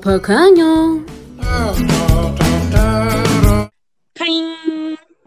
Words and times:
Pequeño. 0.00 1.04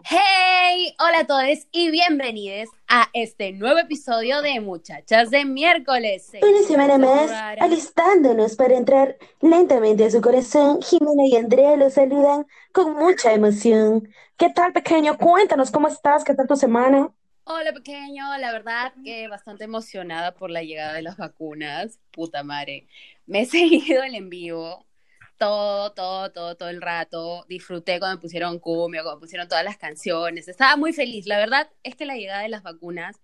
Hey, 0.04 0.94
hola 0.98 1.20
a 1.20 1.26
todos 1.26 1.66
y 1.72 1.90
bienvenidos 1.90 2.68
a 2.88 3.08
este 3.12 3.52
nuevo 3.52 3.78
episodio 3.78 4.42
de 4.42 4.60
Muchachas 4.60 5.30
de 5.30 5.44
Miércoles. 5.44 6.30
Una 6.42 6.62
semana 6.66 6.98
más, 6.98 7.30
alistándonos 7.58 8.54
para 8.54 8.76
entrar 8.76 9.16
lentamente 9.40 10.04
a 10.04 10.10
su 10.10 10.20
corazón, 10.20 10.80
Jimena 10.82 11.26
y 11.26 11.36
Andrea 11.36 11.76
los 11.76 11.94
saludan 11.94 12.46
con 12.72 12.94
mucha 12.94 13.32
emoción. 13.32 14.08
¿Qué 14.36 14.50
tal, 14.50 14.72
pequeño? 14.72 15.18
Cuéntanos 15.18 15.70
cómo 15.70 15.88
estás, 15.88 16.22
qué 16.22 16.34
tal 16.34 16.46
tu 16.46 16.56
semana. 16.56 17.10
Hola, 17.52 17.72
pequeño. 17.72 18.38
La 18.38 18.52
verdad 18.52 18.92
que 19.04 19.26
bastante 19.26 19.64
emocionada 19.64 20.34
por 20.34 20.50
la 20.50 20.62
llegada 20.62 20.92
de 20.92 21.02
las 21.02 21.16
vacunas. 21.16 21.98
Puta 22.12 22.44
madre. 22.44 22.86
Me 23.26 23.40
he 23.40 23.44
seguido 23.46 24.04
el 24.04 24.14
en 24.14 24.30
vivo 24.30 24.86
todo, 25.36 25.90
todo, 25.92 26.30
todo, 26.30 26.56
todo 26.56 26.68
el 26.68 26.80
rato. 26.80 27.44
Disfruté 27.48 27.98
cuando 27.98 28.20
pusieron 28.20 28.60
cumbia, 28.60 29.02
cuando 29.02 29.18
pusieron 29.18 29.48
todas 29.48 29.64
las 29.64 29.78
canciones. 29.78 30.46
Estaba 30.46 30.76
muy 30.76 30.92
feliz. 30.92 31.26
La 31.26 31.38
verdad 31.38 31.68
es 31.82 31.96
que 31.96 32.06
la 32.06 32.14
llegada 32.14 32.42
de 32.42 32.50
las 32.50 32.62
vacunas 32.62 33.16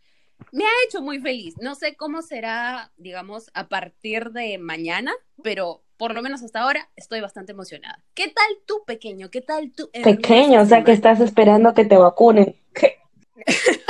me 0.50 0.64
ha 0.64 0.84
hecho 0.88 1.02
muy 1.02 1.20
feliz. 1.20 1.54
No 1.60 1.76
sé 1.76 1.94
cómo 1.94 2.20
será, 2.20 2.90
digamos, 2.96 3.48
a 3.54 3.68
partir 3.68 4.32
de 4.32 4.58
mañana, 4.58 5.12
pero 5.44 5.84
por 5.96 6.14
lo 6.14 6.20
menos 6.20 6.42
hasta 6.42 6.62
ahora 6.62 6.90
estoy 6.96 7.20
bastante 7.20 7.52
emocionada. 7.52 8.02
¿Qué 8.14 8.26
tal 8.26 8.58
tú, 8.66 8.82
pequeño? 8.84 9.30
¿Qué 9.30 9.40
tal 9.40 9.70
tú? 9.70 9.88
Pequeño, 9.92 10.62
o 10.62 10.66
sea 10.66 10.82
que 10.82 10.90
estás 10.90 11.20
esperando 11.20 11.74
que 11.74 11.84
te 11.84 11.96
vacunen. 11.96 12.56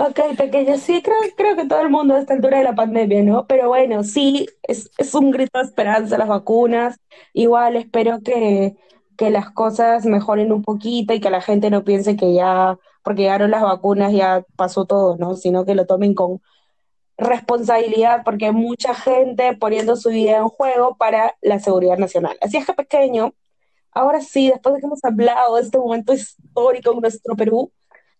Ok, 0.00 0.20
pequeño, 0.36 0.76
sí, 0.78 1.02
creo, 1.02 1.16
creo 1.36 1.56
que 1.56 1.66
todo 1.66 1.80
el 1.80 1.90
mundo 1.90 2.14
a 2.14 2.20
esta 2.20 2.32
altura 2.34 2.58
de 2.58 2.64
la 2.64 2.74
pandemia, 2.76 3.20
¿no? 3.24 3.46
Pero 3.48 3.66
bueno, 3.68 4.04
sí, 4.04 4.46
es, 4.62 4.90
es 4.96 5.12
un 5.14 5.32
grito 5.32 5.58
de 5.58 5.64
esperanza 5.64 6.16
las 6.16 6.28
vacunas. 6.28 7.00
Igual 7.32 7.74
espero 7.76 8.20
que, 8.22 8.76
que 9.16 9.30
las 9.30 9.50
cosas 9.50 10.06
mejoren 10.06 10.52
un 10.52 10.62
poquito 10.62 11.14
y 11.14 11.20
que 11.20 11.30
la 11.30 11.40
gente 11.40 11.68
no 11.70 11.82
piense 11.82 12.16
que 12.16 12.32
ya, 12.32 12.78
porque 13.02 13.22
llegaron 13.22 13.50
las 13.50 13.62
vacunas, 13.62 14.12
ya 14.12 14.44
pasó 14.54 14.84
todo, 14.86 15.16
¿no? 15.16 15.34
Sino 15.34 15.64
que 15.64 15.74
lo 15.74 15.84
tomen 15.86 16.14
con 16.14 16.40
responsabilidad, 17.18 18.22
porque 18.24 18.46
hay 18.46 18.52
mucha 18.52 18.94
gente 18.94 19.56
poniendo 19.56 19.96
su 19.96 20.10
vida 20.10 20.38
en 20.38 20.48
juego 20.48 20.96
para 20.96 21.36
la 21.42 21.58
seguridad 21.58 21.98
nacional. 21.98 22.38
Así 22.40 22.56
es 22.56 22.66
que, 22.66 22.74
pequeño, 22.74 23.34
ahora 23.92 24.20
sí, 24.20 24.48
después 24.50 24.74
de 24.76 24.80
que 24.80 24.86
hemos 24.86 25.04
hablado 25.04 25.56
de 25.56 25.62
este 25.62 25.78
momento 25.78 26.12
histórico 26.14 26.92
en 26.92 27.00
nuestro 27.00 27.36
Perú, 27.36 27.72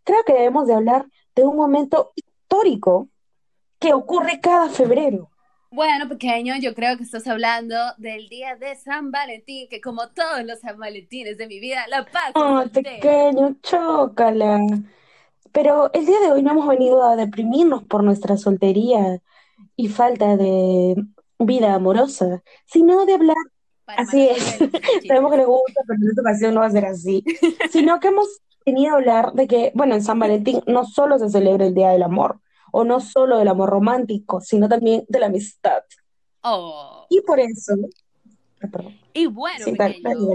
creo 0.04 0.24
que 0.24 0.32
debemos 0.34 0.66
de 0.66 0.74
hablar 0.74 1.06
de 1.38 1.44
un 1.44 1.56
momento 1.56 2.12
histórico 2.16 3.08
que 3.78 3.94
ocurre 3.94 4.40
cada 4.40 4.68
febrero. 4.70 5.30
Bueno, 5.70 6.08
pequeño, 6.08 6.54
yo 6.60 6.74
creo 6.74 6.96
que 6.96 7.04
estás 7.04 7.28
hablando 7.28 7.76
del 7.96 8.28
día 8.28 8.56
de 8.56 8.74
San 8.74 9.12
Valentín, 9.12 9.68
que 9.70 9.80
como 9.80 10.08
todos 10.08 10.44
los 10.44 10.58
San 10.58 10.78
Valentines 10.78 11.38
de 11.38 11.46
mi 11.46 11.60
vida, 11.60 11.86
la 11.88 12.04
paz. 12.04 12.32
Oh, 12.34 12.64
pequeño, 12.72 13.54
chócala. 13.62 14.58
Pero 15.52 15.92
el 15.92 16.06
día 16.06 16.18
de 16.18 16.32
hoy 16.32 16.42
no 16.42 16.50
hemos 16.50 16.66
venido 16.66 17.04
a 17.04 17.14
deprimirnos 17.14 17.84
por 17.84 18.02
nuestra 18.02 18.36
soltería 18.36 19.22
y 19.76 19.88
falta 19.88 20.36
de 20.36 20.96
vida 21.38 21.72
amorosa, 21.72 22.42
sino 22.66 23.06
de 23.06 23.14
hablar. 23.14 23.36
Así 23.96 24.28
es, 24.28 24.58
sabemos 25.08 25.30
que 25.30 25.38
le 25.38 25.44
gusta, 25.44 25.82
pero 25.86 25.98
en 26.02 26.08
esta 26.08 26.20
ocasión 26.20 26.54
no 26.54 26.60
va 26.60 26.66
a 26.66 26.70
ser 26.70 26.86
así. 26.86 27.24
sino 27.70 27.98
que 28.00 28.08
hemos 28.08 28.28
venido 28.64 28.92
a 28.92 28.96
hablar 28.96 29.32
de 29.32 29.46
que, 29.46 29.72
bueno, 29.74 29.94
en 29.94 30.02
San 30.02 30.18
Valentín 30.18 30.60
no 30.66 30.84
solo 30.84 31.18
se 31.18 31.30
celebra 31.30 31.66
el 31.66 31.74
Día 31.74 31.90
del 31.90 32.02
Amor, 32.02 32.40
o 32.72 32.84
no 32.84 33.00
solo 33.00 33.38
del 33.38 33.48
amor 33.48 33.70
romántico, 33.70 34.40
sino 34.40 34.68
también 34.68 35.04
de 35.08 35.20
la 35.20 35.26
amistad. 35.26 35.82
Oh. 36.42 37.06
Y 37.08 37.20
por 37.22 37.40
eso... 37.40 37.74
Y 39.14 39.26
bueno, 39.26 39.64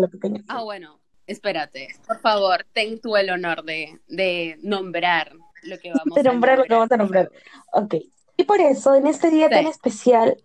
pequeño. 0.09 0.43
Ah, 0.47 0.63
bueno, 0.63 0.99
espérate, 1.27 1.89
por 2.07 2.19
favor, 2.19 2.65
ten 2.73 2.99
tú 2.99 3.15
el 3.17 3.29
honor 3.29 3.63
de, 3.63 3.99
de 4.07 4.57
nombrar 4.61 5.33
lo 5.63 5.77
que 5.79 5.91
vamos 5.93 6.15
de 6.15 6.23
nombrar, 6.23 6.57
lo 6.59 6.65
que 6.65 6.73
vamos 6.73 6.91
a 6.91 6.97
nombrar. 6.97 7.31
Ok. 7.73 7.95
Y 8.37 8.43
por 8.45 8.59
eso, 8.59 8.95
en 8.95 9.07
este 9.07 9.29
día 9.29 9.49
tan 9.49 9.67
especial, 9.67 10.37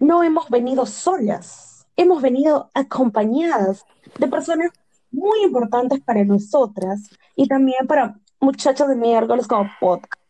no 0.00 0.22
hemos 0.22 0.48
venido 0.50 0.84
solas, 0.84 1.75
hemos 1.96 2.22
venido 2.22 2.70
acompañadas 2.74 3.84
de 4.18 4.28
personas 4.28 4.70
muy 5.10 5.42
importantes 5.42 6.00
para 6.00 6.24
nosotras 6.24 7.08
y 7.34 7.48
también 7.48 7.86
para 7.86 8.18
muchachos 8.40 8.88
de 8.88 8.96
miércoles 8.96 9.46
como 9.46 9.68
podcast. 9.80 10.22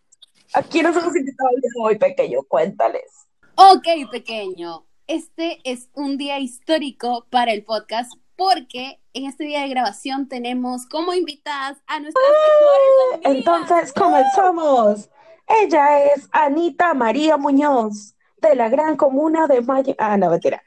Aquí 0.54 0.81
nos 0.82 0.97
hemos 0.97 1.15
invitado 1.16 1.50
el 1.54 1.60
día 1.60 1.71
de 1.75 1.82
hoy, 1.82 1.99
pequeño, 1.99 2.43
cuéntales. 2.49 3.10
Ok, 3.56 4.10
pequeño. 4.10 4.87
Este 5.06 5.60
es 5.65 5.88
un 5.94 6.16
día 6.16 6.38
histórico 6.38 7.27
para 7.31 7.53
el 7.53 7.65
podcast 7.65 8.12
porque 8.37 9.00
en 9.15 9.27
este 9.27 9.44
día 9.44 9.62
de 9.62 9.69
grabación 9.69 10.28
tenemos 10.28 10.87
como 10.87 11.15
invitadas 11.15 11.78
a 11.87 12.00
nuestras 12.00 12.25
mejores 12.28 13.27
amigas. 13.27 13.38
Entonces, 13.38 13.93
comenzamos. 13.93 15.10
Ella 15.62 16.04
es 16.04 16.28
Anita 16.33 16.93
María 16.94 17.37
Muñoz, 17.37 18.15
de 18.38 18.54
la 18.54 18.69
gran 18.69 18.97
comuna 18.97 19.47
de 19.47 19.62
Mayo. 19.62 19.94
Ah, 19.98 20.16
no, 20.16 20.31
mentira. 20.31 20.62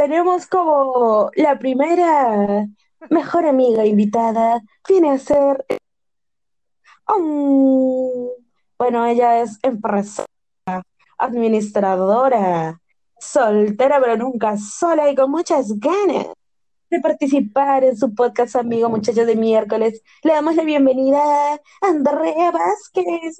Tenemos 0.00 0.46
como 0.46 1.30
la 1.34 1.58
primera 1.58 2.66
mejor 3.10 3.44
amiga 3.44 3.84
invitada, 3.84 4.62
viene 4.88 5.10
a 5.10 5.18
ser... 5.18 5.62
bueno, 8.78 9.04
ella 9.04 9.42
es 9.42 9.58
empresaria, 9.62 10.26
administradora, 11.18 12.80
soltera 13.18 14.00
pero 14.00 14.16
nunca 14.16 14.56
sola 14.56 15.10
y 15.10 15.14
con 15.14 15.30
muchas 15.30 15.78
ganas 15.78 16.28
de 16.88 17.00
participar 17.00 17.84
en 17.84 17.94
su 17.94 18.14
podcast 18.14 18.56
amigo 18.56 18.88
Muchachos 18.88 19.26
de 19.26 19.36
Miércoles. 19.36 20.02
Le 20.22 20.32
damos 20.32 20.56
la 20.56 20.62
bienvenida 20.62 21.20
a 21.20 21.60
Andrea 21.82 22.50
Vázquez. 22.50 23.36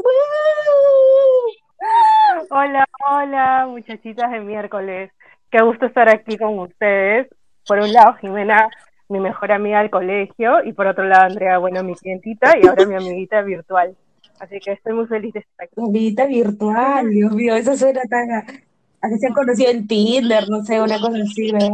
Hola, 2.50 2.87
hola, 3.09 3.66
muchachitas 3.66 4.31
de 4.31 4.41
miércoles. 4.41 5.10
Qué 5.50 5.60
gusto 5.62 5.86
estar 5.86 6.08
aquí 6.08 6.36
con 6.38 6.58
ustedes. 6.58 7.28
Por 7.66 7.80
un 7.80 7.92
lado, 7.92 8.14
Jimena, 8.20 8.68
mi 9.08 9.20
mejor 9.20 9.52
amiga 9.52 9.80
del 9.80 9.90
colegio, 9.90 10.62
y 10.64 10.72
por 10.72 10.86
otro 10.86 11.04
lado 11.04 11.24
Andrea, 11.24 11.58
bueno, 11.58 11.82
mi 11.82 11.94
clientita 11.94 12.56
y 12.56 12.66
ahora 12.66 12.86
mi 12.86 12.94
amiguita 12.94 13.42
virtual. 13.42 13.96
Así 14.38 14.58
que 14.60 14.72
estoy 14.72 14.94
muy 14.94 15.06
feliz 15.06 15.34
de 15.34 15.40
estar 15.40 15.66
aquí. 15.66 15.74
Amiguita 15.76 16.26
virtual, 16.26 17.10
Dios 17.10 17.32
mío, 17.32 17.54
eso 17.56 17.76
suena 17.76 18.00
tan 18.08 18.30
a, 18.32 18.42
que 18.42 19.18
se 19.18 19.26
han 19.26 19.34
conocido 19.34 19.70
en 19.70 19.86
Tinder, 19.86 20.48
no 20.48 20.62
sé, 20.64 20.80
una 20.80 20.98
cosa 21.00 21.18
así, 21.22 21.52
¿verdad? 21.52 21.70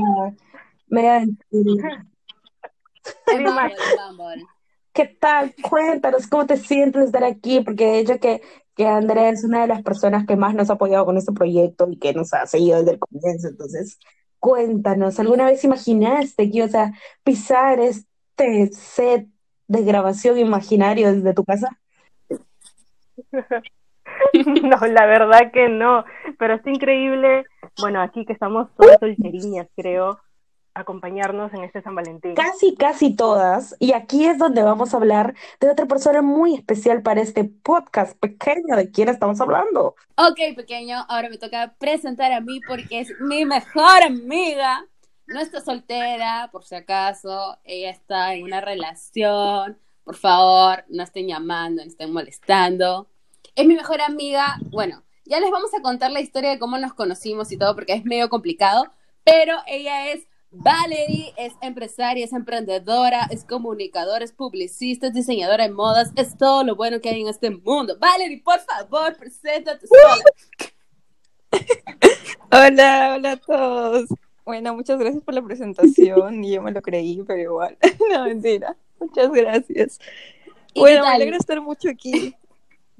Me 0.89 1.27
¿Qué 4.97 5.05
tal? 5.07 5.55
Cuéntanos 5.63 6.27
cómo 6.27 6.47
te 6.47 6.57
sientes 6.57 7.01
de 7.01 7.07
estar 7.07 7.25
aquí, 7.25 7.61
porque 7.61 7.85
de 7.85 7.99
hecho 8.01 8.19
que, 8.19 8.41
que 8.75 8.87
Andrea 8.89 9.29
es 9.29 9.45
una 9.45 9.61
de 9.61 9.69
las 9.69 9.83
personas 9.83 10.27
que 10.27 10.37
más 10.37 10.55
nos 10.55 10.71
ha 10.71 10.73
apoyado 10.73 11.05
con 11.05 11.17
este 11.17 11.33
proyecto 11.33 11.87
y 11.91 11.99
que 11.99 12.15
nos 12.15 12.33
ha 12.33 12.47
seguido 12.47 12.79
desde 12.79 12.93
el 12.93 12.99
comienzo, 12.99 13.49
entonces 13.49 13.99
Cuéntanos, 14.39 15.19
¿alguna 15.19 15.47
vez 15.47 15.65
imaginaste 15.65 16.51
que 16.51 16.59
ibas 16.59 16.75
a 16.75 16.93
pisar 17.25 17.81
este 17.81 18.73
set 18.73 19.27
de 19.67 19.83
grabación 19.83 20.39
imaginario 20.39 21.13
desde 21.13 21.35
tu 21.35 21.45
casa? 21.45 21.79
No, 24.63 24.79
la 24.87 25.07
verdad 25.07 25.53
que 25.53 25.69
no, 25.69 26.05
pero 26.39 26.55
es 26.55 26.67
increíble, 26.67 27.45
bueno, 27.81 28.01
aquí 28.01 28.25
que 28.25 28.33
estamos 28.33 28.69
todas 28.77 28.99
solteriñas, 28.99 29.69
creo, 29.77 30.19
acompañarnos 30.77 31.53
en 31.55 31.65
este 31.65 31.83
San 31.83 31.95
Valentín. 31.95 32.35
Casi, 32.35 32.77
casi 32.77 33.17
todas. 33.17 33.75
Y 33.79 33.93
aquí 33.93 34.27
es 34.27 34.39
donde 34.39 34.63
vamos 34.63 34.93
a 34.93 34.99
hablar 34.99 35.35
de 35.59 35.71
otra 35.71 35.87
persona 35.87 36.21
muy 36.23 36.55
especial 36.55 37.03
para 37.03 37.23
este 37.23 37.45
podcast 37.45 38.17
pequeño. 38.19 38.77
¿De 38.77 38.91
quién 38.91 39.09
estamos 39.09 39.41
hablando? 39.41 39.97
Ok, 40.17 40.55
pequeño, 40.55 41.05
ahora 41.09 41.31
me 41.31 41.39
toca 41.39 41.75
presentar 41.79 42.33
a 42.33 42.41
mí 42.41 42.61
porque 42.69 43.01
es 43.01 43.09
mi 43.21 43.45
mejor 43.45 44.03
amiga. 44.05 44.85
No 45.27 45.41
está 45.41 45.61
soltera, 45.61 46.51
por 46.53 46.65
si 46.65 46.75
acaso. 46.75 47.59
Ella 47.65 47.91
está 47.91 48.35
en 48.35 48.45
una 48.45 48.61
relación. 48.61 49.79
Por 50.05 50.17
favor, 50.17 50.85
no 50.89 51.03
estén 51.03 51.27
llamando, 51.27 51.83
no 51.83 51.89
estén 51.89 52.13
molestando. 52.13 53.09
Es 53.55 53.67
mi 53.67 53.75
mejor 53.75 54.03
amiga. 54.03 54.59
Bueno, 54.71 55.03
ya 55.25 55.41
les 55.41 55.51
vamos 55.51 55.73
a 55.75 55.81
contar 55.81 56.13
la 56.13 56.21
historia 56.21 56.51
de 56.51 56.59
cómo 56.59 56.77
nos 56.77 56.93
conocimos 56.93 57.51
y 57.51 57.57
todo 57.57 57.75
porque 57.75 57.95
es 57.95 58.05
medio 58.05 58.29
complicado. 58.29 58.93
Pero 59.25 59.57
ella 59.67 60.13
es 60.13 60.29
Valerie 60.59 61.35
es 61.37 61.53
empresaria, 61.61 62.25
es 62.25 62.33
emprendedora, 62.33 63.27
es 63.31 63.45
comunicadora, 63.45 64.25
es 64.25 64.33
publicista, 64.33 65.09
es 65.09 65.13
diseñadora 65.13 65.65
de 65.65 65.73
modas, 65.73 66.13
es 66.17 66.37
todo 66.37 66.65
lo 66.65 66.77
bueno 66.77 67.01
que 67.01 67.11
hay 67.11 67.21
en 67.21 67.29
este 67.29 67.51
mundo. 67.51 67.97
Valerie, 67.99 68.43
por 68.43 68.59
favor, 68.61 69.17
preséntate 69.17 69.87
sola. 69.87 70.25
hola, 72.53 73.15
hola 73.17 73.33
a 73.33 73.37
todos. 73.37 74.09
Bueno, 74.45 74.75
muchas 74.75 74.99
gracias 74.99 75.23
por 75.23 75.35
la 75.35 75.43
presentación 75.43 76.45
y 76.45 76.55
yo 76.55 76.63
me 76.63 76.73
lo 76.73 76.81
creí, 76.81 77.23
pero 77.27 77.41
igual. 77.41 77.77
no, 78.13 78.25
mentira. 78.25 78.77
Muchas 78.99 79.31
gracias. 79.31 79.99
Bueno, 80.75 81.03
me 81.03 81.09
alegra 81.09 81.37
estar 81.37 81.61
mucho 81.61 81.91
aquí. 81.91 82.35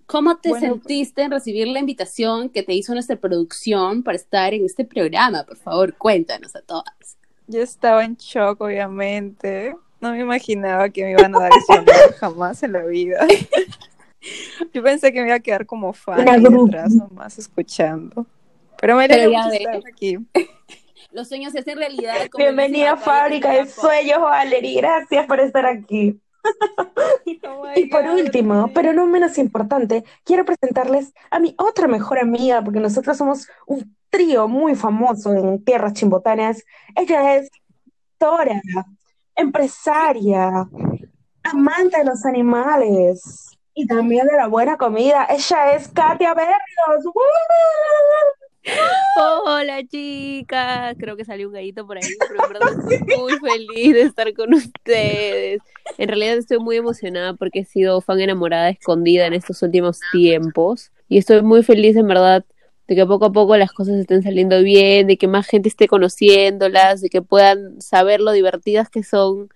¿Cómo 0.07 0.37
te 0.37 0.59
sentiste 0.61 1.23
en 1.23 1.33
recibir 1.33 1.67
la 1.67 1.81
invitación 1.81 2.49
que 2.49 2.63
te 2.63 2.75
hizo 2.75 2.93
nuestra 2.93 3.17
producción 3.17 4.03
para 4.03 4.17
estar 4.17 4.55
en 4.55 4.65
este 4.65 4.85
programa? 4.85 5.45
Por 5.45 5.57
favor, 5.57 5.97
cuéntanos 5.97 6.55
a 6.55 6.63
todas. 6.63 7.17
Yo 7.47 7.63
estaba 7.63 8.05
en 8.05 8.17
shock, 8.17 8.61
obviamente. 8.61 9.75
No 10.01 10.13
me 10.13 10.21
imaginaba 10.21 10.89
que 10.89 11.05
me 11.05 11.13
iban 11.13 11.35
a 11.35 11.41
dar 11.41 11.51
ese 11.57 11.79
honor 11.79 12.15
jamás 12.19 12.63
en 12.63 12.73
la 12.73 12.85
vida. 12.85 13.27
Yo 14.73 14.83
pensé 14.83 15.13
que 15.13 15.21
me 15.21 15.29
iba 15.29 15.37
a 15.37 15.41
quedar 15.41 15.67
como 15.67 15.93
fan 15.93 16.25
detrás 16.25 16.93
nomás 16.93 17.39
escuchando. 17.39 18.27
Pero 18.81 18.97
me 18.97 19.05
alegra 19.05 19.49
estar 19.55 19.83
aquí. 19.89 20.19
Los 21.13 21.29
sueños 21.29 21.53
se 21.53 21.61
hacen 21.61 21.79
realidad. 21.79 22.29
como 22.31 22.45
Bienvenida 22.45 22.93
a 22.93 22.97
Fábrica 22.97 23.51
de. 23.53 23.67
Sueños, 23.67 24.21
Valerie. 24.21 24.81
Gracias 24.81 25.27
por 25.27 25.41
estar 25.41 25.65
aquí. 25.65 26.21
Oh 27.45 27.73
Y 27.75 27.87
por 27.87 28.05
God, 28.05 28.15
último, 28.15 28.67
sí. 28.67 28.73
pero 28.75 28.93
no 28.93 29.07
menos 29.07 29.39
importante, 29.39 30.05
quiero 30.25 30.45
presentarles 30.45 31.13
a 31.31 31.39
mi 31.39 31.55
otra 31.59 31.89
mejor 31.89 32.19
amiga, 32.19 32.63
porque 32.63 32.81
nosotros 32.81 33.17
somos 33.17 33.49
un 33.67 33.95
trío 34.11 34.49
muy 34.49 34.75
famoso 34.75 35.33
en 35.35 35.63
tierras 35.65 35.93
chimbotanas. 35.93 36.63
Ella 36.95 37.37
es 37.37 37.51
Tora, 38.19 38.61
empresaria, 39.35 40.69
amante 41.43 41.99
de 41.99 42.05
los 42.05 42.25
animales 42.25 43.51
y 43.75 43.87
también 43.87 44.27
de 44.27 44.37
la 44.37 44.47
buena 44.47 44.77
comida. 44.79 45.27
Ella 45.29 45.75
es 45.75 45.89
Katia 45.89 46.35
Berrios. 46.35 47.05
¡Woo! 47.05 48.36
Hola 49.45 49.83
chicas, 49.87 50.97
creo 50.99 51.17
que 51.17 51.25
salió 51.25 51.49
un 51.49 51.55
gallito 51.55 51.87
por 51.87 51.97
ahí, 51.97 52.11
pero 52.29 52.45
en 52.45 52.53
verdad 52.53 52.91
estoy 52.91 53.17
muy 53.19 53.33
feliz 53.39 53.95
de 53.95 54.03
estar 54.03 54.33
con 54.35 54.53
ustedes. 54.55 55.61
En 55.99 56.09
realidad 56.09 56.37
estoy 56.37 56.59
muy 56.59 56.77
emocionada 56.77 57.35
porque 57.35 57.61
he 57.61 57.65
sido 57.65 58.01
fan 58.01 58.21
enamorada 58.21 58.69
escondida 58.69 59.27
en 59.27 59.35
estos 59.35 59.63
últimos 59.63 60.01
tiempos 60.13 60.93
y 61.09 61.19
estoy 61.19 61.43
muy 61.43 61.63
feliz 61.63 61.97
en 61.97 62.09
verdad 62.09 62.45
de 62.89 62.95
que 62.95 63.07
poco 63.07 63.27
a 63.27 63.33
poco 63.33 63.57
las 63.57 63.73
cosas 63.73 63.97
estén 63.97 64.23
saliendo 64.23 64.61
bien, 64.63 65.07
de 65.07 65.17
que 65.17 65.29
más 65.29 65.47
gente 65.47 65.69
esté 65.69 65.89
conociéndolas, 65.89 67.01
de 67.01 67.09
que 67.09 67.23
puedan 67.23 67.81
saber 67.81 68.21
lo 68.21 68.33
divertidas 68.33 68.91
que 68.91 69.03
son, 69.03 69.49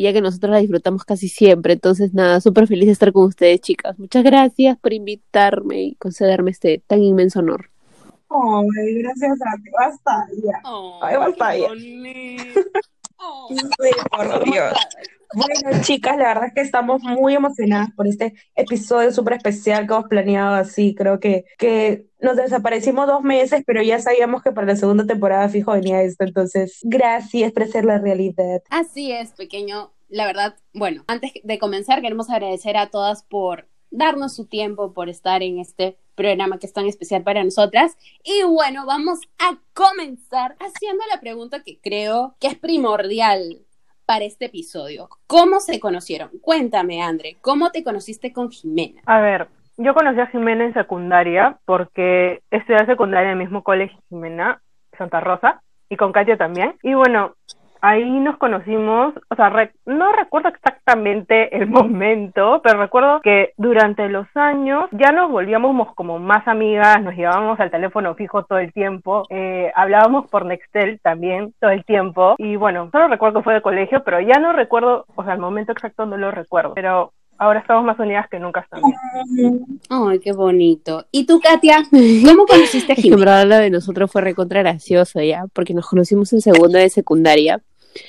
ya 0.00 0.12
que 0.12 0.20
nosotros 0.20 0.52
las 0.52 0.62
disfrutamos 0.62 1.04
casi 1.04 1.28
siempre. 1.28 1.74
Entonces 1.74 2.14
nada, 2.14 2.40
súper 2.40 2.66
feliz 2.66 2.86
de 2.86 2.92
estar 2.92 3.12
con 3.12 3.24
ustedes 3.24 3.60
chicas. 3.60 3.98
Muchas 3.98 4.24
gracias 4.24 4.78
por 4.78 4.92
invitarme 4.92 5.82
y 5.82 5.94
concederme 5.96 6.50
este 6.50 6.82
tan 6.86 7.02
inmenso 7.02 7.40
honor. 7.40 7.73
Gracias 9.00 9.38
a 9.42 9.56
ti. 9.62 9.70
Basta 9.70 10.26
ya. 10.42 10.62
Ay, 11.02 11.16
basta 11.16 11.56
ya. 11.56 11.68
Oh, 13.16 13.48
Sí, 13.48 13.90
por 14.10 14.44
Dios. 14.44 14.74
Bueno, 15.34 15.82
chicas, 15.82 16.16
la 16.16 16.28
verdad 16.28 16.46
es 16.46 16.54
que 16.54 16.60
estamos 16.60 17.02
muy 17.02 17.34
emocionadas 17.34 17.90
por 17.96 18.06
este 18.06 18.34
episodio 18.54 19.10
súper 19.12 19.34
especial 19.34 19.86
que 19.86 19.94
hemos 19.94 20.08
planeado 20.08 20.54
así. 20.54 20.94
Creo 20.94 21.18
que, 21.18 21.44
que 21.58 22.06
nos 22.20 22.36
desaparecimos 22.36 23.06
dos 23.06 23.22
meses, 23.22 23.64
pero 23.66 23.82
ya 23.82 23.98
sabíamos 23.98 24.42
que 24.42 24.52
para 24.52 24.68
la 24.68 24.76
segunda 24.76 25.06
temporada 25.06 25.48
fijo 25.48 25.72
venía 25.72 26.02
esto. 26.02 26.24
Entonces, 26.24 26.78
gracias 26.82 27.52
por 27.52 27.66
ser 27.66 27.84
la 27.84 27.98
realidad. 27.98 28.62
Así 28.70 29.10
es, 29.10 29.32
pequeño. 29.32 29.92
La 30.08 30.26
verdad, 30.26 30.56
bueno, 30.72 31.02
antes 31.08 31.32
de 31.42 31.58
comenzar 31.58 32.00
queremos 32.00 32.30
agradecer 32.30 32.76
a 32.76 32.90
todas 32.90 33.24
por 33.24 33.66
darnos 33.90 34.34
su 34.34 34.46
tiempo, 34.46 34.92
por 34.92 35.08
estar 35.08 35.42
en 35.42 35.58
este 35.58 35.98
programa 36.14 36.58
que 36.58 36.66
es 36.66 36.72
tan 36.72 36.86
especial 36.86 37.22
para 37.22 37.44
nosotras. 37.44 37.96
Y 38.22 38.42
bueno, 38.44 38.86
vamos 38.86 39.20
a 39.38 39.58
comenzar 39.72 40.56
haciendo 40.60 41.02
la 41.12 41.20
pregunta 41.20 41.62
que 41.62 41.78
creo 41.80 42.34
que 42.40 42.48
es 42.48 42.56
primordial 42.56 43.58
para 44.06 44.24
este 44.24 44.46
episodio. 44.46 45.08
¿Cómo 45.26 45.60
se 45.60 45.80
conocieron? 45.80 46.30
Cuéntame, 46.40 47.02
André, 47.02 47.36
¿cómo 47.40 47.70
te 47.70 47.82
conociste 47.82 48.32
con 48.32 48.50
Jimena? 48.50 49.00
A 49.06 49.20
ver, 49.20 49.48
yo 49.76 49.94
conocí 49.94 50.20
a 50.20 50.26
Jimena 50.26 50.64
en 50.64 50.74
secundaria 50.74 51.58
porque 51.64 52.42
estudié 52.50 52.86
secundaria 52.86 53.32
en 53.32 53.38
el 53.38 53.44
mismo 53.44 53.62
colegio 53.62 53.98
Jimena, 54.08 54.62
Santa 54.96 55.20
Rosa, 55.20 55.62
y 55.88 55.96
con 55.96 56.12
Katia 56.12 56.36
también. 56.36 56.76
Y 56.82 56.94
bueno, 56.94 57.34
ahí 57.84 58.08
nos 58.20 58.38
conocimos, 58.38 59.14
o 59.28 59.34
sea, 59.36 59.50
re- 59.50 59.72
no 59.86 60.12
recuerdo 60.12 60.48
exactamente 60.48 61.56
el 61.56 61.66
momento, 61.78 62.60
pero 62.64 62.80
recuerdo 62.80 63.20
que 63.22 63.52
durante 63.56 64.08
los 64.08 64.26
años 64.34 64.84
ya 64.92 65.12
nos 65.12 65.30
volvíamos 65.30 65.74
mos- 65.74 65.94
como 65.94 66.18
más 66.18 66.46
amigas, 66.48 67.02
nos 67.02 67.14
llevábamos 67.14 67.60
al 67.60 67.70
teléfono 67.70 68.14
fijo 68.14 68.44
todo 68.44 68.58
el 68.58 68.72
tiempo, 68.72 69.24
eh, 69.30 69.70
hablábamos 69.74 70.28
por 70.30 70.46
Nextel 70.46 70.98
también 71.02 71.52
todo 71.60 71.70
el 71.70 71.84
tiempo, 71.84 72.34
y 72.38 72.56
bueno, 72.56 72.88
solo 72.92 73.08
recuerdo 73.08 73.40
que 73.40 73.44
fue 73.44 73.54
de 73.54 73.62
colegio, 73.62 74.02
pero 74.04 74.20
ya 74.20 74.38
no 74.40 74.52
recuerdo, 74.52 75.04
o 75.14 75.24
sea, 75.24 75.34
el 75.34 75.40
momento 75.40 75.72
exacto 75.72 76.06
no 76.06 76.16
lo 76.16 76.30
recuerdo, 76.30 76.72
pero 76.74 77.12
ahora 77.36 77.60
estamos 77.60 77.84
más 77.84 77.98
unidas 77.98 78.28
que 78.30 78.38
nunca 78.38 78.64
también. 78.70 78.94
Ay, 79.90 80.20
qué 80.20 80.32
bonito. 80.32 81.04
¿Y 81.10 81.26
tú, 81.26 81.40
Katia? 81.40 81.78
¿Cómo 82.24 82.46
conociste 82.46 82.92
a 82.92 82.94
Es 82.94 83.02
que 83.02 83.08
en 83.08 83.14
Jimena? 83.14 83.32
verdad 83.42 83.46
lo 83.48 83.56
de 83.58 83.70
nosotros 83.70 84.10
fue 84.10 84.22
recontra 84.22 84.60
gracioso 84.62 85.20
ya, 85.20 85.44
porque 85.52 85.74
nos 85.74 85.88
conocimos 85.88 86.32
en 86.32 86.40
segundo 86.40 86.78
de 86.78 86.88
secundaria, 86.88 87.60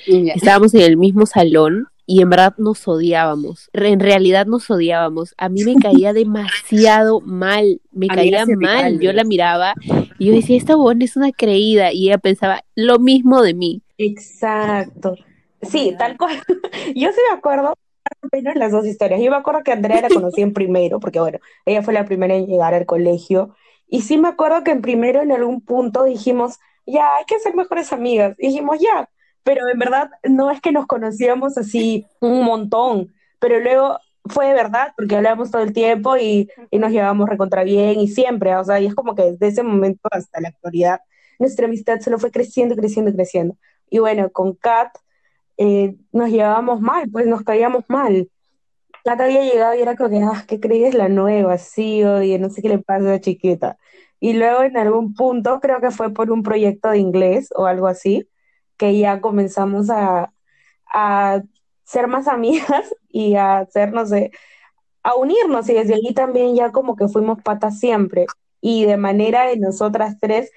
Estábamos 0.06 0.74
en 0.74 0.82
el 0.82 0.96
mismo 0.96 1.26
salón 1.26 1.88
y 2.06 2.22
en 2.22 2.30
verdad 2.30 2.54
nos 2.58 2.86
odiábamos. 2.86 3.68
En 3.72 4.00
realidad 4.00 4.46
nos 4.46 4.70
odiábamos. 4.70 5.34
A 5.36 5.48
mí 5.48 5.64
me 5.64 5.74
caía 5.82 6.12
demasiado 6.12 7.20
mal, 7.20 7.80
me 7.92 8.06
caía 8.06 8.46
mal. 8.46 9.00
Yo 9.00 9.12
la 9.12 9.24
miraba 9.24 9.74
y 10.18 10.26
yo 10.26 10.32
decía, 10.32 10.56
esta 10.56 10.76
buena 10.76 11.04
es 11.04 11.16
una 11.16 11.32
creída 11.32 11.92
y 11.92 12.08
ella 12.08 12.18
pensaba 12.18 12.64
lo 12.74 12.98
mismo 12.98 13.42
de 13.42 13.54
mí. 13.54 13.82
Exacto. 13.98 15.16
Sí, 15.62 15.94
tal 15.98 16.16
cual. 16.16 16.36
Yo 16.94 17.10
sí 17.10 17.20
me 17.30 17.36
acuerdo, 17.36 17.74
menos 18.30 18.54
las 18.56 18.72
dos 18.72 18.86
historias. 18.86 19.20
Yo 19.20 19.30
me 19.30 19.36
acuerdo 19.36 19.62
que 19.64 19.72
Andrea 19.72 20.02
la 20.02 20.08
conocí 20.08 20.42
en 20.42 20.52
primero, 20.52 21.00
porque 21.00 21.18
bueno, 21.18 21.38
ella 21.64 21.82
fue 21.82 21.94
la 21.94 22.04
primera 22.04 22.34
en 22.34 22.46
llegar 22.46 22.74
al 22.74 22.86
colegio. 22.86 23.56
Y 23.88 24.02
sí 24.02 24.18
me 24.18 24.28
acuerdo 24.28 24.62
que 24.64 24.70
en 24.70 24.82
primero 24.82 25.22
en 25.22 25.32
algún 25.32 25.60
punto 25.60 26.04
dijimos, 26.04 26.58
ya, 26.86 27.16
hay 27.16 27.24
que 27.24 27.38
ser 27.38 27.54
mejores 27.54 27.92
amigas. 27.92 28.36
Y 28.38 28.48
dijimos, 28.48 28.78
ya, 28.80 29.08
pero 29.46 29.68
en 29.68 29.78
verdad 29.78 30.10
no 30.24 30.50
es 30.50 30.60
que 30.60 30.72
nos 30.72 30.86
conocíamos 30.86 31.56
así 31.56 32.04
un 32.20 32.42
montón, 32.42 33.14
pero 33.38 33.60
luego 33.60 34.00
fue 34.24 34.48
de 34.48 34.54
verdad, 34.54 34.92
porque 34.96 35.14
hablábamos 35.14 35.52
todo 35.52 35.62
el 35.62 35.72
tiempo 35.72 36.16
y, 36.16 36.50
nos 36.72 36.90
llevábamos 36.90 37.28
recontra 37.28 37.62
bien 37.62 38.00
y 38.00 38.08
siempre, 38.08 38.56
o 38.56 38.64
sea, 38.64 38.80
y 38.80 38.86
es 38.86 38.94
como 38.96 39.14
que 39.14 39.22
desde 39.22 39.46
ese 39.46 39.62
momento 39.62 40.08
hasta 40.10 40.40
la 40.40 40.48
actualidad, 40.48 41.00
nuestra 41.38 41.66
amistad 41.66 42.00
solo 42.00 42.18
fue 42.18 42.32
creciendo, 42.32 42.74
creciendo, 42.74 43.12
creciendo. 43.12 43.56
Y 43.88 44.00
bueno, 44.00 44.30
con 44.32 44.54
Kat 44.54 44.90
eh, 45.58 45.94
nos 46.10 46.28
llevábamos 46.28 46.80
mal, 46.80 47.08
pues 47.08 47.28
nos 47.28 47.42
caíamos 47.44 47.84
mal. 47.86 48.28
Kat 49.04 49.20
había 49.20 49.44
llegado 49.44 49.76
y 49.76 49.80
era 49.80 49.94
como 49.94 50.10
que, 50.10 50.22
ah, 50.24 50.44
¿qué 50.48 50.58
crees 50.58 50.92
la 50.92 51.08
nueva? 51.08 51.56
Sí, 51.58 52.02
oye, 52.02 52.36
no 52.40 52.50
sé 52.50 52.62
qué 52.62 52.68
le 52.68 52.78
pasa 52.78 53.14
a 53.14 53.20
chiquita. 53.20 53.78
Y 54.18 54.32
luego 54.32 54.62
en 54.62 54.76
algún 54.76 55.14
punto, 55.14 55.60
creo 55.60 55.80
que 55.80 55.92
fue 55.92 56.12
por 56.12 56.32
un 56.32 56.42
proyecto 56.42 56.90
de 56.90 56.98
inglés 56.98 57.50
o 57.54 57.66
algo 57.66 57.86
así, 57.86 58.26
que 58.76 58.98
ya 58.98 59.20
comenzamos 59.20 59.90
a, 59.90 60.32
a 60.92 61.42
ser 61.84 62.08
más 62.08 62.28
amigas 62.28 62.94
y 63.08 63.34
a 63.36 63.58
hacer, 63.58 63.92
no 63.92 64.06
sé, 64.06 64.30
a 65.02 65.14
unirnos. 65.14 65.68
Y 65.68 65.74
desde 65.74 65.94
allí 65.94 66.14
también 66.14 66.54
ya 66.54 66.72
como 66.72 66.96
que 66.96 67.08
fuimos 67.08 67.42
patas 67.42 67.78
siempre. 67.78 68.26
Y 68.60 68.84
de 68.84 68.96
manera 68.96 69.46
de 69.46 69.56
nosotras 69.56 70.16
tres, 70.20 70.50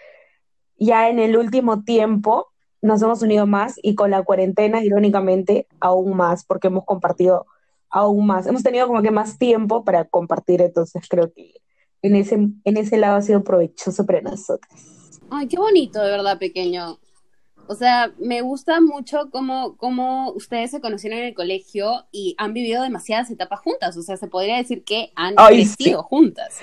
ya 0.77 1.09
en 1.09 1.19
el 1.19 1.37
último 1.37 1.83
tiempo 1.83 2.47
nos 2.81 3.01
hemos 3.01 3.21
unido 3.21 3.45
más 3.45 3.75
y 3.81 3.95
con 3.95 4.11
la 4.11 4.23
cuarentena, 4.23 4.83
irónicamente, 4.83 5.67
aún 5.79 6.15
más, 6.15 6.45
porque 6.45 6.67
hemos 6.67 6.85
compartido 6.85 7.45
aún 7.89 8.25
más. 8.25 8.47
Hemos 8.47 8.63
tenido 8.63 8.87
como 8.87 9.01
que 9.01 9.11
más 9.11 9.37
tiempo 9.37 9.83
para 9.83 10.05
compartir, 10.05 10.61
entonces 10.61 11.03
creo 11.09 11.31
que 11.33 11.55
en 12.01 12.15
ese, 12.15 12.35
en 12.35 12.77
ese 12.77 12.97
lado 12.97 13.17
ha 13.17 13.21
sido 13.21 13.43
provechoso 13.43 14.05
para 14.05 14.21
nosotros. 14.21 14.71
Ay, 15.29 15.47
qué 15.47 15.57
bonito, 15.57 16.01
de 16.01 16.11
verdad, 16.11 16.39
pequeño. 16.39 16.97
O 17.69 17.75
sea, 17.75 18.11
me 18.17 18.41
gusta 18.41 18.81
mucho 18.81 19.29
cómo, 19.31 19.77
cómo 19.77 20.31
ustedes 20.31 20.71
se 20.71 20.81
conocieron 20.81 21.19
en 21.19 21.25
el 21.25 21.33
colegio 21.35 22.03
y 22.11 22.33
han 22.39 22.51
vivido 22.51 22.81
demasiadas 22.81 23.29
etapas 23.29 23.59
juntas. 23.59 23.95
O 23.95 24.01
sea, 24.01 24.17
se 24.17 24.25
podría 24.27 24.57
decir 24.57 24.83
que 24.83 25.11
han 25.15 25.35
Ay, 25.37 25.57
crecido 25.57 26.01
juntas. 26.01 26.57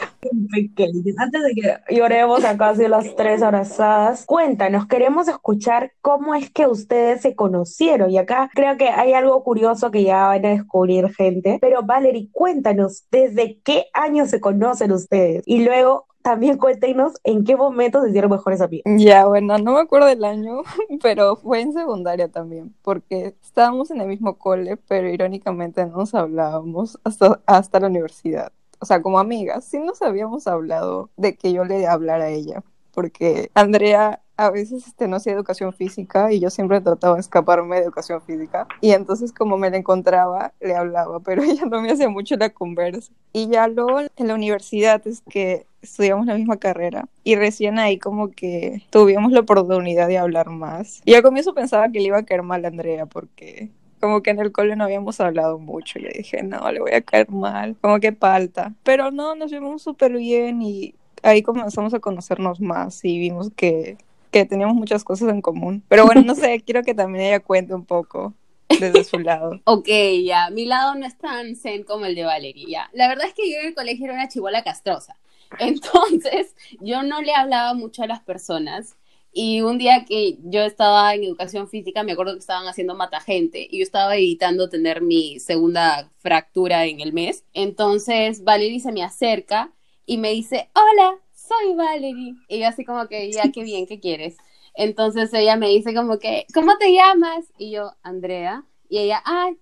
Pequeños. 0.52 1.04
Antes 1.16 1.44
de 1.44 1.54
que 1.54 1.94
lloremos 1.94 2.44
acá 2.44 2.70
así 2.70 2.88
las 2.88 3.14
tres 3.14 3.40
abrazadas, 3.40 4.26
cuéntanos, 4.26 4.88
queremos 4.88 5.28
escuchar 5.28 5.92
cómo 6.00 6.34
es 6.34 6.50
que 6.50 6.66
ustedes 6.66 7.20
se 7.20 7.36
conocieron. 7.36 8.10
Y 8.10 8.18
acá 8.18 8.50
creo 8.52 8.76
que 8.76 8.88
hay 8.88 9.12
algo 9.12 9.44
curioso 9.44 9.92
que 9.92 10.02
ya 10.02 10.26
van 10.26 10.44
a 10.44 10.48
descubrir 10.48 11.14
gente. 11.14 11.58
Pero 11.60 11.84
Valerie, 11.84 12.30
cuéntanos, 12.32 13.04
¿desde 13.12 13.60
qué 13.62 13.86
año 13.92 14.26
se 14.26 14.40
conocen 14.40 14.90
ustedes? 14.90 15.44
Y 15.46 15.62
luego 15.62 16.06
también 16.26 16.58
cuéntenos 16.58 17.12
en 17.22 17.44
qué 17.44 17.54
momento 17.54 18.02
se 18.02 18.08
hicieron 18.08 18.32
mejores 18.32 18.60
amigos. 18.60 18.82
Ya, 18.98 19.26
bueno, 19.26 19.58
no 19.58 19.74
me 19.74 19.80
acuerdo 19.80 20.08
del 20.08 20.24
año, 20.24 20.62
pero 21.00 21.36
fue 21.36 21.60
en 21.60 21.72
secundaria 21.72 22.26
también, 22.26 22.74
porque 22.82 23.36
estábamos 23.44 23.92
en 23.92 24.00
el 24.00 24.08
mismo 24.08 24.36
cole, 24.36 24.76
pero 24.76 25.08
irónicamente 25.08 25.86
no 25.86 25.98
nos 25.98 26.16
hablábamos 26.16 26.98
hasta, 27.04 27.40
hasta 27.46 27.78
la 27.78 27.86
universidad. 27.86 28.50
O 28.80 28.86
sea, 28.86 29.02
como 29.02 29.20
amigas, 29.20 29.66
sí 29.66 29.78
nos 29.78 30.02
habíamos 30.02 30.48
hablado 30.48 31.10
de 31.16 31.36
que 31.36 31.52
yo 31.52 31.64
le 31.64 31.86
hablara 31.86 32.24
a 32.24 32.30
ella, 32.30 32.64
porque 32.90 33.52
Andrea 33.54 34.20
a 34.36 34.50
veces 34.50 34.86
este, 34.86 35.08
no 35.08 35.16
hacía 35.16 35.32
educación 35.32 35.72
física 35.72 36.32
y 36.32 36.40
yo 36.40 36.50
siempre 36.50 36.80
trataba 36.80 37.14
de 37.14 37.20
escaparme 37.20 37.76
de 37.76 37.82
educación 37.82 38.20
física. 38.22 38.66
Y 38.80 38.92
entonces 38.92 39.32
como 39.32 39.56
me 39.56 39.70
la 39.70 39.78
encontraba, 39.78 40.52
le 40.60 40.74
hablaba, 40.74 41.20
pero 41.24 41.42
ella 41.42 41.64
no 41.66 41.80
me 41.80 41.90
hacía 41.90 42.08
mucho 42.08 42.36
la 42.36 42.50
conversa. 42.50 43.12
Y 43.32 43.48
ya 43.48 43.68
luego 43.68 44.00
en 44.00 44.28
la 44.28 44.34
universidad 44.34 45.06
es 45.06 45.22
que 45.28 45.66
estudiamos 45.82 46.26
la 46.26 46.34
misma 46.34 46.56
carrera 46.56 47.08
y 47.22 47.36
recién 47.36 47.78
ahí 47.78 47.98
como 47.98 48.30
que 48.30 48.82
tuvimos 48.90 49.32
la 49.32 49.40
oportunidad 49.40 50.08
de 50.08 50.18
hablar 50.18 50.50
más. 50.50 51.00
Y 51.04 51.14
al 51.14 51.22
comienzo 51.22 51.54
pensaba 51.54 51.88
que 51.90 52.00
le 52.00 52.06
iba 52.06 52.18
a 52.18 52.24
caer 52.24 52.42
mal 52.42 52.64
a 52.64 52.68
Andrea 52.68 53.06
porque 53.06 53.70
como 54.00 54.22
que 54.22 54.30
en 54.30 54.40
el 54.40 54.52
cole 54.52 54.76
no 54.76 54.84
habíamos 54.84 55.20
hablado 55.20 55.58
mucho. 55.58 55.98
Yo 55.98 56.08
dije, 56.14 56.42
no, 56.42 56.70
le 56.70 56.80
voy 56.80 56.92
a 56.92 57.00
caer 57.00 57.30
mal, 57.30 57.76
como 57.80 57.98
que 57.98 58.12
falta. 58.12 58.74
Pero 58.82 59.10
no, 59.10 59.34
nos 59.34 59.50
llevamos 59.50 59.82
súper 59.82 60.12
bien 60.12 60.60
y 60.62 60.94
ahí 61.22 61.42
comenzamos 61.42 61.94
a 61.94 62.00
conocernos 62.00 62.60
más 62.60 63.04
y 63.04 63.18
vimos 63.18 63.50
que, 63.56 63.98
que 64.30 64.44
teníamos 64.44 64.76
muchas 64.76 65.04
cosas 65.04 65.28
en 65.30 65.40
común. 65.40 65.82
Pero 65.88 66.06
bueno, 66.06 66.22
no 66.22 66.34
sé, 66.34 66.60
quiero 66.60 66.82
que 66.82 66.94
también 66.94 67.26
ella 67.26 67.40
cuente 67.40 67.74
un 67.74 67.84
poco 67.84 68.34
desde 68.68 69.04
su 69.04 69.18
lado. 69.18 69.60
Ok, 69.64 69.88
ya, 70.24 70.50
mi 70.50 70.64
lado 70.64 70.94
no 70.94 71.06
es 71.06 71.16
tan 71.18 71.56
zen 71.56 71.84
como 71.84 72.04
el 72.06 72.14
de 72.14 72.24
Valeria. 72.24 72.90
La 72.92 73.08
verdad 73.08 73.26
es 73.26 73.34
que 73.34 73.50
yo 73.50 73.58
en 73.58 73.68
el 73.68 73.74
colegio 73.74 74.06
era 74.06 74.14
una 74.14 74.28
chivola 74.28 74.62
castrosa. 74.62 75.16
Entonces, 75.58 76.54
yo 76.80 77.02
no 77.02 77.22
le 77.22 77.34
hablaba 77.34 77.74
mucho 77.74 78.02
a 78.02 78.06
las 78.06 78.20
personas. 78.20 78.96
Y 79.32 79.60
un 79.60 79.76
día 79.76 80.06
que 80.06 80.38
yo 80.44 80.62
estaba 80.62 81.14
en 81.14 81.24
educación 81.24 81.68
física, 81.68 82.02
me 82.02 82.12
acuerdo 82.12 82.32
que 82.32 82.38
estaban 82.38 82.66
haciendo 82.68 82.94
mata 82.94 83.20
gente 83.20 83.68
y 83.70 83.78
yo 83.78 83.82
estaba 83.82 84.16
evitando 84.16 84.70
tener 84.70 85.02
mi 85.02 85.40
segunda 85.40 86.10
fractura 86.20 86.86
en 86.86 87.00
el 87.00 87.12
mes. 87.12 87.44
Entonces, 87.52 88.44
Valerie 88.44 88.80
se 88.80 88.92
me 88.92 89.04
acerca 89.04 89.72
y 90.06 90.16
me 90.16 90.30
dice, 90.30 90.70
hola, 90.72 91.18
soy 91.46 91.74
Valerie. 91.74 92.34
Y 92.48 92.60
yo 92.60 92.68
así 92.68 92.84
como 92.84 93.06
que, 93.08 93.30
ya, 93.32 93.50
qué 93.52 93.62
bien, 93.62 93.86
¿qué 93.86 94.00
quieres? 94.00 94.36
Entonces 94.74 95.32
ella 95.32 95.56
me 95.56 95.68
dice 95.68 95.94
como 95.94 96.18
que, 96.18 96.46
¿cómo 96.52 96.76
te 96.78 96.92
llamas? 96.92 97.46
Y 97.58 97.70
yo, 97.72 97.92
Andrea. 98.02 98.64
Y 98.88 98.98
ella, 98.98 99.20
ay, 99.24 99.56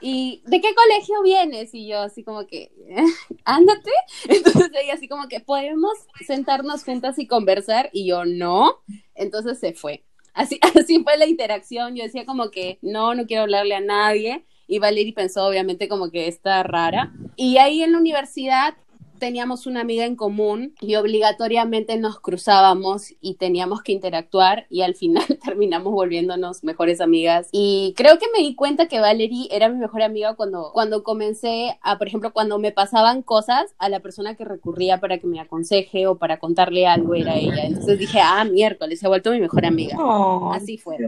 ¿y 0.00 0.42
de 0.46 0.60
qué 0.60 0.68
colegio 0.74 1.22
vienes? 1.22 1.74
Y 1.74 1.86
yo 1.86 2.00
así 2.00 2.22
como 2.24 2.46
que, 2.46 2.72
ándate. 3.44 3.90
Entonces 4.28 4.70
ella 4.80 4.94
así 4.94 5.08
como 5.08 5.28
que, 5.28 5.40
¿podemos 5.40 5.92
sentarnos 6.26 6.84
juntas 6.84 7.18
y 7.18 7.26
conversar? 7.26 7.90
Y 7.92 8.06
yo, 8.06 8.24
no. 8.24 8.82
Entonces 9.14 9.58
se 9.58 9.72
fue. 9.72 10.04
Así, 10.32 10.58
así 10.80 11.02
fue 11.02 11.18
la 11.18 11.26
interacción. 11.26 11.96
Yo 11.96 12.04
decía 12.04 12.24
como 12.24 12.50
que, 12.50 12.78
no, 12.80 13.14
no 13.14 13.26
quiero 13.26 13.42
hablarle 13.42 13.74
a 13.74 13.80
nadie. 13.80 14.46
Y 14.66 14.78
Valerie 14.78 15.12
pensó 15.12 15.46
obviamente 15.46 15.88
como 15.88 16.10
que 16.10 16.28
está 16.28 16.62
rara. 16.62 17.12
Y 17.36 17.58
ahí 17.58 17.82
en 17.82 17.92
la 17.92 17.98
universidad 17.98 18.76
teníamos 19.20 19.66
una 19.66 19.82
amiga 19.82 20.04
en 20.04 20.16
común 20.16 20.74
y 20.80 20.96
obligatoriamente 20.96 21.96
nos 21.98 22.18
cruzábamos 22.18 23.12
y 23.20 23.34
teníamos 23.34 23.82
que 23.82 23.92
interactuar 23.92 24.66
y 24.68 24.82
al 24.82 24.96
final 24.96 25.24
terminamos 25.44 25.92
volviéndonos 25.92 26.64
mejores 26.64 27.00
amigas. 27.00 27.48
Y 27.52 27.94
creo 27.96 28.18
que 28.18 28.26
me 28.36 28.42
di 28.42 28.56
cuenta 28.56 28.88
que 28.88 28.98
Valerie 28.98 29.46
era 29.52 29.68
mi 29.68 29.78
mejor 29.78 30.02
amiga 30.02 30.34
cuando, 30.34 30.70
cuando 30.72 31.04
comencé 31.04 31.78
a, 31.82 31.98
por 31.98 32.08
ejemplo, 32.08 32.32
cuando 32.32 32.58
me 32.58 32.72
pasaban 32.72 33.22
cosas, 33.22 33.74
a 33.78 33.88
la 33.88 34.00
persona 34.00 34.34
que 34.34 34.44
recurría 34.44 34.98
para 34.98 35.18
que 35.18 35.26
me 35.26 35.38
aconseje 35.40 36.06
o 36.06 36.16
para 36.18 36.38
contarle 36.38 36.86
algo 36.86 37.14
era 37.14 37.36
ella. 37.36 37.64
Entonces 37.66 37.98
dije, 37.98 38.18
ah, 38.22 38.44
miércoles, 38.44 38.98
se 38.98 39.06
ha 39.06 39.10
vuelto 39.10 39.30
mi 39.30 39.40
mejor 39.40 39.66
amiga. 39.66 39.96
Oh, 39.98 40.52
Así 40.52 40.78
fue. 40.78 40.96
qué. 40.96 41.06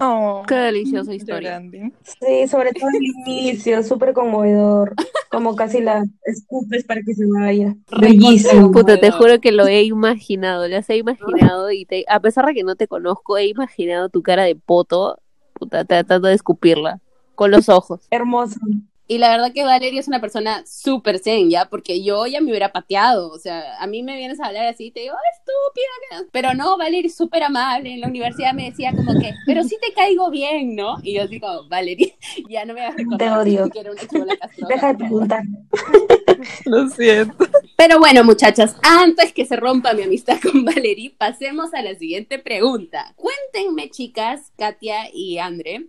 Oh, 0.00 0.42
Qué 0.48 0.54
deliciosa 0.54 1.14
historia. 1.14 1.60
llorando. 1.60 1.94
Sí, 2.02 2.48
sobre 2.48 2.72
todo 2.72 2.88
el 2.90 3.04
inicio, 3.04 3.82
súper 3.82 4.14
conmovedor. 4.14 4.94
Como 5.30 5.54
casi 5.54 5.80
la 5.80 6.02
escupes 6.24 6.84
para 6.84 7.02
que 7.02 7.14
se 7.14 7.25
vaya. 7.26 7.76
Bellísimo. 8.00 8.72
Puta, 8.72 8.98
te 8.98 9.10
juro 9.10 9.40
que 9.40 9.52
lo 9.52 9.66
he 9.66 9.82
imaginado, 9.82 10.68
las 10.68 10.88
he 10.90 10.96
imaginado 10.96 11.70
y 11.70 11.84
te, 11.84 12.04
a 12.08 12.20
pesar 12.20 12.46
de 12.46 12.54
que 12.54 12.64
no 12.64 12.76
te 12.76 12.88
conozco, 12.88 13.36
he 13.36 13.46
imaginado 13.46 14.08
tu 14.08 14.22
cara 14.22 14.44
de 14.44 14.56
poto, 14.56 15.18
puta, 15.52 15.84
tratando 15.84 16.28
de 16.28 16.34
escupirla 16.34 17.00
con 17.34 17.50
los 17.50 17.68
ojos. 17.68 18.06
Hermoso. 18.10 18.58
Y 19.08 19.18
la 19.18 19.28
verdad 19.30 19.52
que 19.52 19.64
Valeria 19.64 20.00
es 20.00 20.08
una 20.08 20.20
persona 20.20 20.64
súper 20.66 21.18
zen, 21.20 21.48
¿ya? 21.50 21.66
Porque 21.68 22.02
yo 22.02 22.26
ya 22.26 22.40
me 22.40 22.50
hubiera 22.50 22.72
pateado. 22.72 23.30
O 23.30 23.38
sea, 23.38 23.78
a 23.80 23.86
mí 23.86 24.02
me 24.02 24.16
vienes 24.16 24.40
a 24.40 24.46
hablar 24.46 24.66
así 24.66 24.86
y 24.86 24.90
te 24.90 25.00
digo, 25.00 25.14
"Ah, 25.14 25.36
estúpida. 25.38 25.86
que 26.10 26.16
no". 26.24 26.30
Pero 26.32 26.54
no, 26.54 26.76
Valeria 26.76 27.06
es 27.08 27.14
súper 27.16 27.42
amable. 27.44 27.92
En 27.92 28.00
la 28.00 28.08
universidad 28.08 28.52
me 28.52 28.64
decía 28.70 28.92
como 28.92 29.18
que, 29.20 29.32
pero 29.46 29.62
sí 29.62 29.76
te 29.80 29.92
caigo 29.92 30.30
bien, 30.30 30.74
¿no? 30.74 30.96
Y 31.02 31.14
yo 31.14 31.26
digo, 31.28 31.68
Valeria, 31.68 32.12
ya 32.50 32.64
no 32.64 32.74
me 32.74 32.80
vas 32.80 32.94
a 32.94 32.96
recordar 32.96 33.18
Te 33.18 33.50
odio. 33.50 33.70
que 33.70 33.78
era 33.80 33.92
una 33.92 34.00
chibola 34.06 34.36
castrosa. 34.36 34.74
Deja 34.74 34.88
de 34.88 34.94
preguntar. 34.98 35.42
Lo 36.64 36.88
siento. 36.88 37.36
Pero 37.76 37.98
bueno, 37.98 38.24
muchachas, 38.24 38.76
antes 38.82 39.32
que 39.32 39.44
se 39.44 39.56
rompa 39.56 39.92
mi 39.92 40.02
amistad 40.02 40.38
con 40.40 40.64
Valerie, 40.64 41.14
pasemos 41.16 41.72
a 41.74 41.82
la 41.82 41.94
siguiente 41.94 42.38
pregunta. 42.38 43.14
Cuéntenme, 43.16 43.90
chicas, 43.90 44.52
Katia 44.56 45.08
y 45.12 45.38
Andre, 45.38 45.86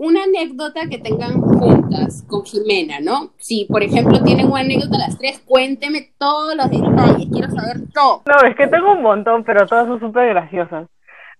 una 0.00 0.22
anécdota 0.24 0.88
que 0.88 0.96
tengan 0.96 1.42
juntas 1.42 2.24
con 2.26 2.42
Jimena, 2.42 3.00
¿no? 3.00 3.32
Si, 3.36 3.66
por 3.66 3.82
ejemplo, 3.82 4.22
tienen 4.22 4.46
una 4.46 4.60
anécdota 4.60 4.96
las 4.96 5.18
tres, 5.18 5.40
cuénteme 5.40 6.08
todos 6.16 6.56
los 6.56 6.70
detalles, 6.70 7.28
quiero 7.30 7.50
saber 7.50 7.82
todo. 7.92 8.22
No, 8.24 8.48
es 8.48 8.56
que 8.56 8.66
tengo 8.66 8.92
un 8.92 9.02
montón, 9.02 9.44
pero 9.44 9.66
todas 9.66 9.86
son 9.86 10.00
súper 10.00 10.30
graciosas. 10.30 10.88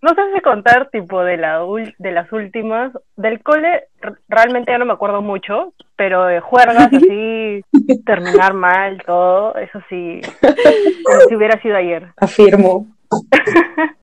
No 0.03 0.11
sé 0.11 0.21
si 0.35 0.43
contar 0.43 0.91
tipo 0.91 1.23
de, 1.23 1.39
la 1.39 1.63
de 1.99 2.13
las 2.13 2.31
últimas. 2.33 2.93
Del 3.17 3.43
cole 3.43 3.85
realmente 4.29 4.73
ya 4.73 4.79
no 4.79 4.85
me 4.85 4.93
acuerdo 4.93 5.23
mucho, 5.23 5.73
pero 5.97 6.27
de 6.27 6.41
juergas 6.41 6.93
así, 6.93 7.65
terminar 8.05 8.53
mal, 8.53 9.03
todo, 9.07 9.55
eso 9.57 9.81
sí, 9.89 10.21
como 11.05 11.21
si 11.29 11.35
hubiera 11.35 11.61
sido 11.63 11.77
ayer. 11.77 12.09
Afirmo. 12.19 12.87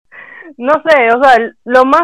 No 0.60 0.74
sé, 0.90 1.12
o 1.12 1.24
sea, 1.24 1.52
lo 1.66 1.86
más, 1.86 2.02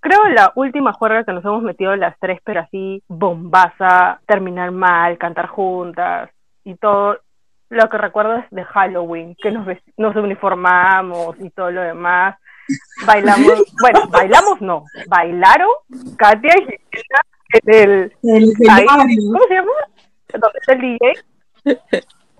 creo 0.00 0.24
la 0.28 0.52
última 0.54 0.92
juerga 0.92 1.24
que 1.24 1.32
nos 1.32 1.44
hemos 1.44 1.62
metido 1.62 1.94
las 1.96 2.18
tres, 2.18 2.40
pero 2.44 2.60
así 2.60 3.02
bombaza, 3.08 4.20
terminar 4.26 4.70
mal, 4.70 5.18
cantar 5.18 5.46
juntas 5.46 6.30
y 6.64 6.74
todo. 6.76 7.20
Lo 7.68 7.88
que 7.88 7.98
recuerdo 7.98 8.36
es 8.36 8.44
de 8.50 8.64
Halloween, 8.64 9.36
que 9.40 9.50
nos, 9.50 9.66
nos 9.96 10.14
uniformamos 10.16 11.36
y 11.40 11.50
todo 11.50 11.70
lo 11.70 11.82
demás. 11.82 12.36
Bailamos, 13.06 13.64
bueno, 13.80 14.08
bailamos 14.08 14.60
no, 14.60 14.84
bailaron 15.08 15.68
Katia 16.16 16.52
y 16.58 16.62
Jimena 16.62 17.20
en 17.52 17.74
el, 17.74 18.12
El 18.22 18.54
ahí, 18.70 18.84
escenario. 18.84 19.32
¿cómo 19.32 19.44
se 19.48 19.54
llama? 19.54 19.72
Donde 20.32 20.58
está 20.58 20.72
el 20.72 20.80
DJ, 20.80 21.78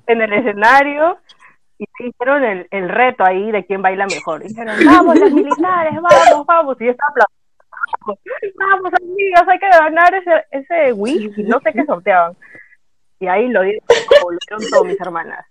en 0.08 0.22
el 0.22 0.32
escenario, 0.32 1.18
y 1.78 1.86
hicieron 1.98 2.44
el, 2.44 2.68
el 2.70 2.88
reto 2.88 3.24
ahí 3.24 3.50
de 3.50 3.64
quién 3.64 3.82
baila 3.82 4.06
mejor. 4.06 4.42
Y 4.44 4.48
dijeron, 4.48 4.76
vamos 4.86 5.18
los 5.18 5.32
militares, 5.32 5.94
vamos, 5.94 6.46
vamos, 6.46 6.76
y 6.80 6.86
yo 6.86 6.90
estaba 6.90 7.10
aplaudiendo. 7.10 7.36
Vamos, 8.56 8.92
amigas, 9.00 9.48
hay 9.48 9.58
que 9.58 9.68
ganar 9.68 10.14
ese, 10.14 10.44
ese 10.50 10.92
whisky, 10.92 11.42
no 11.44 11.60
sé 11.60 11.72
qué 11.72 11.84
sorteaban. 11.84 12.36
Y 13.20 13.26
ahí 13.26 13.48
lo 13.48 13.62
dieron, 13.62 13.82
todas 14.70 14.84
mis 14.84 15.00
hermanas. 15.00 15.46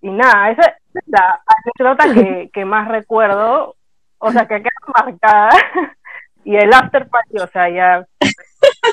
Y 0.00 0.10
nada, 0.10 0.50
esa 0.50 0.62
es 0.62 1.02
la 1.06 1.40
anécdota 1.46 2.14
que, 2.14 2.50
que 2.52 2.64
más 2.64 2.88
recuerdo, 2.88 3.76
o 4.18 4.32
sea, 4.32 4.46
que 4.46 4.62
queda 4.62 4.70
marcada. 4.96 5.50
Y 6.44 6.56
el 6.56 6.72
after 6.72 7.06
party, 7.06 7.38
o 7.40 7.46
sea, 7.48 7.68
ya... 7.68 8.06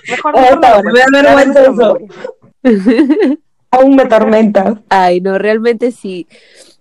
Mejor 0.09 0.33
Oh, 0.35 0.55
no 0.83 0.91
me 0.91 0.99
da 0.99 1.07
vergüenza 1.09 1.61
eso. 1.61 1.97
Aún 3.75 3.95
me 3.95 4.05
tormenta. 4.05 4.81
Ay, 4.89 5.21
no, 5.21 5.37
realmente 5.37 5.91
sí. 5.91 6.27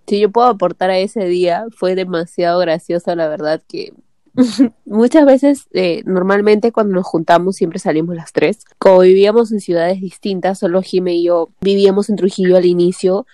Si 0.06 0.20
yo 0.20 0.30
puedo 0.30 0.48
aportar 0.48 0.90
a 0.90 0.98
ese 0.98 1.24
día, 1.24 1.64
fue 1.76 1.94
demasiado 1.94 2.60
gracioso, 2.60 3.14
la 3.16 3.28
verdad, 3.28 3.62
que 3.66 3.92
muchas 4.84 5.24
veces, 5.26 5.66
eh, 5.72 6.02
normalmente 6.04 6.72
cuando 6.72 6.94
nos 6.94 7.06
juntamos, 7.06 7.56
siempre 7.56 7.78
salimos 7.78 8.14
las 8.14 8.32
tres. 8.32 8.64
Como 8.78 9.00
vivíamos 9.00 9.52
en 9.52 9.60
ciudades 9.60 10.00
distintas, 10.00 10.58
solo 10.58 10.82
Jime 10.82 11.14
y 11.14 11.24
yo 11.24 11.48
vivíamos 11.60 12.10
en 12.10 12.16
Trujillo 12.16 12.56
al 12.56 12.64
inicio, 12.64 13.26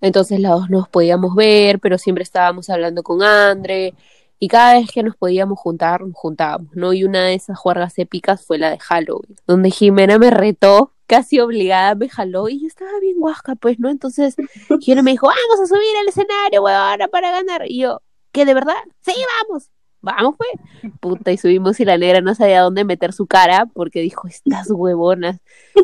entonces 0.00 0.40
las 0.40 0.52
dos 0.52 0.70
nos 0.70 0.88
podíamos 0.88 1.34
ver, 1.34 1.80
pero 1.80 1.98
siempre 1.98 2.22
estábamos 2.22 2.70
hablando 2.70 3.02
con 3.02 3.22
Andre. 3.22 3.94
Y 4.40 4.46
cada 4.46 4.74
vez 4.74 4.90
que 4.92 5.02
nos 5.02 5.16
podíamos 5.16 5.58
juntar, 5.58 6.02
nos 6.02 6.14
juntábamos, 6.14 6.76
¿no? 6.76 6.92
Y 6.92 7.02
una 7.02 7.24
de 7.24 7.34
esas 7.34 7.58
juergas 7.58 7.98
épicas 7.98 8.44
fue 8.44 8.58
la 8.58 8.70
de 8.70 8.78
Halloween, 8.78 9.34
donde 9.48 9.70
Jimena 9.72 10.18
me 10.18 10.30
retó, 10.30 10.92
casi 11.08 11.40
obligada 11.40 11.96
me 11.96 12.08
jaló, 12.08 12.48
y 12.48 12.60
yo 12.60 12.68
estaba 12.68 13.00
bien 13.00 13.18
guasca, 13.18 13.56
pues, 13.56 13.80
¿no? 13.80 13.88
Entonces, 13.88 14.36
Jimena 14.80 15.02
me 15.02 15.12
dijo, 15.12 15.26
vamos 15.26 15.60
a 15.64 15.66
subir 15.66 15.96
al 16.00 16.08
escenario, 16.08 16.62
huevona, 16.62 17.08
para 17.08 17.32
ganar. 17.32 17.64
Y 17.66 17.80
yo, 17.80 18.02
¿qué, 18.30 18.44
de 18.44 18.54
verdad? 18.54 18.76
Sí, 19.00 19.14
vamos. 19.48 19.70
Vamos, 20.00 20.36
pues. 20.36 20.92
Puta, 21.00 21.32
y 21.32 21.38
subimos 21.38 21.80
y 21.80 21.84
la 21.84 21.98
negra 21.98 22.20
no 22.20 22.34
sabía 22.34 22.62
dónde 22.62 22.84
meter 22.84 23.12
su 23.12 23.26
cara 23.26 23.66
porque 23.66 24.00
dijo, 24.00 24.28
estas 24.28 24.70
huevonas. 24.70 25.40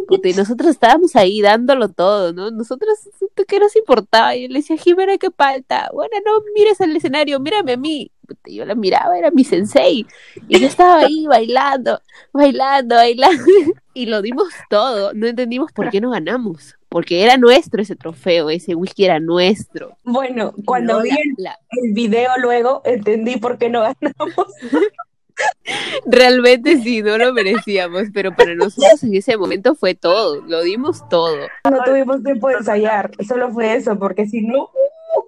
Puta, 0.06 0.28
y 0.28 0.34
nosotros 0.34 0.70
estábamos 0.70 1.16
ahí 1.16 1.40
dándolo 1.40 1.88
todo, 1.88 2.32
¿no? 2.32 2.50
Nosotros, 2.50 2.96
¿qué 3.48 3.58
nos 3.58 3.74
importaba? 3.74 4.36
Y 4.36 4.42
yo 4.42 4.48
le 4.48 4.60
decía, 4.60 4.76
Jimena, 4.76 5.18
¿qué 5.18 5.30
falta? 5.30 5.90
Bueno, 5.92 6.16
no 6.24 6.32
mires 6.54 6.80
al 6.80 6.94
escenario, 6.94 7.40
mírame 7.40 7.72
a 7.72 7.76
mí. 7.76 8.12
Yo 8.46 8.64
la 8.64 8.74
miraba, 8.74 9.16
era 9.18 9.30
mi 9.30 9.44
sensei. 9.44 10.06
Y 10.48 10.60
yo 10.60 10.66
estaba 10.66 11.00
ahí 11.00 11.26
bailando, 11.26 12.00
bailando, 12.32 12.96
bailando. 12.96 13.42
Y 13.96 14.06
lo 14.06 14.22
dimos 14.22 14.48
todo. 14.70 15.12
No 15.14 15.28
entendimos 15.28 15.70
por 15.70 15.88
qué 15.88 16.00
no 16.00 16.10
ganamos. 16.10 16.74
Porque 16.88 17.22
era 17.22 17.36
nuestro 17.36 17.80
ese 17.80 17.94
trofeo, 17.94 18.50
ese 18.50 18.74
whisky 18.74 19.04
era 19.04 19.20
nuestro. 19.20 19.96
Bueno, 20.02 20.52
cuando 20.64 20.94
No, 20.96 21.02
vi 21.02 21.10
la- 21.10 21.14
el, 21.16 21.34
la- 21.38 21.58
el 21.70 21.92
video 21.92 22.30
luego, 22.40 22.82
entendí 22.84 23.36
por 23.36 23.56
qué 23.56 23.70
no 23.70 23.82
ganamos. 23.82 24.46
Realmente 26.06 26.78
sí, 26.82 27.02
no 27.02 27.18
lo 27.18 27.32
merecíamos, 27.32 28.04
pero 28.12 28.34
para 28.34 28.54
nosotros 28.54 29.02
en 29.02 29.14
ese 29.14 29.36
momento 29.36 29.74
fue 29.74 29.94
todo, 29.94 30.40
lo 30.42 30.62
dimos 30.62 31.08
todo. 31.08 31.36
No 31.70 31.82
tuvimos 31.84 32.22
tiempo 32.22 32.48
de 32.48 32.54
ensayar. 32.56 33.10
Solo 33.26 33.50
fue 33.50 33.74
eso, 33.74 33.98
porque 33.98 34.26
si 34.26 34.42
no, 34.42 34.70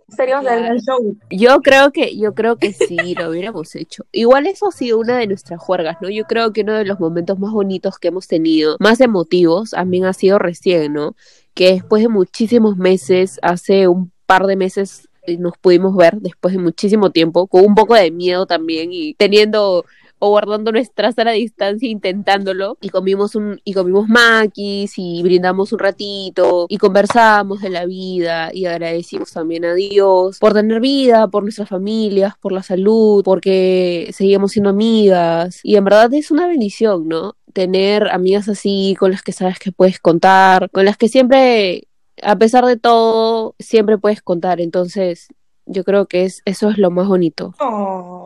Seríamos 0.08 0.44
Claro. 0.44 0.62
gran 0.62 0.78
show. 0.78 1.16
Yo 1.30 1.60
creo 1.60 1.90
que, 1.92 2.16
yo 2.16 2.34
creo 2.34 2.56
que 2.56 2.72
sí, 2.72 3.14
lo 3.14 3.30
hubiéramos 3.30 3.74
hecho. 3.74 4.04
Igual 4.12 4.46
eso 4.46 4.68
ha 4.68 4.72
sido 4.72 4.98
una 4.98 5.18
de 5.18 5.26
nuestras 5.26 5.60
juergas, 5.60 5.96
¿no? 6.00 6.08
Yo 6.08 6.24
creo 6.24 6.52
que 6.52 6.62
uno 6.62 6.74
de 6.74 6.84
los 6.84 7.00
momentos 7.00 7.38
más 7.38 7.52
bonitos 7.52 7.98
que 7.98 8.08
hemos 8.08 8.26
tenido, 8.28 8.76
más 8.80 9.00
emotivos, 9.00 9.70
también 9.70 10.04
ha 10.04 10.12
sido 10.12 10.38
recién, 10.38 10.92
¿no? 10.92 11.16
Que 11.54 11.72
después 11.72 12.02
de 12.02 12.08
muchísimos 12.08 12.76
meses, 12.76 13.38
hace 13.42 13.88
un 13.88 14.12
par 14.26 14.46
de 14.46 14.56
meses 14.56 15.08
eh, 15.26 15.38
nos 15.38 15.58
pudimos 15.58 15.96
ver 15.96 16.18
después 16.20 16.54
de 16.54 16.60
muchísimo 16.60 17.10
tiempo, 17.10 17.46
con 17.46 17.64
un 17.64 17.74
poco 17.74 17.94
de 17.94 18.10
miedo 18.10 18.46
también 18.46 18.92
y 18.92 19.14
teniendo 19.14 19.84
o 20.18 20.30
guardando 20.30 20.72
nuestra 20.72 21.12
sana 21.12 21.32
distancia 21.32 21.88
intentándolo 21.88 22.78
y 22.80 22.88
comimos 22.88 23.34
un 23.34 23.60
y 23.64 23.74
comimos 23.74 24.08
maquis 24.08 24.94
y 24.96 25.22
brindamos 25.22 25.72
un 25.72 25.78
ratito 25.78 26.66
y 26.68 26.78
conversamos 26.78 27.60
de 27.60 27.70
la 27.70 27.86
vida 27.86 28.50
y 28.52 28.66
agradecimos 28.66 29.32
también 29.32 29.64
a 29.64 29.74
Dios 29.74 30.38
por 30.38 30.54
tener 30.54 30.80
vida, 30.80 31.28
por 31.28 31.42
nuestras 31.42 31.68
familias, 31.68 32.34
por 32.40 32.52
la 32.52 32.62
salud, 32.62 33.22
porque 33.24 34.10
seguimos 34.12 34.52
siendo 34.52 34.70
amigas 34.70 35.60
y 35.62 35.76
en 35.76 35.84
verdad 35.84 36.12
es 36.14 36.30
una 36.30 36.46
bendición, 36.46 37.08
¿no? 37.08 37.36
Tener 37.52 38.08
amigas 38.08 38.48
así 38.48 38.96
con 38.98 39.10
las 39.10 39.22
que 39.22 39.32
sabes 39.32 39.58
que 39.58 39.72
puedes 39.72 39.98
contar, 39.98 40.70
con 40.70 40.84
las 40.84 40.96
que 40.96 41.08
siempre 41.08 41.88
a 42.22 42.36
pesar 42.36 42.64
de 42.64 42.76
todo 42.76 43.54
siempre 43.58 43.98
puedes 43.98 44.22
contar, 44.22 44.60
entonces 44.60 45.28
yo 45.66 45.84
creo 45.84 46.06
que 46.06 46.24
es 46.24 46.42
eso 46.44 46.70
es 46.70 46.78
lo 46.78 46.90
más 46.90 47.08
bonito. 47.08 47.54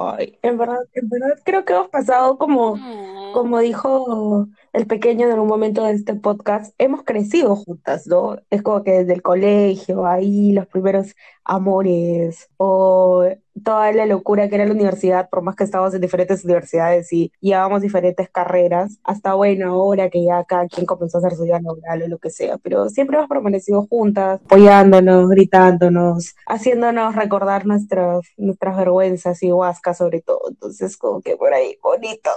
Ay, 0.03 0.39
en 0.41 0.57
verdad, 0.57 0.79
en 0.95 1.09
verdad 1.11 1.39
creo 1.45 1.63
que 1.67 1.75
hemos 1.75 1.89
pasado 1.89 2.39
como, 2.39 2.75
como 3.33 3.59
dijo 3.59 4.49
el 4.73 4.87
pequeño 4.87 5.27
en 5.27 5.33
algún 5.33 5.49
momento 5.49 5.85
de 5.85 5.93
este 5.93 6.15
podcast, 6.15 6.75
hemos 6.79 7.03
crecido 7.03 7.57
juntas, 7.57 8.07
¿no? 8.07 8.39
Es 8.51 8.63
como 8.63 8.85
que 8.85 8.93
desde 8.93 9.15
el 9.15 9.23
colegio, 9.23 10.07
ahí 10.07 10.53
los 10.53 10.67
primeros 10.67 11.15
amores, 11.45 12.49
o 12.57 13.25
toda 13.65 13.93
la 13.93 14.07
locura 14.07 14.49
que 14.49 14.55
era 14.55 14.67
la 14.67 14.73
universidad, 14.73 15.29
por 15.29 15.43
más 15.43 15.57
que 15.57 15.65
estábamos 15.65 15.95
en 15.95 16.01
diferentes 16.01 16.45
universidades 16.45 17.13
y 17.13 17.33
llevábamos 17.41 17.83
diferentes 17.83 18.31
carreras, 18.31 18.99
hasta 19.05 19.35
bueno, 19.35 19.73
ahora 19.73 20.09
que 20.09 20.25
ya 20.25 20.45
cada 20.45 20.67
quien 20.69 20.87
comenzó 20.87 21.19
a 21.19 21.21
hacer 21.21 21.37
su 21.37 21.45
vida 21.45 21.61
laboral 21.61 22.03
o 22.03 22.09
lo 22.09 22.19
que 22.19 22.31
sea, 22.31 22.59
pero 22.59 22.89
siempre 22.89 23.17
hemos 23.17 23.29
permanecido 23.29 23.87
juntas, 23.89 24.41
apoyándonos, 24.45 25.29
gritándonos, 25.29 26.35
haciéndonos 26.47 27.17
recordar 27.17 27.67
nuestras, 27.67 28.21
nuestras 28.37 28.77
vergüenzas 28.77 29.43
y 29.43 29.53
huascas 29.53 29.99
sobre 29.99 30.21
todo, 30.23 30.43
entonces 30.49 30.97
como 30.97 31.21
que 31.21 31.37
por 31.37 31.53
ahí, 31.53 31.77
bonito. 31.83 32.31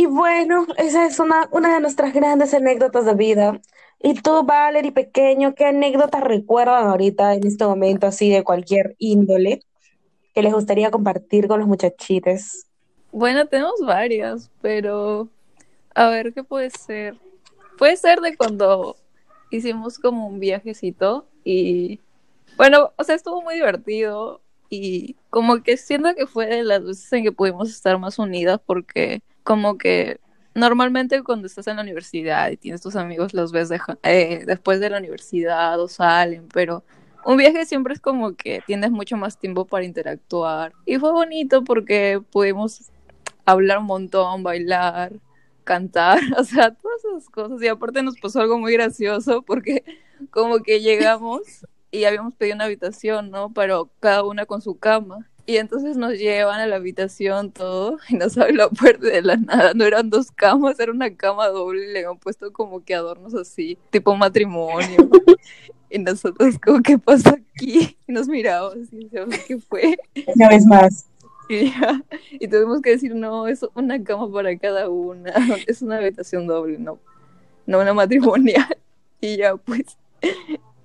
Y 0.00 0.06
bueno, 0.06 0.66
esa 0.78 1.04
es 1.04 1.20
una, 1.20 1.46
una 1.52 1.74
de 1.74 1.80
nuestras 1.82 2.14
grandes 2.14 2.54
anécdotas 2.54 3.04
de 3.04 3.12
vida. 3.12 3.60
Y 4.02 4.14
tú, 4.14 4.44
Valerie, 4.44 4.92
pequeño, 4.92 5.54
¿qué 5.54 5.66
anécdotas 5.66 6.22
recuerdan 6.22 6.86
ahorita 6.86 7.34
en 7.34 7.46
este 7.46 7.66
momento 7.66 8.06
así 8.06 8.30
de 8.30 8.42
cualquier 8.42 8.96
índole 8.98 9.60
que 10.34 10.42
les 10.42 10.54
gustaría 10.54 10.90
compartir 10.90 11.48
con 11.48 11.60
los 11.60 11.68
muchachitos? 11.68 12.64
Bueno, 13.12 13.46
tenemos 13.46 13.74
varias, 13.84 14.50
pero 14.62 15.28
a 15.94 16.08
ver 16.08 16.32
qué 16.32 16.44
puede 16.44 16.70
ser. 16.70 17.18
Puede 17.76 17.98
ser 17.98 18.20
de 18.20 18.38
cuando 18.38 18.96
hicimos 19.50 19.98
como 19.98 20.28
un 20.28 20.40
viajecito 20.40 21.26
y 21.44 22.00
bueno, 22.56 22.94
o 22.96 23.04
sea, 23.04 23.16
estuvo 23.16 23.42
muy 23.42 23.56
divertido 23.56 24.40
y 24.70 25.16
como 25.28 25.62
que 25.62 25.76
siento 25.76 26.14
que 26.14 26.26
fue 26.26 26.46
de 26.46 26.62
las 26.62 26.82
veces 26.82 27.12
en 27.12 27.22
que 27.22 27.32
pudimos 27.32 27.68
estar 27.68 27.98
más 27.98 28.18
unidas 28.18 28.58
porque 28.64 29.20
como 29.42 29.78
que 29.78 30.20
normalmente 30.54 31.22
cuando 31.22 31.46
estás 31.46 31.66
en 31.66 31.76
la 31.76 31.82
universidad 31.82 32.50
y 32.50 32.56
tienes 32.56 32.80
tus 32.80 32.96
amigos 32.96 33.34
los 33.34 33.52
ves 33.52 33.70
eh, 34.02 34.42
después 34.46 34.80
de 34.80 34.90
la 34.90 34.98
universidad 34.98 35.80
o 35.80 35.88
salen, 35.88 36.48
pero 36.52 36.84
un 37.24 37.36
viaje 37.36 37.66
siempre 37.66 37.94
es 37.94 38.00
como 38.00 38.34
que 38.34 38.62
tienes 38.66 38.90
mucho 38.90 39.16
más 39.16 39.38
tiempo 39.38 39.66
para 39.66 39.84
interactuar 39.84 40.72
y 40.86 40.98
fue 40.98 41.12
bonito 41.12 41.64
porque 41.64 42.20
pudimos 42.30 42.90
hablar 43.44 43.78
un 43.78 43.86
montón, 43.86 44.42
bailar, 44.42 45.12
cantar, 45.64 46.18
o 46.38 46.44
sea, 46.44 46.74
todas 46.74 47.04
esas 47.04 47.28
cosas. 47.30 47.62
Y 47.62 47.68
aparte 47.68 48.02
nos 48.02 48.18
pasó 48.18 48.40
algo 48.40 48.58
muy 48.58 48.72
gracioso 48.72 49.42
porque 49.42 49.84
como 50.30 50.60
que 50.60 50.80
llegamos 50.80 51.42
y 51.90 52.04
habíamos 52.04 52.34
pedido 52.34 52.56
una 52.56 52.64
habitación, 52.64 53.30
¿no? 53.30 53.52
Pero 53.52 53.90
cada 54.00 54.24
una 54.24 54.46
con 54.46 54.62
su 54.62 54.78
cama. 54.78 55.28
Y 55.46 55.56
entonces 55.56 55.96
nos 55.96 56.12
llevan 56.12 56.60
a 56.60 56.66
la 56.66 56.76
habitación 56.76 57.50
todo 57.50 57.98
y 58.08 58.16
nos 58.16 58.36
abre 58.38 58.54
la 58.54 58.68
puerta 58.68 59.06
de 59.06 59.22
la 59.22 59.36
nada. 59.36 59.72
No 59.74 59.84
eran 59.84 60.10
dos 60.10 60.30
camas, 60.30 60.78
era 60.80 60.92
una 60.92 61.14
cama 61.14 61.48
doble. 61.48 61.90
y 61.90 61.92
Le 61.92 62.06
han 62.06 62.18
puesto 62.18 62.52
como 62.52 62.84
que 62.84 62.94
adornos 62.94 63.34
así, 63.34 63.78
tipo 63.90 64.14
matrimonio. 64.16 65.08
Y 65.92 65.98
nosotros 65.98 66.56
como, 66.64 66.80
¿qué 66.82 66.98
pasa 66.98 67.30
aquí? 67.30 67.96
Y 68.06 68.12
nos 68.12 68.28
mirábamos 68.28 68.92
y 68.92 69.04
decíamos, 69.04 69.36
¿qué 69.48 69.58
fue? 69.58 69.98
Una 70.36 70.48
vez 70.48 70.64
más. 70.64 71.06
Y, 71.48 71.72
ya, 71.72 72.04
y 72.30 72.46
tuvimos 72.46 72.80
que 72.80 72.90
decir, 72.90 73.12
no, 73.12 73.48
es 73.48 73.66
una 73.74 74.00
cama 74.04 74.32
para 74.32 74.56
cada 74.56 74.88
una, 74.88 75.32
es 75.66 75.82
una 75.82 75.96
habitación 75.96 76.46
doble, 76.46 76.78
no, 76.78 77.00
no 77.66 77.80
una 77.80 77.92
matrimonial. 77.92 78.78
Y 79.20 79.38
ya, 79.38 79.56
pues, 79.56 79.98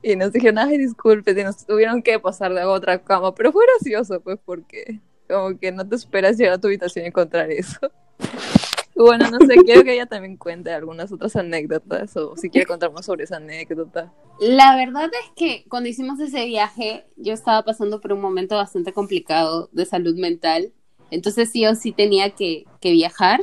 y 0.06 0.15
nos 0.15 0.32
dijeron, 0.32 0.60
ay, 0.60 0.78
disculpe, 0.78 1.32
y 1.32 1.44
nos 1.44 1.65
tuvieron 1.65 2.04
que 2.04 2.20
pasar 2.20 2.54
de 2.54 2.63
otra 2.63 3.04
cama, 3.04 3.34
pero 3.34 3.52
fue 3.52 3.65
gracioso, 3.65 4.22
pues, 4.22 4.38
porque 4.46 5.02
como 5.28 5.58
que 5.58 5.72
no 5.72 5.88
te 5.88 5.96
esperas 5.96 6.38
llegar 6.38 6.54
a 6.54 6.58
tu 6.60 6.68
habitación 6.68 7.06
y 7.06 7.08
encontrar 7.08 7.52
eso. 7.52 7.80
Bueno, 8.98 9.30
no 9.30 9.39
sé, 9.46 9.56
quiero 9.65 9.84
que 9.84 9.91
ella 9.91 10.06
también 10.06 10.38
cuente 10.38 10.72
algunas 10.72 11.12
otras 11.12 11.36
anécdotas, 11.36 12.15
o 12.15 12.38
si 12.38 12.50
quiere 12.50 12.65
contar 12.65 12.94
más 12.94 13.06
sobre 13.06 13.26
esa 13.26 13.36
anécdota. 13.36 14.13
La 14.39 14.78
verdad 14.78 15.10
es 15.22 15.32
que 15.36 15.65
cuando 15.68 15.89
hicimos 15.89 16.18
ese 16.22 16.46
viaje, 16.46 17.06
yo 17.18 17.34
estaba 17.34 17.63
pasando 17.63 18.00
por 18.00 18.13
un 18.13 18.22
momento 18.22 18.56
bastante 18.56 18.94
complicado 18.94 19.68
de 19.74 19.86
salud 19.86 20.15
mental. 20.15 20.72
Entonces 21.12 21.52
sí 21.52 21.65
o 21.65 21.76
sí 21.76 21.91
tenía 21.91 22.30
que, 22.30 22.63
que 22.80 22.94
viajar. 22.94 23.41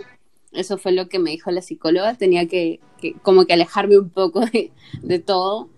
Eso 0.52 0.78
fue 0.78 0.92
lo 0.92 1.10
que 1.10 1.18
me 1.18 1.32
dijo 1.32 1.50
la 1.50 1.60
psicóloga. 1.60 2.14
Tenía 2.14 2.48
que, 2.48 2.80
que 2.98 3.12
como 3.20 3.44
que 3.44 3.52
alejarme 3.52 3.98
un 3.98 4.08
poco 4.08 4.40
de, 4.40 4.72
de 5.02 5.18
todo. 5.18 5.68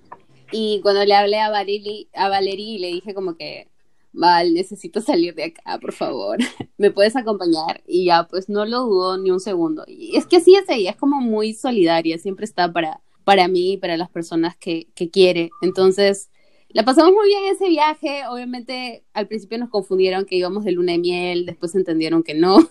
Y 0.57 0.81
cuando 0.83 1.05
le 1.05 1.17
hablé 1.17 1.41
a 1.41 1.51
Valerie, 1.51 2.07
a 2.15 2.41
le 2.41 2.87
dije 2.87 3.13
como 3.13 3.35
que, 3.35 3.67
Val, 4.13 4.55
necesito 4.55 5.01
salir 5.01 5.35
de 5.35 5.47
acá, 5.47 5.81
por 5.81 5.93
favor. 5.93 6.39
¿Me 6.79 6.93
puedes 6.93 7.17
acompañar? 7.17 7.83
Y 7.89 8.05
ya, 8.05 8.29
pues 8.29 8.49
no 8.49 8.65
lo 8.65 8.83
dudó 8.83 9.19
ni 9.19 9.33
un 9.33 9.41
segundo. 9.41 9.83
Y 9.89 10.17
es 10.17 10.27
que 10.27 10.39
sí 10.39 10.55
es 10.55 10.69
ella, 10.69 10.91
es 10.91 10.97
como 10.97 11.21
muy 11.21 11.55
solidaria, 11.55 12.19
siempre 12.19 12.45
está 12.45 12.73
para, 12.73 13.01
para 13.25 13.49
mí 13.49 13.73
y 13.73 13.77
para 13.79 13.97
las 13.97 14.09
personas 14.11 14.57
que, 14.57 14.87
que 14.95 15.11
quiere. 15.11 15.51
Entonces, 15.61 16.31
la 16.69 16.85
pasamos 16.85 17.13
muy 17.13 17.27
bien 17.27 17.53
ese 17.53 17.69
viaje. 17.69 18.23
Obviamente, 18.29 19.03
al 19.13 19.27
principio 19.27 19.59
nos 19.59 19.71
confundieron 19.71 20.25
que 20.25 20.37
íbamos 20.37 20.63
de 20.63 20.71
luna 20.71 20.93
de 20.93 20.99
miel, 20.99 21.47
después 21.47 21.75
entendieron 21.75 22.23
que 22.23 22.35
no. 22.35 22.59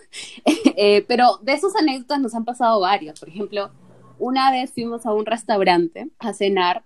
Eh, 0.75 1.05
pero 1.07 1.37
de 1.43 1.53
esos 1.53 1.75
anécdotas 1.75 2.19
nos 2.19 2.33
han 2.33 2.45
pasado 2.45 2.79
varios. 2.79 3.19
Por 3.19 3.29
ejemplo, 3.29 3.69
una 4.17 4.49
vez 4.51 4.71
fuimos 4.71 5.05
a 5.05 5.13
un 5.13 5.25
restaurante 5.27 6.09
a 6.17 6.33
cenar 6.33 6.83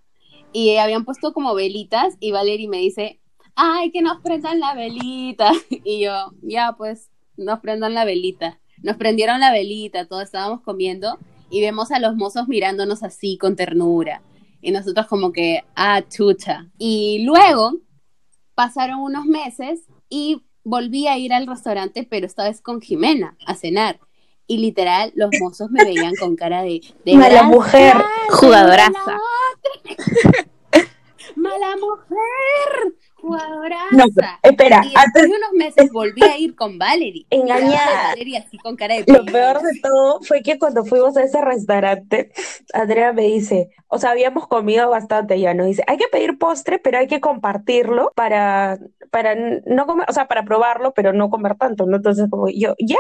y 0.60 0.76
habían 0.78 1.06
puesto 1.06 1.34
como 1.34 1.54
velitas 1.54 2.16
y 2.20 2.32
Valerie 2.32 2.68
me 2.68 2.78
dice, 2.78 3.20
ay, 3.54 3.92
que 3.92 4.02
nos 4.02 4.22
prendan 4.22 4.60
la 4.60 4.74
velita. 4.74 5.52
Y 5.70 6.00
yo, 6.00 6.32
ya, 6.42 6.74
pues, 6.76 7.12
nos 7.36 7.60
prendan 7.60 7.94
la 7.94 8.06
velita. 8.06 8.60
Nos 8.82 8.98
prendieron 8.98 9.40
la 9.40 9.52
velita, 9.52 10.08
todos 10.08 10.24
estábamos 10.24 10.62
comiendo 10.62 11.20
y 11.52 11.62
vemos 11.62 11.92
a 11.92 12.00
los 12.00 12.16
mozos 12.16 12.48
mirándonos 12.48 13.04
así 13.04 13.38
con 13.38 13.56
ternura. 13.56 14.24
Y 14.60 14.72
nosotros 14.72 15.06
como 15.06 15.32
que, 15.32 15.64
ah, 15.76 16.02
chucha. 16.10 16.72
Y 16.80 17.24
luego 17.24 17.74
pasaron 18.56 18.98
unos 19.02 19.26
meses 19.26 19.82
y 20.10 20.42
volví 20.64 21.06
a 21.06 21.20
ir 21.20 21.34
al 21.34 21.46
restaurante, 21.46 22.08
pero 22.10 22.26
esta 22.26 22.46
vez 22.46 22.62
con 22.62 22.82
Jimena 22.82 23.38
a 23.46 23.54
cenar. 23.54 24.00
Y 24.48 24.58
literal, 24.58 25.12
los 25.14 25.30
mozos 25.40 25.70
me 25.70 25.84
veían 25.84 26.16
con 26.16 26.36
cara 26.36 26.64
de... 26.64 26.82
de 27.06 27.14
"Gracias, 27.14 27.46
mujer. 27.46 27.94
Jugadoraza. 28.30 29.20
mala 31.48 31.76
mujer, 31.78 32.94
jugadoraza. 33.28 33.86
No, 33.92 34.06
espera, 34.44 34.82
y 34.84 35.20
de 35.20 35.28
unos 35.28 35.52
meses 35.54 35.92
volví 35.92 36.24
a 36.24 36.38
ir 36.38 36.56
con 36.56 36.78
Valerie. 36.78 37.26
Engañada. 37.30 38.10
Valerie 38.10 38.38
así 38.38 38.58
con 38.58 38.76
cara 38.76 38.96
de 38.96 39.06
Lo 39.08 39.26
peor 39.26 39.62
de 39.62 39.80
todo 39.82 40.22
fue 40.22 40.42
que 40.42 40.58
cuando 40.58 40.86
fuimos 40.86 41.18
a 41.18 41.24
ese 41.24 41.42
restaurante, 41.42 42.32
Andrea 42.74 43.14
me 43.14 43.24
dice, 43.24 43.70
o 43.88 43.98
sea, 44.00 44.12
habíamos 44.12 44.48
comido 44.48 44.90
bastante 44.90 45.40
ya, 45.40 45.54
nos 45.54 45.68
dice, 45.68 45.84
hay 45.88 45.98
que 45.98 46.08
pedir 46.12 46.38
postre, 46.38 46.80
pero 46.80 46.98
hay 46.98 47.08
que 47.08 47.22
compartirlo 47.22 48.12
para, 48.16 48.80
para 49.12 49.36
no 49.36 49.86
comer, 49.86 50.06
o 50.10 50.14
sea, 50.14 50.28
para 50.28 50.44
probarlo, 50.44 50.94
pero 50.94 51.14
no 51.14 51.30
comer 51.30 51.56
tanto, 51.56 51.86
¿no? 51.86 51.98
Entonces, 51.98 52.28
como 52.30 52.50
yo, 52.50 52.76
ya, 52.80 52.98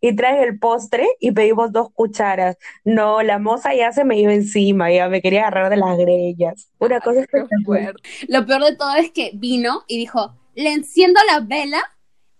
y 0.00 0.14
trae 0.14 0.42
el 0.42 0.58
postre 0.58 1.06
y 1.20 1.32
pedimos 1.32 1.72
dos 1.72 1.90
cucharas. 1.92 2.56
No, 2.84 3.22
la 3.22 3.38
moza 3.38 3.74
ya 3.74 3.92
se 3.92 4.04
me 4.04 4.18
iba 4.18 4.32
encima, 4.32 4.92
ya 4.92 5.08
me 5.08 5.22
quería 5.22 5.42
agarrar 5.42 5.70
de 5.70 5.76
las 5.76 5.96
greñas. 5.96 6.70
Una 6.78 7.00
cosa 7.00 7.20
espectacular. 7.20 7.64
fuerte. 7.64 8.02
Lo 8.28 8.46
peor 8.46 8.64
de 8.64 8.76
todo 8.76 8.94
es 8.96 9.10
que 9.10 9.32
vino 9.34 9.67
y 9.86 9.96
dijo, 9.96 10.34
le 10.54 10.72
enciendo 10.72 11.20
la 11.26 11.40
vela. 11.40 11.82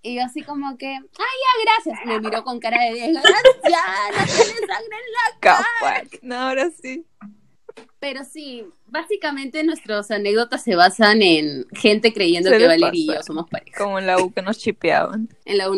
Y 0.01 0.17
yo 0.17 0.23
así 0.25 0.43
como 0.43 0.79
que, 0.79 0.87
ay, 0.87 1.01
ya, 1.01 1.65
gracias. 1.65 1.99
Me 2.07 2.21
miró 2.21 2.45
con 2.45 2.61
cara 2.61 2.83
de 2.85 2.93
desgracia, 2.93 3.33
no 3.33 4.25
tiene 4.25 4.67
sangre 4.67 4.97
en 4.97 5.13
la 5.13 5.41
Capaz. 5.41 6.03
No, 6.23 6.37
ahora 6.37 6.71
sí. 6.71 7.05
Pero 8.01 8.25
sí, 8.25 8.65
básicamente 8.87 9.63
nuestras 9.65 10.11
anécdotas 10.11 10.63
se 10.63 10.77
basan 10.77 11.23
en 11.23 11.67
gente 11.73 12.13
creyendo 12.13 12.49
Suele 12.49 12.65
que 12.65 12.69
Valeria 12.69 13.01
y 13.01 13.07
yo 13.07 13.23
somos 13.23 13.49
pareja. 13.49 13.77
Como 13.77 13.99
en 13.99 14.07
la 14.07 14.19
U 14.19 14.33
que 14.33 14.43
nos 14.43 14.59
chipeaban. 14.59 15.29
En 15.45 15.59
la. 15.59 15.69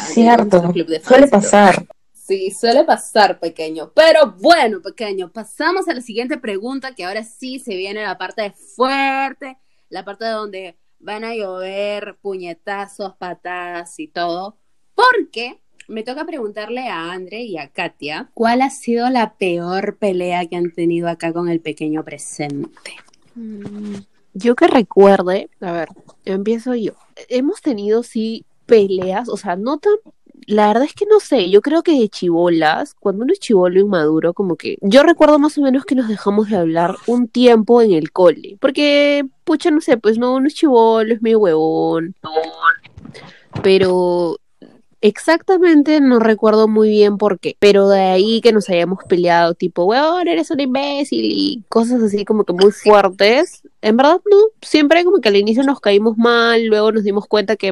Cierto, 0.00 0.62
nuestro 0.62 0.72
club 0.72 0.86
de 0.86 1.00
fans 1.00 1.08
suele 1.08 1.28
pasar. 1.28 1.86
Sí, 2.12 2.50
suele 2.50 2.82
pasar, 2.84 3.38
pequeño. 3.38 3.92
Pero 3.94 4.32
bueno, 4.40 4.80
pequeño, 4.82 5.30
pasamos 5.30 5.86
a 5.86 5.94
la 5.94 6.00
siguiente 6.00 6.38
pregunta, 6.38 6.94
que 6.94 7.04
ahora 7.04 7.22
sí 7.22 7.60
se 7.60 7.76
viene 7.76 8.02
la 8.02 8.18
parte 8.18 8.52
fuerte, 8.74 9.58
la 9.90 10.04
parte 10.04 10.24
donde 10.24 10.76
van 10.98 11.24
a 11.24 11.34
llover 11.34 12.16
puñetazos, 12.20 13.14
patadas 13.16 13.98
y 13.98 14.08
todo. 14.08 14.56
Porque 14.94 15.60
me 15.88 16.02
toca 16.02 16.24
preguntarle 16.24 16.88
a 16.88 17.12
Andre 17.12 17.42
y 17.42 17.58
a 17.58 17.68
Katia, 17.68 18.30
¿cuál 18.34 18.62
ha 18.62 18.70
sido 18.70 19.08
la 19.10 19.34
peor 19.34 19.96
pelea 19.98 20.46
que 20.46 20.56
han 20.56 20.72
tenido 20.72 21.08
acá 21.08 21.32
con 21.32 21.48
el 21.48 21.60
pequeño 21.60 22.04
presente? 22.04 22.96
Mm, 23.34 23.96
Yo 24.34 24.56
que 24.56 24.66
recuerde, 24.66 25.48
a 25.60 25.72
ver, 25.72 25.88
empiezo 26.24 26.74
yo. 26.74 26.92
Hemos 27.28 27.60
tenido 27.62 28.02
sí 28.02 28.44
peleas, 28.66 29.28
o 29.28 29.36
sea, 29.36 29.56
no 29.56 29.78
tan, 29.78 29.94
la 30.46 30.68
verdad 30.68 30.84
es 30.84 30.94
que 30.94 31.06
no 31.06 31.20
sé, 31.20 31.50
yo 31.50 31.60
creo 31.60 31.82
que 31.82 31.98
de 31.98 32.08
chibolas, 32.08 32.94
cuando 32.94 33.24
uno 33.24 33.32
es 33.32 33.40
chivolo 33.40 33.80
inmaduro, 33.80 34.32
como 34.32 34.56
que 34.56 34.78
yo 34.80 35.02
recuerdo 35.02 35.38
más 35.38 35.58
o 35.58 35.62
menos 35.62 35.84
que 35.84 35.94
nos 35.94 36.08
dejamos 36.08 36.48
de 36.48 36.56
hablar 36.56 36.96
un 37.06 37.28
tiempo 37.28 37.82
en 37.82 37.92
el 37.92 38.12
cole, 38.12 38.56
porque, 38.60 39.26
pucha, 39.44 39.70
no 39.70 39.80
sé, 39.80 39.96
pues 39.96 40.18
no, 40.18 40.34
uno 40.34 40.46
es 40.46 40.54
chivolo, 40.54 41.12
es 41.12 41.22
medio 41.22 41.40
huevón, 41.40 42.14
pero 43.62 44.38
exactamente 45.00 46.00
no 46.00 46.18
recuerdo 46.18 46.68
muy 46.68 46.88
bien 46.88 47.18
por 47.18 47.38
qué, 47.38 47.56
pero 47.58 47.88
de 47.88 48.00
ahí 48.00 48.40
que 48.40 48.52
nos 48.52 48.68
hayamos 48.68 49.04
peleado, 49.08 49.54
tipo, 49.54 49.84
weón, 49.84 50.28
eres 50.28 50.50
un 50.50 50.60
imbécil 50.60 51.24
y 51.24 51.64
cosas 51.68 52.02
así 52.02 52.24
como 52.24 52.44
que 52.44 52.52
muy 52.52 52.72
fuertes. 52.72 53.62
En 53.82 53.96
verdad, 53.96 54.20
no, 54.30 54.36
siempre 54.62 55.04
como 55.04 55.20
que 55.20 55.28
al 55.28 55.36
inicio 55.36 55.62
nos 55.62 55.80
caímos 55.80 56.16
mal, 56.16 56.64
luego 56.66 56.92
nos 56.92 57.04
dimos 57.04 57.26
cuenta 57.26 57.56
que 57.56 57.68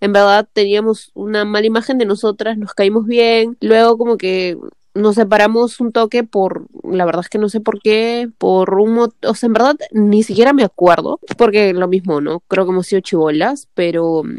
en 0.00 0.12
verdad 0.12 0.48
teníamos 0.52 1.10
una 1.14 1.44
mala 1.44 1.66
imagen 1.66 1.98
de 1.98 2.06
nosotras, 2.06 2.58
nos 2.58 2.74
caímos 2.74 3.06
bien, 3.06 3.56
luego 3.60 3.96
como 3.96 4.16
que 4.16 4.58
nos 4.94 5.16
separamos 5.16 5.80
un 5.80 5.90
toque 5.90 6.22
por, 6.22 6.66
la 6.88 7.04
verdad 7.04 7.22
es 7.22 7.28
que 7.28 7.38
no 7.38 7.48
sé 7.48 7.60
por 7.60 7.80
qué, 7.80 8.28
por 8.38 8.74
un 8.78 8.94
mot- 8.94 9.26
o 9.26 9.34
sea, 9.34 9.48
en 9.48 9.52
verdad 9.52 9.76
ni 9.90 10.22
siquiera 10.22 10.52
me 10.52 10.62
acuerdo, 10.62 11.18
porque 11.36 11.72
lo 11.72 11.88
mismo, 11.88 12.20
¿no? 12.20 12.40
Creo 12.46 12.64
que 12.64 12.70
hemos 12.70 12.86
sido 12.86 13.00
chibolas, 13.00 13.68
pero 13.74 14.22
mm, 14.22 14.38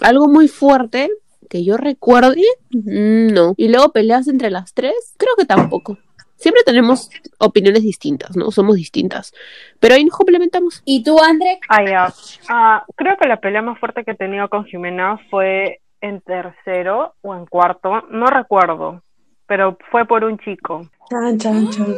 algo 0.00 0.26
muy 0.26 0.48
fuerte 0.48 1.10
que 1.52 1.62
yo 1.64 1.76
recuerde, 1.76 2.40
mm, 2.70 3.26
no. 3.34 3.52
Y 3.58 3.68
luego 3.68 3.92
peleas 3.92 4.26
entre 4.26 4.48
las 4.48 4.72
tres, 4.72 4.94
creo 5.18 5.34
que 5.36 5.44
tampoco. 5.44 5.98
Siempre 6.36 6.62
tenemos 6.64 7.10
opiniones 7.38 7.82
distintas, 7.82 8.34
¿no? 8.36 8.50
Somos 8.50 8.76
distintas. 8.76 9.34
Pero 9.78 9.94
ahí 9.94 10.02
nos 10.02 10.16
complementamos. 10.16 10.80
¿Y 10.86 11.02
tú, 11.04 11.18
Andre? 11.22 11.60
Ah, 11.68 11.84
ya. 11.84 12.12
Ah, 12.48 12.84
creo 12.96 13.18
que 13.20 13.28
la 13.28 13.38
pelea 13.38 13.60
más 13.60 13.78
fuerte 13.78 14.02
que 14.02 14.12
he 14.12 14.16
tenido 14.16 14.48
con 14.48 14.64
Jimena 14.64 15.20
fue 15.30 15.80
en 16.00 16.22
tercero 16.22 17.14
o 17.20 17.34
en 17.34 17.44
cuarto, 17.44 18.00
no 18.10 18.26
recuerdo, 18.28 19.02
pero 19.46 19.76
fue 19.90 20.06
por 20.06 20.24
un 20.24 20.38
chico. 20.38 20.88
Chan, 21.10 21.36
chan, 21.38 21.68
chan. 21.70 21.96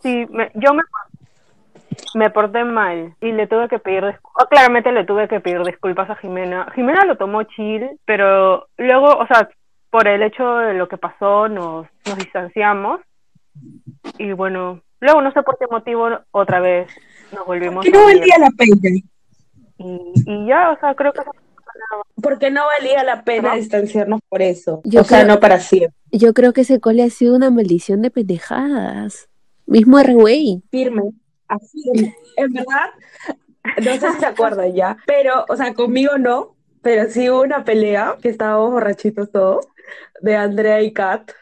Sí, 0.00 0.26
me- 0.30 0.52
yo 0.54 0.72
me, 0.72 0.82
me 2.14 2.30
porté 2.30 2.64
mal 2.64 3.14
y 3.20 3.32
le 3.32 3.46
tuve 3.46 3.68
que 3.68 3.78
pedir 3.78 4.04
disculpas. 4.06 4.46
Claramente 4.48 4.92
le 4.92 5.04
tuve 5.04 5.28
que 5.28 5.40
pedir 5.40 5.62
disculpas 5.64 6.10
a 6.10 6.16
Jimena. 6.16 6.66
Jimena 6.74 7.04
lo 7.04 7.16
tomó 7.16 7.42
chill, 7.44 7.88
pero 8.04 8.68
luego, 8.78 9.06
o 9.18 9.26
sea, 9.26 9.48
por 9.90 10.08
el 10.08 10.22
hecho 10.22 10.56
de 10.58 10.74
lo 10.74 10.88
que 10.88 10.96
pasó, 10.96 11.48
nos, 11.48 11.86
nos 12.06 12.18
distanciamos. 12.18 13.00
Y 14.18 14.32
bueno, 14.32 14.80
luego 15.00 15.20
no 15.22 15.32
sé 15.32 15.42
por 15.42 15.58
qué 15.58 15.66
motivo 15.70 16.08
otra 16.32 16.60
vez 16.60 16.88
nos 17.32 17.46
volvimos 17.46 17.84
¿Por 17.84 17.84
qué 17.84 17.90
no 17.92 18.04
valía 18.04 18.38
la 18.38 18.50
pena? 18.56 19.00
Y, 19.78 20.12
y 20.26 20.46
ya, 20.46 20.70
o 20.70 20.78
sea, 20.80 20.94
creo 20.94 21.12
que 21.12 21.20
Porque 22.22 22.50
no 22.50 22.62
valía 22.66 23.02
la 23.04 23.22
pena 23.22 23.54
distanciarnos 23.54 24.20
por 24.28 24.42
eso. 24.42 24.80
Yo 24.84 25.02
o 25.02 25.04
sea, 25.04 25.22
creo- 25.22 25.34
no 25.34 25.40
para 25.40 25.58
siempre. 25.60 25.94
Yo 26.10 26.32
creo 26.32 26.52
que 26.52 26.60
ese 26.62 26.80
cole 26.80 27.02
ha 27.02 27.10
sido 27.10 27.34
una 27.34 27.50
maldición 27.50 28.02
de 28.02 28.10
pendejadas. 28.10 29.28
Mismo 29.66 29.98
R-Way. 29.98 30.62
Firme, 30.70 31.02
así. 31.48 31.82
En 32.36 32.52
verdad, 32.52 32.90
no 33.82 33.98
sé 33.98 34.12
si 34.12 34.20
se 34.20 34.26
acuerdan 34.26 34.74
ya, 34.74 34.98
pero, 35.06 35.44
o 35.48 35.56
sea, 35.56 35.72
conmigo 35.74 36.18
no, 36.18 36.54
pero 36.82 37.08
sí 37.10 37.30
hubo 37.30 37.42
una 37.42 37.64
pelea 37.64 38.16
que 38.20 38.28
estábamos 38.28 38.72
borrachitos 38.72 39.32
todos, 39.32 39.66
de 40.20 40.36
Andrea 40.36 40.82
y 40.82 40.92
Kat, 40.92 41.32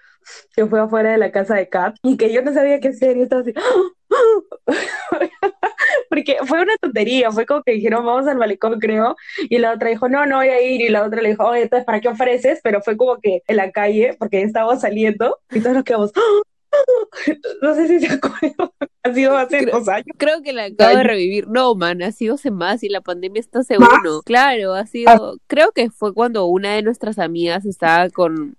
que 0.54 0.66
fue 0.66 0.80
afuera 0.80 1.10
de 1.10 1.18
la 1.18 1.32
casa 1.32 1.56
de 1.56 1.68
Kat, 1.68 1.96
y 2.02 2.16
que 2.16 2.32
yo 2.32 2.42
no 2.42 2.52
sabía 2.52 2.80
qué 2.80 2.88
hacer, 2.88 3.16
y 3.16 3.22
estaba 3.22 3.42
así. 3.42 3.52
Porque 6.08 6.36
fue 6.44 6.62
una 6.62 6.76
tontería, 6.80 7.32
fue 7.32 7.46
como 7.46 7.62
que 7.62 7.72
dijeron, 7.72 8.04
vamos 8.04 8.28
al 8.28 8.38
balcón, 8.38 8.78
creo, 8.78 9.16
y 9.48 9.58
la 9.58 9.72
otra 9.72 9.88
dijo, 9.88 10.08
no, 10.08 10.26
no 10.26 10.36
voy 10.36 10.48
a 10.48 10.60
ir, 10.60 10.80
y 10.80 10.90
la 10.90 11.04
otra 11.04 11.22
le 11.22 11.30
dijo, 11.30 11.44
oye, 11.44 11.62
entonces, 11.62 11.86
¿para 11.86 12.00
qué 12.00 12.08
ofreces? 12.08 12.60
Pero 12.62 12.82
fue 12.82 12.96
como 12.96 13.18
que 13.18 13.42
en 13.46 13.56
la 13.56 13.72
calle, 13.72 14.14
porque 14.18 14.42
estábamos 14.42 14.82
saliendo, 14.82 15.38
y 15.50 15.60
todos 15.60 15.74
nos 15.74 15.84
quedamos, 15.84 16.12
no 17.62 17.74
sé 17.74 17.88
si 17.88 18.00
se 18.00 18.14
acuerdan, 18.14 18.70
ha 19.02 19.14
sido 19.14 19.36
hace 19.36 19.58
Creo- 19.58 19.78
dos 19.78 19.88
años. 19.88 20.06
Creo 20.16 20.42
que 20.42 20.52
la 20.52 20.64
acabo 20.64 20.96
de 20.96 21.02
revivir. 21.04 21.48
No, 21.48 21.74
man, 21.74 22.02
ha 22.02 22.12
sido 22.12 22.34
hace 22.34 22.50
más 22.50 22.82
y 22.82 22.88
la 22.88 23.00
pandemia 23.00 23.40
está 23.40 23.60
hace 23.60 23.76
uno. 23.78 24.22
Claro, 24.24 24.74
ha 24.74 24.86
sido. 24.86 25.36
Creo 25.46 25.72
que 25.72 25.90
fue 25.90 26.14
cuando 26.14 26.46
una 26.46 26.74
de 26.74 26.82
nuestras 26.82 27.18
amigas 27.18 27.64
estaba 27.66 28.08
con, 28.10 28.56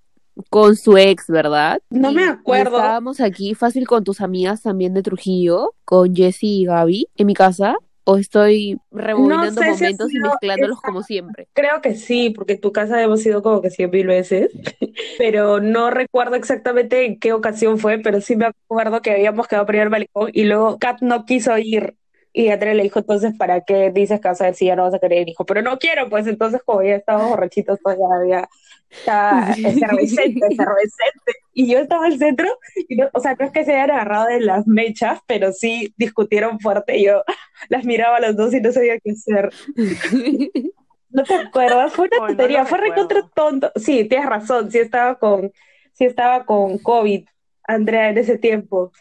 con 0.49 0.75
su 0.75 0.97
ex, 0.97 1.27
¿verdad? 1.27 1.81
No 1.89 2.11
Y- 2.11 2.15
me 2.15 2.23
acuerdo. 2.25 2.77
estábamos 2.77 3.19
aquí 3.21 3.55
fácil 3.55 3.87
con 3.87 4.03
tus 4.03 4.21
amigas 4.21 4.61
también 4.61 4.93
de 4.93 5.03
Trujillo, 5.03 5.73
con 5.85 6.15
Jessie 6.15 6.61
y 6.61 6.65
Gaby, 6.65 7.07
en 7.15 7.27
mi 7.27 7.33
casa. 7.33 7.75
O 8.05 8.17
estoy 8.17 8.79
rebobinando 8.91 9.63
sé 9.63 9.73
si 9.73 9.85
ha 9.85 9.91
momentos 9.91 10.13
y 10.13 10.19
mezclándolos 10.19 10.81
esa- 10.81 10.81
como 10.81 11.03
siempre. 11.03 11.47
Creo 11.53 11.81
que 11.81 11.95
sí, 11.95 12.31
porque 12.31 12.53
en 12.53 12.61
tu 12.61 12.71
casa 12.71 13.01
hemos 13.03 13.25
ido 13.25 13.43
como 13.43 13.61
que 13.61 13.69
cien 13.71 13.91
mil 13.91 14.07
veces, 14.07 14.51
pero 15.17 15.59
no 15.59 15.89
recuerdo 15.91 16.35
exactamente 16.35 17.05
en 17.05 17.19
qué 17.19 17.33
ocasión 17.33 17.77
fue, 17.79 17.99
pero 17.99 18.21
sí 18.21 18.35
me 18.35 18.45
acuerdo 18.47 19.01
que 19.01 19.11
habíamos 19.11 19.47
quedado 19.47 19.71
ir 19.73 19.81
al 19.81 19.89
balcón 19.89 20.31
y 20.33 20.45
luego 20.45 20.79
Kat 20.79 21.01
no 21.01 21.25
quiso 21.25 21.57
ir 21.57 21.95
y 22.33 22.49
Andrea 22.49 22.73
le 22.73 22.83
dijo, 22.83 22.99
entonces, 22.99 23.33
¿para 23.37 23.61
qué 23.61 23.91
dices 23.91 24.19
que 24.21 24.27
vas 24.29 24.41
a 24.41 24.45
ver 24.45 24.55
si 24.55 24.65
ya 24.65 24.75
no 24.75 24.83
vas 24.83 24.93
a 24.95 24.99
querer? 24.99 25.21
Y 25.21 25.25
dijo, 25.25 25.45
pero 25.45 25.61
no 25.61 25.77
quiero, 25.79 26.09
pues 26.09 26.25
entonces 26.27 26.61
como 26.65 26.81
ya 26.83 26.95
estábamos 26.95 27.29
borrachitos, 27.29 27.79
pues 27.83 27.97
ya 27.99 28.05
había, 28.17 28.49
estaba 28.97 29.51
efervescente, 29.51 30.39
efervescente. 30.49 31.31
Y 31.53 31.71
yo 31.71 31.79
estaba 31.79 32.05
al 32.05 32.17
centro, 32.17 32.47
y 32.89 32.95
no- 32.95 33.09
o 33.13 33.19
sea, 33.19 33.35
no 33.39 33.45
es 33.45 33.51
que 33.51 33.63
se 33.65 33.73
hayan 33.73 33.91
agarrado 33.91 34.27
de 34.27 34.39
las 34.41 34.65
mechas, 34.67 35.19
pero 35.27 35.51
sí 35.51 35.93
discutieron 35.97 36.59
fuerte 36.59 36.97
y 36.97 37.05
yo 37.05 37.23
las 37.69 37.85
miraba 37.85 38.17
a 38.17 38.21
las 38.21 38.35
dos 38.35 38.53
y 38.53 38.61
no 38.61 38.71
sabía 38.71 38.99
qué 38.99 39.11
hacer. 39.11 39.51
¿No 41.09 41.23
te 41.23 41.35
acuerdas? 41.35 41.93
Fue 41.93 42.07
una 42.07 42.17
no 42.17 42.27
tontería, 42.27 42.61
lo 42.61 42.65
fue 42.65 42.77
recontra 42.79 43.21
tonto. 43.35 43.71
Sí, 43.75 44.05
tienes 44.05 44.27
razón, 44.27 44.71
sí 44.71 44.79
estaba 44.79 45.19
con, 45.19 45.51
sí 45.93 46.05
estaba 46.05 46.43
con 46.45 46.79
COVID, 46.79 47.25
Andrea, 47.67 48.09
en 48.09 48.17
ese 48.17 48.37
tiempo. 48.39 48.91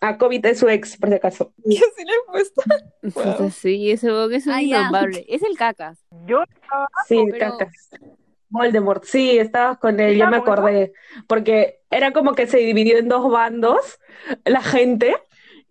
A 0.00 0.16
COVID 0.16 0.46
es 0.46 0.60
su 0.60 0.68
ex, 0.68 0.96
por 0.96 1.08
si 1.08 1.16
acaso. 1.16 1.52
Yo 1.64 1.84
sí 1.96 2.04
le 2.04 2.12
he 2.12 2.30
puesto. 2.30 2.62
Sí, 3.50 3.90
ese 3.90 4.06
es 4.06 4.46
un 4.46 4.52
Ah. 4.52 5.02
Es 5.26 5.42
el 5.42 5.56
cacas. 5.56 5.98
yo 6.26 6.44
estaba 6.44 6.86
Sí, 7.08 7.24
pero- 7.32 7.58
cacas. 7.58 7.90
Voldemort, 8.50 9.04
sí, 9.04 9.38
estabas 9.38 9.78
con 9.78 10.00
él, 10.00 10.16
ya 10.16 10.30
me 10.30 10.38
¿Estaba 10.38 10.54
acordé. 10.54 10.92
Porque 11.26 11.80
era 11.90 12.12
como 12.12 12.34
que 12.34 12.46
se 12.46 12.58
dividió 12.58 12.98
en 12.98 13.08
dos 13.08 13.30
bandos 13.30 13.98
la 14.44 14.62
gente, 14.62 15.14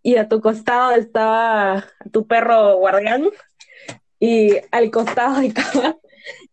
y 0.04 0.18
a 0.18 0.30
tu 0.30 0.42
costado 0.42 0.92
estaba 0.92 1.86
tu 2.12 2.28
perro 2.28 2.78
guardián, 2.78 3.26
y 4.20 4.52
al 4.72 4.92
costado 4.92 5.42
cada 5.54 5.98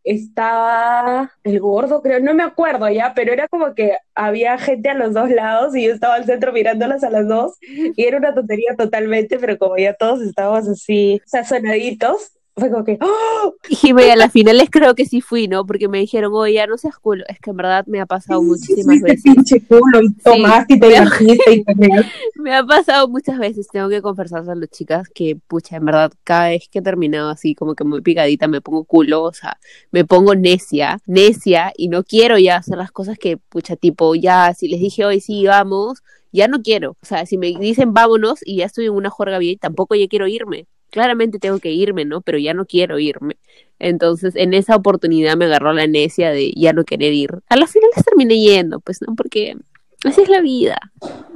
estaba 0.04 1.32
el 1.42 1.60
gordo, 1.60 2.02
creo, 2.02 2.20
no 2.20 2.34
me 2.34 2.42
acuerdo 2.42 2.88
ya, 2.90 3.12
pero 3.14 3.32
era 3.32 3.48
como 3.48 3.74
que 3.74 3.96
había 4.14 4.58
gente 4.58 4.90
a 4.90 4.94
los 4.94 5.14
dos 5.14 5.30
lados 5.30 5.74
y 5.74 5.84
yo 5.84 5.92
estaba 5.92 6.14
al 6.14 6.26
centro 6.26 6.52
mirándolas 6.52 7.02
a 7.04 7.10
las 7.10 7.26
dos, 7.26 7.56
y 7.60 8.04
era 8.04 8.18
una 8.18 8.34
tontería 8.34 8.76
totalmente, 8.76 9.38
pero 9.38 9.58
como 9.58 9.76
ya 9.76 9.94
todos 9.94 10.20
estábamos 10.20 10.68
así 10.68 11.20
sazonaditos, 11.26 12.32
fue 12.56 12.70
como 12.70 12.84
que 12.84 12.98
¡oh! 13.00 13.54
Y 13.68 13.90
a 13.90 14.16
las 14.16 14.30
finales 14.32 14.68
creo 14.70 14.94
que 14.94 15.06
sí 15.06 15.20
fui, 15.20 15.48
¿no? 15.48 15.66
Porque 15.66 15.88
me 15.88 15.98
dijeron, 15.98 16.32
oye, 16.34 16.54
ya 16.54 16.66
no 16.66 16.78
seas 16.78 16.96
culo. 16.98 17.24
Es 17.28 17.40
que 17.40 17.50
en 17.50 17.56
verdad 17.56 17.84
me 17.86 18.00
ha 18.00 18.06
pasado 18.06 18.40
Sí, 18.40 18.46
muchísimas 18.46 19.00
fuiste 19.00 19.06
veces. 19.06 19.22
pinche 19.24 19.60
culo 19.66 20.02
y 20.02 20.12
tomaste 20.14 20.74
y 20.74 20.80
te 20.80 20.86
y 21.20 21.64
te 21.64 21.64
Me 22.36 22.54
ha 22.54 22.64
pasado 22.64 23.08
muchas 23.08 23.38
veces, 23.38 23.66
tengo 23.68 23.88
que 23.88 24.02
confesarse 24.02 24.50
a 24.50 24.54
las 24.54 24.70
chicas 24.70 25.08
que, 25.08 25.36
pucha, 25.48 25.76
en 25.76 25.84
verdad, 25.84 26.12
cada 26.22 26.50
vez 26.50 26.68
que 26.70 26.78
he 26.78 26.82
terminado 26.82 27.30
así, 27.30 27.54
como 27.54 27.74
que 27.74 27.84
muy 27.84 28.02
picadita, 28.02 28.46
me 28.46 28.60
pongo 28.60 28.84
culo, 28.84 29.22
o 29.22 29.32
sea, 29.32 29.58
me 29.90 30.04
pongo 30.04 30.34
necia, 30.34 30.98
necia, 31.06 31.72
y 31.76 31.88
no 31.88 32.04
quiero 32.04 32.38
ya 32.38 32.56
hacer 32.56 32.78
las 32.78 32.92
cosas 32.92 33.18
que, 33.18 33.36
pucha, 33.36 33.76
tipo, 33.76 34.14
ya, 34.14 34.54
si 34.54 34.68
les 34.68 34.80
dije 34.80 35.04
hoy 35.04 35.20
sí, 35.20 35.46
vamos, 35.46 36.02
ya 36.32 36.48
no 36.48 36.62
quiero. 36.62 36.92
O 37.02 37.06
sea, 37.06 37.26
si 37.26 37.38
me 37.38 37.48
dicen 37.58 37.94
vámonos 37.94 38.40
y 38.44 38.56
ya 38.56 38.66
estoy 38.66 38.86
en 38.86 38.92
una 38.92 39.10
juerga 39.10 39.38
bien, 39.38 39.58
tampoco 39.58 39.94
ya 39.94 40.08
quiero 40.08 40.26
irme. 40.26 40.66
Claramente 40.94 41.40
tengo 41.40 41.58
que 41.58 41.72
irme, 41.72 42.04
¿no? 42.04 42.20
Pero 42.20 42.38
ya 42.38 42.54
no 42.54 42.66
quiero 42.66 43.00
irme. 43.00 43.36
Entonces, 43.80 44.36
en 44.36 44.54
esa 44.54 44.76
oportunidad 44.76 45.36
me 45.36 45.46
agarró 45.46 45.72
la 45.72 45.88
necia 45.88 46.30
de 46.30 46.52
ya 46.54 46.72
no 46.72 46.84
querer 46.84 47.12
ir. 47.12 47.30
A 47.48 47.56
las 47.56 47.72
finales 47.72 48.04
terminé 48.04 48.38
yendo, 48.38 48.78
pues, 48.78 49.02
¿no? 49.02 49.16
Porque 49.16 49.56
así 50.04 50.22
es 50.22 50.28
la 50.28 50.40
vida. 50.40 50.78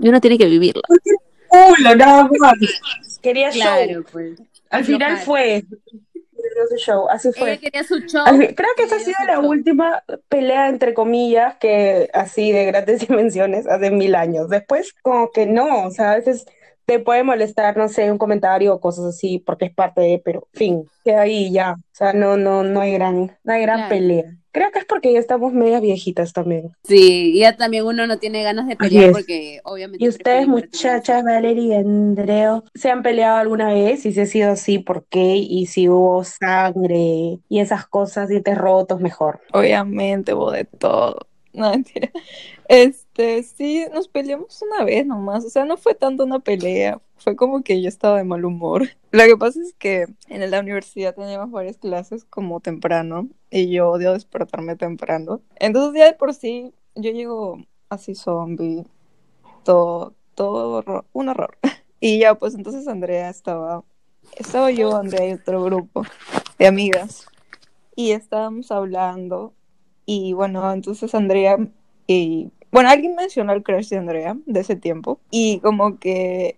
Y 0.00 0.10
uno 0.10 0.20
tiene 0.20 0.38
que 0.38 0.46
vivirla. 0.46 0.82
culo, 1.48 1.96
nada 1.96 2.30
más. 2.38 3.18
Quería 3.20 3.50
show. 3.50 3.62
Claro, 3.62 4.04
pues. 4.12 4.40
Al 4.70 4.84
final 4.84 5.18
fue. 5.18 5.64
Quería 5.90 6.66
su 6.70 6.76
show, 6.76 7.08
así 7.10 7.32
fue. 7.32 7.50
Ella 7.50 7.60
quería 7.60 7.82
su 7.82 7.98
show. 7.98 8.24
Creo 8.26 8.68
que 8.76 8.84
esa 8.84 8.94
ha 8.94 9.00
sido 9.00 9.18
la 9.26 9.40
show. 9.40 9.50
última 9.50 10.04
pelea, 10.28 10.68
entre 10.68 10.94
comillas, 10.94 11.56
que 11.56 12.08
así 12.14 12.52
de 12.52 12.64
grandes 12.66 13.00
dimensiones 13.08 13.66
hace 13.66 13.90
mil 13.90 14.14
años. 14.14 14.50
Después, 14.50 14.94
como 15.02 15.32
que 15.32 15.46
no, 15.46 15.86
o 15.86 15.90
sea, 15.90 16.12
a 16.12 16.14
veces 16.14 16.46
te 16.88 16.98
puede 17.00 17.22
molestar, 17.22 17.76
no 17.76 17.86
sé, 17.90 18.10
un 18.10 18.16
comentario 18.16 18.72
o 18.74 18.80
cosas 18.80 19.04
así, 19.04 19.38
porque 19.38 19.66
es 19.66 19.74
parte 19.74 20.00
de, 20.00 20.22
pero, 20.24 20.48
fin, 20.54 20.86
queda 21.04 21.20
ahí 21.20 21.52
ya. 21.52 21.74
O 21.74 21.82
sea, 21.92 22.14
no, 22.14 22.38
no, 22.38 22.64
no 22.64 22.80
hay 22.80 22.92
gran, 22.94 23.36
no 23.44 23.52
hay 23.52 23.60
gran 23.60 23.76
Claro. 23.80 23.88
pelea. 23.90 24.24
Creo 24.52 24.72
que 24.72 24.78
es 24.78 24.84
porque 24.86 25.12
ya 25.12 25.18
estamos 25.18 25.52
medias 25.52 25.82
viejitas 25.82 26.32
también. 26.32 26.70
Sí, 26.84 27.32
y 27.34 27.40
ya 27.40 27.58
también 27.58 27.84
uno 27.84 28.06
no 28.06 28.18
tiene 28.18 28.42
ganas 28.42 28.66
de 28.66 28.76
pelear 28.76 29.10
es. 29.10 29.12
porque 29.12 29.60
obviamente 29.64 30.02
¿Y 30.02 30.08
ustedes, 30.08 30.48
muchachas, 30.48 31.22
Valeria 31.22 31.62
y 31.62 31.74
Andreo, 31.74 32.64
se 32.74 32.90
han 32.90 33.02
peleado 33.02 33.36
alguna 33.36 33.68
vez? 33.74 34.06
Y 34.06 34.12
si 34.14 34.20
ha 34.22 34.26
sido 34.26 34.52
así, 34.52 34.78
¿por 34.78 35.04
qué? 35.10 35.36
Y 35.36 35.66
si 35.66 35.90
hubo 35.90 36.24
sangre 36.24 37.38
y 37.50 37.60
esas 37.60 37.86
cosas, 37.86 38.30
dientes 38.30 38.56
rotos, 38.56 38.98
mejor. 39.02 39.40
Obviamente 39.52 40.32
hubo 40.32 40.50
de 40.52 40.64
todo. 40.64 41.28
No, 41.52 41.70
mentira. 41.70 42.10
Este, 43.18 43.42
sí, 43.42 43.84
nos 43.92 44.06
peleamos 44.06 44.62
una 44.62 44.84
vez 44.84 45.04
nomás. 45.04 45.44
O 45.44 45.50
sea, 45.50 45.64
no 45.64 45.76
fue 45.76 45.96
tanto 45.96 46.24
una 46.24 46.38
pelea. 46.38 47.00
Fue 47.16 47.34
como 47.34 47.62
que 47.64 47.82
yo 47.82 47.88
estaba 47.88 48.18
de 48.18 48.22
mal 48.22 48.44
humor. 48.44 48.88
Lo 49.10 49.24
que 49.24 49.36
pasa 49.36 49.60
es 49.60 49.74
que 49.74 50.06
en 50.28 50.48
la 50.48 50.60
universidad 50.60 51.16
teníamos 51.16 51.50
varias 51.50 51.78
clases 51.78 52.24
como 52.24 52.60
temprano. 52.60 53.28
Y 53.50 53.70
yo 53.70 53.90
odio 53.90 54.12
despertarme 54.12 54.76
temprano. 54.76 55.40
Entonces 55.56 55.98
ya 55.98 56.06
de 56.06 56.12
por 56.12 56.32
sí, 56.32 56.72
yo 56.94 57.10
llego 57.10 57.58
así 57.88 58.14
zombie. 58.14 58.84
Todo, 59.64 60.14
todo 60.34 61.04
un 61.12 61.28
horror. 61.28 61.58
Y 62.00 62.20
ya, 62.20 62.36
pues 62.36 62.54
entonces 62.54 62.86
Andrea 62.86 63.28
estaba. 63.28 63.82
Estaba 64.36 64.70
yo, 64.70 64.96
Andrea 64.96 65.28
y 65.28 65.32
otro 65.32 65.64
grupo 65.64 66.04
de 66.56 66.68
amigas. 66.68 67.26
Y 67.96 68.12
estábamos 68.12 68.70
hablando. 68.70 69.52
Y 70.06 70.32
bueno, 70.34 70.72
entonces 70.72 71.12
Andrea 71.16 71.58
y 72.06 72.52
bueno, 72.70 72.88
alguien 72.90 73.14
mencionó 73.14 73.52
el 73.52 73.62
crush 73.62 73.88
de 73.88 73.98
Andrea 73.98 74.36
de 74.46 74.60
ese 74.60 74.76
tiempo 74.76 75.20
y 75.30 75.60
como 75.60 75.98
que 75.98 76.56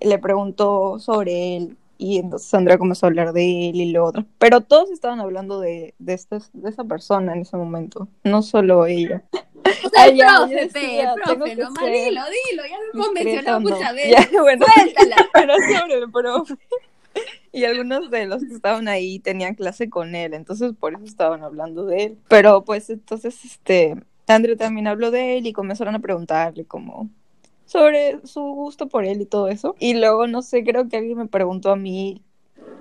le 0.00 0.18
preguntó 0.18 0.98
sobre 0.98 1.56
él 1.56 1.76
y 1.98 2.18
entonces 2.18 2.52
Andrea 2.54 2.78
comenzó 2.78 3.06
a 3.06 3.10
hablar 3.10 3.32
de 3.32 3.68
él 3.70 3.76
y 3.80 3.92
lo 3.92 4.04
otro, 4.04 4.24
pero 4.38 4.60
todos 4.62 4.90
estaban 4.90 5.20
hablando 5.20 5.60
de, 5.60 5.94
de, 6.00 6.14
este- 6.14 6.38
de 6.52 6.68
esa 6.70 6.82
persona 6.84 7.32
en 7.34 7.42
ese 7.42 7.56
momento, 7.56 8.08
no 8.24 8.42
solo 8.42 8.86
ella. 8.86 9.22
O 9.84 9.88
sea, 9.90 10.02
Ay, 10.04 10.16
ya, 10.16 10.38
profe, 10.38 10.54
decía, 10.56 11.14
tengo 11.24 11.38
profe, 11.44 11.56
nomás 11.56 11.84
dilo, 11.84 12.20
dilo, 12.50 12.62
ya 12.68 12.76
lo 12.78 12.92
hemos 12.94 13.12
mencionado 13.12 13.60
muchas 13.60 13.94
veces. 13.94 14.28
Ya, 14.32 14.40
bueno, 14.42 14.66
Suéltala. 14.74 15.16
pero 15.32 15.54
sobre 15.54 15.94
el 15.94 16.10
profe. 16.10 16.54
Y 17.52 17.64
algunos 17.64 18.10
de 18.10 18.26
los 18.26 18.42
que 18.42 18.54
estaban 18.54 18.88
ahí 18.88 19.20
tenían 19.20 19.54
clase 19.54 19.88
con 19.88 20.16
él, 20.16 20.34
entonces 20.34 20.72
por 20.78 20.94
eso 20.94 21.04
estaban 21.04 21.44
hablando 21.44 21.84
de 21.86 22.04
él. 22.04 22.18
Pero 22.28 22.64
pues 22.64 22.90
entonces, 22.90 23.44
este, 23.44 24.02
Andrea 24.26 24.56
también 24.56 24.86
habló 24.86 25.10
de 25.10 25.38
él 25.38 25.46
y 25.46 25.52
comenzaron 25.52 25.94
a 25.94 26.00
preguntarle 26.00 26.64
como 26.64 27.10
sobre 27.64 28.20
su 28.26 28.42
gusto 28.42 28.88
por 28.88 29.04
él 29.04 29.20
y 29.20 29.26
todo 29.26 29.48
eso. 29.48 29.74
Y 29.78 29.94
luego, 29.94 30.26
no 30.26 30.42
sé, 30.42 30.62
creo 30.64 30.88
que 30.88 30.98
alguien 30.98 31.18
me 31.18 31.26
preguntó 31.26 31.70
a 31.70 31.76
mí 31.76 32.22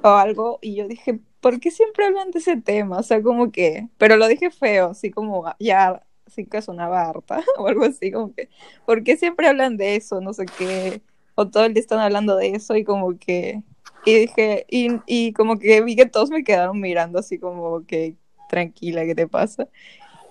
o 0.04 0.10
algo 0.10 0.60
y 0.62 0.76
yo 0.76 0.88
dije, 0.88 1.20
¿por 1.40 1.60
qué 1.60 1.72
siempre 1.72 2.06
hablan 2.06 2.32
de 2.32 2.40
ese 2.40 2.58
tema? 2.58 3.00
O 3.00 3.04
sea, 3.04 3.22
como 3.22 3.52
que, 3.52 3.88
pero 3.98 4.18
lo 4.18 4.28
dije 4.28 4.52
feo, 4.52 4.92
así 4.92 5.12
como 5.12 5.46
ya, 5.60 6.04
así 6.28 6.46
que 6.46 6.62
sonaba 6.62 7.10
harta 7.10 7.44
o 7.58 7.68
algo 7.68 7.86
así, 7.86 8.12
como 8.12 8.34
que, 8.34 8.50
¿por 8.86 9.04
qué 9.04 9.18
siempre 9.18 9.48
hablan 9.48 9.78
de 9.78 9.96
eso? 9.96 10.22
No 10.22 10.34
sé 10.34 10.46
qué, 10.46 11.02
o 11.36 11.48
todo 11.48 11.66
el 11.66 11.74
día 11.74 11.82
están 11.82 12.00
hablando 12.00 12.36
de 12.36 12.50
eso 12.50 12.76
y 12.76 12.84
como 12.84 13.18
que, 13.18 13.64
y 14.06 14.14
dije, 14.16 14.66
y, 14.70 14.90
y 15.06 15.34
como 15.34 15.60
que 15.60 15.82
vi 15.82 15.96
que 15.96 16.06
todos 16.06 16.30
me 16.30 16.44
quedaron 16.44 16.80
mirando 16.80 17.20
así 17.20 17.40
como 17.40 17.86
que, 17.86 18.16
tranquila, 18.50 19.06
¿qué 19.06 19.16
te 19.16 19.28
pasa? 19.28 19.68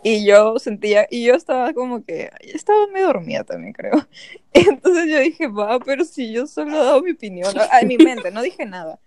Y 0.02 0.24
yo 0.24 0.58
sentía, 0.58 1.06
y 1.10 1.24
yo 1.24 1.34
estaba 1.34 1.74
como 1.74 2.02
que, 2.04 2.30
estaba 2.40 2.86
medio 2.86 3.08
dormida 3.08 3.44
también, 3.44 3.72
creo. 3.74 4.06
Entonces 4.54 5.06
yo 5.10 5.18
dije, 5.20 5.46
va, 5.48 5.78
pero 5.80 6.04
si 6.04 6.32
yo 6.32 6.46
solo 6.46 6.72
he 6.72 6.84
dado 6.84 7.02
mi 7.02 7.12
opinión, 7.12 7.52
a- 7.58 7.80
en 7.80 7.88
mi 7.88 7.98
mente, 7.98 8.30
no 8.30 8.40
dije 8.42 8.64
nada. 8.64 8.98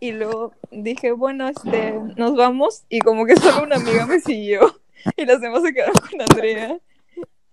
Y 0.00 0.10
luego 0.12 0.52
dije, 0.72 1.12
bueno, 1.12 1.48
este, 1.48 1.94
nos 2.16 2.34
vamos, 2.34 2.82
y 2.88 2.98
como 2.98 3.24
que 3.24 3.36
solo 3.36 3.62
una 3.62 3.76
amiga 3.76 4.04
me 4.06 4.18
siguió, 4.20 4.80
y 5.16 5.24
las 5.26 5.40
demás 5.40 5.62
se 5.62 5.72
quedaron 5.72 5.94
con 6.10 6.20
Andrea. 6.20 6.78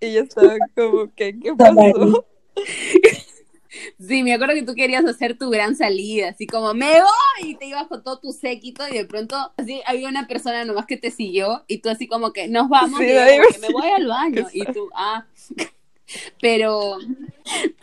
Y 0.02 0.13
yo 0.13 0.21
estaba 0.21 0.56
como 0.75 1.13
que, 1.13 1.39
¿qué 1.39 1.54
pasó? 1.56 2.25
Sí, 3.99 4.23
me 4.23 4.33
acuerdo 4.33 4.53
que 4.55 4.63
tú 4.63 4.75
querías 4.75 5.05
hacer 5.05 5.37
tu 5.37 5.49
gran 5.49 5.75
salida, 5.75 6.29
así 6.29 6.47
como 6.47 6.73
me 6.73 6.91
voy 7.01 7.49
y 7.49 7.55
te 7.55 7.65
ibas 7.65 7.87
con 7.87 8.03
todo 8.03 8.19
tu 8.19 8.31
séquito 8.31 8.87
y 8.87 8.93
de 8.93 9.05
pronto 9.05 9.35
así 9.57 9.81
había 9.85 10.09
una 10.09 10.27
persona 10.27 10.65
nomás 10.65 10.85
que 10.85 10.97
te 10.97 11.11
siguió 11.11 11.63
y 11.67 11.79
tú 11.79 11.89
así 11.89 12.07
como 12.07 12.33
que 12.33 12.47
nos 12.47 12.69
vamos 12.69 12.99
Sí, 12.99 13.05
y 13.05 13.13
yo 13.13 13.21
ahí 13.21 13.37
como 13.37 13.41
me- 13.47 13.53
que 13.53 13.59
me 13.59 13.69
voy 13.71 13.87
al 13.87 14.07
baño 14.07 14.47
y 14.53 14.65
tú, 14.65 14.89
ah, 14.95 15.25
pero, 16.41 16.97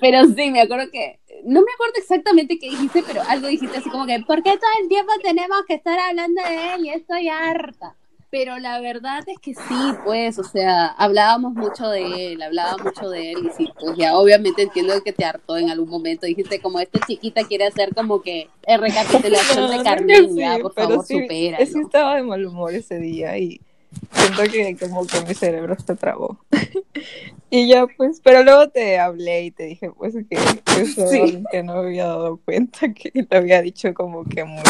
pero 0.01 0.25
sí, 0.27 0.51
me 0.51 0.61
acuerdo 0.61 0.91
que, 0.91 1.19
no 1.45 1.61
me 1.61 1.73
acuerdo 1.75 1.95
exactamente 1.99 2.59
qué 2.59 2.71
dijiste, 2.71 3.03
pero 3.07 3.23
algo 3.29 3.47
dijiste 3.49 3.77
así 3.79 3.91
como 3.91 4.07
que, 4.07 4.21
¿por 4.21 4.43
qué 4.43 4.51
todo 4.57 4.71
el 4.83 4.89
tiempo 4.89 5.13
tenemos 5.23 5.59
que 5.67 5.75
estar 5.75 5.99
hablando 5.99 6.43
de 6.43 6.75
él 6.75 6.87
y 6.87 6.91
estoy 6.91 7.29
harta? 7.29 7.95
Pero 8.31 8.59
la 8.59 8.81
verdad 8.81 9.23
es 9.29 9.39
que 9.39 9.55
sí, 9.55 9.95
pues, 10.05 10.39
o 10.39 10.45
sea, 10.45 10.87
hablábamos 10.87 11.55
mucho 11.55 11.89
de 11.89 12.33
él, 12.33 12.43
hablaba 12.43 12.77
mucho 12.77 13.09
de 13.09 13.33
él 13.33 13.39
y 13.47 13.51
sí, 13.57 13.69
pues 13.79 13.97
ya 13.97 14.17
obviamente 14.17 14.63
entiendo 14.63 15.01
que 15.03 15.13
te 15.13 15.25
hartó 15.25 15.57
en 15.57 15.71
algún 15.71 15.89
momento. 15.89 16.27
Dijiste 16.27 16.61
como 16.61 16.81
esta 16.81 16.99
chiquita 17.07 17.45
quiere 17.45 17.67
hacer 17.67 17.95
como 17.95 18.23
que 18.23 18.49
el 18.67 18.81
recapitulación 18.81 19.71
de 19.71 19.77
No, 19.79 19.85
Carmen, 19.85 20.29
sí, 20.35 20.41
ya, 20.41 20.59
por 20.61 20.75
favor, 20.75 21.05
sí, 21.05 21.21
supera. 21.23 21.65
Sí 21.65 21.79
estaba 21.81 22.17
de 22.17 22.23
mal 22.25 22.45
humor 22.45 22.75
ese 22.75 22.99
día 22.99 23.39
y 23.39 23.61
siento 24.11 24.43
que 24.51 24.77
como 24.77 25.07
que 25.07 25.21
mi 25.27 25.35
cerebro 25.35 25.77
se 25.79 25.95
trabó. 25.95 26.39
y 27.51 27.69
ya 27.69 27.87
pues, 27.97 28.21
pero 28.23 28.43
luego 28.43 28.69
te 28.69 28.99
hablé 28.99 29.45
y 29.45 29.51
te 29.53 29.65
dije 29.65 29.91
pues 29.93 30.15
que 30.29 30.37
eso 30.83 31.07
Sí. 31.09 31.45
que 31.51 31.63
no 31.63 31.75
me 31.75 31.79
había 31.89 32.07
dado 32.07 32.39
cuenta 32.45 32.93
que 32.93 33.13
lo 33.15 33.39
había 33.39 33.63
dicho 33.63 33.95
como 33.95 34.25
que 34.25 34.45
muy, 34.45 34.63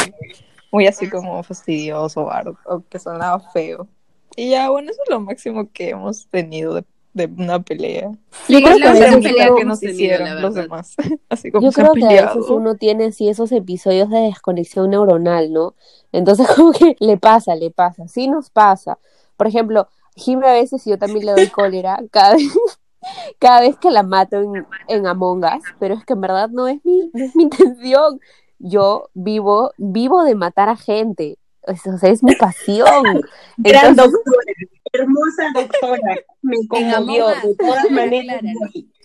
muy 0.70 0.86
así 0.86 1.08
como 1.08 1.42
fastidioso 1.42 2.28
o 2.66 2.82
que 2.88 2.98
sonaba 2.98 3.40
feo. 3.40 3.88
Y 4.36 4.50
ya 4.50 4.70
bueno, 4.70 4.90
eso 4.90 5.00
es 5.02 5.10
lo 5.10 5.20
máximo 5.20 5.70
que 5.72 5.90
hemos 5.90 6.26
tenido 6.28 6.74
de, 6.74 6.84
de 7.14 7.26
una 7.26 7.60
pelea. 7.60 8.12
Sí, 8.46 8.54
Yo 8.54 8.60
creo 8.60 8.78
la 8.78 8.92
que 8.92 9.00
veces 9.00 9.24
pelea 9.24 9.48
que 9.56 9.64
nos 9.64 9.82
hicieron 9.82 10.42
los 10.42 10.54
demás. 10.54 10.94
Así 11.30 11.50
como 11.50 11.66
Yo 11.66 11.72
creo 11.72 11.92
que 11.94 12.18
a 12.18 12.26
veces 12.26 12.50
uno 12.50 12.74
tiene 12.74 13.06
así 13.06 13.28
esos 13.28 13.50
episodios 13.52 14.10
de 14.10 14.20
desconexión 14.20 14.90
neuronal, 14.90 15.52
¿no? 15.52 15.74
Entonces 16.12 16.46
como 16.54 16.72
que 16.72 16.96
le 17.00 17.16
pasa, 17.16 17.54
le 17.54 17.70
pasa, 17.70 18.06
sí 18.08 18.28
nos 18.28 18.50
pasa. 18.50 18.98
Por 19.36 19.46
ejemplo, 19.46 19.88
Jimmy 20.16 20.46
a 20.46 20.52
veces 20.52 20.86
y 20.86 20.90
yo 20.90 20.98
también 20.98 21.26
le 21.26 21.32
doy 21.32 21.46
cólera 21.48 21.98
cada 22.10 22.34
vez, 22.34 22.52
cada 23.38 23.60
vez 23.62 23.76
que 23.78 23.90
la 23.90 24.02
mato 24.02 24.36
en, 24.36 24.66
en 24.88 25.06
Among 25.06 25.44
Us, 25.44 25.64
pero 25.78 25.94
es 25.94 26.04
que 26.04 26.12
en 26.12 26.20
verdad 26.20 26.50
no 26.50 26.68
es 26.68 26.84
mi, 26.84 27.10
no 27.12 27.24
es 27.24 27.34
mi 27.34 27.44
intención. 27.44 28.20
Yo 28.58 29.10
vivo, 29.14 29.72
vivo 29.76 30.24
de 30.24 30.34
matar 30.34 30.68
a 30.68 30.76
gente. 30.76 31.38
O 31.66 31.74
sea, 31.74 32.10
es 32.10 32.22
mi 32.22 32.34
pasión. 32.36 32.88
Gran 33.56 33.90
Entonces, 33.90 34.20
doctora, 34.24 34.52
hermosa 34.92 35.50
doctora, 35.54 36.16
me 36.42 36.56
conmovió 36.68 37.28
de 37.28 37.54
todas 37.56 37.90
maneras. 37.90 38.42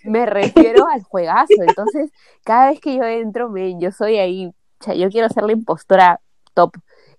me 0.04 0.26
refiero 0.26 0.88
al 0.88 1.04
juegazo. 1.04 1.56
Entonces, 1.68 2.12
cada 2.44 2.70
vez 2.70 2.80
que 2.80 2.96
yo 2.96 3.04
entro, 3.04 3.50
men, 3.50 3.80
yo 3.80 3.92
soy 3.92 4.18
ahí, 4.18 4.48
o 4.48 4.84
sea, 4.84 4.94
yo 4.94 5.10
quiero 5.10 5.30
ser 5.30 5.44
la 5.44 5.54
impostora 5.54 6.22
top. 6.54 6.74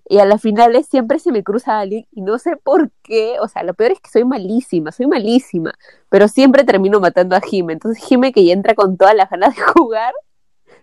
Y 0.09 0.19
a 0.19 0.25
las 0.25 0.43
finales 0.43 0.87
siempre 0.87 1.19
se 1.19 1.33
me 1.33 1.45
cruza 1.45 1.79
alguien 1.79 2.07
y 2.11 2.23
no 2.23 2.39
sé 2.39 2.57
por 2.57 2.91
qué, 3.03 3.37
o 3.41 3.49
sea, 3.49 3.63
lo 3.63 3.75
peor 3.75 3.93
es 3.93 4.01
que 4.01 4.11
soy 4.11 4.25
malísima, 4.25 4.91
soy 4.91 5.07
malísima, 5.07 5.73
pero 6.09 6.29
siempre 6.29 6.65
termino 6.65 7.01
matando 7.01 7.37
a 7.37 7.41
Jime. 7.41 7.73
Entonces 7.73 8.05
Jime 8.05 8.33
que 8.33 8.45
ya 8.45 8.53
entra 8.53 8.75
con 8.75 8.97
todas 8.97 9.15
las 9.15 9.31
ganas 9.31 9.55
de 9.55 9.63
jugar, 9.63 10.13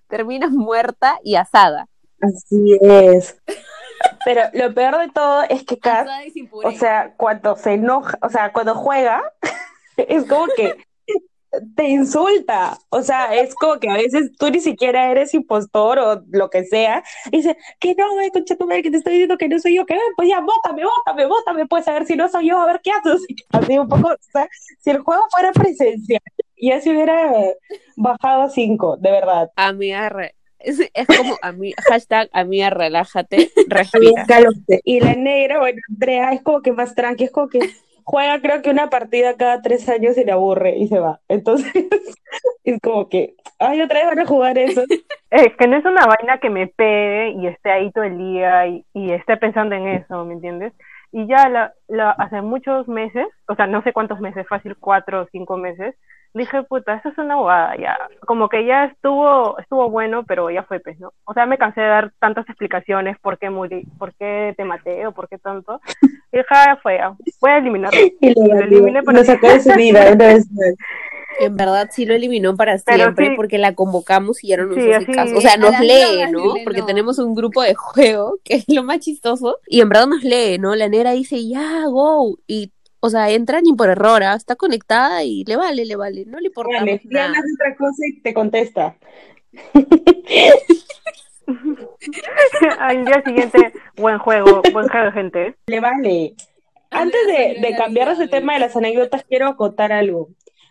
termina 0.09 0.47
muerta 0.51 1.19
y 1.23 1.35
asada. 1.35 1.87
Así 2.21 2.77
es. 2.81 3.37
Pero 4.25 4.41
lo 4.53 4.73
peor 4.73 4.97
de 4.97 5.09
todo 5.09 5.43
es 5.49 5.63
que 5.63 5.77
Kat, 5.77 6.07
o 6.51 6.71
sea, 6.71 7.13
cuando 7.15 7.55
se 7.55 7.73
enoja, 7.73 8.17
o 8.21 8.29
sea, 8.29 8.51
cuando 8.51 8.75
juega, 8.75 9.21
es 9.97 10.25
como 10.25 10.47
que 10.55 10.75
te 11.75 11.87
insulta. 11.87 12.77
O 12.89 13.01
sea, 13.01 13.35
es 13.35 13.55
como 13.55 13.79
que 13.79 13.89
a 13.89 13.95
veces 13.95 14.31
tú 14.37 14.49
ni 14.49 14.59
siquiera 14.59 15.11
eres 15.11 15.33
impostor 15.33 15.99
o 15.99 16.23
lo 16.31 16.49
que 16.49 16.63
sea. 16.65 17.03
Y 17.31 17.37
dice, 17.37 17.57
que 17.79 17.95
no, 17.95 18.13
güey, 18.13 18.29
concha 18.31 18.55
tu 18.55 18.65
madre, 18.65 18.83
que 18.83 18.91
te 18.91 18.97
estoy 18.97 19.13
diciendo 19.13 19.37
que 19.37 19.49
no 19.49 19.59
soy 19.59 19.75
yo, 19.75 19.85
que 19.85 19.95
ven, 19.95 20.03
pues 20.15 20.29
ya, 20.29 20.41
bótame, 20.41 20.83
bótame, 20.83 21.25
bótame, 21.25 21.67
pues 21.67 21.87
a 21.87 21.93
ver 21.93 22.05
si 22.05 22.15
no 22.15 22.29
soy 22.29 22.49
yo, 22.49 22.59
a 22.59 22.65
ver 22.65 22.81
qué 22.83 22.91
haces. 22.91 23.25
Así 23.51 23.77
un 23.77 23.87
poco, 23.87 24.09
o 24.09 24.31
sea, 24.31 24.47
si 24.79 24.91
el 24.91 24.99
juego 24.99 25.23
fuera 25.31 25.51
presencial, 25.51 26.21
ya 26.59 26.81
se 26.81 26.91
hubiera 26.91 27.31
bajado 27.95 28.43
a 28.43 28.49
cinco, 28.49 28.97
de 28.97 29.11
verdad. 29.11 29.51
Amiga, 29.55 30.09
re- 30.09 30.35
es, 30.59 30.79
es 30.93 31.09
como, 31.09 31.37
ami- 31.41 31.75
hashtag 31.77 32.29
amiga, 32.33 32.69
relájate, 32.69 33.51
Bien, 33.55 33.55
respira. 33.65 34.25
Y 34.83 34.99
la 34.99 35.15
negra, 35.15 35.59
bueno, 35.59 35.79
Andrea, 35.89 36.31
es 36.33 36.41
como 36.41 36.61
que 36.61 36.71
más 36.71 36.95
tranqui, 36.95 37.25
es 37.25 37.31
como 37.31 37.49
que 37.49 37.59
juega 38.03 38.41
creo 38.41 38.61
que 38.61 38.69
una 38.71 38.89
partida 38.89 39.37
cada 39.37 39.61
tres 39.61 39.87
años 39.89 40.17
y 40.17 40.23
le 40.25 40.31
aburre 40.31 40.77
y 40.77 40.87
se 40.87 40.99
va. 40.99 41.21
Entonces, 41.27 41.71
es 42.63 42.79
como 42.81 43.09
que, 43.09 43.35
ay, 43.59 43.81
otra 43.81 43.99
vez 43.99 44.07
van 44.07 44.19
a 44.19 44.25
jugar 44.25 44.57
eso. 44.57 44.83
Es 45.31 45.55
que 45.57 45.67
no 45.67 45.77
es 45.77 45.85
una 45.85 46.07
vaina 46.07 46.39
que 46.39 46.49
me 46.49 46.67
pegue 46.67 47.33
y 47.39 47.45
esté 47.47 47.69
ahí 47.71 47.91
todo 47.91 48.03
el 48.03 48.17
día 48.17 48.65
y, 48.67 48.85
y 48.93 49.11
esté 49.11 49.37
pensando 49.37 49.75
en 49.75 49.87
eso, 49.87 50.25
¿me 50.25 50.33
entiendes? 50.33 50.73
Y 51.11 51.27
ya 51.27 51.49
la, 51.49 51.73
la, 51.87 52.11
hace 52.11 52.41
muchos 52.41 52.87
meses, 52.87 53.25
o 53.47 53.55
sea, 53.55 53.65
no 53.67 53.81
sé 53.81 53.93
cuántos 53.93 54.19
meses, 54.19 54.47
fácil 54.47 54.75
cuatro 54.79 55.21
o 55.23 55.27
cinco 55.31 55.57
meses, 55.57 55.95
dije, 56.35 56.61
puta, 56.63 56.93
eso 56.93 57.09
es 57.09 57.17
una 57.17 57.35
bobada, 57.37 57.75
ya. 57.77 57.97
Como 58.27 58.47
que 58.49 58.63
ya 58.65 58.85
estuvo, 58.85 59.57
estuvo 59.57 59.89
bueno, 59.89 60.23
pero 60.25 60.51
ya 60.51 60.61
fue, 60.63 60.79
pues, 60.79 60.99
¿no? 60.99 61.11
O 61.25 61.33
sea, 61.33 61.47
me 61.47 61.57
cansé 61.57 61.81
de 61.81 61.87
dar 61.87 62.11
tantas 62.19 62.47
explicaciones 62.47 63.17
por 63.19 63.39
qué 63.39 63.49
morí, 63.49 63.83
por 63.97 64.13
qué 64.13 64.53
te 64.55 64.63
maté 64.65 65.07
o 65.07 65.11
por 65.11 65.27
qué 65.27 65.39
tanto. 65.39 65.81
Y 66.31 66.37
dije, 66.37 66.45
ah, 66.51 66.65
ya 66.67 66.75
fue, 66.77 66.97
ya. 66.97 67.13
Voy 67.41 67.51
a 67.51 67.57
eliminarlo. 67.57 67.99
Y 68.21 68.33
lo, 68.35 68.45
Y 68.45 68.49
lo 68.49 68.59
eliminé 68.59 68.99
lo 68.99 69.05
para- 69.05 69.23
sacó 69.23 69.47
de 69.47 69.59
su 69.61 69.73
vida 69.75 70.01
una 70.13 70.25
vez 70.27 70.47
más. 70.51 70.75
En 71.39 71.55
verdad 71.55 71.89
sí 71.91 72.05
lo 72.05 72.15
eliminó 72.15 72.55
para 72.57 72.77
siempre 72.79 73.27
sí. 73.29 73.33
porque 73.35 73.57
la 73.57 73.75
convocamos 73.75 74.43
y 74.43 74.47
ya 74.47 74.57
no 74.57 74.65
nos 74.65 74.75
Sí, 74.75 74.91
hace 74.91 75.05
así- 75.05 75.11
caso. 75.13 75.37
O 75.37 75.41
sea, 75.41 75.57
nos 75.57 75.79
lee, 75.79 76.29
¿no? 76.31 76.55
Porque 76.63 76.79
no. 76.81 76.85
tenemos 76.85 77.19
un 77.19 77.35
grupo 77.35 77.61
de 77.61 77.75
juego 77.75 78.39
que 78.43 78.55
es 78.55 78.65
lo 78.67 78.83
más 78.83 78.99
chistoso 78.99 79.59
y 79.67 79.81
en 79.81 79.89
verdad 79.89 80.07
nos 80.07 80.23
lee, 80.23 80.57
¿no? 80.57 80.75
La 80.75 80.89
negra 80.89 81.11
dice, 81.11 81.47
ya, 81.47 81.85
go. 81.87 82.37
Y, 82.47 82.71
o 82.99 83.09
sea, 83.09 83.29
entra 83.29 83.61
ni 83.61 83.73
por 83.73 83.89
error, 83.89 84.23
¿ah? 84.23 84.35
está 84.35 84.55
conectada 84.55 85.23
y 85.23 85.43
le 85.45 85.55
vale, 85.55 85.85
le 85.85 85.95
vale. 85.95 86.25
No 86.25 86.39
le 86.39 86.47
importa 86.47 86.79
Vale, 86.79 86.99
ya 87.05 87.27
nada. 87.27 87.39
hace 87.39 87.47
otra 87.55 87.75
cosa 87.77 88.01
y 88.07 88.19
te 88.21 88.33
contesta. 88.33 88.95
Al 92.79 93.05
día 93.05 93.21
siguiente, 93.25 93.73
buen 93.97 94.19
juego, 94.19 94.61
buen 94.73 94.87
juego, 94.87 95.11
gente. 95.11 95.55
Le 95.67 95.79
vale. 95.79 96.33
Antes 96.91 97.19
de, 97.27 97.57
de 97.61 97.75
cambiar 97.75 98.09
ese 98.09 98.27
tema 98.27 98.53
de 98.53 98.59
las 98.59 98.75
anécdotas, 98.75 99.23
quiero 99.27 99.47
acotar 99.47 99.91
algo. 99.91 100.29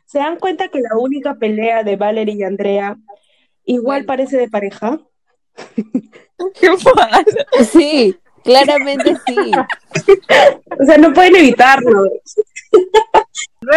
¿Se 0.09 0.19
dan 0.19 0.39
cuenta 0.39 0.69
que 0.69 0.81
la 0.81 0.97
única 0.99 1.35
pelea 1.35 1.85
de 1.85 1.97
Valerie 1.97 2.37
y 2.37 2.43
Andrea 2.43 2.97
igual 3.67 3.99
Bueno. 3.99 4.07
parece 4.07 4.39
de 4.39 4.49
pareja? 4.49 4.99
Qué 6.59 6.71
mal. 6.97 7.27
Sí, 7.71 8.17
claramente 8.43 9.15
sí. 9.27 9.53
O 10.81 10.85
sea, 10.87 10.97
no 10.97 11.13
pueden 11.13 11.37
evitarlo. 11.37 12.05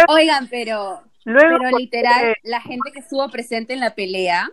Oigan, 0.08 0.48
pero, 0.48 1.02
Luego, 1.24 1.58
pero 1.60 1.76
literal, 1.76 2.30
eh, 2.30 2.34
la 2.44 2.62
gente 2.62 2.92
que 2.92 3.00
estuvo 3.00 3.28
presente 3.28 3.74
en 3.74 3.80
la 3.80 3.94
pelea, 3.94 4.50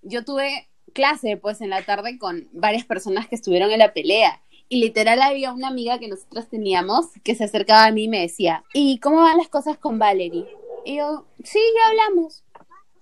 yo 0.00 0.24
tuve 0.24 0.68
clase 0.92 1.36
pues 1.36 1.60
en 1.60 1.70
la 1.70 1.82
tarde 1.82 2.18
con 2.18 2.48
varias 2.52 2.84
personas 2.84 3.28
que 3.28 3.36
estuvieron 3.36 3.70
en 3.70 3.78
la 3.78 3.92
pelea. 3.92 4.42
Y 4.68 4.80
literal 4.80 5.22
había 5.22 5.52
una 5.52 5.68
amiga 5.68 6.00
que 6.00 6.08
nosotros 6.08 6.48
teníamos 6.48 7.10
que 7.22 7.36
se 7.36 7.44
acercaba 7.44 7.84
a 7.84 7.92
mí 7.92 8.04
y 8.04 8.08
me 8.08 8.22
decía, 8.22 8.64
¿y 8.74 8.98
cómo 8.98 9.18
van 9.18 9.38
las 9.38 9.48
cosas 9.48 9.76
con 9.78 10.00
Valerie? 10.00 10.48
Y 10.84 10.96
yo, 10.96 11.26
sí, 11.44 11.60
ya 11.76 11.88
hablamos. 11.88 12.44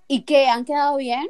¿Y 0.07 0.23
qué? 0.23 0.47
¿Han 0.47 0.65
quedado 0.65 0.97
bien? 0.97 1.27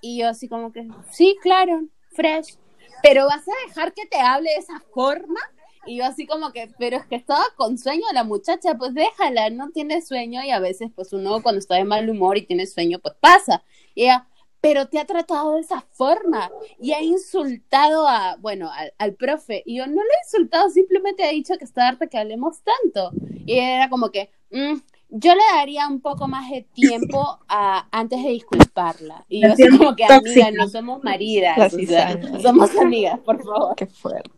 Y 0.00 0.18
yo 0.18 0.28
así 0.28 0.48
como 0.48 0.72
que, 0.72 0.88
sí, 1.10 1.36
claro, 1.42 1.84
fresh. 2.12 2.56
Pero 3.02 3.26
vas 3.26 3.46
a 3.48 3.66
dejar 3.66 3.92
que 3.92 4.06
te 4.06 4.18
hable 4.20 4.50
de 4.50 4.56
esa 4.56 4.80
forma? 4.92 5.40
Y 5.86 5.96
yo 5.98 6.04
así 6.04 6.26
como 6.26 6.52
que, 6.52 6.70
pero 6.78 6.98
es 6.98 7.06
que 7.06 7.16
estaba 7.16 7.44
con 7.56 7.78
sueño 7.78 8.04
la 8.12 8.24
muchacha, 8.24 8.74
pues 8.76 8.92
déjala, 8.94 9.48
no 9.50 9.70
tiene 9.70 10.02
sueño 10.02 10.42
y 10.44 10.50
a 10.50 10.60
veces 10.60 10.90
pues 10.94 11.12
uno 11.12 11.42
cuando 11.42 11.58
está 11.58 11.76
de 11.76 11.84
mal 11.84 12.08
humor 12.08 12.36
y 12.36 12.46
tiene 12.46 12.66
sueño 12.66 12.98
pues 12.98 13.14
pasa. 13.18 13.62
Y 13.94 14.02
ella, 14.04 14.28
pero 14.60 14.88
te 14.88 14.98
ha 14.98 15.06
tratado 15.06 15.54
de 15.54 15.62
esa 15.62 15.80
forma 15.92 16.50
y 16.78 16.92
ha 16.92 17.00
insultado 17.02 18.06
a, 18.06 18.36
bueno, 18.36 18.70
al, 18.70 18.92
al 18.98 19.14
profe. 19.14 19.62
Y 19.64 19.78
yo 19.78 19.86
no 19.86 19.94
lo 19.94 20.00
he 20.02 20.26
insultado, 20.26 20.68
simplemente 20.68 21.24
ha 21.24 21.30
dicho 21.30 21.56
que 21.56 21.64
está 21.64 21.88
harta 21.88 22.06
que 22.08 22.18
hablemos 22.18 22.60
tanto. 22.62 23.12
Y 23.46 23.58
era 23.58 23.88
como 23.88 24.10
que, 24.10 24.30
"Mm, 24.50 24.74
yo 25.10 25.34
le 25.34 25.42
daría 25.54 25.88
un 25.88 26.00
poco 26.00 26.28
más 26.28 26.50
de 26.50 26.62
tiempo 26.72 27.38
a, 27.48 27.86
antes 27.90 28.22
de 28.22 28.30
disculparla. 28.30 29.24
Y 29.28 29.42
yo 29.42 29.54
Siendo 29.56 29.78
como 29.78 29.96
que, 29.96 30.04
amiga, 30.04 30.20
tóxica. 30.20 30.50
no 30.52 30.68
somos 30.68 31.02
maridas, 31.04 31.58
La 31.58 31.66
o 31.66 31.70
sea, 31.70 31.78
cizaña. 31.78 32.40
somos 32.40 32.76
amigas, 32.78 33.18
por 33.20 33.42
favor. 33.42 33.74
Qué 33.76 33.86
fuerte. 33.86 34.30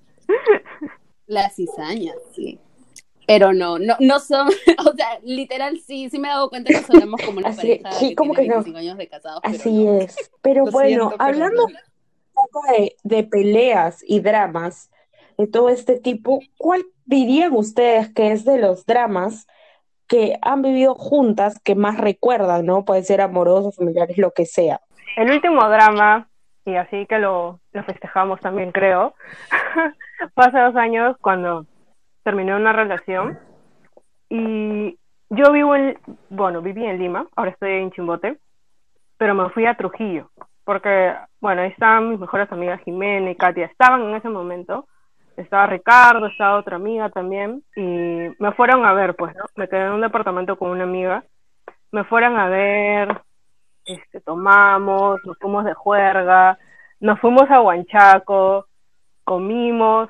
La 1.26 1.48
cizaña, 1.50 2.12
sí. 2.34 2.58
Pero 3.26 3.52
no, 3.52 3.78
no, 3.78 3.96
no 4.00 4.18
son, 4.18 4.48
o 4.86 4.92
sea, 4.96 5.18
literal 5.22 5.78
sí, 5.78 6.10
sí 6.10 6.18
me 6.18 6.28
he 6.28 6.30
dado 6.32 6.48
cuenta 6.50 6.70
que 6.72 6.82
sonamos 6.82 7.20
como 7.24 7.38
una 7.38 7.48
Así- 7.50 7.56
pareja 7.78 7.92
sí, 7.92 8.08
que 8.10 8.14
¿cómo 8.16 8.34
tiene 8.34 8.48
que 8.48 8.54
no? 8.54 8.56
25 8.64 8.78
años 8.78 8.98
de 8.98 9.08
casados, 9.08 9.40
pero 9.44 9.54
Así 9.56 9.84
no. 9.84 9.98
es. 10.00 10.16
Pero 10.42 10.64
Lo 10.66 10.70
bueno, 10.72 11.08
siento, 11.08 11.16
hablando 11.24 11.66
un 11.66 11.72
poco 12.34 12.62
de, 12.72 12.96
de 13.04 13.24
peleas 13.24 14.02
y 14.06 14.20
dramas 14.20 14.90
de 15.38 15.46
todo 15.46 15.68
este 15.68 15.98
tipo, 16.00 16.40
¿cuál 16.58 16.84
dirían 17.06 17.52
ustedes 17.54 18.12
que 18.12 18.32
es 18.32 18.44
de 18.44 18.58
los 18.58 18.84
dramas 18.86 19.46
que 20.12 20.36
han 20.42 20.60
vivido 20.60 20.94
juntas 20.94 21.58
que 21.64 21.74
más 21.74 21.96
recuerdan, 21.96 22.66
¿no? 22.66 22.84
Puede 22.84 23.02
ser 23.02 23.22
amorosos, 23.22 23.76
familiares, 23.76 24.18
lo 24.18 24.32
que 24.32 24.44
sea. 24.44 24.78
el 25.16 25.30
último 25.30 25.66
drama, 25.70 26.28
y 26.66 26.76
así 26.76 27.06
que 27.06 27.18
lo, 27.18 27.60
lo 27.72 27.82
festejamos 27.84 28.38
también, 28.40 28.72
creo, 28.72 29.14
fue 30.34 30.44
hace 30.44 30.58
dos 30.58 30.76
años 30.76 31.16
cuando 31.22 31.64
terminé 32.24 32.54
una 32.54 32.74
relación. 32.74 33.38
Y 34.28 34.98
yo 35.30 35.50
vivo 35.50 35.74
en, 35.76 35.98
bueno, 36.28 36.60
viví 36.60 36.84
en 36.84 36.98
Lima, 36.98 37.26
ahora 37.34 37.52
estoy 37.52 37.72
en 37.72 37.90
Chimbote, 37.92 38.36
pero 39.16 39.34
me 39.34 39.48
fui 39.48 39.64
a 39.64 39.76
Trujillo, 39.76 40.30
porque, 40.64 41.14
bueno, 41.40 41.62
ahí 41.62 41.74
mis 42.02 42.20
mejores 42.20 42.52
amigas 42.52 42.82
Jimena 42.82 43.30
y 43.30 43.34
Katia, 43.34 43.64
estaban 43.64 44.02
en 44.02 44.14
ese 44.14 44.28
momento, 44.28 44.86
estaba 45.36 45.66
Ricardo, 45.66 46.26
estaba 46.26 46.58
otra 46.58 46.76
amiga 46.76 47.08
también, 47.10 47.62
y 47.76 47.82
me 48.38 48.52
fueron 48.52 48.84
a 48.84 48.92
ver, 48.92 49.14
pues, 49.14 49.34
¿no? 49.36 49.44
Me 49.56 49.68
quedé 49.68 49.86
en 49.86 49.92
un 49.92 50.00
departamento 50.00 50.56
con 50.56 50.70
una 50.70 50.84
amiga, 50.84 51.24
me 51.90 52.04
fueron 52.04 52.38
a 52.38 52.48
ver, 52.48 53.20
este, 53.84 54.20
tomamos, 54.20 55.20
nos 55.24 55.38
fuimos 55.38 55.64
de 55.64 55.74
juerga, 55.74 56.58
nos 57.00 57.18
fuimos 57.20 57.50
a 57.50 57.60
Huanchaco, 57.60 58.66
comimos, 59.24 60.08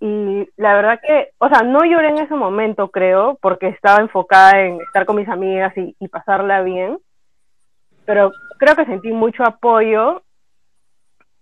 y 0.00 0.48
la 0.56 0.74
verdad 0.74 1.00
que, 1.02 1.30
o 1.38 1.48
sea, 1.48 1.62
no 1.62 1.84
lloré 1.84 2.10
en 2.10 2.18
ese 2.18 2.34
momento, 2.34 2.90
creo, 2.90 3.36
porque 3.40 3.68
estaba 3.68 4.00
enfocada 4.00 4.60
en 4.60 4.80
estar 4.80 5.06
con 5.06 5.16
mis 5.16 5.28
amigas 5.28 5.76
y, 5.76 5.96
y 5.98 6.08
pasarla 6.08 6.62
bien, 6.62 6.98
pero 8.04 8.30
creo 8.58 8.76
que 8.76 8.86
sentí 8.86 9.10
mucho 9.12 9.42
apoyo 9.44 10.22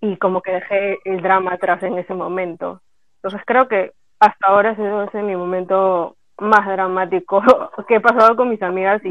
y 0.00 0.16
como 0.16 0.40
que 0.40 0.52
dejé 0.52 0.98
el 1.04 1.22
drama 1.22 1.54
atrás 1.54 1.82
en 1.82 1.98
ese 1.98 2.14
momento. 2.14 2.80
Entonces 3.16 3.40
creo 3.46 3.68
que 3.68 3.92
hasta 4.20 4.46
ahora 4.46 4.72
ese 4.72 5.18
es 5.18 5.24
mi 5.24 5.36
momento 5.36 6.16
más 6.38 6.66
dramático 6.66 7.42
que 7.88 7.96
he 7.96 8.00
pasado 8.00 8.36
con 8.36 8.48
mis 8.50 8.62
amigas 8.62 9.02
y, 9.04 9.08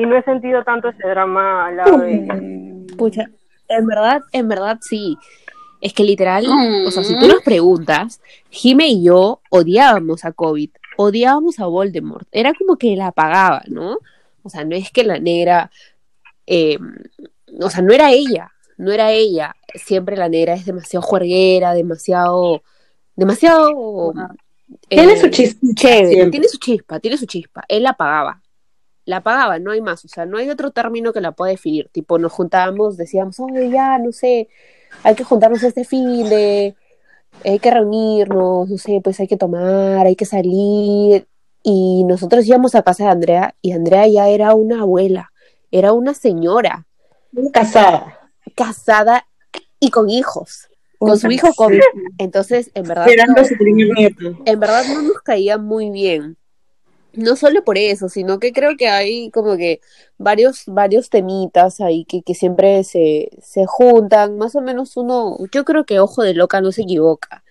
y 0.00 0.06
no 0.06 0.16
he 0.16 0.22
sentido 0.24 0.62
tanto 0.64 0.88
ese 0.88 1.06
drama 1.08 1.66
al 1.66 1.76
lado 1.76 1.98
de 1.98 2.14
ellas. 2.14 2.96
Pucha, 2.96 3.24
en 3.68 3.86
verdad, 3.86 4.22
en 4.32 4.48
verdad 4.48 4.78
sí. 4.80 5.16
Es 5.80 5.92
que 5.92 6.02
literal, 6.02 6.44
o 6.86 6.90
sea, 6.90 7.04
si 7.04 7.16
tú 7.20 7.26
Mm. 7.26 7.28
nos 7.28 7.42
preguntas, 7.42 8.20
Jime 8.50 8.88
y 8.88 9.04
yo 9.04 9.40
odiábamos 9.50 10.24
a 10.24 10.32
COVID, 10.32 10.70
odiábamos 10.96 11.60
a 11.60 11.66
Voldemort. 11.66 12.26
Era 12.32 12.52
como 12.54 12.76
que 12.76 12.96
la 12.96 13.08
apagaba, 13.08 13.62
¿no? 13.68 13.98
O 14.42 14.48
sea, 14.50 14.64
no 14.64 14.74
es 14.74 14.90
que 14.90 15.04
la 15.04 15.20
negra, 15.20 15.70
eh, 16.48 16.78
o 17.60 17.70
sea, 17.70 17.80
no 17.82 17.92
era 17.92 18.10
ella, 18.10 18.50
no 18.76 18.90
era 18.90 19.12
ella. 19.12 19.54
Siempre 19.74 20.16
la 20.16 20.28
negra 20.28 20.54
es 20.54 20.64
demasiado 20.66 21.02
juerguera, 21.02 21.74
demasiado, 21.74 22.62
demasiado... 23.18 24.12
Tiene 24.88 25.14
eh, 25.14 25.20
su 25.20 25.28
chispa. 25.28 25.66
Chévere, 25.74 26.08
siempre. 26.08 26.30
tiene 26.30 26.48
su 26.48 26.58
chispa, 26.58 27.00
tiene 27.00 27.16
su 27.16 27.26
chispa. 27.26 27.64
Él 27.68 27.82
la 27.82 27.94
pagaba. 27.94 28.42
La 29.04 29.22
pagaba, 29.22 29.58
no 29.58 29.70
hay 29.70 29.80
más. 29.80 30.04
O 30.04 30.08
sea, 30.08 30.26
no 30.26 30.36
hay 30.36 30.50
otro 30.50 30.70
término 30.70 31.12
que 31.12 31.22
la 31.22 31.32
pueda 31.32 31.50
definir. 31.50 31.88
Tipo, 31.90 32.18
nos 32.18 32.32
juntábamos, 32.32 32.96
decíamos, 32.98 33.40
oye, 33.40 33.70
ya, 33.70 33.98
no 33.98 34.12
sé, 34.12 34.48
hay 35.02 35.14
que 35.14 35.24
juntarnos 35.24 35.62
este 35.62 35.84
fin 35.84 36.28
de, 36.28 36.76
hay 37.44 37.58
que 37.58 37.70
reunirnos, 37.70 38.68
no 38.68 38.78
sé, 38.78 39.00
pues 39.02 39.20
hay 39.20 39.28
que 39.28 39.36
tomar, 39.36 40.06
hay 40.06 40.16
que 40.16 40.24
salir. 40.24 41.26
Y 41.62 42.04
nosotros 42.04 42.46
íbamos 42.46 42.74
a 42.74 42.82
casa 42.82 43.04
de 43.04 43.10
Andrea 43.10 43.54
y 43.62 43.72
Andrea 43.72 44.06
ya 44.06 44.28
era 44.28 44.54
una 44.54 44.82
abuela, 44.82 45.32
era 45.70 45.92
una 45.92 46.14
señora 46.14 46.86
Casada. 47.52 48.30
casada 48.54 49.26
y 49.80 49.90
con 49.90 50.08
hijos, 50.08 50.68
con 50.98 51.18
su 51.18 51.30
hijo 51.30 51.52
COVID. 51.54 51.80
Entonces, 52.18 52.70
en 52.74 52.84
verdad, 52.84 53.08
Esperando 53.08 53.40
a 53.40 53.44
su 53.44 53.56
primer 53.56 53.88
nieto. 53.96 54.38
en 54.44 54.60
verdad 54.60 54.84
no 54.88 55.02
nos 55.02 55.22
caía 55.22 55.58
muy 55.58 55.90
bien. 55.90 56.36
No 57.14 57.36
solo 57.36 57.64
por 57.64 57.78
eso, 57.78 58.08
sino 58.08 58.38
que 58.38 58.52
creo 58.52 58.76
que 58.76 58.88
hay 58.88 59.30
como 59.30 59.56
que 59.56 59.80
varios, 60.18 60.64
varios 60.66 61.08
temitas 61.08 61.80
ahí 61.80 62.04
que, 62.04 62.22
que 62.22 62.34
siempre 62.34 62.84
se, 62.84 63.30
se 63.42 63.64
juntan. 63.66 64.36
Más 64.36 64.54
o 64.54 64.60
menos 64.60 64.96
uno, 64.96 65.36
yo 65.52 65.64
creo 65.64 65.84
que 65.84 66.00
ojo 66.00 66.22
de 66.22 66.34
loca 66.34 66.60
no 66.60 66.70
se 66.70 66.82
equivoca. 66.82 67.42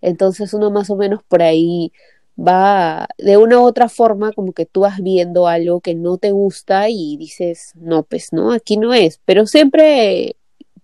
Entonces 0.00 0.52
uno 0.52 0.70
más 0.70 0.90
o 0.90 0.96
menos 0.96 1.22
por 1.22 1.42
ahí 1.42 1.92
va 2.38 3.08
de 3.18 3.36
una 3.36 3.58
u 3.60 3.64
otra 3.64 3.88
forma 3.88 4.32
como 4.32 4.52
que 4.52 4.66
tú 4.66 4.80
vas 4.80 5.02
viendo 5.02 5.48
algo 5.48 5.80
que 5.80 5.94
no 5.94 6.18
te 6.18 6.30
gusta 6.30 6.88
y 6.88 7.16
dices, 7.16 7.72
no, 7.74 8.04
pues 8.04 8.32
no, 8.32 8.52
aquí 8.52 8.76
no 8.76 8.94
es. 8.94 9.20
Pero 9.24 9.46
siempre 9.46 10.36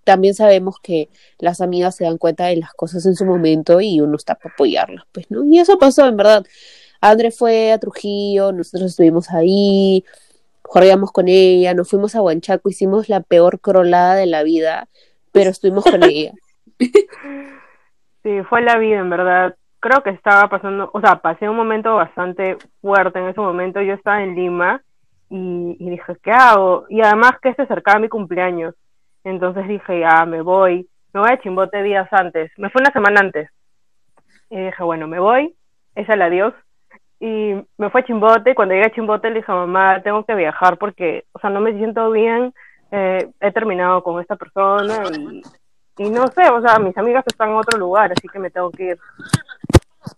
también 0.04 0.34
sabemos 0.34 0.78
que 0.80 1.08
las 1.38 1.60
amigas 1.60 1.96
se 1.96 2.04
dan 2.04 2.18
cuenta 2.18 2.46
de 2.46 2.56
las 2.56 2.72
cosas 2.74 3.06
en 3.06 3.14
su 3.14 3.24
momento 3.24 3.80
y 3.80 4.00
uno 4.00 4.16
está 4.16 4.34
para 4.34 4.54
apoyarlas, 4.54 5.04
pues, 5.12 5.30
¿no? 5.30 5.44
Y 5.44 5.58
eso 5.58 5.78
pasó, 5.78 6.06
en 6.06 6.16
verdad. 6.16 6.44
Andre 7.00 7.30
fue 7.30 7.72
a 7.72 7.78
Trujillo, 7.78 8.52
nosotros 8.52 8.90
estuvimos 8.90 9.30
ahí, 9.30 10.04
corríamos 10.62 11.12
con 11.12 11.28
ella, 11.28 11.74
nos 11.74 11.90
fuimos 11.90 12.14
a 12.14 12.22
Huanchaco, 12.22 12.70
hicimos 12.70 13.08
la 13.08 13.20
peor 13.20 13.60
crolada 13.60 14.14
de 14.14 14.26
la 14.26 14.42
vida, 14.42 14.88
pero 15.32 15.50
estuvimos 15.50 15.84
con 15.84 16.02
ella. 16.02 16.32
Sí, 18.24 18.42
fue 18.48 18.62
la 18.62 18.78
vida, 18.78 19.00
en 19.00 19.10
verdad. 19.10 19.54
Creo 19.80 20.02
que 20.02 20.08
estaba 20.08 20.48
pasando, 20.48 20.88
o 20.94 21.00
sea, 21.02 21.16
pasé 21.16 21.46
un 21.46 21.56
momento 21.56 21.94
bastante 21.94 22.56
fuerte 22.80 23.18
en 23.18 23.28
ese 23.28 23.38
momento. 23.38 23.82
Yo 23.82 23.92
estaba 23.92 24.22
en 24.22 24.34
Lima 24.34 24.82
y, 25.28 25.76
y 25.78 25.90
dije, 25.90 26.16
¿qué 26.22 26.32
hago? 26.32 26.86
Y 26.88 27.02
además 27.02 27.32
que 27.42 27.52
se 27.52 27.60
acercaba 27.60 27.98
mi 27.98 28.08
cumpleaños. 28.08 28.74
Entonces 29.24 29.66
dije, 29.66 30.00
ya, 30.00 30.24
me 30.26 30.42
voy. 30.42 30.88
Me 31.12 31.20
voy 31.20 31.30
a 31.30 31.40
Chimbote 31.40 31.82
días 31.82 32.08
antes. 32.12 32.50
Me 32.56 32.70
fue 32.70 32.80
una 32.82 32.92
semana 32.92 33.20
antes. 33.20 33.50
Y 34.50 34.58
dije, 34.60 34.82
bueno, 34.82 35.08
me 35.08 35.18
voy. 35.18 35.54
Es 35.94 36.08
el 36.08 36.22
adiós. 36.22 36.54
Y 37.20 37.54
me 37.78 37.90
fue 37.90 38.02
a 38.02 38.04
Chimbote. 38.04 38.54
Cuando 38.54 38.74
llegué 38.74 38.86
a 38.86 38.92
Chimbote 38.94 39.30
le 39.30 39.36
dije, 39.36 39.52
mamá, 39.52 40.02
tengo 40.02 40.24
que 40.24 40.34
viajar 40.34 40.78
porque, 40.78 41.24
o 41.32 41.38
sea, 41.38 41.50
no 41.50 41.60
me 41.60 41.72
siento 41.74 42.10
bien. 42.10 42.52
Eh, 42.90 43.28
he 43.40 43.50
terminado 43.52 44.02
con 44.02 44.20
esta 44.20 44.36
persona 44.36 45.02
y, 45.18 45.42
y 45.98 46.10
no 46.10 46.28
sé, 46.28 46.48
o 46.48 46.60
sea, 46.60 46.78
mis 46.78 46.96
amigas 46.96 47.24
están 47.26 47.50
en 47.50 47.56
otro 47.56 47.78
lugar, 47.78 48.12
así 48.12 48.28
que 48.28 48.38
me 48.38 48.50
tengo 48.50 48.70
que 48.70 48.90
ir. 48.90 48.98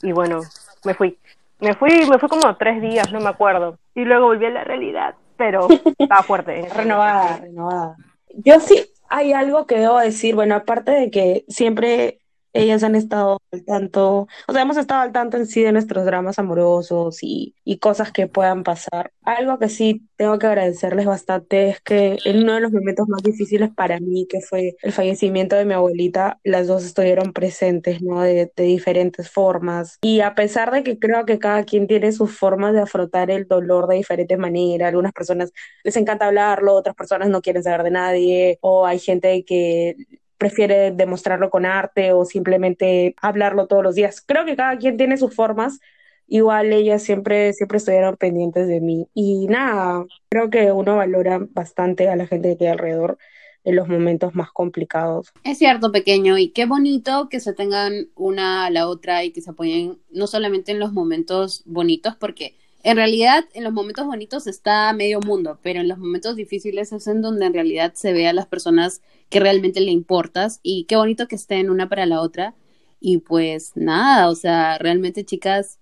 Y 0.02 0.12
bueno, 0.12 0.40
me 0.84 0.94
fui. 0.94 1.18
Me 1.60 1.72
fui, 1.74 2.06
me 2.06 2.18
fui 2.18 2.28
como 2.28 2.54
tres 2.56 2.82
días, 2.82 3.10
no 3.12 3.20
me 3.20 3.30
acuerdo. 3.30 3.78
Y 3.94 4.04
luego 4.04 4.26
volví 4.26 4.44
a 4.44 4.50
la 4.50 4.64
realidad, 4.64 5.14
pero 5.36 5.68
estaba 5.98 6.22
fuerte. 6.22 6.68
Renovada, 6.74 7.38
renovada. 7.38 7.96
Yo 8.34 8.60
sí, 8.60 8.84
hay 9.08 9.32
algo 9.32 9.66
que 9.66 9.78
debo 9.78 9.98
decir, 9.98 10.34
bueno, 10.34 10.54
aparte 10.56 10.92
de 10.92 11.10
que 11.10 11.44
siempre 11.48 12.20
ellas 12.56 12.82
han 12.82 12.94
estado 12.94 13.40
al 13.52 13.64
tanto, 13.64 14.28
o 14.48 14.52
sea, 14.52 14.62
hemos 14.62 14.76
estado 14.76 15.02
al 15.02 15.12
tanto 15.12 15.36
en 15.36 15.46
sí 15.46 15.62
de 15.62 15.72
nuestros 15.72 16.04
dramas 16.04 16.38
amorosos 16.38 17.18
y, 17.22 17.54
y 17.64 17.78
cosas 17.78 18.12
que 18.12 18.26
puedan 18.26 18.62
pasar. 18.62 19.12
Algo 19.22 19.58
que 19.58 19.68
sí 19.68 20.06
tengo 20.16 20.38
que 20.38 20.46
agradecerles 20.46 21.06
bastante 21.06 21.68
es 21.70 21.80
que 21.80 22.18
en 22.24 22.42
uno 22.42 22.54
de 22.54 22.60
los 22.60 22.72
momentos 22.72 23.08
más 23.08 23.22
difíciles 23.22 23.70
para 23.74 24.00
mí, 24.00 24.26
que 24.28 24.40
fue 24.40 24.76
el 24.82 24.92
fallecimiento 24.92 25.56
de 25.56 25.64
mi 25.64 25.74
abuelita, 25.74 26.40
las 26.44 26.66
dos 26.66 26.84
estuvieron 26.84 27.32
presentes, 27.32 28.02
¿no? 28.02 28.22
De, 28.22 28.50
de 28.54 28.64
diferentes 28.64 29.30
formas. 29.30 29.98
Y 30.02 30.20
a 30.20 30.34
pesar 30.34 30.72
de 30.72 30.82
que 30.82 30.98
creo 30.98 31.26
que 31.26 31.38
cada 31.38 31.64
quien 31.64 31.86
tiene 31.86 32.12
sus 32.12 32.36
formas 32.36 32.72
de 32.72 32.80
afrontar 32.80 33.30
el 33.30 33.46
dolor 33.46 33.86
de 33.88 33.96
diferentes 33.96 34.38
maneras, 34.38 34.88
algunas 34.88 35.12
personas 35.12 35.52
les 35.84 35.96
encanta 35.96 36.26
hablarlo, 36.26 36.74
otras 36.74 36.96
personas 36.96 37.28
no 37.28 37.42
quieren 37.42 37.62
saber 37.62 37.82
de 37.84 37.90
nadie, 37.90 38.58
o 38.60 38.86
hay 38.86 38.98
gente 38.98 39.44
que 39.44 39.96
prefiere 40.38 40.90
demostrarlo 40.90 41.50
con 41.50 41.66
arte 41.66 42.12
o 42.12 42.24
simplemente 42.24 43.14
hablarlo 43.20 43.66
todos 43.66 43.82
los 43.82 43.94
días. 43.94 44.20
Creo 44.20 44.44
que 44.44 44.56
cada 44.56 44.76
quien 44.78 44.96
tiene 44.96 45.16
sus 45.16 45.34
formas. 45.34 45.80
Igual 46.28 46.72
ellas 46.72 47.02
siempre, 47.02 47.52
siempre 47.52 47.78
estuvieron 47.78 48.16
pendientes 48.16 48.66
de 48.66 48.80
mí. 48.80 49.08
Y 49.14 49.46
nada, 49.48 50.04
creo 50.28 50.50
que 50.50 50.72
uno 50.72 50.96
valora 50.96 51.40
bastante 51.50 52.08
a 52.08 52.16
la 52.16 52.26
gente 52.26 52.50
que 52.50 52.56
tiene 52.56 52.72
alrededor 52.72 53.18
en 53.66 53.76
los 53.76 53.88
momentos 53.88 54.34
más 54.34 54.50
complicados. 54.52 55.32
Es 55.42 55.58
cierto, 55.58 55.90
pequeño, 55.90 56.38
y 56.38 56.50
qué 56.50 56.66
bonito 56.66 57.28
que 57.28 57.40
se 57.40 57.52
tengan 57.52 58.08
una 58.14 58.64
a 58.64 58.70
la 58.70 58.88
otra 58.88 59.24
y 59.24 59.32
que 59.32 59.40
se 59.40 59.50
apoyen 59.50 59.98
no 60.10 60.28
solamente 60.28 60.70
en 60.70 60.78
los 60.78 60.92
momentos 60.92 61.62
bonitos, 61.66 62.14
porque 62.14 62.56
en 62.82 62.96
realidad 62.96 63.44
en 63.54 63.64
los 63.64 63.72
momentos 63.72 64.06
bonitos 64.06 64.46
está 64.46 64.92
medio 64.92 65.20
mundo, 65.20 65.58
pero 65.62 65.80
en 65.80 65.88
los 65.88 65.98
momentos 65.98 66.36
difíciles 66.36 66.92
es 66.92 67.06
en 67.06 67.20
donde 67.20 67.46
en 67.46 67.52
realidad 67.52 67.94
se 67.94 68.12
ve 68.12 68.28
a 68.28 68.32
las 68.32 68.46
personas 68.46 69.02
que 69.28 69.40
realmente 69.40 69.80
le 69.80 69.90
importas 69.90 70.60
y 70.62 70.84
qué 70.84 70.96
bonito 70.96 71.26
que 71.26 71.36
estén 71.36 71.70
una 71.70 71.88
para 71.88 72.06
la 72.06 72.20
otra. 72.20 72.54
Y 73.00 73.18
pues 73.18 73.72
nada, 73.74 74.30
o 74.30 74.34
sea, 74.34 74.78
realmente 74.78 75.24
chicas, 75.24 75.78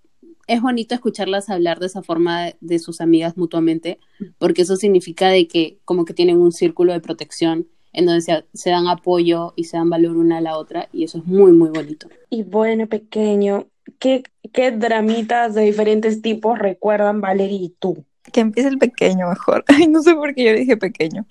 es 0.47 0.61
bonito 0.61 0.93
escucharlas 0.93 1.49
hablar 1.49 1.79
de 1.79 1.87
esa 1.87 2.03
forma 2.03 2.53
de, 2.59 2.79
sus 2.79 3.01
amigas 3.01 3.37
mutuamente, 3.37 3.99
porque 4.37 4.63
eso 4.63 4.75
significa 4.75 5.29
de 5.29 5.47
que 5.47 5.79
como 5.85 6.05
que 6.05 6.13
tienen 6.13 6.37
un 6.37 6.51
círculo 6.51 6.93
de 6.93 6.99
protección 6.99 7.67
en 7.93 8.05
donde 8.05 8.21
se, 8.21 8.45
se 8.53 8.69
dan 8.69 8.87
apoyo 8.87 9.53
y 9.55 9.65
se 9.65 9.77
dan 9.77 9.89
valor 9.89 10.17
una 10.17 10.37
a 10.37 10.41
la 10.41 10.57
otra 10.57 10.89
y 10.91 11.03
eso 11.03 11.19
es 11.19 11.25
muy, 11.25 11.51
muy 11.53 11.69
bonito. 11.69 12.09
Y 12.29 12.43
bueno, 12.43 12.87
pequeño, 12.87 13.67
¿qué, 13.99 14.23
qué 14.53 14.71
dramitas 14.71 15.53
de 15.53 15.63
diferentes 15.63 16.21
tipos 16.21 16.59
recuerdan 16.59 17.21
Valerie 17.21 17.59
y 17.59 17.69
tú? 17.69 18.05
Que 18.31 18.41
empiece 18.41 18.69
el 18.69 18.77
pequeño 18.77 19.29
mejor. 19.29 19.63
Ay, 19.67 19.87
no 19.87 20.01
sé 20.01 20.15
por 20.15 20.33
qué 20.33 20.43
yo 20.43 20.51
le 20.51 20.59
dije 20.59 20.77
pequeño. 20.77 21.25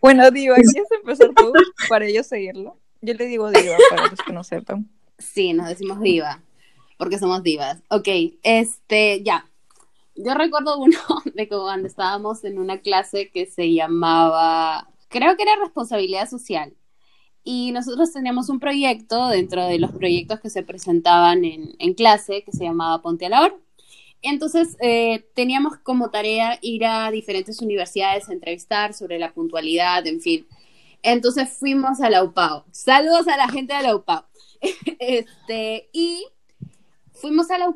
Bueno, 0.00 0.30
Diva, 0.30 0.56
¿quieres 0.56 0.90
empezar 0.90 1.30
tú 1.34 1.52
para 1.88 2.10
yo 2.10 2.22
seguirlo? 2.22 2.76
Yo 3.00 3.14
le 3.14 3.26
digo 3.26 3.50
Diva 3.50 3.76
para 3.90 4.08
los 4.08 4.20
que 4.20 4.32
no 4.32 4.44
sepan. 4.44 4.88
Sí, 5.22 5.52
nos 5.52 5.68
decimos 5.68 6.00
diva, 6.00 6.40
porque 6.98 7.18
somos 7.18 7.42
divas. 7.42 7.78
Ok, 7.88 8.08
este, 8.42 9.22
ya. 9.22 9.48
Yo 10.14 10.34
recuerdo 10.34 10.78
uno 10.78 10.98
de 11.34 11.48
que 11.48 11.56
cuando 11.56 11.86
estábamos 11.86 12.44
en 12.44 12.58
una 12.58 12.80
clase 12.80 13.30
que 13.30 13.46
se 13.46 13.72
llamaba, 13.72 14.88
creo 15.08 15.36
que 15.36 15.44
era 15.44 15.56
responsabilidad 15.56 16.28
social. 16.28 16.74
Y 17.44 17.72
nosotros 17.72 18.12
teníamos 18.12 18.48
un 18.48 18.60
proyecto 18.60 19.28
dentro 19.28 19.66
de 19.66 19.78
los 19.78 19.90
proyectos 19.92 20.40
que 20.40 20.50
se 20.50 20.62
presentaban 20.62 21.44
en, 21.44 21.94
clase 21.94 22.42
que 22.44 22.52
se 22.52 22.64
llamaba 22.64 23.02
Ponte 23.02 23.26
a 23.26 23.30
la 23.30 23.42
Hora. 23.42 23.56
Entonces 24.22 24.76
eh, 24.80 25.24
teníamos 25.34 25.78
como 25.78 26.10
tarea 26.10 26.58
ir 26.62 26.84
a 26.84 27.10
diferentes 27.10 27.60
universidades 27.60 28.28
a 28.28 28.32
entrevistar 28.32 28.94
sobre 28.94 29.18
la 29.18 29.32
puntualidad, 29.32 30.06
en 30.06 30.20
fin. 30.20 30.46
Entonces 31.02 31.48
fuimos 31.50 32.00
a 32.00 32.10
la 32.10 32.22
UPAO. 32.22 32.64
Saludos 32.70 33.26
a 33.26 33.36
la 33.36 33.48
gente 33.48 33.74
de 33.74 33.82
la 33.82 33.96
UPAO. 33.96 34.24
este, 35.00 35.88
y 35.92 36.24
fuimos 37.22 37.52
a 37.52 37.58
la 37.58 37.72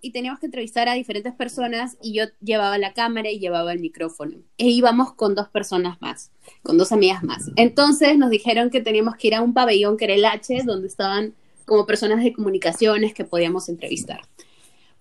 y 0.00 0.10
teníamos 0.10 0.40
que 0.40 0.46
entrevistar 0.46 0.88
a 0.88 0.94
diferentes 0.94 1.34
personas 1.34 1.98
y 2.00 2.14
yo 2.14 2.24
llevaba 2.40 2.78
la 2.78 2.94
cámara 2.94 3.30
y 3.30 3.38
llevaba 3.38 3.74
el 3.74 3.78
micrófono. 3.78 4.38
E 4.56 4.68
íbamos 4.70 5.12
con 5.12 5.34
dos 5.34 5.48
personas 5.48 6.00
más, 6.00 6.32
con 6.62 6.78
dos 6.78 6.92
amigas 6.92 7.22
más. 7.22 7.50
Entonces 7.56 8.16
nos 8.16 8.30
dijeron 8.30 8.70
que 8.70 8.80
teníamos 8.80 9.16
que 9.16 9.28
ir 9.28 9.34
a 9.34 9.42
un 9.42 9.52
pabellón 9.52 9.98
que 9.98 10.06
era 10.06 10.14
el 10.14 10.24
H, 10.24 10.62
donde 10.64 10.88
estaban 10.88 11.34
como 11.66 11.84
personas 11.84 12.24
de 12.24 12.32
comunicaciones 12.32 13.12
que 13.12 13.24
podíamos 13.24 13.68
entrevistar. 13.68 14.22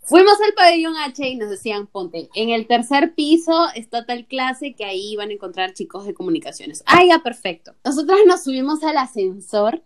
Fuimos 0.01 0.35
al 0.45 0.53
pabellón 0.53 0.97
H 0.97 1.25
y 1.25 1.37
nos 1.37 1.49
decían, 1.49 1.87
ponte, 1.87 2.27
en 2.35 2.49
el 2.49 2.67
tercer 2.67 3.15
piso 3.15 3.67
está 3.75 4.05
tal 4.05 4.25
clase 4.27 4.75
que 4.75 4.83
ahí 4.83 5.15
van 5.15 5.29
a 5.29 5.33
encontrar 5.33 5.73
chicos 5.73 6.05
de 6.05 6.13
comunicaciones. 6.13 6.83
Ah, 6.85 7.05
ya, 7.07 7.19
perfecto. 7.19 7.73
Nosotras 7.85 8.19
nos 8.27 8.43
subimos 8.43 8.83
al 8.83 8.97
ascensor 8.97 9.83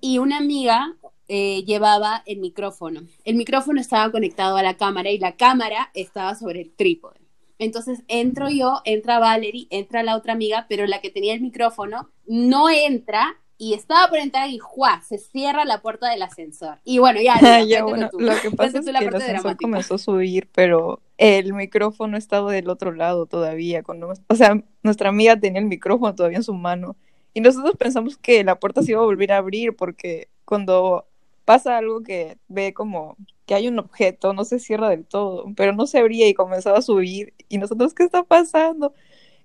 y 0.00 0.16
una 0.18 0.38
amiga 0.38 0.96
eh, 1.28 1.64
llevaba 1.64 2.22
el 2.26 2.38
micrófono. 2.38 3.02
El 3.24 3.36
micrófono 3.36 3.80
estaba 3.80 4.10
conectado 4.10 4.56
a 4.56 4.62
la 4.62 4.76
cámara 4.76 5.10
y 5.10 5.18
la 5.18 5.36
cámara 5.36 5.90
estaba 5.94 6.34
sobre 6.34 6.62
el 6.62 6.72
trípode. 6.72 7.20
Entonces 7.58 8.02
entro 8.08 8.48
yo, 8.50 8.80
entra 8.84 9.18
Valerie, 9.18 9.68
entra 9.70 10.02
la 10.02 10.16
otra 10.16 10.32
amiga, 10.32 10.66
pero 10.68 10.86
la 10.86 11.00
que 11.00 11.10
tenía 11.10 11.34
el 11.34 11.40
micrófono 11.40 12.10
no 12.26 12.68
entra 12.68 13.36
y 13.62 13.74
estaba 13.74 14.08
por 14.08 14.18
entrar 14.18 14.50
y 14.50 14.58
¡juá! 14.58 15.00
se 15.06 15.18
cierra 15.18 15.64
la 15.64 15.80
puerta 15.80 16.10
del 16.10 16.22
ascensor. 16.22 16.78
Y 16.82 16.98
bueno, 16.98 17.20
ya, 17.20 17.38
ya, 17.40 17.62
ya, 17.62 17.84
bueno, 17.84 18.08
tú. 18.10 18.18
lo 18.18 18.32
que 18.40 18.50
pasa 18.50 18.80
es 18.80 18.84
tú 18.84 18.90
la 18.90 18.98
que 18.98 19.04
el 19.04 19.14
ascensor 19.14 19.40
dramática. 19.42 19.62
comenzó 19.62 19.94
a 19.94 19.98
subir, 19.98 20.48
pero 20.52 21.00
el 21.16 21.54
micrófono 21.54 22.16
estaba 22.16 22.50
del 22.50 22.68
otro 22.68 22.90
lado 22.90 23.26
todavía. 23.26 23.84
Cuando, 23.84 24.12
o 24.26 24.34
sea, 24.34 24.60
nuestra 24.82 25.10
amiga 25.10 25.38
tenía 25.38 25.60
el 25.60 25.68
micrófono 25.68 26.12
todavía 26.16 26.38
en 26.38 26.42
su 26.42 26.54
mano. 26.54 26.96
Y 27.34 27.40
nosotros 27.40 27.76
pensamos 27.78 28.16
que 28.16 28.42
la 28.42 28.58
puerta 28.58 28.82
se 28.82 28.90
iba 28.90 29.00
a 29.00 29.04
volver 29.04 29.30
a 29.30 29.36
abrir 29.36 29.76
porque 29.76 30.28
cuando 30.44 31.06
pasa 31.44 31.78
algo 31.78 32.02
que 32.02 32.38
ve 32.48 32.74
como 32.74 33.16
que 33.46 33.54
hay 33.54 33.68
un 33.68 33.78
objeto, 33.78 34.32
no 34.32 34.44
se 34.44 34.58
cierra 34.58 34.88
del 34.88 35.04
todo, 35.04 35.46
pero 35.56 35.72
no 35.72 35.86
se 35.86 35.98
abría 35.98 36.28
y 36.28 36.34
comenzaba 36.34 36.78
a 36.78 36.82
subir. 36.82 37.34
Y 37.48 37.58
nosotros, 37.58 37.94
¿qué 37.94 38.04
está 38.04 38.22
pasando? 38.24 38.94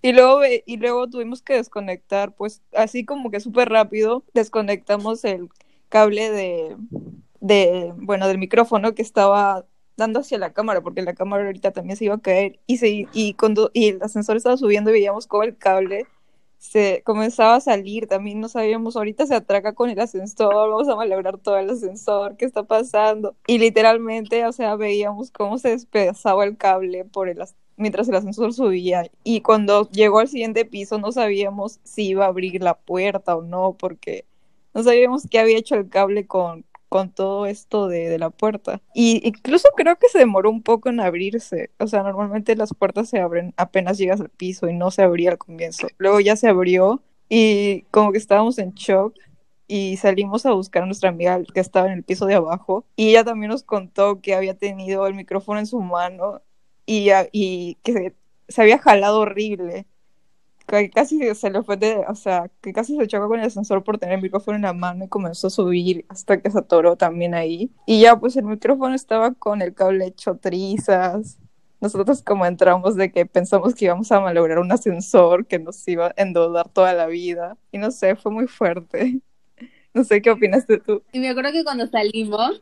Y 0.02 0.14
luego, 0.14 0.42
y 0.66 0.78
luego 0.78 1.10
tuvimos 1.10 1.42
que 1.42 1.56
desconectar, 1.56 2.36
pues 2.36 2.62
así 2.74 3.06
como 3.06 3.32
que 3.32 3.40
súper 3.40 3.70
rápido, 3.70 4.24
desconectamos 4.34 5.24
el 5.26 5.50
cable 5.90 6.30
de, 6.30 6.78
de, 7.40 7.94
bueno, 7.98 8.28
del 8.28 8.38
micrófono 8.38 8.94
que 8.94 9.02
estaba 9.02 9.66
dando 9.96 10.20
hacia 10.20 10.38
la 10.38 10.54
cámara, 10.54 10.82
porque 10.82 11.02
la 11.02 11.16
cámara 11.16 11.46
ahorita 11.46 11.72
también 11.72 11.98
se 11.98 12.06
iba 12.06 12.16
a 12.16 12.22
caer, 12.22 12.60
y, 12.68 12.78
se, 12.78 13.08
y, 13.12 13.34
cuando, 13.34 13.72
y 13.74 13.90
el 13.90 14.04
ascensor 14.04 14.38
estaba 14.38 14.58
subiendo 14.58 14.92
y 14.92 14.94
veíamos 14.94 15.26
cómo 15.28 15.44
el 15.44 15.58
cable 15.58 16.06
se 16.58 17.02
comenzaba 17.06 17.56
a 17.56 17.60
salir, 17.62 18.08
también 18.08 18.40
no 18.42 18.50
sabíamos, 18.50 18.96
ahorita 18.98 19.26
se 19.26 19.36
atraca 19.36 19.74
con 19.74 19.90
el 19.90 20.00
ascensor, 20.00 20.54
vamos 20.70 20.88
a 20.90 20.96
malograr 20.96 21.38
todo 21.38 21.58
el 21.58 21.70
ascensor, 21.70 22.36
¿qué 22.38 22.46
está 22.46 22.64
pasando? 22.64 23.36
Y 23.48 23.60
literalmente, 23.60 24.46
o 24.46 24.52
sea, 24.52 24.76
veíamos 24.76 25.32
cómo 25.32 25.58
se 25.58 25.70
despedazaba 25.70 26.46
el 26.46 26.58
cable 26.58 27.06
por 27.06 27.30
el 27.30 27.42
as- 27.42 27.56
mientras 27.78 28.10
el 28.10 28.16
ascensor 28.16 28.54
subía 28.54 29.10
y 29.24 29.42
cuando 29.42 29.90
llegó 29.92 30.20
al 30.20 30.28
siguiente 30.28 30.66
piso 30.66 30.98
no 30.98 31.12
sabíamos 31.12 31.80
si 31.84 32.08
iba 32.10 32.26
a 32.26 32.30
abrir 32.30 32.62
la 32.64 32.76
puerta 32.78 33.36
o 33.36 33.42
no, 33.44 33.74
porque 33.78 34.26
no 34.74 34.84
sabíamos 34.84 35.24
qué 35.30 35.40
había 35.40 35.58
hecho 35.58 35.76
el 35.76 35.90
cable 35.90 36.28
con, 36.28 36.66
con 36.90 37.12
todo 37.14 37.46
esto 37.46 37.88
de, 37.88 38.10
de 38.10 38.20
la 38.20 38.30
puerta. 38.30 38.82
Y 38.94 39.26
incluso 39.28 39.70
creo 39.76 39.98
que 39.98 40.10
se 40.10 40.20
demoró 40.20 40.50
un 40.50 40.64
poco 40.64 40.90
en 40.90 41.00
abrirse. 41.00 41.72
O 41.80 41.88
sea, 41.88 42.04
normalmente 42.04 42.56
las 42.56 42.74
puertas 42.74 43.10
se 43.10 43.20
abren 43.20 43.54
apenas 43.58 43.98
llegas 43.98 44.22
al 44.22 44.30
piso 44.30 44.68
y 44.70 44.74
no 44.74 44.92
se 44.92 45.04
abría 45.04 45.32
al 45.32 45.38
comienzo. 45.38 45.88
Luego 45.98 46.20
ya 46.20 46.36
se 46.36 46.48
abrió 46.48 47.04
y 47.30 47.84
como 47.92 48.12
que 48.12 48.18
estábamos 48.20 48.58
en 48.60 48.72
shock. 48.74 49.16
y 49.68 49.98
salimos 49.98 50.46
a 50.46 50.54
buscar 50.54 50.84
a 50.84 50.86
nuestra 50.86 51.10
amiga 51.10 51.42
que 51.54 51.60
estaba 51.60 51.88
en 51.88 51.94
el 51.94 52.04
piso 52.04 52.26
de 52.26 52.36
abajo 52.36 52.86
y 52.96 53.10
ella 53.10 53.24
también 53.26 53.52
nos 53.52 53.64
contó 53.64 54.22
que 54.22 54.34
había 54.36 54.58
tenido 54.58 55.08
el 55.08 55.14
micrófono 55.16 55.60
en 55.60 55.66
su 55.68 55.82
mano 55.82 56.42
y, 56.86 57.10
y 57.34 57.76
que 57.84 57.94
se, 57.94 58.16
se 58.48 58.62
había 58.62 58.80
jalado 58.80 59.20
horrible 59.22 59.86
que 60.68 60.90
casi 60.90 61.34
se 61.34 61.50
le 61.50 61.64
fue 61.64 61.78
de, 61.78 62.04
o 62.08 62.16
sea, 62.16 62.52
que 62.62 62.74
casi 62.74 62.98
se 62.98 63.08
chocó 63.08 63.28
con 63.30 63.40
el 63.40 63.46
ascensor 63.46 63.84
por 63.84 63.98
tener 63.98 64.16
el 64.16 64.22
micrófono 64.22 64.58
en 64.58 64.64
la 64.64 64.74
mano 64.74 65.06
y 65.06 65.08
comenzó 65.08 65.48
a 65.48 65.50
subir 65.50 66.06
hasta 66.10 66.42
que 66.42 66.52
se 66.52 66.60
atoró 66.60 66.98
también 66.98 67.34
ahí. 67.34 67.72
Y 67.86 68.02
ya 68.02 68.20
pues 68.20 68.36
el 68.36 68.46
micrófono 68.46 68.94
estaba 68.94 69.34
con 69.34 69.62
el 69.62 69.74
cable 69.74 70.06
hecho 70.08 70.36
trizas. 70.38 71.40
Nosotros 71.80 72.22
como 72.22 72.46
entramos 72.46 72.96
de 72.96 73.12
que 73.12 73.26
pensamos 73.26 73.76
que 73.76 73.86
íbamos 73.86 74.12
a 74.12 74.20
malograr 74.20 74.60
un 74.60 74.72
ascensor 74.72 75.46
que 75.46 75.60
nos 75.60 75.88
iba 75.88 76.08
a 76.08 76.14
endeudar 76.18 76.70
toda 76.70 76.94
la 76.94 77.08
vida. 77.08 77.58
Y 77.72 77.78
no 77.78 77.92
sé, 77.92 78.16
fue 78.16 78.32
muy 78.32 78.48
fuerte. 78.48 79.22
No 79.94 80.04
sé 80.04 80.22
qué 80.22 80.30
opinaste 80.30 80.78
tú. 80.78 81.02
Y 81.12 81.20
me 81.20 81.30
acuerdo 81.30 81.52
que 81.52 81.64
cuando 81.64 81.88
salimos, 81.88 82.62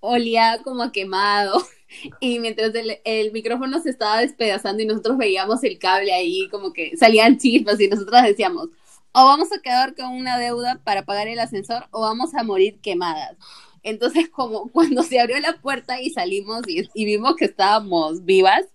olía 0.00 0.60
como 0.64 0.82
a 0.82 0.92
quemado. 0.92 1.62
Y 2.20 2.38
mientras 2.38 2.70
el, 3.04 3.32
micrófono 3.32 3.80
se 3.80 3.88
estaba 3.88 4.20
despedazando 4.20 4.82
y 4.82 4.86
nosotros 4.86 5.16
veíamos 5.16 5.64
el 5.64 5.78
cable 5.78 6.12
ahí, 6.12 6.46
como 6.50 6.74
que 6.74 6.94
salían 6.98 7.38
chispas 7.38 7.80
y 7.80 7.88
nosotros 7.88 8.22
decíamos, 8.24 8.68
o 9.12 9.24
vamos 9.24 9.48
a 9.52 9.62
quedar 9.62 9.94
con 9.94 10.10
una 10.10 10.38
deuda 10.38 10.82
para 10.84 11.06
pagar 11.06 11.28
el 11.28 11.38
ascensor 11.38 11.86
o 11.90 12.02
vamos 12.02 12.34
a 12.34 12.42
morir 12.42 12.78
quemadas. 12.82 13.38
Entonces, 13.82 14.28
como 14.28 14.68
cuando 14.72 15.02
se 15.02 15.18
abrió 15.18 15.38
la 15.40 15.54
puerta 15.60 16.00
y 16.00 16.10
salimos 16.10 16.62
y, 16.68 16.88
y 16.92 17.04
vimos 17.04 17.36
que 17.36 17.46
estábamos 17.46 18.24
vivas 18.24 18.66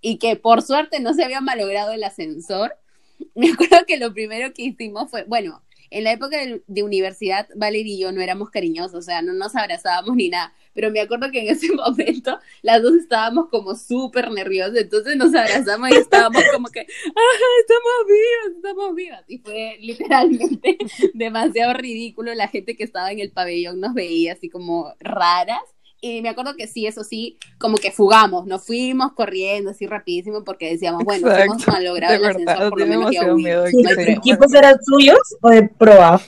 y 0.00 0.18
que 0.18 0.36
por 0.36 0.62
suerte 0.62 1.00
no 1.00 1.14
se 1.14 1.24
había 1.24 1.40
malogrado 1.40 1.92
el 1.92 2.04
ascensor, 2.04 2.76
me 3.34 3.50
acuerdo 3.50 3.84
que 3.86 3.98
lo 3.98 4.12
primero 4.12 4.52
que 4.52 4.62
hicimos 4.62 5.10
fue, 5.10 5.24
bueno, 5.24 5.62
en 5.90 6.04
la 6.04 6.12
época 6.12 6.38
de, 6.38 6.62
de, 6.66 6.82
universidad, 6.82 7.46
Valeria 7.54 7.94
y 7.94 7.98
yo 8.00 8.10
no 8.10 8.20
éramos 8.20 8.50
cariñosos, 8.50 8.94
o 8.94 9.02
sea, 9.02 9.22
no 9.22 9.32
nos 9.32 9.54
abrazábamos 9.54 10.16
ni 10.16 10.28
nada, 10.28 10.52
pero 10.74 10.90
me 10.90 11.00
acuerdo 11.00 11.30
que 11.30 11.40
en 11.40 11.48
ese 11.48 11.72
momento 11.74 12.38
las 12.62 12.82
dos 12.82 12.94
estábamos 12.94 13.48
como 13.48 13.74
súper 13.74 14.30
nerviosas, 14.30 14.76
entonces 14.76 15.16
nos 15.16 15.34
abrazamos 15.34 15.90
y 15.90 15.94
estábamos 15.94 16.42
como 16.52 16.68
que, 16.68 16.80
¡ah, 16.80 17.36
estamos 17.60 18.06
vivas, 18.08 18.56
estamos 18.56 18.94
vivas! 18.94 19.24
Y 19.28 19.38
fue 19.38 19.78
literalmente 19.80 20.76
demasiado 21.14 21.72
ridículo, 21.74 22.34
la 22.34 22.48
gente 22.48 22.76
que 22.76 22.84
estaba 22.84 23.12
en 23.12 23.20
el 23.20 23.30
pabellón 23.30 23.80
nos 23.80 23.94
veía 23.94 24.34
así 24.34 24.50
como 24.50 24.92
raras. 25.00 25.62
Y 26.00 26.20
me 26.20 26.28
acuerdo 26.28 26.54
que 26.54 26.66
sí, 26.66 26.86
eso 26.86 27.02
sí, 27.02 27.38
como 27.56 27.78
que 27.78 27.90
fugamos, 27.90 28.44
nos 28.44 28.66
fuimos 28.66 29.14
corriendo 29.14 29.70
así 29.70 29.86
rapidísimo 29.86 30.44
porque 30.44 30.68
decíamos, 30.68 31.02
bueno, 31.02 31.28
Exacto. 31.28 31.52
hemos 31.52 31.66
malogrado 31.66 32.14
el 32.14 32.24
ascensor, 32.26 32.68
por 32.68 32.80
lo 32.80 32.86
menos 32.86 33.10
que 33.10 33.32
miedo 33.32 33.66
sí, 33.68 33.82
¿Los 33.82 33.98
equipos 33.98 34.52
eran 34.52 34.76
suyos 34.84 35.18
o 35.40 35.48
de 35.48 35.62
prueba? 35.62 36.20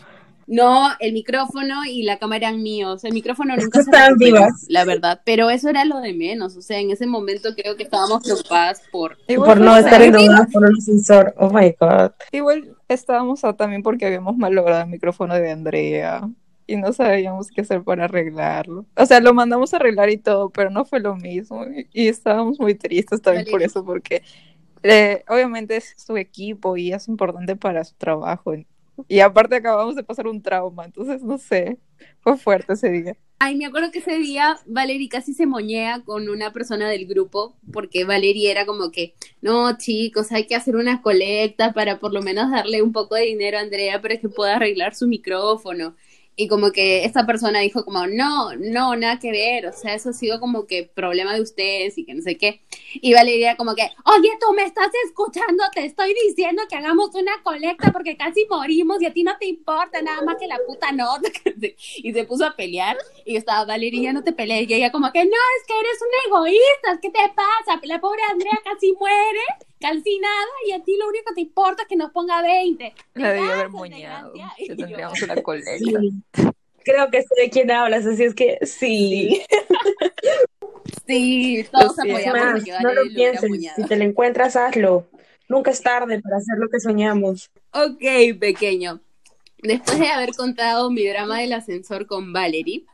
No, 0.46 0.90
el 1.00 1.12
micrófono 1.12 1.84
y 1.84 2.02
la 2.04 2.18
cámara 2.18 2.48
eran 2.48 2.62
míos. 2.62 3.04
El 3.04 3.14
micrófono 3.14 3.56
nunca 3.56 3.82
se 3.82 3.90
recuperó, 3.90 4.46
la 4.68 4.84
verdad. 4.84 5.20
Pero 5.24 5.50
eso 5.50 5.68
era 5.68 5.84
lo 5.84 6.00
de 6.00 6.14
menos. 6.14 6.56
O 6.56 6.62
sea, 6.62 6.78
en 6.78 6.90
ese 6.90 7.06
momento 7.06 7.54
creo 7.54 7.76
que 7.76 7.82
estábamos 7.82 8.22
preocupadas 8.22 8.82
por... 8.90 9.18
Igual 9.28 9.48
por 9.48 9.60
no 9.60 9.76
estar 9.76 10.00
endeudadas 10.00 10.52
por 10.52 10.64
un 10.64 10.76
ascensor. 10.76 11.34
Oh, 11.38 11.50
my 11.50 11.74
God. 11.78 12.12
Igual 12.32 12.76
estábamos 12.88 13.40
también 13.56 13.82
porque 13.82 14.06
habíamos 14.06 14.36
malogrado 14.36 14.82
el 14.82 14.90
micrófono 14.90 15.34
de 15.34 15.50
Andrea 15.50 16.28
y 16.66 16.76
no 16.76 16.92
sabíamos 16.92 17.50
qué 17.50 17.60
hacer 17.60 17.82
para 17.82 18.04
arreglarlo. 18.04 18.86
O 18.96 19.06
sea, 19.06 19.20
lo 19.20 19.32
mandamos 19.34 19.72
a 19.72 19.76
arreglar 19.76 20.10
y 20.10 20.18
todo, 20.18 20.50
pero 20.50 20.70
no 20.70 20.84
fue 20.84 21.00
lo 21.00 21.16
mismo. 21.16 21.64
Y 21.92 22.08
estábamos 22.08 22.58
muy 22.58 22.74
tristes 22.74 23.22
también 23.22 23.46
por 23.50 23.62
eso, 23.62 23.84
porque 23.84 24.22
eh, 24.82 25.24
obviamente 25.28 25.76
es 25.76 25.94
su 25.96 26.16
equipo 26.16 26.76
y 26.76 26.92
es 26.92 27.08
importante 27.08 27.56
para 27.56 27.84
su 27.84 27.94
trabajo. 27.94 28.54
Y 29.08 29.20
aparte 29.20 29.56
acabamos 29.56 29.94
de 29.94 30.04
pasar 30.04 30.26
un 30.26 30.42
trauma, 30.42 30.84
entonces 30.84 31.22
no 31.22 31.38
sé, 31.38 31.78
fue 32.20 32.36
fuerte 32.36 32.72
ese 32.72 32.90
día. 32.90 33.16
Ay, 33.38 33.54
me 33.54 33.66
acuerdo 33.66 33.90
que 33.90 33.98
ese 33.98 34.16
día 34.16 34.58
Valerie 34.66 35.10
casi 35.10 35.34
se 35.34 35.44
moñea 35.44 36.02
con 36.04 36.28
una 36.30 36.52
persona 36.54 36.88
del 36.88 37.06
grupo, 37.06 37.54
porque 37.70 38.04
Valerie 38.04 38.50
era 38.50 38.64
como 38.64 38.90
que, 38.90 39.14
no, 39.42 39.76
chicos, 39.76 40.32
hay 40.32 40.46
que 40.46 40.54
hacer 40.54 40.74
una 40.76 41.02
colecta 41.02 41.74
para 41.74 41.98
por 41.98 42.14
lo 42.14 42.22
menos 42.22 42.50
darle 42.50 42.80
un 42.80 42.92
poco 42.92 43.14
de 43.14 43.26
dinero 43.26 43.58
a 43.58 43.60
Andrea 43.60 44.00
para 44.00 44.16
que 44.16 44.30
pueda 44.30 44.56
arreglar 44.56 44.94
su 44.94 45.06
micrófono. 45.06 45.94
Y 46.38 46.48
como 46.48 46.70
que 46.70 47.04
esta 47.04 47.24
persona 47.24 47.60
dijo 47.60 47.84
como, 47.84 48.06
no, 48.06 48.54
no, 48.56 48.94
nada 48.94 49.18
que 49.18 49.30
ver, 49.30 49.66
o 49.66 49.72
sea, 49.72 49.94
eso 49.94 50.10
ha 50.10 50.12
sido 50.12 50.38
como 50.38 50.66
que 50.66 50.84
problema 50.84 51.34
de 51.34 51.40
ustedes 51.40 51.96
y 51.96 52.04
que 52.04 52.12
no 52.12 52.20
sé 52.20 52.36
qué. 52.36 52.60
Y 52.94 53.14
Valeria 53.14 53.56
como 53.56 53.74
que, 53.74 53.90
oye, 54.04 54.28
tú 54.38 54.52
me 54.52 54.64
estás 54.64 54.90
escuchando, 55.06 55.64
te 55.74 55.86
estoy 55.86 56.14
diciendo 56.26 56.62
que 56.68 56.76
hagamos 56.76 57.14
una 57.14 57.42
colecta 57.42 57.90
porque 57.90 58.18
casi 58.18 58.46
morimos 58.50 59.00
y 59.00 59.06
a 59.06 59.14
ti 59.14 59.22
no 59.22 59.36
te 59.38 59.46
importa 59.46 60.02
nada 60.02 60.20
más 60.22 60.36
que 60.36 60.46
la 60.46 60.58
puta 60.66 60.92
nota. 60.92 61.30
y 61.96 62.12
se 62.12 62.24
puso 62.24 62.44
a 62.44 62.54
pelear 62.54 62.98
y 63.24 63.36
estaba, 63.36 63.64
Valeria, 63.64 64.12
no 64.12 64.22
te 64.22 64.32
pelees. 64.32 64.68
Y 64.68 64.74
ella 64.74 64.92
como 64.92 65.10
que, 65.12 65.24
no, 65.24 65.30
es 65.30 65.66
que 65.66 65.72
eres 65.78 65.98
un 66.02 66.32
egoísta, 66.32 67.00
¿qué 67.00 67.10
te 67.10 67.32
pasa? 67.34 67.80
La 67.84 68.00
pobre 68.00 68.20
Andrea 68.30 68.60
casi 68.62 68.92
muere 68.92 69.40
calcinada 69.80 70.46
y 70.66 70.72
a 70.72 70.82
ti 70.82 70.96
lo 70.98 71.08
único 71.08 71.24
que 71.28 71.34
te 71.34 71.40
importa 71.42 71.82
es 71.82 71.88
que 71.88 71.96
nos 71.96 72.10
ponga 72.10 72.42
20. 72.42 72.94
La 73.14 73.32
debí 73.32 73.48
haber 73.48 73.68
moñado. 73.70 74.32
Si 74.56 74.68
tendríamos 74.68 75.22
una 75.22 75.42
colecta. 75.42 75.70
Sí. 75.78 76.22
Creo 76.84 77.10
que 77.10 77.22
sé 77.22 77.34
de 77.36 77.50
quién 77.50 77.70
hablas, 77.70 78.06
así 78.06 78.22
es 78.22 78.34
que 78.34 78.58
sí. 78.62 79.42
Sí, 81.06 81.66
todos 81.70 81.98
apoyamos. 81.98 82.66
Más, 82.66 82.82
no 82.82 82.92
lo 82.92 83.02
pienses, 83.12 83.50
si 83.76 83.84
te 83.84 83.96
lo 83.96 84.04
encuentras, 84.04 84.56
hazlo. 84.56 85.08
Nunca 85.48 85.70
es 85.70 85.80
tarde 85.82 86.20
para 86.20 86.36
hacer 86.36 86.58
lo 86.58 86.68
que 86.68 86.80
soñamos. 86.80 87.50
Ok, 87.72 88.38
pequeño. 88.38 89.00
Después 89.58 89.98
de 89.98 90.08
haber 90.08 90.34
contado 90.34 90.90
mi 90.90 91.06
drama 91.06 91.40
del 91.40 91.52
ascensor 91.52 92.06
con 92.06 92.32
Valerie, 92.32 92.84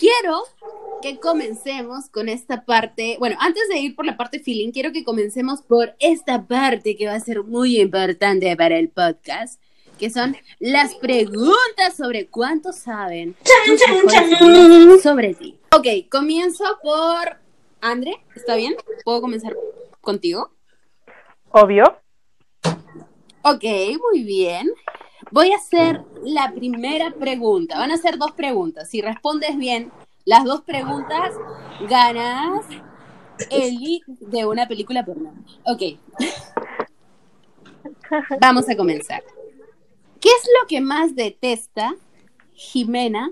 quiero 0.00 0.42
que 1.02 1.20
comencemos 1.20 2.08
con 2.08 2.28
esta 2.30 2.64
parte. 2.64 3.16
Bueno, 3.18 3.36
antes 3.38 3.68
de 3.68 3.78
ir 3.78 3.94
por 3.94 4.06
la 4.06 4.16
parte 4.16 4.40
feeling, 4.40 4.72
quiero 4.72 4.92
que 4.92 5.04
comencemos 5.04 5.60
por 5.60 5.94
esta 5.98 6.46
parte 6.46 6.96
que 6.96 7.06
va 7.06 7.14
a 7.14 7.20
ser 7.20 7.44
muy 7.44 7.78
importante 7.78 8.56
para 8.56 8.78
el 8.78 8.88
podcast, 8.88 9.60
que 9.98 10.08
son 10.08 10.36
las 10.58 10.94
preguntas 10.94 11.96
sobre 11.96 12.28
cuánto 12.28 12.72
saben 12.72 13.36
chan, 13.44 13.76
chan, 13.76 14.08
chan. 14.08 15.00
sobre 15.02 15.34
ti. 15.34 15.58
Ok, 15.72 15.86
comienzo 16.10 16.64
por 16.82 17.36
Andre, 17.82 18.24
¿está 18.34 18.56
bien? 18.56 18.74
¿Puedo 19.04 19.20
comenzar 19.20 19.54
contigo? 20.00 20.50
Obvio. 21.50 21.84
Ok, 23.42 23.64
muy 24.00 24.22
bien. 24.22 24.70
Voy 25.30 25.52
a 25.52 25.56
hacer 25.56 26.02
la 26.22 26.52
primera 26.52 27.12
pregunta. 27.12 27.78
Van 27.78 27.90
a 27.90 27.96
ser 27.96 28.18
dos 28.18 28.32
preguntas. 28.32 28.88
Si 28.88 29.00
respondes 29.00 29.56
bien 29.56 29.92
las 30.24 30.44
dos 30.44 30.62
preguntas, 30.62 31.34
ganas 31.88 32.64
el 33.50 33.76
link 33.76 34.04
de 34.06 34.46
una 34.46 34.66
película 34.66 35.04
porno. 35.04 35.32
Ok. 35.64 35.98
Vamos 38.40 38.68
a 38.68 38.76
comenzar. 38.76 39.22
¿Qué 40.20 40.28
es 40.28 40.48
lo 40.60 40.66
que 40.66 40.80
más 40.80 41.14
detesta 41.14 41.94
Jimena 42.52 43.30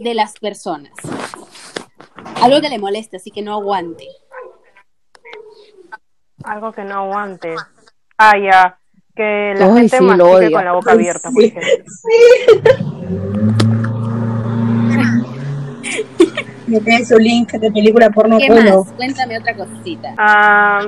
de 0.00 0.14
las 0.14 0.34
personas? 0.38 0.92
Algo 2.42 2.60
que 2.60 2.68
le 2.68 2.78
moleste, 2.78 3.16
así 3.16 3.30
que 3.30 3.42
no 3.42 3.54
aguante. 3.54 4.06
Algo 6.44 6.72
que 6.72 6.84
no 6.84 6.96
aguante. 6.96 7.54
Ah, 8.18 8.34
ya. 8.38 8.78
Que 9.16 9.54
la 9.56 9.66
Ay, 9.66 9.72
gente 9.88 9.98
sí, 9.98 10.04
lo 10.04 10.16
mastique 10.26 10.52
con 10.52 10.64
la 10.64 10.72
boca 10.72 10.92
abierta, 10.92 11.30
por 11.30 11.42
Sí. 11.42 11.54
ejemplo. 11.56 12.96
Me 16.66 16.80
pide 16.80 17.04
su 17.04 17.16
link 17.16 17.52
de 17.52 17.70
película 17.70 18.10
porno 18.10 18.38
¿Qué 18.38 18.50
más? 18.50 18.88
Cuéntame 18.96 19.38
otra 19.38 19.54
cosita. 19.56 20.14
Ah, 20.18 20.80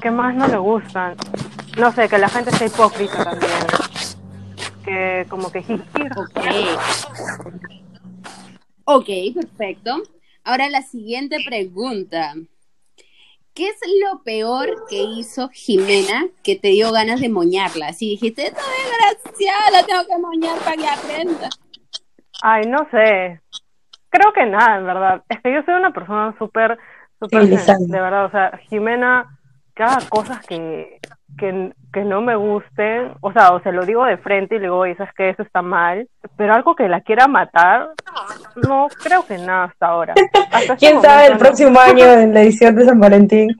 ¿Qué 0.00 0.10
más 0.10 0.34
no 0.34 0.48
le 0.48 0.56
gustan? 0.56 1.14
No 1.78 1.92
sé, 1.92 2.08
que 2.08 2.18
la 2.18 2.28
gente 2.28 2.50
sea 2.50 2.66
hipócrita 2.66 3.24
también. 3.24 3.50
Que 4.84 5.26
como 5.28 5.50
que. 5.52 5.60
Ok. 5.60 6.40
Ok, 8.84 9.08
perfecto. 9.34 10.02
Ahora 10.42 10.68
la 10.68 10.82
siguiente 10.82 11.36
pregunta. 11.46 12.34
¿Qué 13.54 13.68
es 13.68 13.80
lo 14.04 14.22
peor 14.22 14.84
que 14.88 15.02
hizo 15.02 15.48
Jimena 15.48 16.26
que 16.44 16.56
te 16.56 16.68
dio 16.68 16.92
ganas 16.92 17.20
de 17.20 17.28
moñarla? 17.28 17.92
Si 17.92 18.10
dijiste, 18.10 18.46
esta 18.46 18.60
desgraciada 18.60 19.70
la 19.72 19.86
tengo 19.86 20.06
que 20.06 20.18
moñar 20.18 20.58
para 20.58 20.76
que 20.76 20.88
aprenda. 20.88 21.48
Ay, 22.42 22.62
no 22.66 22.78
sé. 22.90 23.40
Creo 24.08 24.32
que 24.32 24.46
nada, 24.46 24.78
en 24.78 24.86
verdad. 24.86 25.24
Es 25.28 25.40
que 25.40 25.52
yo 25.52 25.62
soy 25.64 25.74
una 25.74 25.92
persona 25.92 26.34
súper, 26.38 26.78
súper, 27.18 27.48
de 27.48 28.00
verdad. 28.00 28.26
O 28.26 28.30
sea, 28.30 28.58
Jimena, 28.68 29.38
que 29.74 29.82
haga 29.82 29.98
cosas 30.08 30.44
que, 30.46 31.00
que, 31.38 31.72
que 31.92 32.04
no 32.04 32.20
me 32.20 32.36
gusten, 32.36 33.12
o 33.20 33.32
sea, 33.32 33.52
o 33.52 33.62
se 33.62 33.72
lo 33.72 33.84
digo 33.84 34.04
de 34.04 34.16
frente 34.18 34.54
y 34.56 34.58
le 34.58 34.64
digo, 34.64 34.78
oye, 34.78 34.96
sabes 34.96 35.12
que 35.14 35.30
eso 35.30 35.42
está 35.42 35.62
mal, 35.62 36.08
pero 36.36 36.54
algo 36.54 36.74
que 36.76 36.88
la 36.88 37.00
quiera 37.00 37.26
matar, 37.26 37.90
no, 38.56 38.88
creo 39.02 39.26
que 39.26 39.38
nada 39.38 39.64
hasta 39.64 39.86
ahora. 39.86 40.14
Hasta 40.50 40.74
este 40.74 40.76
¿Quién 40.76 41.02
sabe 41.02 41.26
el 41.26 41.32
no. 41.34 41.38
próximo 41.38 41.80
año 41.80 42.04
en 42.04 42.34
la 42.34 42.42
edición 42.42 42.76
de 42.76 42.84
San 42.84 43.00
Valentín? 43.00 43.56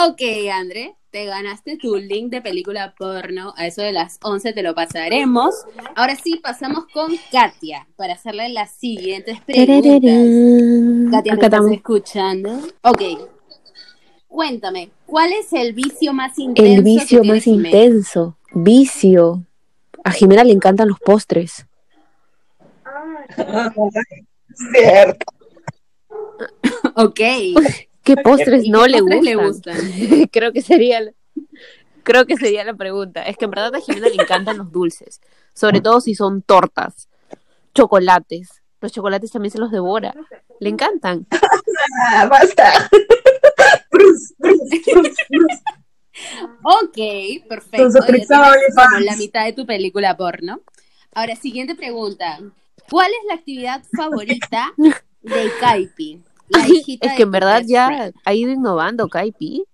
Ok, 0.00 0.22
André. 0.52 0.94
te 1.10 1.24
ganaste 1.24 1.76
tu 1.76 1.96
link 1.96 2.30
de 2.30 2.40
película 2.40 2.94
porno. 2.96 3.52
A 3.56 3.66
eso 3.66 3.82
de 3.82 3.92
las 3.92 4.18
11 4.22 4.52
te 4.52 4.62
lo 4.62 4.74
pasaremos. 4.74 5.64
Ahora 5.96 6.14
sí, 6.14 6.38
pasamos 6.42 6.86
con 6.92 7.12
Katia 7.32 7.88
para 7.96 8.14
hacerle 8.14 8.48
las 8.50 8.70
siguientes 8.72 9.40
preguntas. 9.40 10.00
Katia, 11.10 11.34
¿me 11.34 11.42
estás 11.42 11.70
escuchando? 11.70 12.60
Ok. 12.82 13.02
Cuéntame, 14.28 14.90
¿cuál 15.06 15.32
es 15.32 15.52
el 15.52 15.72
vicio 15.72 16.12
más 16.12 16.38
intenso? 16.38 16.72
El 16.72 16.82
vicio 16.82 17.24
más 17.24 17.42
Jimena? 17.42 17.68
intenso. 17.68 18.36
Vicio. 18.52 19.42
A 20.04 20.12
Jimena 20.12 20.44
le 20.44 20.52
encantan 20.52 20.88
los 20.88 21.00
postres. 21.00 21.66
Cierto. 24.72 25.26
Ok. 26.94 27.20
¿Qué 28.04 28.16
postres 28.16 28.64
¿Y 28.64 28.70
no 28.70 28.84
qué 28.84 28.88
le 28.90 28.98
postres 29.00 29.36
gustan? 29.36 29.76
le 29.76 29.86
gustan? 29.86 30.28
creo 30.32 30.52
que 30.52 30.62
sería 30.62 31.00
la, 31.00 31.12
creo 32.04 32.26
que 32.26 32.36
sería 32.36 32.64
la 32.64 32.74
pregunta. 32.74 33.22
Es 33.22 33.36
que 33.36 33.44
en 33.46 33.50
verdad 33.50 33.74
a 33.74 33.80
Jimena 33.80 34.08
le 34.08 34.22
encantan 34.22 34.58
los 34.58 34.70
dulces, 34.72 35.20
sobre 35.52 35.80
todo 35.80 36.00
si 36.00 36.14
son 36.14 36.42
tortas, 36.42 37.08
chocolates. 37.74 38.62
Los 38.80 38.92
chocolates 38.92 39.32
también 39.32 39.50
se 39.50 39.58
los 39.58 39.70
devora. 39.72 40.14
Le 40.60 40.68
encantan. 40.68 41.26
Ah, 42.12 42.26
basta. 42.26 42.88
Bruce, 43.90 44.34
Bruce, 44.38 44.84
Bruce, 44.90 45.16
Bruce. 45.28 45.62
Ok, 46.62 47.48
perfecto. 47.48 48.00
La 49.00 49.16
mitad 49.16 49.44
de 49.44 49.52
tu 49.52 49.66
película 49.66 50.16
porno. 50.16 50.60
Ahora, 51.14 51.36
siguiente 51.36 51.74
pregunta. 51.74 52.40
¿Cuál 52.90 53.10
es 53.10 53.26
la 53.28 53.34
actividad 53.34 53.82
favorita 53.96 54.72
de 54.76 55.50
Kaipi? 55.60 56.22
Es 57.00 57.12
que 57.12 57.22
en 57.22 57.30
verdad 57.30 57.62
ya 57.66 57.86
friend. 57.86 58.14
ha 58.24 58.34
ido 58.34 58.50
innovando 58.50 59.08
Kaipi. 59.08 59.64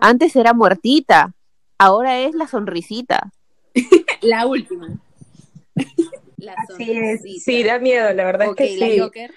Antes 0.00 0.36
era 0.36 0.52
muertita, 0.52 1.32
ahora 1.78 2.18
es 2.20 2.34
la 2.34 2.46
sonrisita. 2.46 3.32
La 4.22 4.46
última. 4.46 4.88
La 6.36 6.52
Así 6.52 6.90
es. 6.90 7.22
Sí, 7.42 7.62
da 7.62 7.78
miedo, 7.78 8.12
la 8.12 8.24
verdad 8.24 8.48
es 8.48 8.54
que 8.56 8.76
la 8.76 8.86
sí. 8.86 8.98
Joker. 8.98 9.32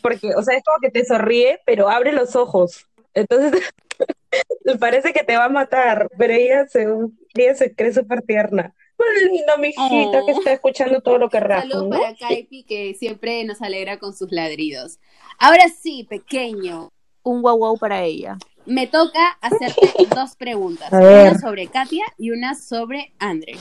Porque, 0.00 0.34
o 0.36 0.42
sea, 0.42 0.56
es 0.56 0.62
como 0.64 0.78
que 0.80 0.90
te 0.90 1.04
sonríe, 1.04 1.60
pero 1.66 1.88
abre 1.88 2.12
los 2.12 2.36
ojos. 2.36 2.86
Entonces, 3.14 3.62
parece 4.80 5.12
que 5.12 5.24
te 5.24 5.36
va 5.36 5.46
a 5.46 5.48
matar, 5.50 6.08
pero 6.16 6.32
ella 6.32 6.66
se, 6.66 6.86
ella 7.34 7.54
se 7.54 7.74
cree 7.74 7.92
súper 7.92 8.22
tierna. 8.22 8.74
Muy 8.98 9.30
lindo, 9.32 9.58
mi 9.58 9.68
hijita, 9.68 10.20
Oh. 10.22 10.26
que 10.26 10.32
está 10.32 10.52
escuchando 10.52 11.00
todo 11.00 11.18
lo 11.18 11.28
que 11.28 11.40
rajo, 11.40 11.62
Saludos 11.62 11.88
¿no? 11.88 12.00
para 12.00 12.14
Kaipi, 12.14 12.62
que 12.64 12.94
siempre 12.94 13.42
nos 13.44 13.60
alegra 13.60 13.98
con 13.98 14.14
sus 14.14 14.30
ladridos. 14.30 14.98
Ahora 15.38 15.64
sí, 15.68 16.06
pequeño. 16.08 16.90
Un 17.24 17.42
guau 17.42 17.56
guau 17.56 17.76
para 17.78 18.02
ella. 18.04 18.36
Me 18.64 18.86
toca 18.86 19.38
hacerte 19.40 19.80
dos 20.14 20.36
preguntas. 20.36 20.92
A 20.92 21.00
ver. 21.00 21.30
Una 21.30 21.38
sobre 21.40 21.66
Katia 21.66 22.04
y 22.16 22.30
una 22.30 22.54
sobre 22.54 23.12
Andre. 23.18 23.54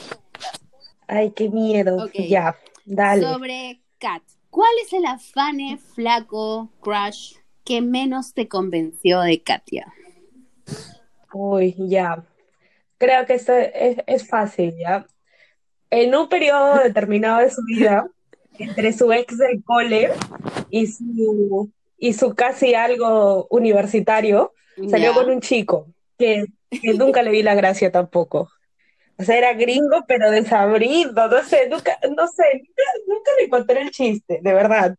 Ay, 1.07 1.31
qué 1.31 1.49
miedo. 1.49 2.07
Ya, 2.13 2.55
dale. 2.85 3.23
Sobre 3.23 3.81
Kat. 3.97 4.21
¿Cuál 4.51 4.69
es 4.85 4.93
el 4.93 5.05
afane, 5.05 5.77
flaco, 5.77 6.69
crush 6.81 7.35
que 7.63 7.81
menos 7.81 8.33
te 8.33 8.47
convenció 8.47 9.21
de 9.21 9.41
Katia? 9.41 9.93
Uy, 11.33 11.75
ya. 11.77 12.23
Creo 12.97 13.25
que 13.25 13.33
esto 13.33 13.53
es, 13.53 13.97
es 14.05 14.27
fácil, 14.27 14.75
¿ya? 14.77 15.05
En 15.89 16.15
un 16.15 16.29
periodo 16.29 16.75
determinado 16.77 17.39
de 17.39 17.49
su 17.49 17.61
vida, 17.63 18.07
entre 18.57 18.93
su 18.93 19.11
ex 19.11 19.37
del 19.37 19.63
cole 19.63 20.11
y 20.69 20.87
su, 20.87 21.71
y 21.97 22.13
su 22.13 22.35
casi 22.35 22.75
algo 22.75 23.47
universitario, 23.49 24.53
salió 24.89 25.13
con 25.13 25.29
un 25.29 25.41
chico 25.41 25.87
que, 26.17 26.45
que 26.69 26.93
nunca 26.93 27.23
le 27.23 27.31
vi 27.31 27.43
la 27.43 27.55
gracia 27.55 27.91
tampoco. 27.91 28.49
O 29.17 29.23
sea, 29.23 29.37
era 29.37 29.53
gringo, 29.53 30.03
pero 30.07 30.31
desabrido, 30.31 31.27
no 31.27 31.43
sé, 31.43 31.69
nunca, 31.69 31.97
no 32.15 32.27
sé, 32.27 32.43
nunca, 32.55 32.83
nunca 33.07 33.31
le 33.37 33.45
encontré 33.45 33.81
el 33.81 33.91
chiste, 33.91 34.39
de 34.41 34.53
verdad. 34.53 34.95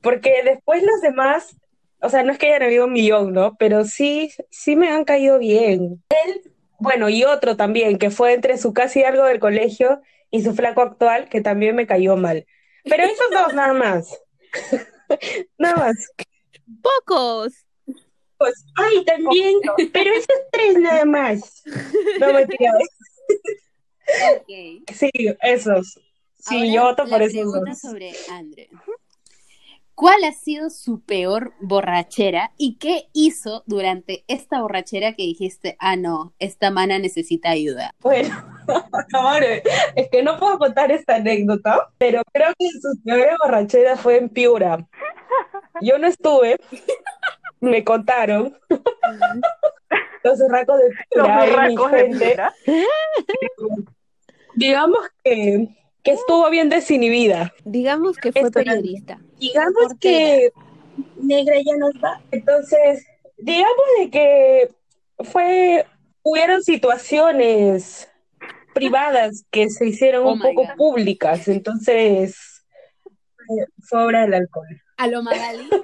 Porque 0.00 0.42
después 0.42 0.82
los 0.82 1.00
demás, 1.02 1.54
o 2.02 2.08
sea, 2.08 2.22
no 2.22 2.32
es 2.32 2.38
que 2.38 2.48
hayan 2.48 2.62
habido 2.62 2.86
un 2.86 2.92
millón, 2.92 3.32
¿no? 3.32 3.56
Pero 3.56 3.84
sí, 3.84 4.32
sí 4.50 4.76
me 4.76 4.90
han 4.90 5.04
caído 5.04 5.38
bien. 5.38 6.02
Él, 6.26 6.52
bueno, 6.78 7.08
y 7.08 7.24
otro 7.24 7.56
también, 7.56 7.98
que 7.98 8.10
fue 8.10 8.34
entre 8.34 8.58
su 8.58 8.72
casi 8.72 9.04
algo 9.04 9.24
del 9.24 9.38
colegio 9.38 10.00
y 10.30 10.42
su 10.42 10.54
flaco 10.54 10.82
actual, 10.82 11.28
que 11.28 11.40
también 11.40 11.76
me 11.76 11.86
cayó 11.86 12.16
mal. 12.16 12.46
Pero 12.84 13.04
esos 13.04 13.30
dos 13.30 13.54
nada 13.54 13.72
más. 13.72 14.20
Nada 15.58 15.76
más. 15.76 16.10
¡Pocos! 16.82 17.52
Pues, 18.38 18.64
ay, 18.76 19.04
también, 19.04 19.54
pero 19.92 20.10
esos 20.10 20.36
tres 20.50 20.78
nada 20.78 21.04
más. 21.04 21.62
No 22.18 22.32
mentira. 22.32 22.72
Ok. 24.32 24.90
Sí, 24.92 25.10
esos. 25.42 26.00
Sí, 26.38 26.56
Ahora, 26.56 26.66
yo 26.66 26.82
voto 26.82 27.06
por 27.08 27.22
esos 27.22 27.52
dos. 27.52 27.78
sobre 27.78 28.12
Andre. 28.30 28.68
¿Cuál 29.94 30.24
ha 30.24 30.32
sido 30.32 30.70
su 30.70 31.02
peor 31.02 31.52
borrachera 31.60 32.52
y 32.56 32.78
qué 32.78 33.08
hizo 33.12 33.62
durante 33.66 34.24
esta 34.26 34.60
borrachera 34.60 35.12
que 35.12 35.22
dijiste, 35.24 35.76
ah, 35.78 35.96
no, 35.96 36.34
esta 36.38 36.70
mana 36.70 36.98
necesita 36.98 37.50
ayuda? 37.50 37.94
Bueno, 38.00 38.34
amor, 39.14 39.42
es 39.42 40.08
que 40.10 40.22
no 40.22 40.38
puedo 40.38 40.58
contar 40.58 40.90
esta 40.90 41.16
anécdota, 41.16 41.90
pero 41.98 42.22
creo 42.32 42.52
que 42.58 42.68
su 42.70 43.02
peor 43.04 43.36
borrachera 43.44 43.96
fue 43.96 44.16
en 44.16 44.28
Piura. 44.30 44.88
Yo 45.80 45.98
no 45.98 46.06
estuve, 46.06 46.56
me 47.60 47.84
contaron. 47.84 48.58
Los 50.24 50.40
urracos 50.40 50.78
de 50.78 50.84
Los 51.14 51.28
Piura, 51.28 51.38
mi 51.38 51.50
berracos 51.50 51.92
de 51.92 51.98
gente. 51.98 52.26
Piura. 52.26 52.54
Digamos 54.54 55.00
que, 55.22 55.68
que 56.02 56.12
estuvo 56.12 56.48
bien 56.50 56.68
desinhibida. 56.68 57.54
Digamos 57.64 58.16
que 58.16 58.32
fue 58.32 58.50
periodista. 58.50 59.20
Digamos 59.38 59.94
que 60.00 60.52
negra 61.16 61.54
ya 61.64 61.76
nos 61.76 61.92
va. 62.02 62.20
Entonces, 62.30 63.06
digamos 63.38 63.86
de 63.98 64.10
que 64.10 64.74
fue, 65.24 65.86
hubieron 66.22 66.62
situaciones 66.62 68.08
privadas 68.74 69.44
que 69.50 69.68
se 69.68 69.86
hicieron 69.86 70.26
Oh 70.26 70.32
un 70.32 70.38
my 70.38 70.54
poco 70.54 70.62
God. 70.62 70.76
públicas, 70.76 71.48
entonces 71.48 72.64
fue 73.82 74.04
obra 74.04 74.22
del 74.22 74.34
alcohol. 74.34 74.82
A 74.96 75.06
lo 75.06 75.22
Magali. 75.22 75.68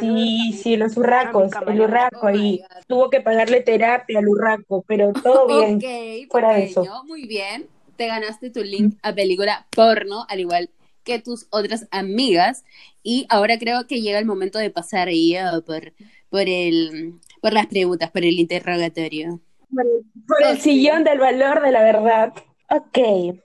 Sí, 0.00 0.52
sí, 0.52 0.76
los 0.76 0.96
urracos, 0.96 1.52
el 1.66 1.80
urraco 1.80 2.18
Oh 2.22 2.26
ahí. 2.26 2.60
Tuvo 2.86 3.08
que 3.08 3.20
pagarle 3.20 3.60
terapia 3.60 4.18
al 4.18 4.28
urraco, 4.28 4.82
pero 4.86 5.12
todo 5.12 5.46
bien. 5.78 6.28
Fuera 6.28 6.54
de 6.54 6.64
eso. 6.64 7.04
muy 7.04 7.26
bien. 7.26 7.68
Te 8.00 8.06
ganaste 8.06 8.48
tu 8.48 8.64
link 8.64 8.96
a 9.02 9.14
película 9.14 9.66
porno, 9.68 10.24
al 10.30 10.40
igual 10.40 10.70
que 11.04 11.18
tus 11.18 11.46
otras 11.50 11.86
amigas. 11.90 12.64
Y 13.02 13.26
ahora 13.28 13.58
creo 13.58 13.86
que 13.86 14.00
llega 14.00 14.18
el 14.18 14.24
momento 14.24 14.58
de 14.58 14.70
pasar 14.70 15.08
ahí 15.08 15.36
uh, 15.36 15.60
por, 15.60 15.92
por, 16.30 16.48
el, 16.48 17.20
por 17.42 17.52
las 17.52 17.66
preguntas, 17.66 18.10
por 18.10 18.24
el 18.24 18.38
interrogatorio. 18.40 19.38
Por 19.70 20.42
el 20.42 20.58
sillón 20.58 21.04
del 21.04 21.18
valor 21.18 21.60
de 21.60 21.72
la 21.72 21.82
verdad. 21.82 22.32
Ok, 22.70 23.36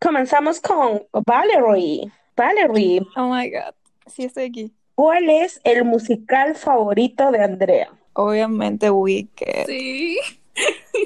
comenzamos 0.00 0.62
con 0.62 1.02
Valerie. 1.26 2.10
Valerie, 2.34 3.02
Oh 3.14 3.28
my 3.30 3.50
god. 3.50 3.74
Sí, 4.06 4.24
estoy 4.24 4.44
aquí. 4.44 4.72
¿cuál 4.94 5.28
es 5.28 5.60
el 5.64 5.84
musical 5.84 6.54
favorito 6.54 7.30
de 7.30 7.44
Andrea? 7.44 7.92
Obviamente 8.14 8.90
Wicked. 8.90 9.66
Sí. 9.66 10.18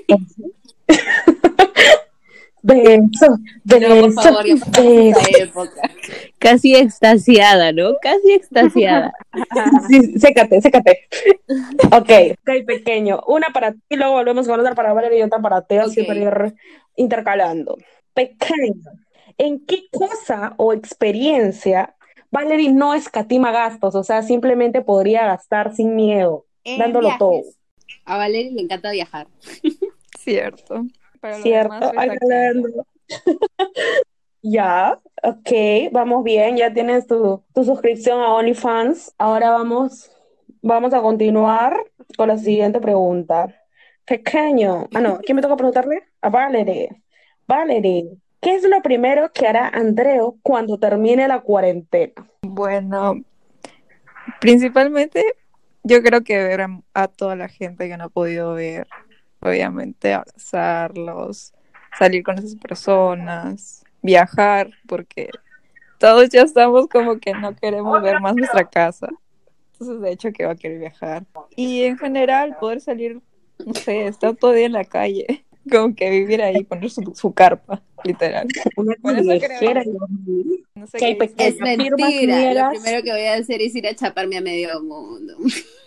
Beso, 2.62 3.38
beso, 3.64 4.38
beso. 4.70 5.70
Casi 6.38 6.76
extasiada, 6.76 7.72
¿no? 7.72 7.94
Casi 8.00 8.32
extasiada. 8.32 9.12
Sí, 9.88 10.18
sécate, 10.18 10.60
sécate. 10.60 11.08
Ok, 11.90 12.10
ok, 12.42 12.66
pequeño. 12.66 13.20
Una 13.26 13.48
para 13.48 13.72
ti, 13.72 13.96
luego 13.96 14.12
volvemos 14.12 14.46
con 14.46 14.60
otra 14.60 14.74
para 14.74 14.92
Valerie 14.92 15.18
y 15.20 15.22
otra 15.22 15.40
para 15.40 15.62
ti, 15.62 15.76
así 15.76 16.02
Ok. 16.02 16.06
para 16.06 16.20
ir 16.20 16.54
intercalando. 16.96 17.78
Pequeño, 18.14 18.90
¿en 19.38 19.64
qué 19.66 19.84
cosa 19.90 20.54
o 20.58 20.72
experiencia 20.72 21.94
Valerie 22.30 22.70
no 22.72 22.94
escatima 22.94 23.50
gastos? 23.52 23.94
O 23.94 24.04
sea, 24.04 24.22
simplemente 24.22 24.82
podría 24.82 25.26
gastar 25.26 25.74
sin 25.74 25.96
miedo, 25.96 26.44
En 26.64 26.78
dándolo 26.78 27.08
viajes. 27.08 27.18
todo. 27.18 27.42
A 28.04 28.16
Valerie 28.18 28.52
le 28.52 28.62
encanta 28.62 28.90
viajar. 28.92 29.26
Cierto. 30.18 30.84
Para 31.22 31.38
lo 31.38 31.42
¿Cierto? 31.44 31.74
demás, 31.74 31.94
Hablando. 31.96 32.86
Ya, 34.44 34.98
ok, 35.22 35.50
vamos 35.92 36.24
bien, 36.24 36.56
ya 36.56 36.72
tienes 36.74 37.06
tu, 37.06 37.44
tu 37.54 37.64
suscripción 37.64 38.20
a 38.20 38.34
OnlyFans. 38.34 39.14
Ahora 39.16 39.50
vamos, 39.50 40.10
vamos 40.62 40.92
a 40.94 41.00
continuar 41.00 41.76
con 42.16 42.26
la 42.26 42.36
siguiente 42.38 42.80
pregunta. 42.80 43.54
Pequeño, 44.04 44.88
ah 44.94 45.00
no, 45.00 45.18
¿quién 45.20 45.36
me 45.36 45.42
toca 45.42 45.56
preguntarle? 45.56 46.02
A 46.22 46.28
Valerie. 46.28 47.02
Valerie, 47.46 48.18
¿qué 48.40 48.56
es 48.56 48.64
lo 48.64 48.82
primero 48.82 49.30
que 49.32 49.46
hará 49.46 49.68
Andreo 49.68 50.38
cuando 50.42 50.78
termine 50.78 51.28
la 51.28 51.40
cuarentena? 51.42 52.28
Bueno, 52.42 53.22
principalmente 54.40 55.24
Yo 55.84 56.02
creo 56.02 56.24
que 56.24 56.42
ver 56.42 56.62
a, 56.62 56.80
a 56.94 57.08
toda 57.08 57.36
la 57.36 57.48
gente 57.48 57.88
que 57.88 57.96
no 57.96 58.04
ha 58.04 58.08
podido 58.08 58.54
ver, 58.54 58.88
obviamente 59.42 60.14
abrazarlos, 60.14 61.52
salir 61.98 62.22
con 62.22 62.38
esas 62.38 62.56
personas, 62.56 63.84
viajar, 64.00 64.70
porque 64.86 65.30
todos 65.98 66.28
ya 66.30 66.42
estamos 66.42 66.88
como 66.88 67.18
que 67.18 67.34
no 67.34 67.54
queremos 67.54 68.00
ver 68.02 68.20
más 68.20 68.34
nuestra 68.34 68.68
casa. 68.68 69.08
Entonces, 69.72 70.00
de 70.00 70.12
hecho, 70.12 70.32
que 70.32 70.46
va 70.46 70.52
a 70.52 70.56
querer 70.56 70.78
viajar. 70.78 71.24
Y 71.56 71.82
en 71.82 71.98
general, 71.98 72.56
poder 72.58 72.80
salir, 72.80 73.20
no 73.64 73.74
sé, 73.74 74.06
estar 74.06 74.34
todo 74.36 74.52
el 74.52 74.58
día 74.58 74.66
en 74.66 74.72
la 74.72 74.84
calle, 74.84 75.44
como 75.70 75.94
que 75.94 76.10
vivir 76.10 76.42
ahí, 76.42 76.64
poner 76.64 76.90
su, 76.90 77.12
su 77.14 77.32
carpa, 77.32 77.82
literal. 78.04 78.46
Una. 78.76 78.94
No 80.74 80.86
sé 80.86 80.98
Qué 80.98 81.14
dice. 81.14 81.34
Es 81.36 81.60
mentira. 81.60 82.54
Lo 82.54 82.70
primero 82.70 83.02
que 83.02 83.12
voy 83.12 83.24
a 83.24 83.34
hacer 83.34 83.60
es 83.60 83.74
ir 83.74 83.86
a 83.86 83.94
chaparme 83.94 84.38
a 84.38 84.40
medio 84.40 84.82
mundo. 84.82 85.36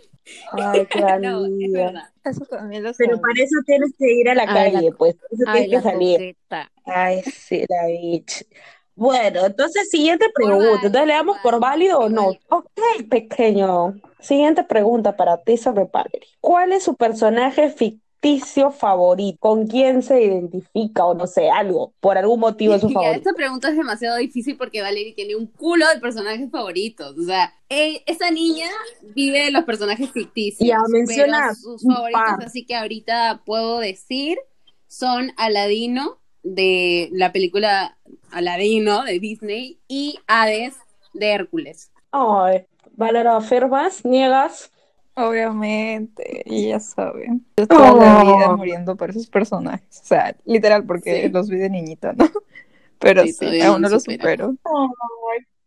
Ay, 0.52 0.88
no, 1.22 1.46
es 1.46 1.72
verdad. 1.72 2.04
Eso 2.24 2.46
también 2.46 2.84
lo 2.84 2.92
Pero 2.98 3.20
para 3.20 3.44
eso 3.44 3.56
tienes 3.66 3.94
que 3.98 4.12
ir 4.14 4.30
a 4.30 4.36
la 4.36 4.46
Ay, 4.46 4.72
la 4.72 4.80
calle, 4.80 4.92
pues. 4.92 5.16
Eso 5.32 5.44
Ay, 5.46 5.68
tienes 5.68 5.70
que 5.70 5.82
salir. 5.82 6.20
coqueta. 6.20 6.72
Ay, 6.86 7.24
sí, 7.24 7.66
la 7.70 7.88
bitch. 7.88 8.46
Bueno, 8.96 9.46
entonces, 9.46 9.90
siguiente 9.90 10.28
pregunta. 10.34 10.88
válido, 10.88 10.88
Entonces, 10.88 11.08
¿le 11.08 11.14
damos 11.14 11.38
por 11.40 11.60
válido 11.60 12.00
o 12.00 12.10
no? 12.10 12.40
Ok, 12.50 12.70
pequeño. 13.10 13.96
Siguiente 14.20 14.64
pregunta 14.64 15.16
para 15.18 15.44
ti 15.44 15.58
sobre 15.58 15.86
Valerie. 15.86 16.30
¿Cuál 16.40 16.72
es 16.74 16.84
su 16.84 16.96
personaje 16.96 17.70
ficticio 17.70 18.05
favorito? 18.72 19.38
¿Con 19.40 19.68
quién 19.68 20.02
se 20.02 20.24
identifica 20.24 21.06
o 21.06 21.14
no 21.14 21.28
sé, 21.28 21.50
algo? 21.50 21.94
Por 22.00 22.18
algún 22.18 22.40
motivo 22.40 22.74
es 22.74 22.82
su 22.82 22.90
favorito. 22.90 23.18
esta 23.18 23.34
pregunta 23.34 23.70
es 23.70 23.78
demasiado 23.78 24.18
difícil 24.18 24.58
porque 24.58 24.82
Valerie 24.82 25.14
tiene 25.14 25.36
un 25.36 25.48
culo 25.48 25.86
de 25.94 26.00
personajes 26.00 26.50
favoritos. 26.50 27.18
O 27.18 27.24
sea, 27.24 27.54
eh, 27.70 28.04
esa 28.06 28.32
niña 28.32 28.68
vive 29.16 29.46
de 29.46 29.52
los 29.52 29.64
personajes 29.64 30.12
ficticios. 30.12 30.68
Ya, 30.68 30.78
menciona 30.90 31.40
pero 31.42 31.56
sus 31.56 31.84
favoritos, 31.84 32.46
así 32.46 32.66
que 32.66 32.76
ahorita 32.76 33.42
puedo 33.46 33.80
decir, 33.80 34.38
son 34.88 35.32
Aladino 35.38 36.20
de 36.44 37.10
la 37.12 37.32
película 37.32 37.98
Aladino 38.32 39.04
de 39.04 39.20
Disney 39.20 39.80
y 39.88 40.20
Hades 40.28 40.76
de 41.14 41.32
Hércules. 41.32 41.92
Ay, 42.12 42.66
Valera, 42.96 43.38
¿afirmas? 43.38 44.06
¿Niegas? 44.06 44.72
Obviamente, 45.16 46.44
y 46.46 46.70
ya 46.70 46.80
saben. 46.80 47.46
Yo 47.58 47.68
toda 47.68 47.94
la 47.94 48.24
vida 48.24 48.50
Oh. 48.50 48.58
muriendo 48.58 48.96
por 48.96 49.10
esos 49.12 49.28
personajes. 49.28 50.02
O 50.04 50.06
sea, 50.06 50.36
literal, 50.46 50.86
porque 50.86 51.24
Sí. 51.24 51.30
los 51.30 51.50
vi 51.50 51.58
de 51.58 51.70
niñita, 51.70 52.14
¿no? 52.14 52.26
Pero 53.00 53.24
Sí, 53.24 53.32
sí, 53.34 53.40
todavía 53.40 53.68
aún 53.68 53.82
no 53.82 53.88
no 53.90 53.96
lo 53.96 54.00
supero. 54.00 54.56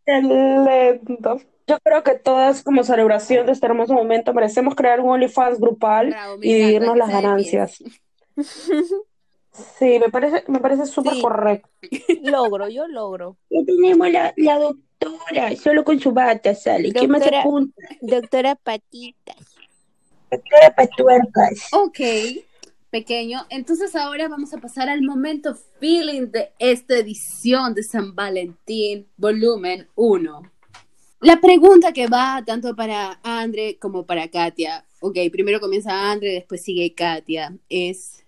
qué 0.05 0.21
lento. 0.21 1.41
Yo 1.67 1.77
creo 1.83 2.03
que 2.03 2.15
todas, 2.15 2.63
como 2.63 2.83
celebración 2.83 3.45
de 3.45 3.51
este 3.51 3.65
hermoso 3.67 3.93
momento, 3.93 4.33
merecemos 4.33 4.73
crear 4.75 4.99
un 5.01 5.09
OnlyFans 5.11 5.59
grupal 5.59 6.09
Bravo, 6.09 6.35
y 6.41 6.53
dividirnos 6.53 6.97
las 6.97 7.09
ganancias. 7.09 7.83
Sí, 9.51 9.99
me 9.99 10.09
parece, 10.09 10.43
me 10.47 10.59
parece 10.59 10.85
súper 10.85 11.13
Sí. 11.15 11.21
correcto. 11.21 11.69
Logro, 12.23 12.69
yo 12.69 12.87
logro. 12.87 13.37
Ya 13.49 13.65
tenemos 13.65 14.09
la, 14.11 14.33
la 14.37 14.59
doctora, 14.59 15.55
solo 15.55 15.83
con 15.83 15.99
su 15.99 16.11
bata 16.11 16.53
sale. 16.55 16.91
¿Quién 16.93 17.11
más 17.11 17.23
apunta? 17.25 17.81
Doctora 18.01 18.55
Patitas. 18.55 19.37
Doctora 20.31 20.75
Patuercas. 20.75 21.67
Ok, 21.73 21.99
pequeño. 22.91 23.45
Entonces 23.49 23.95
ahora 23.95 24.27
vamos 24.27 24.53
a 24.53 24.59
pasar 24.59 24.89
al 24.89 25.01
momento 25.01 25.55
feeling 25.79 26.27
de 26.31 26.51
esta 26.59 26.97
edición 26.97 27.73
de 27.73 27.83
San 27.83 28.15
Valentín, 28.15 29.07
volumen 29.17 29.87
1. 29.95 30.41
La 31.21 31.41
pregunta 31.41 31.91
que 31.91 32.07
va 32.07 32.43
tanto 32.45 32.75
para 32.75 33.19
Andre 33.23 33.77
como 33.79 34.05
para 34.05 34.29
Katia. 34.29 34.85
Ok, 35.01 35.17
primero 35.31 35.59
comienza 35.59 36.11
Andre, 36.11 36.33
después 36.33 36.61
sigue 36.63 36.93
Katia. 36.93 37.57
Es, 37.67 38.23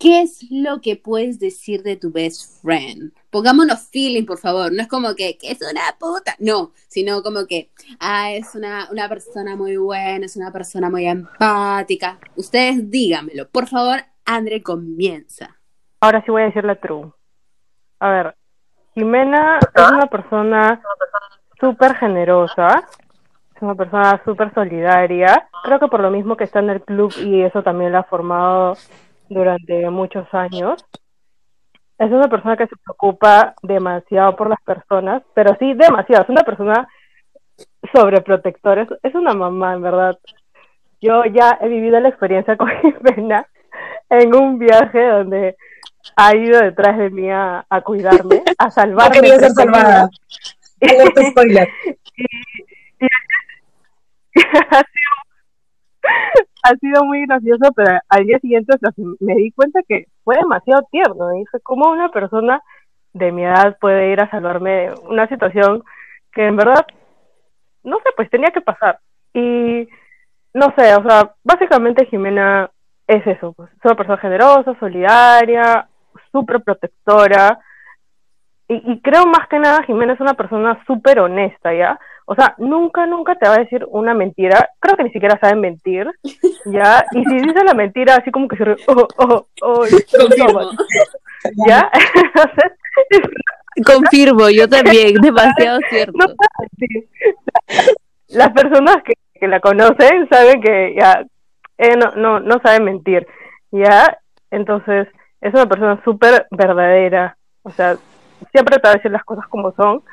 ¿qué 0.00 0.22
es 0.22 0.50
lo 0.50 0.80
que 0.80 0.96
puedes 0.96 1.38
decir 1.38 1.82
de 1.82 1.96
tu 1.96 2.10
best 2.10 2.62
friend? 2.62 3.12
Pongámonos 3.30 3.88
feeling, 3.90 4.24
por 4.24 4.38
favor. 4.38 4.72
No 4.72 4.82
es 4.82 4.88
como 4.88 5.14
que, 5.14 5.36
que 5.36 5.52
es 5.52 5.60
una 5.60 5.82
puta. 5.98 6.34
No, 6.40 6.72
sino 6.88 7.22
como 7.22 7.46
que, 7.46 7.70
ah, 8.00 8.32
es 8.32 8.54
una, 8.54 8.88
una 8.90 9.08
persona 9.08 9.54
muy 9.54 9.76
buena, 9.76 10.26
es 10.26 10.36
una 10.36 10.50
persona 10.50 10.90
muy 10.90 11.06
empática. 11.06 12.18
Ustedes 12.34 12.90
díganmelo. 12.90 13.48
Por 13.48 13.68
favor, 13.68 14.00
Andre 14.24 14.62
comienza. 14.62 15.56
Ahora 16.00 16.24
sí 16.24 16.30
voy 16.30 16.42
a 16.42 16.46
decir 16.46 16.64
la 16.64 16.80
true. 16.80 17.12
A 18.00 18.10
ver, 18.10 18.34
Jimena 18.94 19.58
es 19.58 19.90
una 19.92 20.06
persona 20.06 20.80
súper 21.60 21.94
generosa, 21.96 22.88
es 23.54 23.62
una 23.62 23.74
persona 23.74 24.22
súper 24.24 24.52
solidaria. 24.54 25.46
Creo 25.62 25.78
que 25.78 25.88
por 25.88 26.00
lo 26.00 26.10
mismo 26.10 26.38
que 26.38 26.44
está 26.44 26.60
en 26.60 26.70
el 26.70 26.82
club 26.82 27.12
y 27.18 27.42
eso 27.42 27.62
también 27.62 27.92
la 27.92 27.98
ha 27.98 28.04
formado 28.04 28.76
durante 29.30 29.88
muchos 29.88 30.26
años. 30.34 30.84
Es 31.98 32.10
una 32.10 32.28
persona 32.28 32.56
que 32.56 32.66
se 32.66 32.76
preocupa 32.76 33.54
demasiado 33.62 34.36
por 34.36 34.48
las 34.48 34.60
personas, 34.62 35.22
pero 35.34 35.56
sí 35.58 35.72
demasiado. 35.74 36.24
Es 36.24 36.28
una 36.28 36.42
persona 36.42 36.88
sobreprotectora. 37.94 38.82
Es, 38.82 38.88
es 39.02 39.14
una 39.14 39.32
mamá, 39.32 39.74
en 39.74 39.82
verdad. 39.82 40.18
Yo 41.00 41.24
ya 41.24 41.58
he 41.60 41.68
vivido 41.68 41.98
la 42.00 42.08
experiencia 42.08 42.56
con 42.58 42.68
Jimena 42.80 43.46
en 44.10 44.34
un 44.34 44.58
viaje 44.58 45.06
donde 45.06 45.56
ha 46.16 46.34
ido 46.34 46.58
detrás 46.60 46.98
de 46.98 47.10
mí 47.10 47.30
a, 47.30 47.64
a 47.68 47.80
cuidarme, 47.82 48.42
a 48.58 48.64
No 48.64 48.70
salvarme. 48.70 49.20
quería 49.20 49.38
ser 49.38 49.50
salvada. 49.50 50.10
Spoiler. 51.30 51.68
ha, 54.36 54.78
sido, 54.78 55.12
ha 56.62 56.74
sido 56.76 57.04
muy 57.04 57.26
gracioso, 57.26 57.72
pero 57.74 57.98
al 58.08 58.24
día 58.24 58.38
siguiente 58.38 58.74
me 59.20 59.34
di 59.34 59.50
cuenta 59.52 59.80
que 59.86 60.06
fue 60.24 60.36
demasiado 60.36 60.86
tierno. 60.90 61.34
Y 61.34 61.40
dije, 61.40 61.58
¿cómo 61.62 61.90
una 61.90 62.10
persona 62.10 62.62
de 63.12 63.32
mi 63.32 63.44
edad 63.44 63.76
puede 63.80 64.12
ir 64.12 64.20
a 64.20 64.30
salvarme 64.30 64.70
de 64.70 64.94
una 65.08 65.28
situación 65.28 65.82
que 66.32 66.46
en 66.46 66.56
verdad, 66.56 66.86
no 67.82 67.96
sé, 67.98 68.10
pues 68.16 68.30
tenía 68.30 68.50
que 68.50 68.60
pasar? 68.60 69.00
Y 69.34 69.88
no 70.54 70.74
sé, 70.76 70.94
o 70.94 71.02
sea, 71.02 71.34
básicamente 71.44 72.06
Jimena 72.06 72.70
es 73.06 73.26
eso, 73.26 73.52
pues, 73.52 73.70
es 73.72 73.84
una 73.84 73.96
persona 73.96 74.18
generosa, 74.18 74.76
solidaria, 74.78 75.88
súper 76.32 76.62
protectora. 76.62 77.58
Y, 78.68 78.92
y 78.92 79.00
creo 79.00 79.26
más 79.26 79.48
que 79.48 79.58
nada 79.58 79.82
Jimena 79.84 80.12
es 80.12 80.20
una 80.20 80.34
persona 80.34 80.82
súper 80.86 81.20
honesta, 81.20 81.74
¿ya? 81.74 81.98
O 82.30 82.34
sea, 82.36 82.54
nunca, 82.58 83.06
nunca 83.06 83.34
te 83.34 83.48
va 83.48 83.56
a 83.56 83.58
decir 83.58 83.84
una 83.88 84.14
mentira. 84.14 84.70
Creo 84.78 84.96
que 84.96 85.02
ni 85.02 85.10
siquiera 85.10 85.36
sabe 85.40 85.56
mentir, 85.56 86.08
¿ya? 86.66 87.04
Y 87.10 87.24
si 87.24 87.34
dice 87.38 87.64
la 87.64 87.74
mentira, 87.74 88.14
así 88.14 88.30
como 88.30 88.46
que 88.46 88.56
se 88.56 88.66
ríe, 88.66 88.76
oh, 88.86 89.08
oh, 89.16 89.46
oh, 89.62 89.80
Confirmo. 90.16 90.70
¿ya? 91.66 91.90
Entonces, 92.22 92.72
Confirmo, 93.84 94.48
yo 94.48 94.68
también, 94.68 95.14
demasiado 95.14 95.80
cierto. 95.90 96.12
no. 96.16 96.34
Las 98.28 98.50
personas 98.52 98.98
que, 99.04 99.14
que 99.34 99.48
la 99.48 99.58
conocen 99.58 100.28
saben 100.28 100.62
que 100.62 100.94
ya 100.96 101.24
ella 101.78 101.96
no, 101.96 102.14
no, 102.14 102.38
no 102.38 102.60
sabe 102.62 102.78
mentir, 102.78 103.26
¿ya? 103.72 104.18
Entonces, 104.52 105.08
es 105.40 105.52
una 105.52 105.66
persona 105.66 106.00
súper 106.04 106.46
verdadera. 106.52 107.36
O 107.64 107.72
sea, 107.72 107.96
siempre 108.52 108.76
te 108.76 108.86
va 108.86 108.90
a 108.92 108.96
decir 108.98 109.10
las 109.10 109.24
cosas 109.24 109.48
como 109.48 109.72
son, 109.72 110.04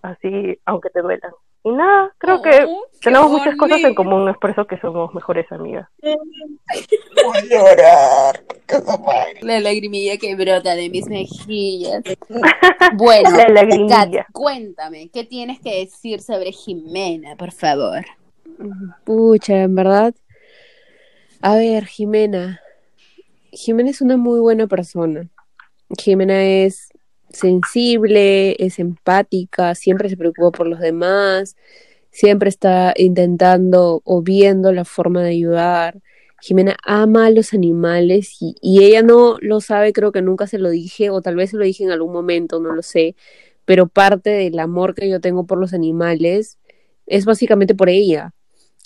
así, 0.00 0.58
aunque 0.64 0.88
te 0.88 1.02
duelan. 1.02 1.32
Y 1.66 1.72
nada, 1.72 2.14
creo 2.18 2.40
que 2.42 2.64
Oh, 2.64 2.84
tenemos 3.02 3.28
muchas 3.28 3.56
cosas 3.56 3.82
en 3.82 3.92
común, 3.92 4.28
es 4.28 4.38
por 4.38 4.50
eso 4.50 4.68
que 4.68 4.78
somos 4.78 5.12
mejores 5.12 5.50
amigas. 5.50 5.88
Voy 6.00 6.14
a 7.34 7.44
llorar. 7.44 8.44
La 9.40 9.58
lagrimilla 9.58 10.16
que 10.16 10.36
brota 10.36 10.76
de 10.76 10.88
mis 10.88 11.08
mejillas. 11.08 12.04
Bueno, 12.94 13.36
La 13.36 13.48
lagrimilla. 13.48 14.10
Kat, 14.12 14.26
cuéntame, 14.32 15.08
¿qué 15.12 15.24
tienes 15.24 15.58
que 15.58 15.80
decir 15.80 16.20
sobre 16.20 16.52
Jimena, 16.52 17.34
por 17.34 17.50
favor? 17.50 18.04
Pucha, 19.02 19.62
en 19.62 19.74
verdad. 19.74 20.14
A 21.42 21.56
ver, 21.56 21.86
Jimena. 21.86 22.60
Jimena 23.50 23.90
es 23.90 24.00
una 24.00 24.16
muy 24.16 24.38
buena 24.38 24.68
persona. 24.68 25.28
Jimena 25.98 26.44
es 26.44 26.90
sensible, 27.36 28.56
es 28.64 28.78
empática, 28.78 29.74
siempre 29.74 30.08
se 30.08 30.16
preocupa 30.16 30.50
por 30.52 30.66
los 30.66 30.80
demás, 30.80 31.56
siempre 32.10 32.48
está 32.48 32.94
intentando 32.96 34.02
o 34.04 34.22
viendo 34.22 34.72
la 34.72 34.84
forma 34.84 35.22
de 35.22 35.30
ayudar. 35.30 36.00
Jimena 36.40 36.76
ama 36.84 37.26
a 37.26 37.30
los 37.30 37.54
animales 37.54 38.36
y, 38.40 38.56
y 38.60 38.84
ella 38.84 39.02
no 39.02 39.36
lo 39.40 39.60
sabe, 39.60 39.92
creo 39.92 40.12
que 40.12 40.22
nunca 40.22 40.46
se 40.46 40.58
lo 40.58 40.70
dije, 40.70 41.10
o 41.10 41.20
tal 41.22 41.36
vez 41.36 41.50
se 41.50 41.56
lo 41.56 41.64
dije 41.64 41.84
en 41.84 41.90
algún 41.90 42.12
momento, 42.12 42.60
no 42.60 42.72
lo 42.74 42.82
sé, 42.82 43.16
pero 43.64 43.88
parte 43.88 44.30
del 44.30 44.58
amor 44.58 44.94
que 44.94 45.08
yo 45.08 45.20
tengo 45.20 45.46
por 45.46 45.58
los 45.58 45.74
animales 45.74 46.58
es 47.06 47.24
básicamente 47.24 47.74
por 47.74 47.88
ella. 47.88 48.32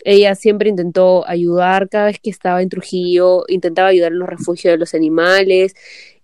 Ella 0.05 0.35
siempre 0.35 0.71
intentó 0.71 1.27
ayudar 1.29 1.89
cada 1.89 2.07
vez 2.07 2.19
que 2.21 2.31
estaba 2.31 2.63
en 2.63 2.69
Trujillo, 2.71 3.45
intentaba 3.49 3.89
ayudar 3.89 4.13
en 4.13 4.19
los 4.19 4.29
refugios 4.29 4.73
de 4.73 4.79
los 4.79 4.95
animales. 4.95 5.75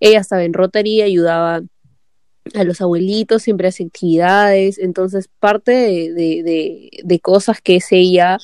Ella 0.00 0.20
estaba 0.20 0.44
en 0.44 0.54
Rotary, 0.54 1.02
ayudaba 1.02 1.62
a 2.54 2.64
los 2.64 2.80
abuelitos, 2.80 3.42
siempre 3.42 3.68
hace 3.68 3.84
actividades. 3.84 4.78
Entonces, 4.78 5.28
parte 5.40 5.72
de, 5.72 6.12
de, 6.12 6.90
de, 7.02 7.20
cosas 7.20 7.60
que 7.60 7.76
es 7.76 7.88
ella 7.90 8.38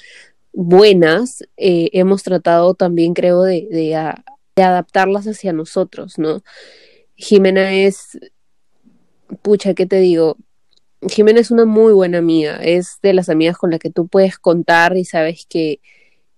buenas, 0.53 1.45
eh, 1.57 1.91
hemos 1.93 2.23
tratado 2.23 2.75
también, 2.75 3.15
creo, 3.15 3.43
de, 3.43 3.69
de 4.57 4.65
adaptarlas 4.65 5.27
hacia 5.27 5.53
nosotros, 5.53 6.19
¿no? 6.19 6.43
Jimena 7.17 7.73
es, 7.73 8.19
pucha, 9.43 9.75
¿qué 9.75 9.87
te 9.87 9.97
digo? 9.97 10.37
Jimena 11.09 11.41
es 11.41 11.51
una 11.51 11.65
muy 11.65 11.93
buena 11.93 12.19
amiga, 12.19 12.57
es 12.57 12.99
de 13.03 13.13
las 13.13 13.29
amigas 13.29 13.57
con 13.57 13.71
las 13.71 13.81
que 13.81 13.91
tú 13.91 14.07
puedes 14.09 14.39
contar 14.39 14.97
y 14.97 15.05
sabes 15.05 15.47
que, 15.49 15.81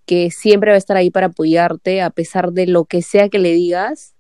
que 0.07 0.31
siempre 0.31 0.71
va 0.71 0.77
a 0.77 0.79
estar 0.79 0.97
ahí 0.97 1.11
para 1.11 1.27
apoyarte 1.27 2.03
a 2.03 2.11
pesar 2.11 2.53
de 2.53 2.67
lo 2.67 2.85
que 2.85 3.03
sea 3.03 3.29
que 3.29 3.39
le 3.39 3.53
digas 3.53 4.14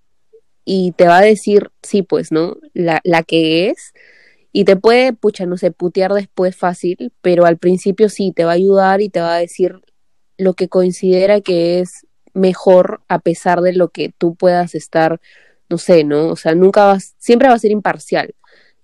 y 0.64 0.92
te 0.92 1.06
va 1.06 1.18
a 1.18 1.22
decir, 1.22 1.70
sí, 1.82 2.02
pues, 2.02 2.32
¿no? 2.32 2.56
La, 2.72 3.00
la 3.04 3.22
que 3.22 3.70
es 3.70 3.92
y 4.56 4.64
te 4.64 4.76
puede, 4.76 5.12
pucha, 5.12 5.46
no 5.46 5.56
sé, 5.56 5.72
putear 5.72 6.12
después 6.12 6.54
fácil, 6.54 7.12
pero 7.22 7.44
al 7.44 7.58
principio 7.58 8.08
sí, 8.08 8.32
te 8.32 8.44
va 8.44 8.52
a 8.52 8.54
ayudar 8.54 9.00
y 9.00 9.08
te 9.08 9.20
va 9.20 9.34
a 9.34 9.38
decir 9.38 9.80
lo 10.38 10.54
que 10.54 10.68
considera 10.68 11.40
que 11.40 11.80
es 11.80 12.06
mejor 12.34 13.02
a 13.08 13.18
pesar 13.18 13.62
de 13.62 13.72
lo 13.72 13.88
que 13.88 14.12
tú 14.16 14.36
puedas 14.36 14.76
estar, 14.76 15.20
no 15.68 15.76
sé, 15.76 16.04
¿no? 16.04 16.28
O 16.28 16.36
sea, 16.36 16.54
nunca 16.54 16.84
vas, 16.84 17.16
siempre 17.18 17.48
va 17.48 17.54
a 17.54 17.58
ser 17.58 17.72
imparcial. 17.72 18.36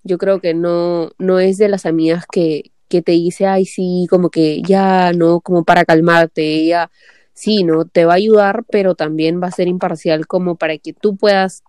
Yo 0.02 0.18
creo 0.18 0.40
que 0.40 0.54
no, 0.54 1.12
no 1.18 1.38
es 1.38 1.56
de 1.56 1.68
las 1.68 1.86
amigas 1.86 2.24
que, 2.30 2.72
que 2.88 3.00
te 3.00 3.12
dice, 3.12 3.46
ay, 3.46 3.64
sí, 3.64 4.08
como 4.10 4.30
que 4.30 4.62
ya, 4.62 5.12
¿no? 5.12 5.40
Como 5.40 5.64
para 5.64 5.84
calmarte, 5.84 6.42
ella, 6.42 6.90
sí, 7.32 7.62
¿no? 7.62 7.84
Te 7.84 8.04
va 8.06 8.14
a 8.14 8.16
ayudar, 8.16 8.64
pero 8.72 8.96
también 8.96 9.40
va 9.40 9.46
a 9.46 9.52
ser 9.52 9.68
imparcial 9.68 10.26
como 10.26 10.56
para 10.56 10.78
que 10.78 10.94
tú 10.94 11.16
puedas 11.16 11.62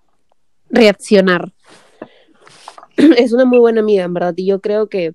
reaccionar. 0.72 1.53
Es 3.17 3.34
una 3.34 3.45
muy 3.45 3.59
buena 3.59 3.82
amiga, 3.82 4.03
en 4.03 4.13
verdad, 4.13 4.34
y 4.36 4.45
yo 4.45 4.61
creo 4.61 4.88
que, 4.88 5.13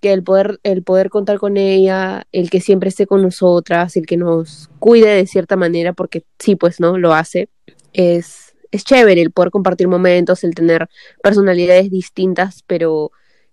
que 0.00 0.12
el 0.12 0.22
poder, 0.22 0.60
el 0.62 0.82
poder 0.82 1.10
contar 1.10 1.38
con 1.38 1.56
ella, 1.56 2.26
el 2.32 2.50
que 2.50 2.60
siempre 2.60 2.88
esté 2.88 3.06
con 3.06 3.22
nosotras, 3.22 3.96
el 3.96 4.06
que 4.06 4.16
nos 4.16 4.70
cuide 4.78 5.08
de 5.08 5.26
cierta 5.26 5.56
manera, 5.56 5.92
porque 5.92 6.24
sí, 6.38 6.56
pues, 6.56 6.80
¿no? 6.80 6.98
Lo 6.98 7.14
hace, 7.14 7.48
es, 7.92 8.54
es 8.70 8.84
chévere 8.84 9.20
el 9.22 9.32
poder 9.32 9.50
compartir 9.50 9.88
momentos, 9.88 10.44
el 10.44 10.54
tener 10.54 10.88
personalidades 11.22 11.90
distintas, 11.90 12.62
pero 12.66 13.10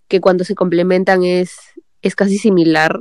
que 0.08 0.20
cuando 0.20 0.44
se 0.44 0.54
complementan 0.54 1.24
es, 1.24 1.56
es 2.02 2.14
casi 2.14 2.38
similar, 2.38 3.00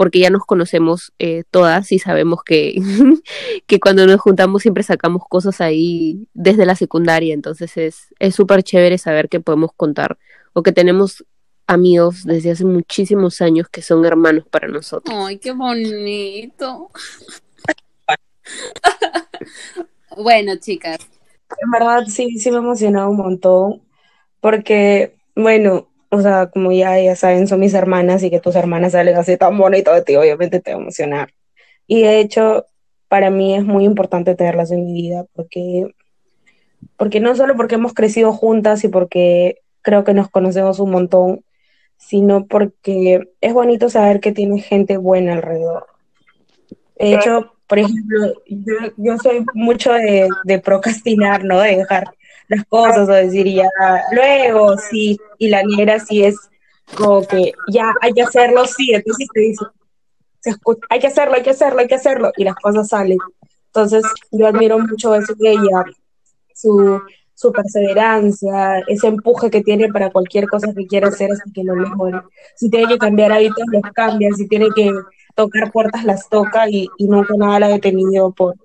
porque 0.00 0.18
ya 0.18 0.30
nos 0.30 0.46
conocemos 0.46 1.12
eh, 1.18 1.44
todas 1.50 1.92
y 1.92 1.98
sabemos 1.98 2.42
que, 2.42 2.80
que 3.66 3.78
cuando 3.78 4.06
nos 4.06 4.18
juntamos 4.18 4.62
siempre 4.62 4.82
sacamos 4.82 5.24
cosas 5.28 5.60
ahí 5.60 6.26
desde 6.32 6.64
la 6.64 6.74
secundaria, 6.74 7.34
entonces 7.34 7.76
es 7.76 8.06
es 8.18 8.34
súper 8.34 8.62
chévere 8.62 8.96
saber 8.96 9.28
que 9.28 9.40
podemos 9.40 9.72
contar 9.76 10.16
o 10.54 10.62
que 10.62 10.72
tenemos 10.72 11.22
amigos 11.66 12.24
desde 12.24 12.52
hace 12.52 12.64
muchísimos 12.64 13.42
años 13.42 13.68
que 13.68 13.82
son 13.82 14.06
hermanos 14.06 14.46
para 14.50 14.68
nosotros. 14.68 15.14
Ay, 15.14 15.36
qué 15.36 15.52
bonito. 15.52 16.90
bueno, 20.16 20.56
chicas, 20.56 21.00
En 21.60 21.70
verdad, 21.70 22.06
sí, 22.06 22.38
sí 22.38 22.50
me 22.50 22.56
ha 22.56 22.60
emocionado 22.60 23.10
un 23.10 23.18
montón, 23.18 23.82
porque, 24.40 25.18
bueno, 25.36 25.89
o 26.10 26.20
sea, 26.20 26.50
como 26.50 26.72
ya, 26.72 27.00
ya 27.00 27.14
saben, 27.14 27.46
son 27.46 27.60
mis 27.60 27.72
hermanas 27.72 28.22
y 28.22 28.30
que 28.30 28.40
tus 28.40 28.56
hermanas 28.56 28.92
salen 28.92 29.16
así 29.16 29.36
tan 29.36 29.56
bonito 29.56 29.94
de 29.94 30.02
ti, 30.02 30.16
obviamente 30.16 30.60
te 30.60 30.72
va 30.72 30.78
a 30.78 30.82
emocionar. 30.82 31.32
Y 31.86 32.02
de 32.02 32.20
hecho, 32.20 32.66
para 33.08 33.30
mí 33.30 33.54
es 33.54 33.64
muy 33.64 33.84
importante 33.84 34.34
tenerlas 34.34 34.72
en 34.72 34.84
mi 34.84 34.92
vida, 34.92 35.24
porque, 35.34 35.94
porque 36.96 37.20
no 37.20 37.34
solo 37.36 37.56
porque 37.56 37.76
hemos 37.76 37.94
crecido 37.94 38.32
juntas 38.32 38.82
y 38.82 38.88
porque 38.88 39.58
creo 39.82 40.02
que 40.02 40.12
nos 40.12 40.28
conocemos 40.28 40.80
un 40.80 40.90
montón, 40.90 41.44
sino 41.96 42.46
porque 42.46 43.28
es 43.40 43.52
bonito 43.52 43.88
saber 43.88 44.20
que 44.20 44.32
tienes 44.32 44.64
gente 44.64 44.96
buena 44.96 45.34
alrededor. 45.34 45.86
De 46.98 47.14
hecho, 47.14 47.54
por 47.66 47.78
ejemplo, 47.78 48.34
yo, 48.46 48.74
yo 48.96 49.16
soy 49.18 49.44
mucho 49.54 49.92
de, 49.92 50.28
de 50.44 50.58
procrastinar, 50.58 51.44
¿no? 51.44 51.60
De 51.60 51.76
dejar 51.76 52.10
las 52.48 52.64
cosas 52.64 53.08
o 53.08 53.12
decir 53.12 53.46
ya 53.46 53.68
luego, 54.12 54.76
sí, 54.76 55.18
y 55.40 55.48
la 55.48 55.62
negra 55.64 55.98
sí 55.98 56.22
es 56.22 56.36
como 56.96 57.26
que 57.26 57.52
ya 57.72 57.92
hay 58.02 58.12
que 58.12 58.22
hacerlo, 58.22 58.66
sí, 58.66 58.92
entonces 58.92 59.26
te 59.32 59.40
dice, 59.40 59.64
se 60.38 60.50
escucha, 60.50 60.80
hay 60.90 61.00
que 61.00 61.06
hacerlo, 61.06 61.34
hay 61.34 61.42
que 61.42 61.50
hacerlo, 61.50 61.80
hay 61.80 61.86
que 61.88 61.94
hacerlo, 61.94 62.32
y 62.36 62.44
las 62.44 62.56
cosas 62.56 62.88
salen. 62.88 63.18
Entonces, 63.66 64.04
yo 64.30 64.46
admiro 64.46 64.78
mucho 64.78 65.14
eso 65.14 65.34
de 65.34 65.52
ella, 65.52 65.84
su, 66.54 67.00
su 67.34 67.52
perseverancia, 67.52 68.80
ese 68.86 69.06
empuje 69.06 69.50
que 69.50 69.62
tiene 69.62 69.88
para 69.88 70.10
cualquier 70.10 70.46
cosa 70.46 70.74
que 70.76 70.86
quiera 70.86 71.08
hacer 71.08 71.32
hasta 71.32 71.50
que 71.54 71.64
lo 71.64 71.74
logre. 71.74 72.20
Si 72.56 72.68
tiene 72.68 72.86
que 72.86 72.98
cambiar 72.98 73.32
hábitos, 73.32 73.64
los 73.72 73.82
cambia, 73.94 74.28
si 74.36 74.46
tiene 74.46 74.68
que 74.74 74.92
tocar 75.34 75.72
puertas, 75.72 76.04
las 76.04 76.28
toca 76.28 76.68
y, 76.68 76.90
y 76.98 77.06
nunca 77.06 77.34
nada 77.38 77.60
la 77.60 77.66
ha 77.66 77.70
detenido 77.70 78.32
por, 78.32 78.56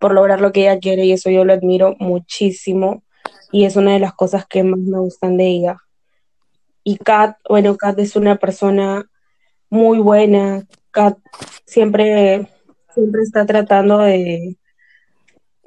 por 0.00 0.14
lograr 0.14 0.40
lo 0.40 0.50
que 0.50 0.62
ella 0.62 0.78
quiere 0.78 1.04
y 1.04 1.12
eso 1.12 1.28
yo 1.28 1.44
lo 1.44 1.52
admiro 1.52 1.94
muchísimo 1.98 3.02
y 3.50 3.66
es 3.66 3.76
una 3.76 3.92
de 3.92 3.98
las 3.98 4.14
cosas 4.14 4.46
que 4.46 4.64
más 4.64 4.78
me 4.78 4.98
gustan 4.98 5.36
de 5.36 5.46
ella. 5.46 5.76
Y 6.84 6.96
Kat, 6.98 7.36
bueno, 7.48 7.76
Kat 7.76 7.98
es 7.98 8.16
una 8.16 8.36
persona 8.36 9.06
muy 9.70 9.98
buena, 9.98 10.66
Kat 10.90 11.18
siempre, 11.64 12.48
siempre 12.94 13.22
está 13.22 13.46
tratando 13.46 13.98
de, 13.98 14.56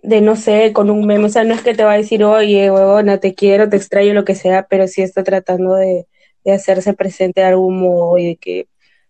de, 0.03 0.21
no 0.21 0.35
sé, 0.35 0.73
con 0.73 0.89
un 0.89 1.05
meme, 1.05 1.25
o 1.25 1.29
sea, 1.29 1.43
no 1.43 1.53
es 1.53 1.61
que 1.61 1.73
te 1.73 1.83
va 1.83 1.93
a 1.93 1.97
decir, 1.97 2.23
oye, 2.23 2.69
huevona, 2.69 3.19
te 3.19 3.33
quiero, 3.33 3.69
te 3.69 3.77
extraño, 3.77 4.13
lo 4.13 4.25
que 4.25 4.35
sea, 4.35 4.67
pero 4.69 4.87
sí 4.87 5.01
está 5.01 5.23
tratando 5.23 5.75
de, 5.75 6.07
de 6.43 6.51
hacerse 6.51 6.93
presente 6.93 7.41
de 7.41 7.47
algún 7.47 7.79
modo 7.79 8.17
y 8.17 8.27
de 8.27 8.35
que, 8.37 8.67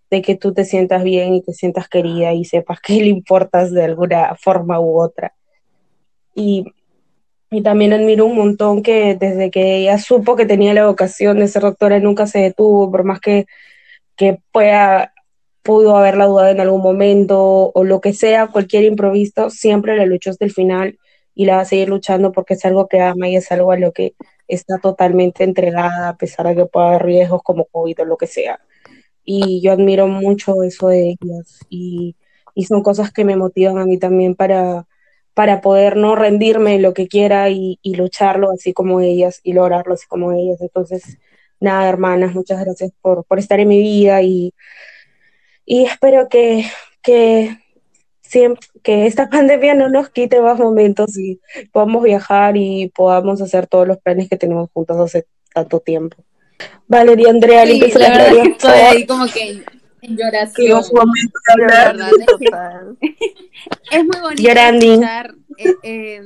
de 0.10 0.22
que 0.22 0.36
tú 0.36 0.54
te 0.54 0.66
sientas 0.66 1.04
bien 1.04 1.34
y 1.36 1.42
te 1.42 1.54
sientas 1.54 1.90
querida 1.90 2.34
y 2.34 2.46
sepas 2.46 2.80
que 2.80 2.94
le 2.94 3.08
importas 3.08 3.72
de 3.72 3.84
alguna 3.84 4.36
forma 4.36 4.80
u 4.80 5.00
otra. 5.00 5.34
Y, 6.34 6.66
y 7.56 7.62
también 7.64 7.94
admiro 7.94 8.26
un 8.26 8.36
montón 8.36 8.84
que 8.84 9.16
desde 9.16 9.50
que 9.50 9.78
ella 9.78 9.98
supo 9.98 10.36
que 10.36 10.46
tenía 10.46 10.74
la 10.74 10.88
vocación 10.88 11.40
de 11.40 11.48
ser 11.48 11.62
doctora 11.62 12.00
nunca 12.00 12.28
se 12.28 12.40
detuvo, 12.40 12.92
por 12.92 13.06
más 13.06 13.22
que, 13.22 13.46
que 14.18 14.40
pueda 14.52 15.14
pudo 15.64 15.96
haberla 15.96 16.26
dudado 16.26 16.50
en 16.50 16.60
algún 16.60 16.82
momento 16.82 17.72
o 17.74 17.84
lo 17.86 18.02
que 18.02 18.14
sea, 18.14 18.48
cualquier 18.48 18.84
improviso, 18.84 19.50
siempre 19.50 19.96
la 19.96 20.06
luchó 20.06 20.32
hasta 20.32 20.44
el 20.44 20.52
final 20.52 21.00
y 21.34 21.46
la 21.46 21.56
va 21.56 21.62
a 21.62 21.66
seguir 21.66 21.88
luchando 21.88 22.34
porque 22.34 22.56
es 22.56 22.66
algo 22.66 22.88
que 22.90 23.00
ama 23.00 23.30
y 23.30 23.38
es 23.38 23.50
algo 23.54 23.72
a 23.72 23.78
lo 23.78 23.94
que 23.94 24.16
está 24.50 24.78
totalmente 24.80 25.46
entregada 25.46 26.10
a 26.10 26.18
pesar 26.18 26.48
de 26.48 26.56
que 26.56 26.66
pueda 26.66 26.90
haber 26.90 27.04
riesgos 27.04 27.42
como 27.42 27.66
COVID 27.66 28.02
o 28.02 28.06
lo 28.06 28.18
que 28.18 28.28
sea. 28.28 28.60
Y 29.24 29.62
yo 29.62 29.72
admiro 29.72 30.08
mucho 30.08 30.62
eso 30.62 30.90
de 30.90 31.16
ellas 31.20 31.60
y, 31.70 32.18
y 32.54 32.66
son 32.66 32.84
cosas 32.84 33.14
que 33.14 33.24
me 33.24 33.38
motivan 33.38 33.78
a 33.78 33.86
mí 33.86 33.98
también 33.98 34.36
para, 34.36 34.86
para 35.36 35.62
poder 35.62 35.98
no 35.98 36.16
rendirme 36.16 36.76
en 36.76 36.82
lo 36.82 36.96
que 36.96 37.08
quiera 37.08 37.50
y, 37.52 37.78
y 37.84 37.96
lucharlo 37.96 38.52
así 38.52 38.74
como 38.74 39.02
ellas 39.02 39.42
y 39.44 39.54
lograrlo 39.54 39.94
así 39.94 40.08
como 40.08 40.32
ellas. 40.32 40.60
Entonces, 40.62 41.20
nada, 41.60 41.88
hermanas, 41.88 42.34
muchas 42.34 42.60
gracias 42.64 42.92
por, 43.02 43.26
por 43.26 43.38
estar 43.38 43.60
en 43.60 43.68
mi 43.68 43.80
vida 43.80 44.24
y 44.24 44.54
y 45.66 45.84
espero 45.86 46.30
que, 46.30 46.66
que, 47.02 47.58
siempre, 48.22 48.68
que 48.84 49.08
esta 49.08 49.30
pandemia 49.30 49.74
no 49.74 49.90
nos 49.90 50.10
quite 50.10 50.40
más 50.42 50.60
momentos 50.60 51.18
y 51.18 51.40
podamos 51.72 52.04
viajar 52.04 52.56
y 52.56 52.92
podamos 52.96 53.42
hacer 53.42 53.68
todos 53.68 53.88
los 53.88 53.98
planes 53.98 54.30
que 54.30 54.38
tenemos 54.38 54.70
juntos 54.72 54.98
hace 54.98 55.26
tanto 55.54 55.80
tiempo. 55.80 56.18
Valeria 56.88 57.30
Andrea, 57.30 57.66
sí, 57.66 57.80
la 57.96 58.10
verdad 58.10 58.44
que 58.44 58.50
estoy 58.50 58.72
ahí 58.72 59.06
como 59.06 59.26
que 59.26 59.64
lloración. 60.10 60.82
de 60.82 61.54
hablar. 61.54 61.98
verdad 61.98 62.10
es 62.20 62.36
que 62.38 63.36
es 63.92 64.04
muy 64.04 64.20
bonito 64.22 64.44
Llorandi. 64.44 64.90
escuchar 64.92 65.36
eh, 65.58 65.74
eh, 65.84 66.22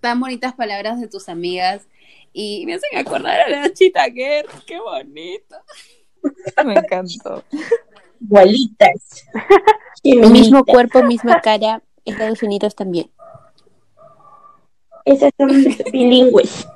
tan 0.00 0.20
bonitas 0.20 0.54
palabras 0.54 1.00
de 1.00 1.08
tus 1.08 1.28
amigas 1.28 1.86
y 2.32 2.64
me 2.66 2.74
hacen 2.74 2.98
acordar 2.98 3.40
a 3.40 3.48
la 3.48 3.72
chita 3.72 4.04
Girl. 4.04 4.46
Qué 4.66 4.78
bonito. 4.78 5.56
Me 6.64 6.74
encantó. 6.74 7.44
Igualitas. 8.20 9.24
Mismo 10.04 10.64
cuerpo, 10.64 11.02
misma 11.02 11.40
cara, 11.40 11.82
Estados 12.04 12.42
Unidos 12.42 12.74
también. 12.74 13.10
Esas 15.04 15.32
son 15.36 15.48
bilingües. 15.92 16.66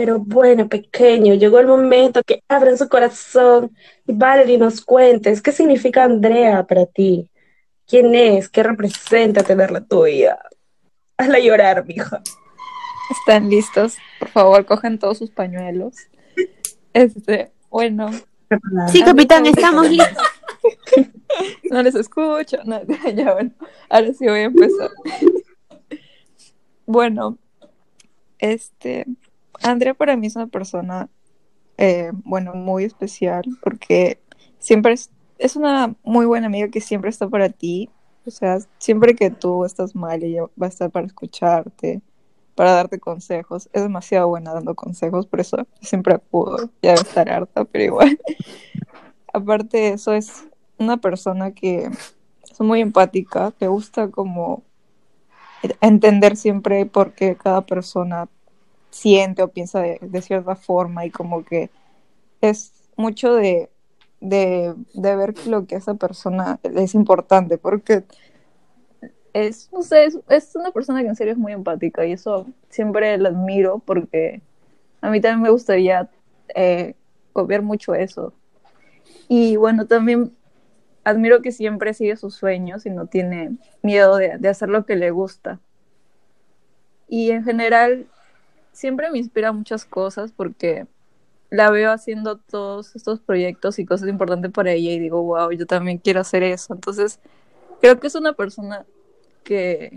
Pero 0.00 0.18
bueno, 0.18 0.66
pequeño, 0.66 1.34
llegó 1.34 1.58
el 1.58 1.66
momento 1.66 2.22
que 2.22 2.42
abran 2.48 2.78
su 2.78 2.88
corazón 2.88 3.76
y 4.06 4.14
Valerie 4.14 4.56
nos 4.56 4.80
cuentes 4.80 5.42
qué 5.42 5.52
significa 5.52 6.04
Andrea 6.04 6.66
para 6.66 6.86
ti. 6.86 7.30
¿Quién 7.86 8.14
es? 8.14 8.48
¿Qué 8.48 8.62
representa 8.62 9.42
tenerla 9.42 9.84
tuya? 9.84 10.38
Hazla 11.18 11.38
llorar, 11.38 11.84
mija. 11.84 12.22
¿Están 13.10 13.50
listos? 13.50 13.98
Por 14.18 14.28
favor, 14.28 14.64
cogen 14.64 14.98
todos 14.98 15.18
sus 15.18 15.30
pañuelos. 15.32 15.94
Este, 16.94 17.52
bueno, 17.68 18.08
Sí, 18.90 19.02
capitán, 19.02 19.44
estamos 19.44 19.90
listos. 19.90 20.24
no 21.70 21.82
les 21.82 21.94
escucho. 21.94 22.56
No, 22.64 22.80
ya 23.14 23.34
bueno, 23.34 23.50
ahora 23.90 24.14
sí 24.14 24.26
voy 24.26 24.38
a 24.38 24.44
empezar. 24.44 24.88
Bueno, 26.86 27.36
este, 28.38 29.04
Andrea 29.62 29.94
para 29.94 30.16
mí 30.16 30.26
es 30.26 30.36
una 30.36 30.46
persona, 30.46 31.08
eh, 31.78 32.12
bueno, 32.24 32.54
muy 32.54 32.84
especial 32.84 33.44
porque 33.62 34.20
siempre 34.58 34.94
es- 34.94 35.10
es 35.38 35.56
una 35.56 35.94
muy 36.04 36.26
buena 36.26 36.46
amiga 36.48 36.68
que 36.70 36.80
siempre 36.80 37.10
está 37.10 37.28
para 37.28 37.50
ti. 37.50 37.90
O 38.26 38.30
sea, 38.30 38.58
siempre 38.78 39.14
que 39.16 39.30
tú 39.30 39.64
estás 39.64 39.94
mal, 39.94 40.22
ella 40.22 40.44
va 40.62 40.66
a 40.66 40.68
estar 40.70 40.90
para 40.90 41.06
escucharte, 41.06 42.02
para 42.54 42.72
darte 42.72 43.00
consejos. 43.00 43.68
Es 43.72 43.82
demasiado 43.82 44.28
buena 44.28 44.54
dando 44.54 44.74
consejos, 44.74 45.26
por 45.26 45.40
eso 45.40 45.66
siempre 45.82 46.14
acudo. 46.14 46.70
Ya 46.82 46.90
debe 46.92 47.02
estar 47.02 47.30
harta, 47.30 47.64
pero 47.64 47.84
igual. 47.84 48.20
Aparte 49.32 49.76
de 49.78 49.88
eso, 49.94 50.12
es 50.14 50.44
una 50.78 50.96
persona 50.98 51.52
que 51.52 51.88
es 52.50 52.60
muy 52.60 52.80
empática, 52.80 53.52
te 53.52 53.68
gusta 53.68 54.10
como 54.10 54.64
entender 55.80 56.36
siempre 56.36 56.86
por 56.86 57.12
qué 57.12 57.36
cada 57.36 57.62
persona 57.66 58.28
siente 58.90 59.42
o 59.42 59.48
piensa 59.48 59.80
de, 59.80 60.22
cierta 60.22 60.56
forma 60.56 61.06
y 61.06 61.10
como 61.10 61.44
que 61.44 61.70
es 62.40 62.72
mucho 62.96 63.34
de, 63.34 63.70
de, 64.20 64.74
de 64.94 65.16
ver 65.16 65.46
lo 65.46 65.66
que 65.66 65.76
esa 65.76 65.94
persona 65.94 66.58
es 66.62 66.94
importante, 66.94 67.58
porque 67.58 68.04
es, 69.32 69.70
no 69.72 69.82
sé, 69.82 70.04
es, 70.04 70.18
es 70.28 70.56
una 70.56 70.70
persona 70.72 71.02
que 71.02 71.08
en 71.08 71.16
serio 71.16 71.32
es 71.32 71.38
muy 71.38 71.52
empática 71.52 72.04
y 72.06 72.12
eso 72.12 72.46
siempre 72.68 73.16
la 73.18 73.28
admiro 73.30 73.78
porque 73.78 74.42
a 75.00 75.10
mí 75.10 75.20
también 75.20 75.42
me 75.42 75.50
gustaría 75.50 76.08
eh, 76.54 76.94
copiar 77.32 77.62
mucho 77.62 77.94
eso. 77.94 78.32
Y 79.28 79.56
bueno, 79.56 79.86
también 79.86 80.32
admiro 81.04 81.40
que 81.42 81.52
siempre 81.52 81.94
sigue 81.94 82.16
sus 82.16 82.34
sueños 82.34 82.84
y 82.86 82.90
no 82.90 83.06
tiene 83.06 83.56
miedo 83.82 84.16
de, 84.16 84.38
de 84.38 84.48
hacer 84.48 84.68
lo 84.68 84.84
que 84.84 84.96
le 84.96 85.10
gusta. 85.10 85.60
Y 87.08 87.30
en 87.30 87.44
general, 87.44 88.06
siempre 88.72 89.10
me 89.10 89.18
inspira 89.18 89.52
muchas 89.52 89.84
cosas 89.84 90.32
porque 90.32 90.86
la 91.50 91.70
veo 91.70 91.90
haciendo 91.90 92.38
todos 92.38 92.94
estos 92.94 93.20
proyectos 93.20 93.78
y 93.78 93.84
cosas 93.84 94.08
importantes 94.08 94.52
para 94.52 94.72
ella 94.72 94.92
y 94.92 94.98
digo, 94.98 95.22
wow, 95.22 95.50
yo 95.50 95.66
también 95.66 95.98
quiero 95.98 96.20
hacer 96.20 96.42
eso. 96.42 96.74
Entonces, 96.74 97.18
creo 97.80 97.98
que 97.98 98.06
es 98.06 98.14
una 98.14 98.32
persona 98.32 98.86
que, 99.42 99.96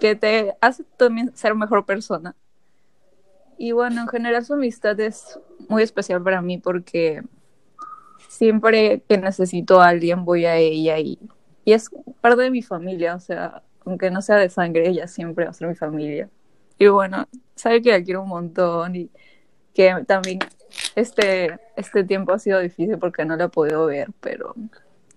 que 0.00 0.16
te 0.16 0.54
hace 0.60 0.84
también 0.96 1.36
ser 1.36 1.54
mejor 1.54 1.84
persona. 1.84 2.34
Y 3.58 3.72
bueno, 3.72 4.00
en 4.00 4.08
general 4.08 4.44
su 4.44 4.54
amistad 4.54 4.98
es 4.98 5.38
muy 5.68 5.82
especial 5.82 6.22
para 6.22 6.40
mí 6.40 6.58
porque 6.58 7.22
siempre 8.28 9.02
que 9.06 9.18
necesito 9.18 9.80
a 9.80 9.88
alguien 9.88 10.24
voy 10.24 10.46
a 10.46 10.56
ella 10.56 10.98
y, 10.98 11.18
y 11.64 11.72
es 11.72 11.90
parte 12.20 12.42
de 12.42 12.50
mi 12.50 12.62
familia, 12.62 13.14
o 13.14 13.20
sea, 13.20 13.62
aunque 13.84 14.10
no 14.10 14.22
sea 14.22 14.36
de 14.36 14.48
sangre, 14.48 14.88
ella 14.88 15.06
siempre 15.06 15.44
va 15.44 15.50
a 15.50 15.54
ser 15.54 15.68
mi 15.68 15.74
familia. 15.74 16.30
Y 16.78 16.88
bueno, 16.88 17.28
sabe 17.62 17.80
que 17.80 17.90
la 17.90 18.02
quiero 18.02 18.22
un 18.22 18.28
montón 18.28 18.96
y 18.96 19.10
que 19.72 19.94
también 20.06 20.40
este, 20.96 21.58
este 21.76 22.04
tiempo 22.04 22.32
ha 22.32 22.38
sido 22.38 22.58
difícil 22.60 22.98
porque 22.98 23.24
no 23.24 23.36
la 23.36 23.44
he 23.44 23.48
podido 23.48 23.86
ver, 23.86 24.08
pero 24.20 24.54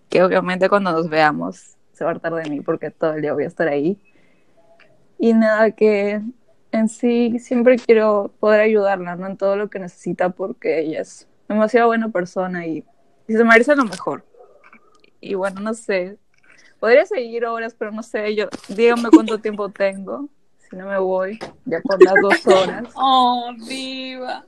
que 0.10 0.24
obviamente 0.24 0.70
cuando 0.70 0.92
nos 0.92 1.10
veamos 1.10 1.76
se 1.94 2.04
va 2.04 2.12
a 2.12 2.14
hartar 2.14 2.34
de 2.36 2.50
mí 2.50 2.62
porque 2.62 2.92
todo 2.92 3.14
el 3.14 3.22
día 3.22 3.34
voy 3.34 3.46
a 3.46 3.48
estar 3.48 3.68
ahí. 3.68 3.98
Y 5.18 5.34
nada, 5.34 5.72
que 5.72 6.22
en 6.72 6.90
sí 6.90 7.40
siempre 7.40 7.78
quiero 7.78 8.32
poder 8.40 8.62
ayudarla, 8.62 9.16
¿no? 9.16 9.28
En 9.28 9.38
todo 9.38 9.56
lo 9.56 9.70
que 9.70 9.80
necesita 9.80 10.30
porque 10.30 10.80
ella 10.80 11.02
es 11.02 11.28
demasiado 11.48 11.88
buena 11.88 12.10
persona 12.10 12.68
y, 12.68 12.84
y 13.28 13.34
se 13.34 13.44
merece 13.44 13.76
lo 13.76 13.86
mejor. 13.86 14.26
Y 15.22 15.34
bueno, 15.36 15.62
no 15.62 15.74
sé, 15.74 16.18
podría 16.80 17.06
seguir 17.06 17.46
horas, 17.46 17.74
pero 17.74 17.92
no 17.92 18.04
sé, 18.04 18.36
yo, 18.36 18.50
díganme 18.68 19.10
cuánto 19.10 19.40
tiempo 19.40 19.70
tengo, 19.70 20.30
si 20.70 20.76
no 20.76 20.88
me 20.88 21.00
voy, 21.00 21.40
ya 21.66 21.80
por 21.82 22.04
las 22.04 22.16
dos 22.22 22.48
horas. 22.48 22.90
Oh, 22.96 23.52
viva. 23.68 24.46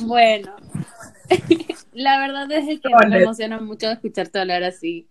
Bueno, 0.00 0.54
la 1.92 2.18
verdad 2.18 2.50
es 2.52 2.80
que 2.80 2.88
me 3.08 3.22
emociona 3.22 3.58
mucho 3.60 3.90
escucharte 3.90 4.38
hablar 4.38 4.62
así, 4.64 5.08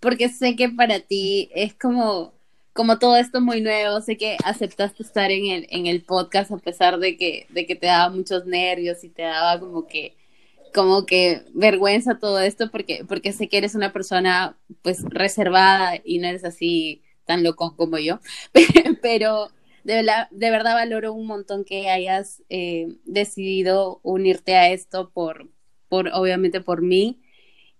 porque 0.00 0.28
sé 0.28 0.56
que 0.56 0.68
para 0.68 1.00
ti 1.00 1.50
es 1.54 1.74
como, 1.74 2.34
como 2.72 2.98
todo 2.98 3.16
esto 3.16 3.40
muy 3.40 3.60
nuevo, 3.60 4.00
sé 4.00 4.16
que 4.16 4.36
aceptaste 4.44 5.02
estar 5.02 5.30
en 5.30 5.46
el, 5.46 5.66
en 5.70 5.86
el 5.86 6.02
podcast 6.02 6.50
a 6.50 6.58
pesar 6.58 6.98
de 6.98 7.16
que, 7.16 7.46
de 7.50 7.66
que 7.66 7.74
te 7.74 7.86
daba 7.86 8.14
muchos 8.14 8.46
nervios 8.46 9.02
y 9.04 9.08
te 9.08 9.22
daba 9.22 9.58
como 9.60 9.86
que, 9.86 10.14
como 10.74 11.06
que 11.06 11.42
vergüenza 11.54 12.18
todo 12.18 12.40
esto, 12.40 12.70
porque, 12.70 13.04
porque 13.06 13.32
sé 13.32 13.48
que 13.48 13.58
eres 13.58 13.74
una 13.74 13.92
persona 13.92 14.56
pues 14.82 15.02
reservada 15.04 16.00
y 16.04 16.18
no 16.18 16.28
eres 16.28 16.44
así 16.44 17.02
tan 17.24 17.42
loco 17.42 17.74
como 17.76 17.98
yo, 17.98 18.20
pero 19.02 19.50
de, 19.84 20.02
la, 20.02 20.28
de 20.30 20.50
verdad 20.50 20.74
valoro 20.74 21.12
un 21.12 21.26
montón 21.26 21.64
que 21.64 21.88
hayas 21.90 22.42
eh, 22.48 22.96
decidido 23.04 24.00
unirte 24.02 24.54
a 24.54 24.70
esto 24.70 25.10
por, 25.10 25.48
por 25.88 26.08
obviamente 26.12 26.60
por 26.60 26.82
mí. 26.82 27.18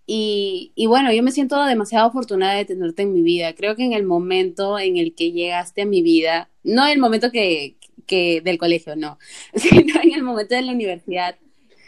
Y, 0.05 0.72
y, 0.74 0.86
bueno, 0.86 1.12
yo 1.12 1.22
me 1.22 1.30
siento 1.30 1.62
demasiado 1.64 2.09
afortunada 2.09 2.55
de 2.55 2.64
tenerte 2.64 3.03
en 3.03 3.14
mi 3.14 3.22
vida. 3.22 3.55
Creo 3.55 3.76
que 3.76 3.84
en 3.84 3.93
el 3.93 4.05
momento 4.05 4.78
en 4.78 4.97
el 4.97 5.14
que 5.14 5.30
llegaste 5.30 5.82
a 5.82 5.86
mi 5.86 6.03
vida, 6.03 6.51
no 6.64 6.84
en 6.86 6.93
el 6.93 6.99
momento 6.99 7.30
que, 7.30 7.76
que 8.07 8.40
del 8.40 8.59
colegio, 8.59 8.97
no, 8.97 9.18
sino 9.55 10.01
en 10.03 10.12
el 10.12 10.22
momento 10.22 10.55
de 10.55 10.62
la 10.62 10.72
universidad, 10.72 11.36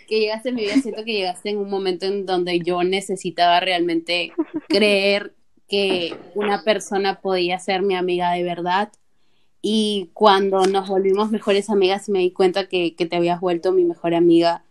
que 0.09 0.21
llegaste 0.21 0.51
a 0.51 0.53
mi 0.53 0.63
vida, 0.63 0.75
siento 0.75 1.05
que 1.05 1.13
llegaste 1.13 1.51
en 1.51 1.59
un 1.59 1.71
momento 1.71 2.07
en 2.07 2.27
donde 2.27 2.61
yo 2.61 2.85
necesitaba 2.85 3.61
realmente 3.61 4.33
creer 4.69 5.35
que 5.75 6.17
una 6.35 6.63
persona 6.63 7.21
podía 7.21 7.59
ser 7.59 7.83
mi 7.83 7.97
amiga 7.97 8.31
de 8.33 8.45
verdad. 8.45 8.93
Y 9.61 10.11
cuando 10.13 10.67
nos 10.67 10.89
volvimos 10.89 11.31
mejores 11.31 11.69
amigas 11.69 12.09
me 12.09 12.21
di 12.21 12.31
cuenta 12.31 12.69
que, 12.69 12.95
que, 12.95 13.07
te 13.07 13.17
habías 13.17 13.41
vuelto 13.41 13.73
mi 13.73 13.85
mejor 13.85 14.15
amiga, 14.15 14.65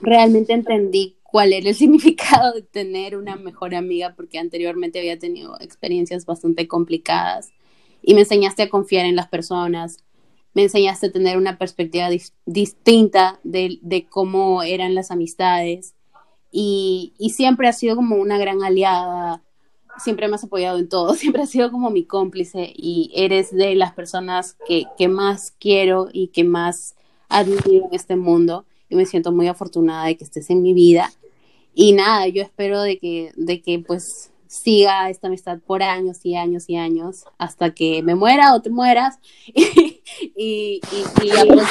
realmente 0.00 0.54
entendí 0.54 1.16
cuál 1.22 1.52
era 1.52 1.68
el 1.68 1.74
significado 1.82 2.52
de 2.52 2.62
tener 2.62 3.16
una 3.16 3.36
mejor 3.36 3.74
amiga 3.74 4.14
porque 4.16 4.38
anteriormente 4.38 4.98
había 4.98 5.18
tenido 5.18 5.56
experiencias 5.60 6.26
bastante 6.26 6.66
complicadas. 6.66 7.52
Y 8.02 8.14
me 8.14 8.22
enseñaste 8.22 8.62
a 8.62 8.68
confiar 8.68 9.06
en 9.06 9.14
las 9.14 9.28
personas, 9.28 10.02
me 10.54 10.64
enseñaste 10.64 11.06
a 11.06 11.12
tener 11.12 11.36
una 11.36 11.58
perspectiva 11.58 12.10
di 12.10 12.20
distinta 12.46 13.38
de, 13.44 13.78
de, 13.82 14.06
cómo 14.06 14.64
eran 14.64 14.96
las 14.96 15.12
amistades. 15.12 15.94
Y, 16.50 17.14
y 17.18 17.30
siempre 17.30 17.68
has 17.68 17.78
sido 17.78 17.94
como 17.94 18.16
una 18.16 18.38
gran 18.38 18.64
aliada 18.64 19.42
siempre 19.98 20.28
me 20.28 20.36
has 20.36 20.44
apoyado 20.44 20.78
en 20.78 20.88
todo, 20.88 21.14
siempre 21.14 21.42
has 21.42 21.50
sido 21.50 21.70
como 21.70 21.90
mi 21.90 22.04
cómplice 22.04 22.72
y 22.74 23.10
eres 23.14 23.50
de 23.52 23.74
las 23.74 23.92
personas 23.92 24.56
que, 24.66 24.84
que 24.96 25.08
más 25.08 25.54
quiero 25.58 26.08
y 26.12 26.28
que 26.28 26.44
más 26.44 26.94
admiro 27.28 27.86
en 27.86 27.94
este 27.94 28.16
mundo 28.16 28.66
y 28.88 28.94
me 28.94 29.06
siento 29.06 29.32
muy 29.32 29.48
afortunada 29.48 30.06
de 30.06 30.16
que 30.16 30.24
estés 30.24 30.50
en 30.50 30.62
mi 30.62 30.74
vida. 30.74 31.10
Y 31.74 31.92
nada, 31.92 32.28
yo 32.28 32.42
espero 32.42 32.82
de 32.82 32.98
que, 32.98 33.32
de 33.36 33.62
que 33.62 33.78
pues 33.78 34.30
siga 34.46 35.08
esta 35.08 35.28
amistad 35.28 35.60
por 35.60 35.82
años 35.82 36.18
y 36.24 36.36
años 36.36 36.68
y 36.68 36.76
años 36.76 37.24
hasta 37.38 37.72
que 37.72 38.02
me 38.02 38.14
muera 38.14 38.54
o 38.54 38.60
te 38.60 38.68
mueras 38.68 39.18
y, 39.46 40.02
y, 40.36 40.80
y, 40.92 41.22
y 41.22 41.28
ya 41.28 41.46
pues 41.46 41.66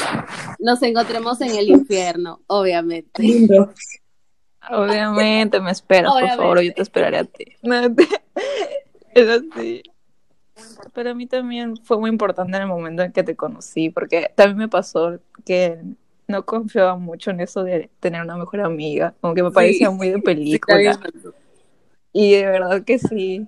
nos 0.58 0.82
encontremos 0.82 1.40
en 1.42 1.56
el 1.56 1.70
infierno, 1.70 2.42
obviamente. 2.48 3.22
Lindo. 3.22 3.72
Obviamente 4.70 5.60
me 5.60 5.72
esperas, 5.72 6.12
Obviamente. 6.12 6.38
por 6.38 6.46
favor, 6.46 6.62
yo 6.62 6.74
te 6.74 6.82
esperaré 6.82 7.18
a 7.18 7.24
ti. 7.26 7.46
Es 9.14 9.28
así. 9.28 9.84
Pero 10.94 11.12
a 11.12 11.14
mí 11.14 11.28
también 11.28 11.76
fue 11.78 11.98
muy 11.98 12.10
importante 12.10 12.56
en 12.56 12.64
el 12.64 12.68
momento 12.70 13.04
en 13.04 13.12
que 13.12 13.24
te 13.24 13.36
conocí, 13.36 13.90
porque 13.90 14.32
también 14.36 14.58
me 14.58 14.68
pasó 14.70 15.20
que 15.44 15.80
no 16.28 16.46
confiaba 16.46 16.96
mucho 16.96 17.32
en 17.32 17.42
eso 17.42 17.64
de 17.64 17.90
tener 18.00 18.22
una 18.22 18.38
mejor 18.38 18.62
amiga, 18.62 19.14
como 19.20 19.34
que 19.34 19.44
me 19.44 19.52
parecía 19.52 19.90
sí. 19.90 19.96
muy 19.96 20.10
de 20.10 20.20
película. 20.22 20.94
Sí, 20.94 21.30
y 22.14 22.34
de 22.36 22.46
verdad 22.46 22.84
que 22.84 23.00
sí, 23.00 23.48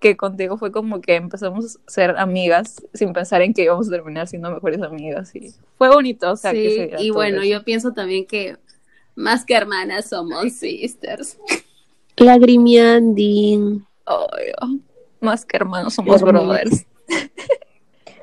que 0.00 0.16
contigo 0.16 0.56
fue 0.58 0.72
como 0.72 1.00
que 1.00 1.16
empezamos 1.16 1.76
a 1.76 1.90
ser 1.90 2.16
amigas 2.18 2.82
sin 2.92 3.12
pensar 3.12 3.42
en 3.42 3.54
que 3.54 3.62
íbamos 3.64 3.88
a 3.88 3.90
terminar 3.90 4.28
siendo 4.28 4.50
mejores 4.50 4.82
amigas 4.82 5.34
y 5.34 5.54
fue 5.76 5.88
bonito, 5.88 6.32
o 6.32 6.36
sea, 6.36 6.52
sí, 6.52 6.58
que 6.58 6.96
y 6.98 7.10
bueno, 7.10 7.38
eso. 7.42 7.50
yo 7.50 7.64
pienso 7.64 7.92
también 7.92 8.26
que 8.26 8.56
más 9.16 9.44
que 9.44 9.54
hermanas 9.54 10.10
somos 10.10 10.52
sisters. 10.52 11.38
Lagrimianding. 12.16 13.84
Oh, 14.06 14.26
más 15.20 15.44
que 15.44 15.56
hermanos 15.56 15.94
somos 15.94 16.22
Hermanos. 16.22 16.46
brothers. 16.46 16.86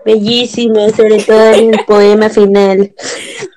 Bellísimo, 0.05 0.89
sobre 0.91 1.21
todo 1.23 1.53
en 1.53 1.73
el 1.73 1.85
poema 1.85 2.29
final. 2.29 2.93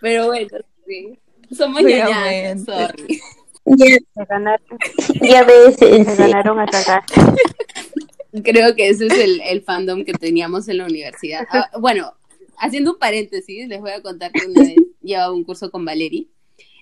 Pero 0.00 0.26
bueno, 0.26 0.58
sí. 0.86 1.18
Somos 1.56 1.82
ñañas, 1.82 2.64
sorry. 2.64 3.20
Ya, 3.64 3.86
Se 4.14 4.24
ganaron, 4.28 4.78
ya 5.20 5.44
ves, 5.44 5.76
se 5.76 5.96
en 5.96 6.04
ganaron 6.04 6.60
hasta 6.60 6.80
acá. 6.80 7.04
Creo 8.44 8.76
que 8.76 8.88
ese 8.88 9.06
es 9.06 9.14
el, 9.14 9.40
el, 9.40 9.62
fandom 9.62 10.04
que 10.04 10.12
teníamos 10.12 10.68
en 10.68 10.78
la 10.78 10.84
universidad. 10.84 11.46
Ah, 11.50 11.70
bueno, 11.78 12.12
haciendo 12.58 12.92
un 12.92 12.98
paréntesis, 12.98 13.66
les 13.66 13.80
voy 13.80 13.90
a 13.90 14.02
contar 14.02 14.30
que 14.30 14.46
una 14.46 14.60
vez 14.62 14.76
llevaba 15.02 15.32
un 15.32 15.42
curso 15.42 15.70
con 15.70 15.84
Valerie 15.84 16.28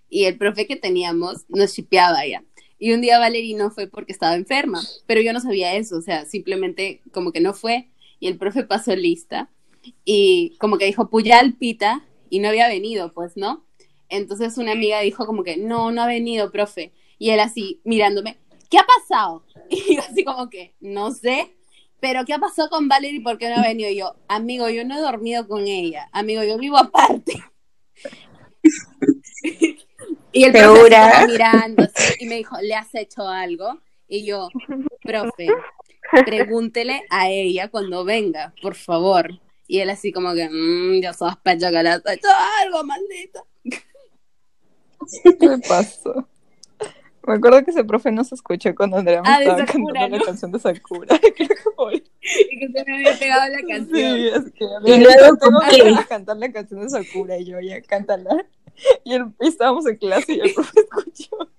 y 0.09 0.25
el 0.25 0.39
profe 0.39 0.67
que 0.67 0.77
teníamos 0.77 1.45
nos 1.49 1.75
shipeaba 1.75 2.27
ya. 2.27 2.45
Y 2.79 2.93
un 2.93 3.01
día 3.01 3.19
Valerie 3.19 3.57
no 3.57 3.71
fue 3.71 3.87
porque 3.87 4.13
estaba 4.13 4.35
enferma, 4.35 4.83
pero 5.07 5.21
yo 5.21 5.33
no 5.33 5.41
sabía 5.41 5.75
eso, 5.75 5.97
o 5.97 6.03
sea, 6.03 6.25
simplemente 6.27 7.03
como 7.13 7.33
que 7.33 7.41
no 7.41 7.55
fue 7.55 7.89
y 8.21 8.27
el 8.29 8.39
profe 8.39 8.65
pasó 8.65 8.95
lista 8.95 9.51
y 10.05 10.57
como 10.59 10.79
que 10.79 10.87
dijo 10.87 11.09
Puyal 11.09 11.55
Pita 11.55 12.05
y 12.31 12.41
no 12.41 12.49
había 12.49 12.69
venido, 12.69 13.13
pues, 13.13 13.37
¿no? 13.37 13.65
Entonces 14.09 14.59
una 14.59 14.73
amiga 14.73 15.01
dijo 15.01 15.27
como 15.27 15.45
que 15.45 15.57
no, 15.57 15.93
no 15.93 16.03
ha 16.03 16.07
venido, 16.07 16.51
profe. 16.51 16.93
Y 17.19 17.31
él 17.31 17.41
así, 17.41 17.81
mirándome, 17.85 18.39
¿qué 18.71 18.79
ha 18.79 18.87
pasado? 18.87 19.45
Y 19.71 19.97
yo 19.97 20.03
así 20.03 20.25
como 20.25 20.51
que, 20.51 20.75
no 20.81 21.11
sé, 21.11 21.55
pero 22.01 22.25
¿qué 22.27 22.35
ha 22.35 22.39
pasado 22.39 22.69
con 22.69 22.87
Valerie? 22.87 23.23
¿Por 23.23 23.39
qué 23.39 23.49
no 23.49 23.57
ha 23.57 23.63
venido? 23.63 23.89
Y 23.89 23.97
yo, 23.97 24.15
amigo, 24.29 24.69
yo 24.69 24.85
no 24.85 24.97
he 24.97 25.01
dormido 25.01 25.49
con 25.49 25.67
ella. 25.67 26.11
Amigo, 26.13 26.43
yo 26.45 26.59
vivo 26.59 26.77
aparte. 26.77 27.43
y 30.35 30.45
el 30.45 30.53
como 30.53 30.83
mirando 31.27 31.89
y 32.19 32.27
me 32.27 32.37
dijo, 32.37 32.57
¿le 32.61 32.75
has 32.75 32.95
hecho 32.95 33.27
algo? 33.29 33.79
Y 34.09 34.27
yo, 34.27 34.49
profe, 35.03 35.49
pregúntele 36.27 37.03
a 37.11 37.31
ella 37.31 37.69
cuando 37.69 38.05
venga, 38.05 38.53
por 38.61 38.75
favor. 38.75 39.31
Y 39.67 39.81
él 39.81 39.91
así 39.91 40.13
como 40.13 40.35
que, 40.35 40.49
mmm, 40.51 41.01
yo 41.03 41.13
sospecho 41.15 41.71
que 41.71 41.83
le 41.83 41.89
has 41.89 42.03
hecho 42.07 42.29
algo, 42.63 42.85
maldito. 42.85 43.47
¿Qué 45.41 45.49
me 45.49 45.59
pasó? 45.59 46.29
Me 47.27 47.35
acuerdo 47.35 47.65
que 47.65 47.71
ese 47.71 47.85
profe 47.85 48.13
no 48.13 48.23
se 48.23 48.35
escuchó 48.35 48.75
cuando 48.75 48.99
Andrea 48.99 49.23
me 49.23 49.29
Ah, 49.31 49.39
estaba 49.41 49.67
Sakura, 49.67 50.01
cantando 50.01 50.09
¿no? 50.09 50.17
la 50.19 50.25
canción 50.25 50.53
de 50.53 50.59
Sakura. 50.59 51.19
Creo 51.37 51.49
que 51.49 51.57
fue. 51.75 51.95
Y 52.23 52.59
que 52.61 52.69
se 52.69 52.85
me 52.85 52.97
había 52.97 53.19
pegado 53.19 53.49
la 53.51 53.63
canción. 53.67 53.89
Sí, 53.91 54.29
es 54.29 54.53
que 54.53 54.65
Y 54.85 54.99
luego, 55.01 55.37
tengo 55.39 55.59
¿con 55.61 55.69
que 55.71 56.07
cantar 56.07 56.37
la 56.37 56.53
canción 56.53 56.83
de 56.83 56.91
Sakura 56.91 57.39
y 57.39 57.47
yo 57.47 57.61
ya 57.61 57.81
cántala. 57.81 58.45
Y, 59.05 59.15
el- 59.15 59.33
y 59.41 59.49
estábamos 59.49 59.87
en 59.87 59.97
clase 59.97 60.35
y 60.35 60.41
el 60.41 60.53
profe 60.55 60.81
escuchó. 60.81 61.51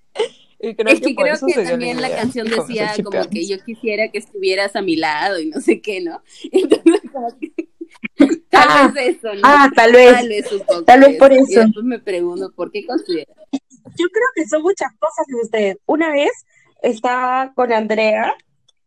Y 0.60 0.74
creo 0.76 0.94
es 0.94 1.02
que, 1.02 1.16
creo 1.16 1.34
eso 1.36 1.46
que 1.48 1.54
también 1.64 2.02
la 2.02 2.08
idea 2.08 2.18
canción 2.22 2.48
y 2.48 2.50
decía 2.52 2.94
como 3.04 3.30
que 3.30 3.46
yo 3.48 3.58
quisiera 3.64 4.10
que 4.10 4.18
estuvieras 4.20 4.76
a 4.76 4.82
mi 4.82 4.96
lado 4.96 5.40
y 5.40 5.48
no 5.48 5.60
sé 5.62 5.82
qué, 5.82 6.02
¿no? 6.02 6.22
Entonces 6.52 7.02
como 7.12 7.38
que 7.40 7.54
tal 8.50 8.68
Ah, 8.70 8.92
vez 8.94 9.18
eso, 9.18 9.34
¿no? 9.34 9.42
Ah, 9.44 9.70
tal 9.76 9.92
vez. 9.92 10.14
Tal 10.14 10.30
vez 10.30 10.46
tal 10.86 11.00
vez 11.02 11.18
por 11.18 11.32
Y 11.34 11.38
eso. 11.38 11.60
después 11.62 11.86
me 11.86 12.00
pregunto, 12.00 12.52
¿por 12.56 12.72
qué 12.72 12.86
consideras? 12.86 13.36
Yo 13.52 14.08
creo 14.10 14.28
que 14.34 14.48
son 14.48 14.62
muchas 14.64 14.90
cosas 14.98 15.26
de 15.28 15.36
ustedes. 15.36 15.78
Una 15.86 16.12
vez 16.12 16.32
estaba 16.82 17.54
con 17.54 17.72
Andrea 17.72 18.34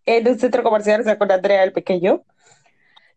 en 0.06 0.26
un 0.28 0.38
centro 0.38 0.62
comercial, 0.62 1.00
o 1.02 1.04
sea, 1.04 1.18
con 1.18 1.30
Andrea 1.30 1.62
el 1.64 1.72
pequeño, 1.72 2.24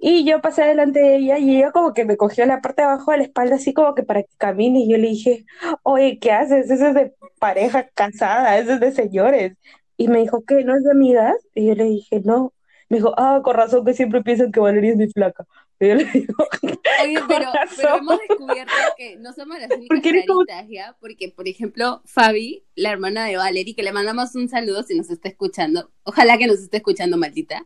y 0.04 0.26
yo 0.26 0.42
pasé 0.42 0.64
delante 0.64 1.00
de 1.00 1.16
ella 1.18 1.38
y 1.38 1.58
ella 1.58 1.72
como 1.72 1.94
que 1.94 2.06
me 2.06 2.18
cogió 2.18 2.46
la 2.48 2.60
parte 2.60 2.82
de 2.82 2.88
abajo 2.88 3.12
de 3.12 3.18
la 3.20 3.24
espalda 3.26 3.56
así 3.56 3.72
como 3.74 3.94
que 3.96 4.02
para 4.04 4.24
que 4.24 4.30
camine 4.38 4.80
y 4.80 4.90
yo 4.92 4.98
le 4.98 5.10
dije, 5.10 5.46
oye, 5.84 6.18
¿qué 6.20 6.32
haces? 6.32 6.70
Eso 6.72 6.88
es 6.88 6.96
de 6.96 7.14
pareja 7.40 7.88
casada, 7.94 8.58
eso 8.58 8.74
es 8.74 8.80
de 8.80 8.92
señores. 8.92 9.54
Y 9.98 10.08
me 10.08 10.20
dijo, 10.20 10.44
¿qué? 10.48 10.64
¿No 10.64 10.76
es 10.76 10.84
de 10.84 10.92
amigas? 10.92 11.36
Y 11.54 11.68
yo 11.68 11.76
le 11.76 11.84
dije, 11.86 12.20
no. 12.26 12.54
Me 12.90 12.98
dijo, 12.98 13.14
ah, 13.18 13.42
con 13.44 13.56
razón 13.56 13.86
que 13.86 13.94
siempre 13.94 14.22
piensan 14.24 14.52
que 14.52 14.60
Valeria 14.60 14.92
es 14.92 14.98
mi 14.98 15.08
flaca. 15.08 15.46
Y 15.80 15.88
yo 15.90 15.96
le 15.96 16.06
digo, 16.06 16.34
Oye, 17.04 17.16
Con 17.20 17.28
pero, 17.28 17.28
pero 17.28 17.52
razón. 17.54 18.00
hemos 18.00 18.20
descubierto 18.28 18.74
que 18.98 19.16
no 19.18 19.32
somos 19.34 19.60
las 19.60 19.70
únicas 19.70 19.88
Porque 19.90 20.10
eres 20.10 20.26
como- 20.26 20.44
¿ya? 20.68 20.96
Porque, 21.00 21.30
por 21.36 21.48
ejemplo, 21.48 22.02
Fabi, 22.06 22.64
la 22.76 22.92
hermana 22.92 23.26
de 23.26 23.38
Valerie, 23.38 23.76
que 23.76 23.84
le 23.84 23.92
mandamos 23.92 24.34
un 24.36 24.50
saludo 24.50 24.82
si 24.84 24.98
nos 24.98 25.10
está 25.12 25.30
escuchando, 25.30 25.92
ojalá 26.04 26.38
que 26.40 26.48
nos 26.48 26.60
esté 26.60 26.78
escuchando, 26.78 27.18
maldita, 27.18 27.66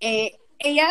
eh, 0.00 0.32
ella, 0.58 0.88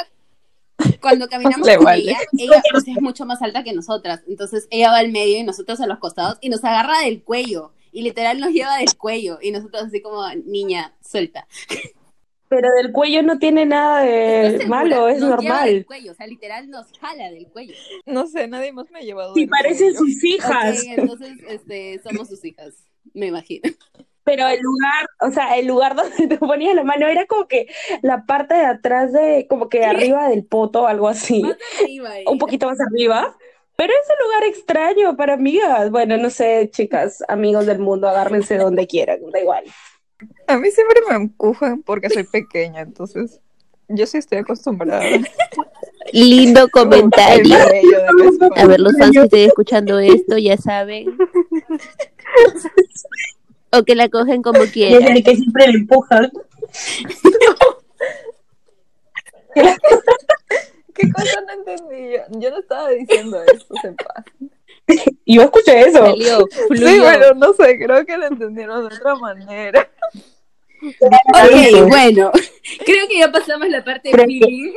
cuando 1.02 1.28
caminamos 1.28 1.68
con 1.76 1.86
vale. 1.86 2.02
ella, 2.04 2.18
ella 2.38 2.62
pues, 2.72 2.88
es 2.88 3.02
mucho 3.02 3.26
más 3.26 3.42
alta 3.42 3.64
que 3.64 3.74
nosotras, 3.74 4.22
entonces 4.28 4.68
ella 4.72 4.92
va 4.92 4.98
al 4.98 5.12
medio 5.12 5.38
y 5.38 5.44
nosotros 5.44 5.80
a 5.82 5.88
los 5.88 6.00
costados 6.00 6.38
y 6.42 6.50
nos 6.50 6.64
agarra 6.64 7.00
del 7.02 7.24
cuello, 7.24 7.74
y 7.92 8.02
literal 8.02 8.40
nos 8.40 8.52
lleva 8.52 8.78
del 8.78 8.96
cuello, 8.98 9.40
y 9.42 9.52
nosotros 9.52 9.84
así 9.84 10.02
como, 10.02 10.22
niña, 10.46 10.94
suelta. 11.02 11.48
pero 12.48 12.70
del 12.74 12.92
cuello 12.92 13.24
no 13.24 13.40
tiene 13.40 13.66
nada 13.66 14.02
de 14.02 14.48
¿Estás 14.48 14.62
segura? 14.62 14.68
malo, 14.68 15.08
es 15.08 15.20
Nos 15.20 15.40
lleva 15.42 15.60
normal. 15.60 15.66
del 15.66 15.86
cuello, 15.86 16.12
o 16.12 16.16
sea, 16.16 16.28
literal 16.28 16.70
nos 16.70 16.88
jala 17.00 17.32
del 17.32 17.48
cuello. 17.48 17.74
No 18.06 18.28
sé, 18.28 18.48
nadie 18.48 18.72
más 18.72 18.90
me 18.92 19.00
ha 19.00 19.02
llevado 19.02 19.34
Si 19.34 19.42
del 19.42 19.50
parecen 19.50 19.94
cuello. 19.94 20.00
sus 20.00 20.24
hijas. 20.24 20.80
Ok, 20.80 20.86
entonces 20.98 21.38
este, 21.48 22.00
somos 22.04 22.28
sus 22.30 22.44
hijas, 22.46 22.76
me 23.14 23.28
imagino. 23.28 23.64
Pero 24.26 24.48
el 24.48 24.60
lugar, 24.60 25.08
o 25.22 25.32
sea, 25.32 25.58
el 25.58 25.68
lugar 25.68 25.96
donde 25.96 26.28
te 26.28 26.38
ponías 26.38 26.76
la 26.76 26.84
mano 26.84 27.08
era 27.08 27.26
como 27.26 27.48
que 27.48 27.68
la 28.02 28.26
parte 28.26 28.56
de 28.56 28.66
atrás 28.66 29.14
de, 29.14 29.46
como 29.50 29.70
que 29.70 29.86
arriba 29.86 30.28
del 30.28 30.44
poto, 30.44 30.88
algo 30.88 31.08
así, 31.08 31.42
Más 31.42 31.58
arriba. 31.82 32.20
eh. 32.20 32.26
un 32.28 32.38
poquito 32.38 32.68
más 32.68 32.80
arriba. 32.82 33.38
Pero 33.78 33.92
es 33.92 34.10
un 34.10 34.26
lugar 34.26 34.44
extraño 34.46 35.18
para 35.18 35.34
amigas. 35.34 35.92
Bueno, 35.92 36.18
no 36.18 36.30
sé, 36.30 36.70
chicas, 36.72 37.24
amigos 37.28 37.66
del 37.66 37.80
mundo, 37.80 38.08
agárrense 38.08 38.58
donde 38.58 38.88
quieran, 38.88 39.20
da 39.32 39.40
igual. 39.40 39.66
A 40.48 40.58
mí 40.58 40.72
siempre 40.72 41.02
me 41.10 41.16
empujan 41.16 41.84
porque 41.84 42.10
soy 42.10 42.24
pequeña, 42.24 42.82
entonces 42.82 43.42
yo 43.90 44.06
sí 44.08 44.18
estoy 44.18 44.40
acostumbrada. 44.40 45.04
Lindo 46.14 46.68
comentario. 46.72 47.58
A 48.56 48.66
ver, 48.66 48.80
los 48.80 48.98
fans 48.98 49.12
que 49.12 49.24
estén 49.24 49.48
escuchando 49.50 50.00
esto 50.00 50.38
ya 50.38 50.58
saben. 50.58 51.18
O 53.78 53.84
que 53.84 53.96
la 53.96 54.10
cogen 54.10 54.42
como 54.42 54.60
quieran. 54.74 55.16
el 55.16 55.24
que 55.24 55.36
siempre 55.36 55.68
le 55.68 55.80
empujan. 55.80 56.32
¿Qué 60.94 61.12
cosa 61.12 61.42
no 61.42 61.54
entendí? 61.54 62.14
Yo, 62.14 62.40
yo 62.40 62.52
no 62.52 62.60
estaba 62.60 62.90
diciendo 62.90 63.42
esto, 63.44 63.74
se 63.82 63.92
pasa. 63.94 64.24
Y 65.26 65.36
yo 65.36 65.44
escuché 65.44 65.82
eso. 65.82 66.06
Salió. 66.06 66.46
Sí, 66.74 67.00
pero 67.02 67.34
no 67.34 67.54
sé, 67.54 67.78
creo 67.78 68.06
que 68.06 68.18
lo 68.18 68.28
entendieron 68.28 68.88
de 68.88 68.96
otra 68.96 69.16
manera. 69.16 69.90
Ok, 70.84 71.88
bueno. 71.88 72.32
Creo 72.86 73.08
que 73.08 73.20
ya 73.20 73.32
pasamos 73.32 73.68
la 73.70 73.84
parte 73.84 74.10
de 74.12 74.18
feeling. 74.26 74.74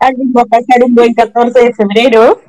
Alguien 0.00 0.32
va 0.36 0.42
a 0.42 0.46
pasar 0.46 0.84
un 0.84 0.94
buen 0.94 1.14
14 1.14 1.58
de 1.58 1.74
febrero. 1.74 2.40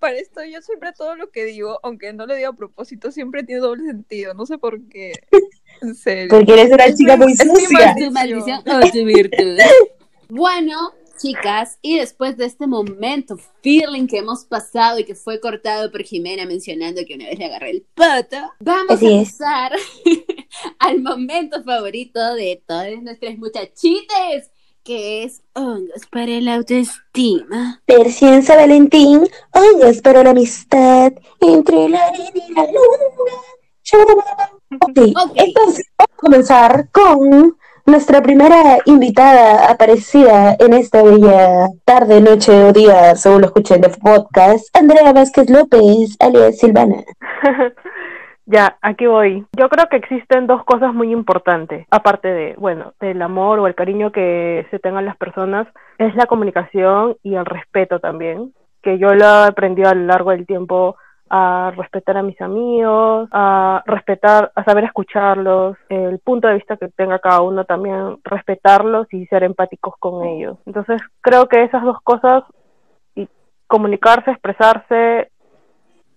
Para 0.00 0.16
esto 0.18 0.42
yo 0.44 0.60
siempre 0.62 0.92
todo 0.96 1.14
lo 1.14 1.30
que 1.30 1.44
digo, 1.44 1.78
aunque 1.82 2.12
no 2.12 2.26
lo 2.26 2.34
digo 2.34 2.48
a 2.48 2.52
propósito, 2.56 3.12
siempre 3.12 3.44
tiene 3.44 3.60
doble 3.60 3.84
sentido. 3.84 4.34
No 4.34 4.46
sé 4.46 4.58
por 4.58 4.80
qué. 4.88 5.12
En 5.82 5.94
serio. 5.94 6.28
Porque 6.28 6.52
eres 6.52 6.72
una 6.72 6.84
Es 6.86 6.96
chica 6.96 7.16
mi- 7.16 7.24
muy 7.26 7.36
sucia. 7.36 7.94
Tu 7.96 8.10
maldición 8.10 8.62
o 8.68 8.80
tu 8.90 9.04
virtud. 9.04 9.58
Bueno, 10.28 10.92
chicas, 11.20 11.78
y 11.82 11.98
después 11.98 12.36
de 12.36 12.44
este 12.46 12.66
momento 12.66 13.36
feeling 13.62 14.06
que 14.06 14.18
hemos 14.18 14.44
pasado 14.44 14.98
y 14.98 15.04
que 15.04 15.14
fue 15.16 15.40
cortado 15.40 15.90
por 15.90 16.02
Jimena 16.02 16.44
mencionando 16.46 17.00
que 17.06 17.14
una 17.14 17.26
vez 17.26 17.38
le 17.38 17.46
agarré 17.46 17.70
el 17.70 17.86
pato, 17.94 18.36
vamos 18.60 18.90
Así 18.92 19.16
a 19.16 19.22
pasar 19.24 19.72
al 20.78 21.00
momento 21.00 21.62
favorito 21.64 22.34
de 22.34 22.62
todas 22.66 23.02
nuestras 23.02 23.36
muchachitas, 23.38 24.50
que 24.84 25.24
es 25.24 25.42
hongos 25.54 26.06
para 26.10 26.40
la 26.40 26.54
autoestima. 26.56 27.80
San 28.42 28.56
Valentín, 28.56 29.26
hongos 29.52 30.00
para 30.02 30.22
la 30.22 30.30
amistad 30.30 31.12
entre 31.40 31.88
la 31.88 32.06
arena 32.06 32.30
y 32.48 32.52
la 32.54 32.62
luna. 32.64 34.10
Ok, 34.82 34.98
Ok. 35.16 35.32
entonces 35.34 35.86
vamos 35.98 36.10
a 36.12 36.16
comenzar 36.16 36.88
con 36.92 37.56
nuestra 37.86 38.22
primera 38.22 38.78
invitada 38.84 39.68
aparecida 39.68 40.56
en 40.60 40.74
esta 40.74 41.02
bella 41.02 41.68
tarde, 41.84 42.20
noche 42.20 42.52
o 42.64 42.72
día, 42.72 43.16
según 43.16 43.40
lo 43.40 43.46
escuchen 43.48 43.80
de 43.80 43.88
podcast, 43.88 44.68
Andrea 44.76 45.12
Vázquez 45.12 45.50
López, 45.50 46.16
alias 46.20 46.58
Silvana. 46.58 47.02
Ya, 48.50 48.78
aquí 48.82 49.06
voy. 49.06 49.46
Yo 49.56 49.68
creo 49.68 49.88
que 49.88 49.96
existen 49.96 50.48
dos 50.48 50.64
cosas 50.64 50.92
muy 50.92 51.12
importantes, 51.12 51.86
aparte 51.88 52.26
de, 52.26 52.54
bueno, 52.58 52.94
del 52.98 53.22
amor 53.22 53.60
o 53.60 53.68
el 53.68 53.76
cariño 53.76 54.10
que 54.10 54.66
se 54.72 54.80
tengan 54.80 55.04
las 55.04 55.16
personas, 55.16 55.68
es 55.98 56.16
la 56.16 56.26
comunicación 56.26 57.16
y 57.22 57.36
el 57.36 57.46
respeto 57.46 58.00
también, 58.00 58.52
que 58.82 58.98
yo 58.98 59.14
lo 59.14 59.24
he 59.24 59.46
aprendido 59.46 59.88
a 59.88 59.94
lo 59.94 60.04
largo 60.04 60.32
del 60.32 60.46
tiempo 60.46 60.96
a 61.28 61.72
respetar 61.76 62.16
a 62.16 62.24
mis 62.24 62.40
amigos, 62.40 63.28
a 63.30 63.84
respetar, 63.86 64.50
a 64.56 64.64
saber 64.64 64.82
escucharlos, 64.82 65.76
el 65.88 66.18
punto 66.18 66.48
de 66.48 66.54
vista 66.54 66.76
que 66.76 66.88
tenga 66.88 67.20
cada 67.20 67.42
uno 67.42 67.64
también, 67.66 68.18
respetarlos 68.24 69.06
y 69.14 69.26
ser 69.26 69.44
empáticos 69.44 69.94
con 70.00 70.26
ellos. 70.26 70.58
Entonces, 70.66 71.00
creo 71.20 71.46
que 71.46 71.62
esas 71.62 71.84
dos 71.84 71.98
cosas, 72.02 72.42
y 73.14 73.28
comunicarse, 73.68 74.32
expresarse, 74.32 75.30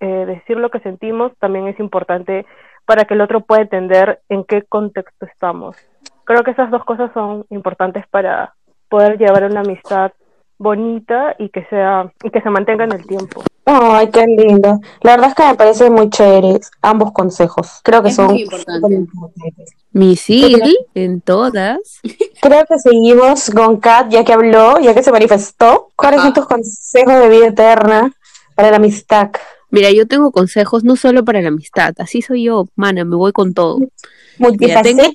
eh, 0.04 0.26
decir 0.26 0.58
lo 0.58 0.70
que 0.70 0.80
sentimos 0.82 1.32
también 1.40 1.68
es 1.68 1.80
importante 1.80 2.46
para 2.86 3.06
que 3.06 3.14
el 3.14 3.22
otro 3.22 3.40
pueda 3.42 3.62
entender 3.62 4.20
en 4.28 4.44
qué 4.44 4.64
contexto 4.64 5.26
estamos. 5.26 5.78
Creo 6.26 6.44
que 6.44 6.52
esas 6.52 6.70
dos 6.72 6.84
cosas 6.84 7.10
son 7.14 7.46
importantes 7.50 8.06
para 8.10 8.54
poder 8.90 9.18
llevar 9.18 9.46
una 9.46 9.62
amistad 9.62 10.12
bonita 10.58 11.36
y 11.40 11.50
que 11.50 11.66
sea 11.66 12.12
y 12.22 12.30
que 12.30 12.42
se 12.42 12.50
mantenga 12.50 12.84
en 12.84 12.92
el 12.94 13.06
tiempo. 13.08 13.44
Ay, 13.66 14.10
qué 14.10 14.26
lindo. 14.28 14.80
La 15.02 15.12
verdad 15.12 15.30
es 15.30 15.36
que 15.36 15.48
me 15.48 15.56
parecen 15.56 15.94
muy 15.94 16.10
chéveres 16.10 16.70
ambos 16.82 17.14
consejos. 17.14 17.80
Creo 17.82 18.04
que 18.04 18.10
Es 18.10 18.16
son 18.16 18.28
muy 18.28 18.42
importante. 18.42 18.94
importantes. 18.94 19.76
Misil 19.94 20.62
en 20.96 21.22
todas. 21.22 22.02
Creo 22.42 22.66
que 22.66 22.78
seguimos 22.78 23.50
con 23.52 23.78
Kat, 23.78 24.10
ya 24.10 24.26
que 24.26 24.34
habló, 24.34 24.80
ya 24.82 24.94
que 24.94 25.02
se 25.02 25.14
manifestó. 25.14 25.92
¿Cuáles 25.96 26.22
son 26.22 26.34
tus 26.34 26.46
consejos 26.46 27.20
de 27.20 27.30
vida 27.30 27.48
eterna 27.48 28.12
para 28.56 28.70
la 28.70 28.78
amistad? 28.78 29.32
Mira, 29.74 29.90
yo 29.90 30.06
tengo 30.06 30.32
consejos 30.32 30.84
no 30.84 30.96
solo 30.96 31.26
para 31.26 31.42
la 31.42 31.48
amistad, 31.48 31.96
así 31.98 32.22
soy 32.22 32.44
yo, 32.44 32.68
mana, 32.76 33.06
me 33.06 33.16
voy 33.16 33.32
con 33.32 33.56
todo. 33.56 33.80
Multifacética. 34.38 35.10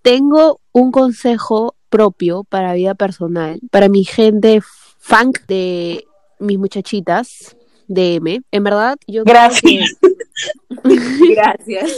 Tengo 0.00 0.60
un 0.72 0.90
consejo 0.90 1.74
propio 1.90 2.42
para 2.44 2.72
vida 2.72 2.94
personal, 2.94 3.60
para 3.70 3.90
mi 3.90 4.04
gente 4.04 4.62
funk 4.98 5.40
de 5.46 6.06
mis 6.38 6.58
muchachitas 6.58 7.54
de 7.86 8.14
M. 8.14 8.40
En 8.50 8.64
verdad, 8.64 8.96
yo 9.06 9.24
Gracias. 9.24 9.94
Gracias. 11.30 11.92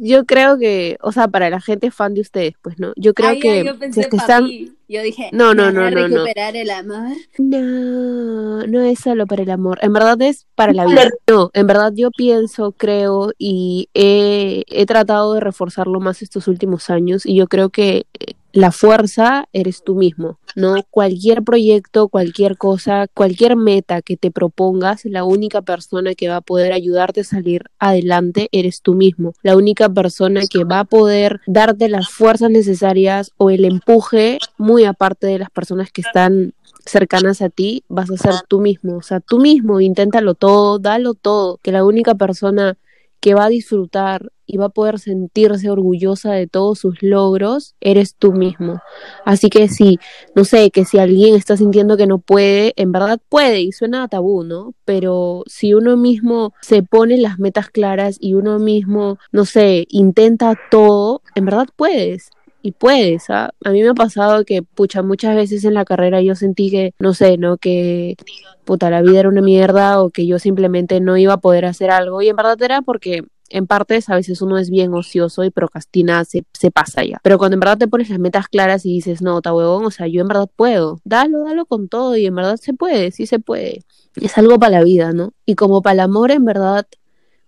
Yo 0.00 0.24
creo 0.24 0.58
que, 0.58 0.96
o 1.00 1.12
sea, 1.12 1.28
para 1.28 1.50
la 1.50 1.60
gente 1.60 1.90
fan 1.90 2.14
de 2.14 2.20
ustedes, 2.20 2.54
pues, 2.62 2.78
¿no? 2.78 2.92
Yo 2.96 3.14
creo 3.14 3.30
Ay, 3.30 3.40
que 3.40 3.64
yo 3.64 3.72
si 3.72 3.78
pensé 3.78 4.00
es 4.02 4.06
que 4.08 4.16
están... 4.16 4.48
Yo 4.88 5.02
dije, 5.02 5.30
No, 5.32 5.52
no, 5.52 5.66
¿me 5.66 5.72
no, 5.72 5.90
no, 5.90 6.08
no. 6.08 6.16
recuperar 6.16 6.54
el 6.54 6.70
amor? 6.70 7.16
No, 7.38 8.66
no 8.68 8.80
es 8.82 9.00
solo 9.00 9.26
para 9.26 9.42
el 9.42 9.50
amor, 9.50 9.80
en 9.82 9.92
verdad 9.92 10.20
es 10.22 10.46
para 10.54 10.72
la 10.72 10.86
vida. 10.86 11.10
No, 11.28 11.50
en 11.54 11.66
verdad 11.66 11.92
yo 11.94 12.10
pienso, 12.12 12.70
creo 12.70 13.32
y 13.36 13.88
he, 13.94 14.62
he 14.68 14.86
tratado 14.86 15.34
de 15.34 15.40
reforzarlo 15.40 15.98
más 15.98 16.22
estos 16.22 16.46
últimos 16.46 16.88
años 16.88 17.26
y 17.26 17.34
yo 17.34 17.48
creo 17.48 17.70
que 17.70 18.06
eh, 18.20 18.34
la 18.56 18.72
fuerza 18.72 19.48
eres 19.52 19.84
tú 19.84 19.94
mismo, 19.96 20.38
¿no? 20.54 20.76
Cualquier 20.90 21.42
proyecto, 21.42 22.08
cualquier 22.08 22.56
cosa, 22.56 23.06
cualquier 23.06 23.54
meta 23.54 24.00
que 24.00 24.16
te 24.16 24.30
propongas, 24.30 25.04
la 25.04 25.24
única 25.24 25.60
persona 25.60 26.14
que 26.14 26.28
va 26.28 26.36
a 26.36 26.40
poder 26.40 26.72
ayudarte 26.72 27.20
a 27.20 27.24
salir 27.24 27.64
adelante 27.78 28.48
eres 28.52 28.80
tú 28.80 28.94
mismo. 28.94 29.34
La 29.42 29.56
única 29.56 29.90
persona 29.90 30.40
que 30.48 30.64
va 30.64 30.80
a 30.80 30.84
poder 30.84 31.42
darte 31.46 31.90
las 31.90 32.08
fuerzas 32.08 32.50
necesarias 32.50 33.32
o 33.36 33.50
el 33.50 33.66
empuje, 33.66 34.38
muy 34.56 34.84
aparte 34.84 35.26
de 35.26 35.38
las 35.38 35.50
personas 35.50 35.92
que 35.92 36.00
están 36.00 36.54
cercanas 36.86 37.42
a 37.42 37.50
ti, 37.50 37.84
vas 37.88 38.10
a 38.10 38.16
ser 38.16 38.36
tú 38.48 38.60
mismo. 38.60 38.96
O 38.96 39.02
sea, 39.02 39.20
tú 39.20 39.38
mismo, 39.38 39.82
inténtalo 39.82 40.34
todo, 40.34 40.78
dalo 40.78 41.12
todo. 41.12 41.58
Que 41.62 41.72
la 41.72 41.84
única 41.84 42.14
persona 42.14 42.78
que 43.20 43.34
va 43.34 43.44
a 43.44 43.50
disfrutar 43.50 44.32
y 44.46 44.56
va 44.56 44.66
a 44.66 44.70
poder 44.70 44.98
sentirse 44.98 45.70
orgullosa 45.70 46.32
de 46.32 46.46
todos 46.46 46.78
sus 46.78 47.02
logros, 47.02 47.74
eres 47.80 48.14
tú 48.14 48.32
mismo. 48.32 48.80
Así 49.24 49.50
que 49.50 49.68
si, 49.68 49.98
no 50.34 50.44
sé, 50.44 50.70
que 50.70 50.84
si 50.84 50.98
alguien 50.98 51.34
está 51.34 51.56
sintiendo 51.56 51.96
que 51.96 52.06
no 52.06 52.18
puede, 52.18 52.72
en 52.76 52.92
verdad 52.92 53.20
puede 53.28 53.60
y 53.60 53.72
suena 53.72 54.04
a 54.04 54.08
tabú, 54.08 54.44
¿no? 54.44 54.74
Pero 54.84 55.42
si 55.46 55.74
uno 55.74 55.96
mismo 55.96 56.52
se 56.60 56.82
pone 56.82 57.18
las 57.18 57.38
metas 57.38 57.68
claras 57.70 58.16
y 58.20 58.34
uno 58.34 58.58
mismo, 58.58 59.18
no 59.32 59.44
sé, 59.44 59.86
intenta 59.90 60.58
todo, 60.70 61.22
en 61.34 61.44
verdad 61.44 61.66
puedes 61.76 62.30
y 62.66 62.72
puedes, 62.72 63.30
¿ah? 63.30 63.54
A 63.64 63.70
mí 63.70 63.82
me 63.82 63.90
ha 63.90 63.94
pasado 63.94 64.44
que, 64.44 64.62
pucha, 64.62 65.02
muchas 65.02 65.36
veces 65.36 65.64
en 65.64 65.74
la 65.74 65.84
carrera 65.84 66.20
yo 66.20 66.34
sentí 66.34 66.70
que, 66.70 66.94
no 66.98 67.14
sé, 67.14 67.38
¿no? 67.38 67.58
Que, 67.58 68.16
puta, 68.64 68.90
la 68.90 69.02
vida 69.02 69.20
era 69.20 69.28
una 69.28 69.40
mierda 69.40 70.02
o 70.02 70.10
que 70.10 70.26
yo 70.26 70.40
simplemente 70.40 71.00
no 71.00 71.16
iba 71.16 71.34
a 71.34 71.40
poder 71.40 71.64
hacer 71.64 71.90
algo 71.92 72.22
y 72.22 72.28
en 72.28 72.36
verdad 72.36 72.60
era 72.60 72.82
porque 72.82 73.22
en 73.50 73.66
partes 73.66 74.08
a 74.08 74.16
veces 74.16 74.42
uno 74.42 74.58
es 74.58 74.70
bien 74.70 74.92
ocioso 74.94 75.44
y 75.44 75.50
procrastina, 75.50 76.24
se, 76.24 76.44
se 76.52 76.70
pasa 76.70 77.04
ya. 77.04 77.20
Pero 77.22 77.38
cuando 77.38 77.54
en 77.54 77.60
verdad 77.60 77.78
te 77.78 77.88
pones 77.88 78.10
las 78.10 78.18
metas 78.18 78.48
claras 78.48 78.86
y 78.86 78.90
dices, 78.90 79.22
no, 79.22 79.40
ta 79.42 79.54
huevón, 79.54 79.84
o 79.84 79.90
sea, 79.90 80.06
yo 80.06 80.20
en 80.20 80.28
verdad 80.28 80.48
puedo, 80.54 81.00
dalo, 81.04 81.44
dalo 81.44 81.66
con 81.66 81.88
todo 81.88 82.16
y 82.16 82.26
en 82.26 82.34
verdad 82.34 82.56
se 82.56 82.74
puede, 82.74 83.10
sí 83.10 83.26
se 83.26 83.38
puede. 83.38 83.84
Es 84.16 84.38
algo 84.38 84.58
para 84.58 84.78
la 84.78 84.84
vida, 84.84 85.12
¿no? 85.12 85.32
Y 85.44 85.54
como 85.54 85.82
para 85.82 85.94
el 85.94 86.00
amor, 86.00 86.30
en 86.30 86.44
verdad, 86.44 86.86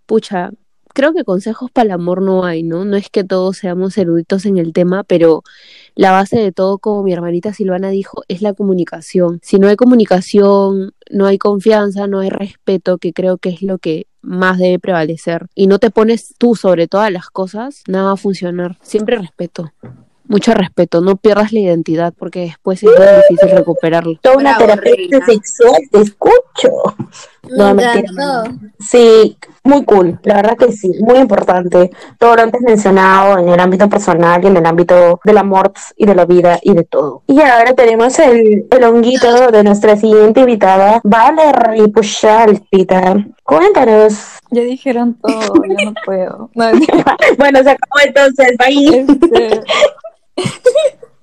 pucha, 0.06 0.50
creo 0.98 1.14
que 1.14 1.22
consejos 1.22 1.70
para 1.70 1.84
el 1.84 1.90
amor 1.92 2.22
no 2.22 2.44
hay, 2.44 2.64
¿no? 2.64 2.84
No 2.84 2.96
es 2.96 3.08
que 3.08 3.22
todos 3.22 3.58
seamos 3.58 3.96
eruditos 3.98 4.44
en 4.46 4.58
el 4.58 4.72
tema, 4.72 5.04
pero 5.04 5.44
la 5.94 6.10
base 6.10 6.40
de 6.40 6.50
todo, 6.50 6.78
como 6.78 7.04
mi 7.04 7.12
hermanita 7.12 7.52
Silvana 7.52 7.90
dijo, 7.90 8.24
es 8.26 8.42
la 8.42 8.52
comunicación. 8.52 9.38
Si 9.44 9.60
no 9.60 9.68
hay 9.68 9.76
comunicación, 9.76 10.94
no 11.08 11.26
hay 11.26 11.38
confianza, 11.38 12.08
no 12.08 12.18
hay 12.18 12.30
respeto, 12.30 12.98
que 12.98 13.12
creo 13.12 13.38
que 13.38 13.50
es 13.50 13.62
lo 13.62 13.78
que 13.78 14.07
más 14.22 14.58
debe 14.58 14.78
prevalecer. 14.78 15.46
Y 15.54 15.66
no 15.66 15.78
te 15.78 15.90
pones 15.90 16.34
tú 16.38 16.54
sobre 16.54 16.88
todas 16.88 17.10
las 17.12 17.30
cosas, 17.30 17.82
nada 17.86 18.06
va 18.06 18.12
a 18.12 18.16
funcionar. 18.16 18.76
Siempre 18.82 19.16
respeto. 19.16 19.72
Mucho 20.28 20.52
respeto, 20.52 21.00
no 21.00 21.16
pierdas 21.16 21.52
la 21.52 21.60
identidad 21.60 22.12
porque 22.16 22.40
después 22.40 22.82
es 22.82 22.90
muy 22.90 23.06
difícil 23.28 23.56
recuperarlo. 23.56 24.18
Toda 24.20 24.36
una 24.36 24.58
terapeuta 24.58 25.24
sexual, 25.24 25.80
te 25.90 26.02
escucho. 26.02 26.68
No, 27.50 27.74
Me. 27.74 28.04
Sí, 28.78 29.38
muy 29.64 29.84
cool, 29.84 30.18
la 30.22 30.34
verdad 30.34 30.56
que 30.58 30.70
sí, 30.70 30.90
muy 31.00 31.16
importante. 31.16 31.90
Todo 32.18 32.36
lo 32.36 32.42
antes 32.42 32.60
mencionado 32.60 33.38
en 33.38 33.48
el 33.48 33.58
ámbito 33.58 33.88
personal 33.88 34.44
y 34.44 34.48
en 34.48 34.56
el 34.58 34.66
ámbito 34.66 35.18
del 35.24 35.38
amor 35.38 35.72
y 35.96 36.04
de 36.04 36.14
la 36.14 36.26
vida 36.26 36.58
y 36.62 36.74
de 36.74 36.84
todo. 36.84 37.22
Y 37.26 37.40
ahora 37.40 37.72
tenemos 37.72 38.18
el, 38.18 38.66
el 38.70 38.84
honguito 38.84 39.50
de 39.50 39.64
nuestra 39.64 39.96
siguiente 39.96 40.40
invitada, 40.40 41.00
Valerie 41.04 41.88
Puchalpita. 41.88 43.16
Cuéntanos. 43.44 44.12
Ya 44.50 44.62
dijeron 44.62 45.16
todo, 45.22 45.40
yo 45.40 45.84
no 45.84 45.94
puedo. 46.04 46.50
No. 46.54 46.66
Bueno, 47.38 47.62
se 47.62 47.70
acabó 47.70 47.98
entonces, 48.04 48.56
bye. 48.58 48.98
Este, 48.98 49.60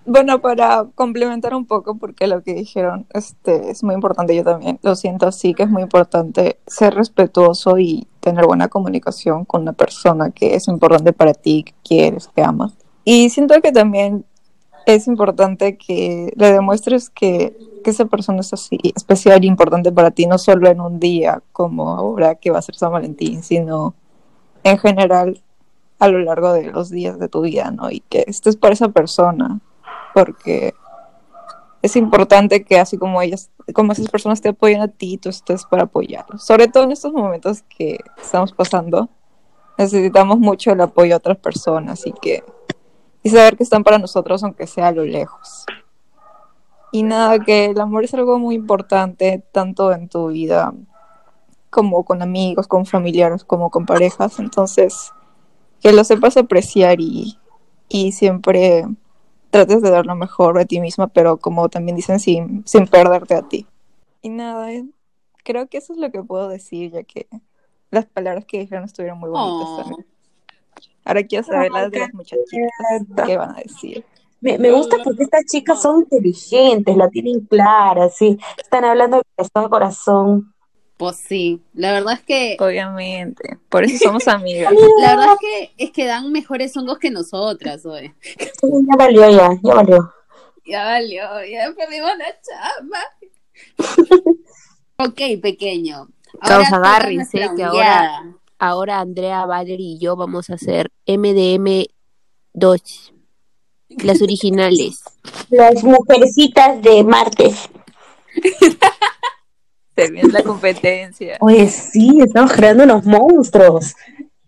bueno, 0.06 0.40
para 0.40 0.86
complementar 0.96 1.56
un 1.56 1.66
poco, 1.66 1.98
porque 1.98 2.28
lo 2.28 2.44
que 2.44 2.54
dijeron 2.54 3.08
este, 3.14 3.72
es 3.72 3.84
muy 3.84 3.96
importante, 3.96 4.36
yo 4.36 4.44
también 4.44 4.80
lo 4.84 4.96
siento 4.96 5.28
así, 5.28 5.54
que 5.54 5.64
es 5.64 5.70
muy 5.70 5.82
importante 5.82 6.60
ser 6.68 6.94
respetuoso 6.94 7.78
y 7.80 8.08
tener 8.20 8.46
buena 8.46 8.68
comunicación 8.68 9.46
con 9.46 9.64
una 9.64 9.74
persona 9.74 10.32
que 10.32 10.56
es 10.56 10.68
importante 10.68 11.14
para 11.14 11.34
ti, 11.34 11.64
que 11.64 11.74
quieres, 11.84 12.28
que 12.28 12.44
amas. 12.44 12.74
Y 13.04 13.30
siento 13.30 13.60
que 13.62 13.72
también 13.72 14.26
es 14.86 15.08
importante 15.08 15.78
que 15.78 16.32
le 16.36 16.52
demuestres 16.52 17.10
que, 17.10 17.58
que 17.84 17.90
esa 17.90 18.06
persona 18.06 18.42
es 18.42 18.54
así, 18.54 18.78
especial 18.96 19.44
e 19.44 19.48
importante 19.48 19.92
para 19.92 20.12
ti, 20.12 20.28
no 20.28 20.38
solo 20.38 20.70
en 20.70 20.82
un 20.82 21.00
día 21.00 21.42
como 21.52 21.90
ahora 21.90 22.36
que 22.36 22.52
va 22.52 22.60
a 22.60 22.62
ser 22.62 22.76
San 22.76 22.92
Valentín, 22.92 23.42
sino 23.42 23.96
en 24.64 24.78
general 24.78 25.42
a 26.00 26.08
lo 26.08 26.20
largo 26.20 26.54
de 26.54 26.72
los 26.72 26.90
días 26.90 27.20
de 27.20 27.30
tu 27.30 27.42
vida, 27.42 27.72
¿no? 27.72 27.90
Y 27.90 28.02
que 28.02 28.26
estés 28.28 28.56
para 28.58 28.74
esa 28.74 28.90
persona, 28.90 29.60
porque 30.14 30.74
es 31.82 31.96
importante 31.96 32.64
que 32.64 32.80
así 32.80 32.98
como 32.98 33.22
ellas, 33.22 33.52
como 33.74 33.92
esas 33.92 34.10
personas 34.10 34.42
te 34.42 34.50
apoyan 34.50 34.82
a 34.82 34.88
ti, 34.88 35.18
tú 35.18 35.30
estés 35.30 35.66
para 35.66 35.84
apoyarlos. 35.84 36.44
Sobre 36.44 36.68
todo 36.68 36.84
en 36.84 36.92
estos 36.92 37.14
momentos 37.14 37.64
que 37.64 38.00
estamos 38.18 38.52
pasando, 38.52 39.10
necesitamos 39.78 40.40
mucho 40.40 40.72
el 40.72 40.82
apoyo 40.82 41.10
de 41.10 41.16
otras 41.16 41.38
personas 41.38 42.06
y 42.06 42.12
que 42.14 42.44
y 43.24 43.30
saber 43.32 43.58
que 43.58 43.64
están 43.64 43.84
para 43.84 43.98
nosotros 43.98 44.44
aunque 44.44 44.68
sea 44.68 44.90
a 44.90 44.92
lo 44.92 45.04
lejos. 45.04 45.66
Y 46.92 47.04
nada, 47.04 47.40
que 47.40 47.66
el 47.66 47.80
amor 47.82 48.04
es 48.04 48.14
algo 48.14 48.38
muy 48.40 48.56
importante 48.56 49.44
tanto 49.52 49.92
en 49.92 50.08
tu 50.08 50.28
vida 50.28 50.74
como 51.72 52.06
con 52.06 52.22
amigos, 52.22 52.68
con 52.68 52.86
familiares, 52.86 53.44
como 53.44 53.70
con 53.70 53.86
parejas. 53.86 54.40
Entonces, 54.40 55.12
que 55.86 55.94
lo 55.94 56.04
sepas 56.04 56.36
apreciar 56.36 57.00
y, 57.00 57.38
y 57.90 58.12
siempre 58.12 58.88
trates 59.52 59.84
de 59.84 59.92
dar 59.92 60.08
lo 60.08 60.16
mejor 60.16 60.58
de 60.58 60.66
ti 60.66 60.80
misma, 60.80 61.06
pero 61.10 61.38
como 61.38 61.70
también 61.70 61.96
dicen, 61.96 62.20
sin, 62.20 62.66
sin 62.66 62.88
perderte 62.88 63.36
a 63.36 63.44
ti. 63.44 63.68
Y 64.24 64.30
nada, 64.30 64.72
eh, 64.74 64.84
creo 65.44 65.68
que 65.68 65.78
eso 65.78 65.94
es 65.94 66.00
lo 66.00 66.12
que 66.12 66.24
puedo 66.24 66.50
decir, 66.50 66.92
ya 66.92 67.04
que 67.04 67.28
las 67.92 68.08
palabras 68.08 68.46
que 68.46 68.58
dijeron 68.58 68.86
estuvieron 68.86 69.20
muy 69.20 69.30
bonitas 69.30 69.68
Oh. 69.70 69.78
también. 69.84 70.08
Ahora 71.06 71.22
quiero 71.22 71.44
saber 71.46 71.72
las 71.72 71.92
de 71.92 72.00
las 72.00 72.14
muchachitas 72.16 73.28
qué 73.28 73.38
van 73.38 73.52
a 73.52 73.60
decir. 73.60 74.04
Me, 74.42 74.58
me 74.58 74.72
gusta 74.72 74.98
porque 75.04 75.22
estas 75.22 75.46
chicas 75.46 75.84
son 75.84 76.00
inteligentes, 76.00 76.98
la 76.98 77.10
tienen 77.10 77.42
clara, 77.42 78.10
sí. 78.10 78.40
Están 78.58 78.86
hablando 78.86 79.18
de 79.18 79.24
corazón 79.36 79.66
a 79.66 79.70
corazón. 79.70 80.55
Pues 80.98 81.18
sí, 81.18 81.62
la 81.74 81.92
verdad 81.92 82.14
es 82.14 82.22
que 82.22 82.56
Obviamente, 82.60 83.58
por 83.68 83.84
eso 83.84 83.98
somos 83.98 84.28
amigas. 84.28 84.74
la 85.02 85.16
verdad 85.16 85.34
es 85.34 85.40
que 85.40 85.84
es 85.86 85.92
que 85.92 86.06
dan 86.06 86.32
mejores 86.32 86.76
hongos 86.78 87.00
que 87.00 87.12
nosotras, 87.12 87.86
hoy. 87.86 88.14
Sí, 88.38 88.68
ya 88.88 88.96
valió, 88.98 89.30
ya, 89.30 89.50
ya 89.62 89.74
valió. 89.74 90.14
Ya 90.66 90.86
valió, 90.86 91.24
ya 91.46 91.72
perdimos 91.76 92.12
la 92.18 92.36
chamba. 92.42 93.00
ok, 94.98 95.42
pequeño. 95.42 96.08
Causa, 96.42 96.70
toca 96.70 96.78
agárrense, 96.78 97.38
nuestra 97.38 97.56
que 97.56 97.64
ahora-. 97.64 98.36
Ahora 98.58 99.00
Andrea, 99.00 99.46
Valerie 99.46 99.96
y 99.96 100.00
yo 100.00 100.16
vamos 100.16 100.50
a 100.50 100.54
hacer 100.54 100.90
MDM 101.06 101.86
2, 102.54 103.14
las 103.90 104.22
originales. 104.22 105.04
Las 105.50 105.84
mujercitas 105.84 106.82
de 106.82 107.04
martes. 107.04 107.70
Viene 109.96 110.32
la 110.32 110.44
competencia. 110.44 111.38
Oye, 111.40 111.68
sí, 111.70 112.20
estamos 112.22 112.52
creando 112.52 112.84
unos 112.84 113.06
monstruos. 113.06 113.96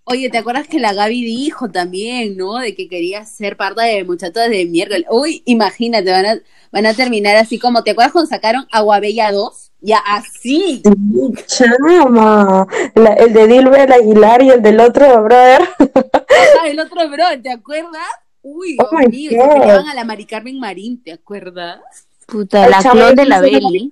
Oye, 0.04 0.30
¿te 0.30 0.38
acuerdas 0.38 0.68
que 0.68 0.80
la 0.80 0.94
Gaby 0.94 1.24
dijo 1.24 1.70
también, 1.70 2.38
¿no? 2.38 2.58
De 2.60 2.76
que 2.76 2.88
quería 2.88 3.26
ser 3.26 3.58
parte 3.58 3.82
de 3.82 4.04
muchachos 4.06 4.50
de 4.50 4.66
miércoles. 4.66 5.06
Uy, 5.10 5.44
imagínate, 5.46 6.12
van 6.12 6.26
a, 6.26 6.40
van 6.72 6.86
a 6.86 6.94
terminar 6.94 7.36
así 7.36 7.60
como, 7.60 7.84
¿te 7.84 7.92
acuerdas 7.92 8.14
cuando 8.14 8.30
sacaron 8.30 8.68
Aguabella 8.72 9.32
2? 9.32 9.72
Ya 9.82 9.98
así. 9.98 10.82
Sí, 10.84 11.34
chama. 11.46 12.66
La- 12.96 13.14
el 13.14 13.34
de 13.34 13.48
Dilber 13.48 13.92
Aguilar 13.92 14.42
y 14.42 14.50
el 14.50 14.62
del 14.62 14.80
otro, 14.80 15.24
brother. 15.24 15.62
Ah, 15.80 16.68
el 16.68 16.80
otro 16.80 17.10
bro, 17.10 17.26
¿te 17.42 17.52
acuerdas? 17.52 18.02
Uy, 18.42 18.78
Oh 18.80 18.98
Dios 18.98 19.12
mío, 19.12 19.32
se 19.32 19.38
peleaban 19.60 19.88
a 19.90 19.94
la 19.94 20.06
Mari 20.06 20.26
Carmen 20.26 20.58
Marín, 20.60 21.04
¿te 21.04 21.12
acuerdas? 21.12 21.80
Puta, 22.26 22.66
El 22.66 22.72
la 22.72 22.80
clon 22.80 23.16
de 23.16 23.26
la 23.26 23.42
Beli. 23.42 23.92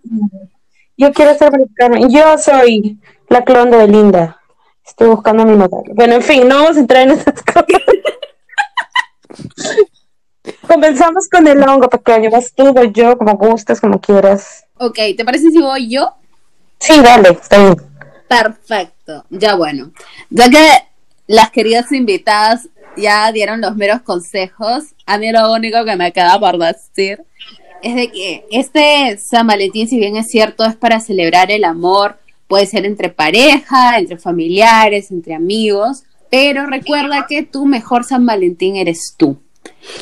Yo 0.97 1.11
quiero 1.11 1.37
ser 1.37 1.51
mexicana. 1.51 1.99
Yo 2.07 2.37
soy 2.37 2.99
la 3.29 3.43
clon 3.43 3.69
de 3.69 3.77
Belinda. 3.77 4.39
Estoy 4.85 5.09
buscando 5.09 5.43
a 5.43 5.45
mi 5.45 5.55
modelo. 5.55 5.83
Bueno, 5.93 6.15
en 6.15 6.21
fin, 6.21 6.47
no 6.47 6.55
vamos 6.55 6.77
a 6.77 6.79
entrar 6.79 7.03
en 7.03 7.11
esas 7.11 7.41
cosas. 7.43 7.81
Comenzamos 10.67 11.27
con 11.27 11.47
el 11.47 11.61
hongo 11.67 11.89
pequeño. 11.89 12.29
Vas 12.29 12.53
tú, 12.53 12.71
voy 12.73 12.91
yo, 12.93 13.17
como 13.17 13.35
gustes, 13.35 13.81
como 13.81 13.99
quieras. 13.99 14.65
Ok, 14.77 14.99
¿te 15.17 15.25
parece 15.25 15.49
si 15.49 15.59
voy 15.59 15.89
yo? 15.89 16.13
Sí, 16.79 17.01
dale, 17.01 17.29
está 17.29 17.57
bien. 17.57 17.75
Perfecto, 18.27 19.25
ya 19.29 19.55
bueno. 19.55 19.91
Ya 20.29 20.49
que 20.49 20.67
las 21.27 21.49
queridas 21.51 21.91
invitadas 21.91 22.69
ya 22.95 23.31
dieron 23.31 23.61
los 23.61 23.75
meros 23.75 24.01
consejos. 24.01 24.85
A 25.05 25.17
mí 25.17 25.31
lo 25.31 25.51
único 25.51 25.83
que 25.83 25.95
me 25.95 26.13
queda 26.13 26.39
por 26.39 26.57
decir 26.57 27.25
es 27.85 27.93
de 27.93 28.11
que 28.11 28.45
este 28.49 29.15
San 29.19 29.45
Valentín, 29.45 29.87
si 29.87 29.99
bien 29.99 30.17
es 30.17 30.27
cierto, 30.27 30.65
es 30.65 30.75
para 30.75 30.99
celebrar 30.99 31.51
el 31.51 31.63
amor, 31.63 32.17
puede 32.47 32.65
ser 32.65 32.83
entre 32.83 33.09
pareja, 33.09 33.99
entre 33.99 34.17
familiares, 34.17 35.11
entre 35.11 35.35
amigos, 35.35 36.01
pero 36.31 36.65
recuerda 36.65 37.27
que 37.29 37.43
tu 37.43 37.67
mejor 37.67 38.03
San 38.03 38.25
Valentín 38.25 38.75
eres 38.75 39.13
tú. 39.15 39.37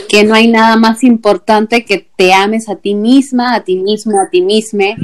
Que 0.07 0.23
no 0.23 0.34
hay 0.34 0.47
nada 0.47 0.77
más 0.77 1.03
importante 1.03 1.84
que 1.84 2.07
te 2.15 2.34
ames 2.34 2.69
a 2.69 2.77
ti 2.77 2.95
misma, 2.95 3.53
a 3.53 3.65
ti 3.65 3.76
mismo, 3.76 4.18
a 4.22 4.30
ti 4.30 4.41
misma 4.41 4.95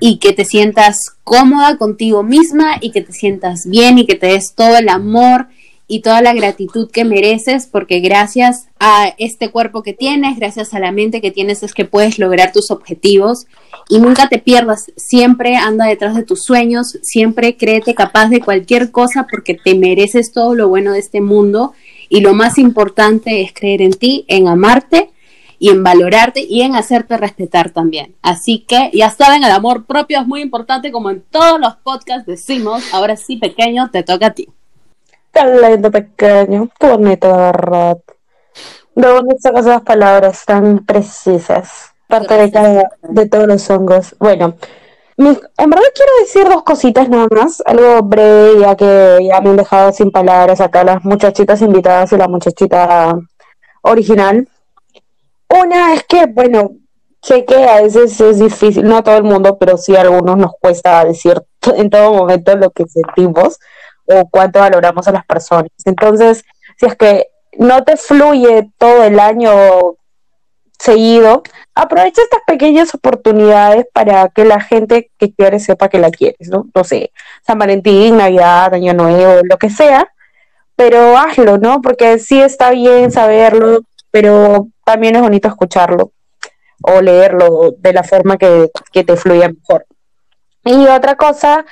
y 0.00 0.18
que 0.18 0.32
te 0.32 0.46
sientas 0.46 1.00
cómoda 1.24 1.76
contigo 1.76 2.22
misma 2.22 2.78
y 2.80 2.92
que 2.92 3.02
te 3.02 3.12
sientas 3.12 3.66
bien 3.66 3.98
y 3.98 4.06
que 4.06 4.14
te 4.14 4.28
des 4.28 4.54
todo 4.54 4.78
el 4.78 4.88
amor 4.88 5.48
y 5.88 6.00
toda 6.00 6.22
la 6.22 6.32
gratitud 6.32 6.90
que 6.90 7.04
mereces, 7.04 7.66
porque 7.66 8.00
gracias 8.00 8.68
a 8.78 9.14
este 9.18 9.50
cuerpo 9.50 9.82
que 9.82 9.92
tienes, 9.92 10.38
gracias 10.38 10.74
a 10.74 10.80
la 10.80 10.92
mente 10.92 11.20
que 11.20 11.30
tienes, 11.30 11.62
es 11.62 11.74
que 11.74 11.84
puedes 11.84 12.18
lograr 12.18 12.52
tus 12.52 12.70
objetivos 12.70 13.46
y 13.88 13.98
nunca 13.98 14.28
te 14.28 14.38
pierdas, 14.38 14.92
siempre 14.96 15.56
anda 15.56 15.86
detrás 15.86 16.14
de 16.14 16.22
tus 16.22 16.44
sueños, 16.44 16.98
siempre 17.02 17.56
créete 17.56 17.94
capaz 17.94 18.28
de 18.28 18.40
cualquier 18.40 18.90
cosa 18.90 19.26
porque 19.30 19.54
te 19.54 19.74
mereces 19.74 20.32
todo 20.32 20.54
lo 20.54 20.68
bueno 20.68 20.92
de 20.92 21.00
este 21.00 21.20
mundo 21.20 21.72
y 22.08 22.20
lo 22.20 22.34
más 22.34 22.58
importante 22.58 23.42
es 23.42 23.52
creer 23.52 23.82
en 23.82 23.92
ti, 23.92 24.24
en 24.28 24.48
amarte 24.48 25.10
y 25.58 25.68
en 25.68 25.84
valorarte 25.84 26.44
y 26.48 26.62
en 26.62 26.74
hacerte 26.74 27.16
respetar 27.16 27.70
también. 27.70 28.16
Así 28.20 28.64
que 28.66 28.90
ya 28.92 29.10
saben, 29.10 29.44
el 29.44 29.50
amor 29.50 29.84
propio 29.86 30.20
es 30.20 30.26
muy 30.26 30.40
importante, 30.40 30.90
como 30.90 31.10
en 31.10 31.22
todos 31.30 31.60
los 31.60 31.76
podcasts 31.76 32.26
decimos. 32.26 32.82
Ahora 32.92 33.16
sí, 33.16 33.36
pequeño, 33.36 33.88
te 33.90 34.02
toca 34.02 34.26
a 34.26 34.30
ti. 34.32 34.48
Talento 35.32 35.90
pequeño, 35.90 36.68
qué 36.78 36.90
bonito, 36.90 37.26
de 37.28 37.38
verdad. 37.38 37.98
¿De 38.94 39.08
dónde 39.08 39.38
sacas 39.38 39.64
esas 39.64 39.82
palabras 39.82 40.44
tan 40.44 40.84
precisas? 40.84 41.94
Parte 42.06 42.34
de 42.34 42.52
cada, 42.52 42.90
de 43.00 43.28
todos 43.28 43.46
los 43.46 43.70
hongos. 43.70 44.14
Bueno, 44.18 44.54
en 45.16 45.70
verdad 45.70 45.84
quiero 45.94 46.12
decir 46.20 46.44
dos 46.44 46.62
cositas 46.62 47.08
nada 47.08 47.28
más, 47.30 47.62
algo 47.64 48.02
breve, 48.02 48.60
ya 48.60 48.76
que 48.76 49.18
ya 49.26 49.40
me 49.40 49.50
han 49.50 49.56
dejado 49.56 49.92
sin 49.92 50.10
palabras 50.10 50.60
acá 50.60 50.84
las 50.84 51.04
muchachitas 51.04 51.62
invitadas 51.62 52.12
y 52.12 52.16
la 52.16 52.28
muchachita 52.28 53.18
original. 53.82 54.46
Una 55.48 55.94
es 55.94 56.04
que, 56.04 56.26
bueno, 56.26 56.72
sé 57.22 57.44
que 57.44 57.56
a 57.56 57.82
veces 57.82 58.20
es 58.20 58.38
difícil, 58.38 58.84
no 58.84 58.98
a 58.98 59.02
todo 59.02 59.16
el 59.16 59.24
mundo, 59.24 59.56
pero 59.58 59.78
sí 59.78 59.96
a 59.96 60.02
algunos 60.02 60.36
nos 60.36 60.52
cuesta 60.60 61.04
decir 61.04 61.42
en 61.76 61.88
todo 61.88 62.12
momento 62.12 62.54
lo 62.56 62.70
que 62.70 62.84
sentimos 62.86 63.58
o 64.14 64.28
cuánto 64.28 64.60
valoramos 64.60 65.06
a 65.08 65.12
las 65.12 65.24
personas. 65.26 65.70
Entonces, 65.84 66.44
si 66.78 66.86
es 66.86 66.96
que 66.96 67.28
no 67.58 67.84
te 67.84 67.96
fluye 67.96 68.70
todo 68.78 69.04
el 69.04 69.20
año 69.20 69.52
seguido, 70.78 71.42
aprovecha 71.74 72.22
estas 72.22 72.40
pequeñas 72.46 72.94
oportunidades 72.94 73.86
para 73.92 74.28
que 74.28 74.44
la 74.44 74.60
gente 74.60 75.10
que 75.16 75.32
quieres 75.32 75.64
sepa 75.64 75.88
que 75.88 75.98
la 75.98 76.10
quieres, 76.10 76.48
¿no? 76.48 76.66
No 76.74 76.84
sé, 76.84 77.12
San 77.46 77.58
Valentín, 77.58 78.16
Navidad, 78.16 78.74
Año 78.74 78.92
Nuevo, 78.92 79.42
lo 79.44 79.58
que 79.58 79.70
sea, 79.70 80.08
pero 80.74 81.16
hazlo, 81.16 81.58
¿no? 81.58 81.80
Porque 81.80 82.18
sí 82.18 82.40
está 82.40 82.70
bien 82.70 83.12
saberlo, 83.12 83.82
pero 84.10 84.68
también 84.84 85.14
es 85.14 85.22
bonito 85.22 85.46
escucharlo 85.46 86.12
o 86.82 87.00
leerlo 87.00 87.74
de 87.78 87.92
la 87.92 88.02
forma 88.02 88.36
que, 88.36 88.70
que 88.92 89.04
te 89.04 89.16
fluya 89.16 89.48
mejor. 89.48 89.86
Y 90.64 90.86
otra 90.88 91.14
cosa 91.16 91.64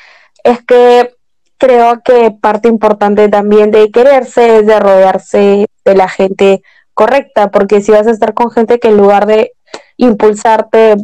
es 0.44 0.64
que 0.64 1.16
creo 1.60 2.00
que 2.02 2.32
parte 2.32 2.68
importante 2.68 3.28
también 3.28 3.70
de 3.70 3.90
quererse 3.90 4.58
es 4.58 4.66
de 4.66 4.80
rodearse 4.80 5.66
de 5.84 5.94
la 5.94 6.08
gente 6.08 6.62
correcta, 6.94 7.50
porque 7.50 7.82
si 7.82 7.92
vas 7.92 8.06
a 8.06 8.10
estar 8.10 8.32
con 8.34 8.50
gente 8.50 8.80
que 8.80 8.88
en 8.88 8.96
lugar 8.96 9.26
de 9.26 9.52
impulsarte 9.98 10.96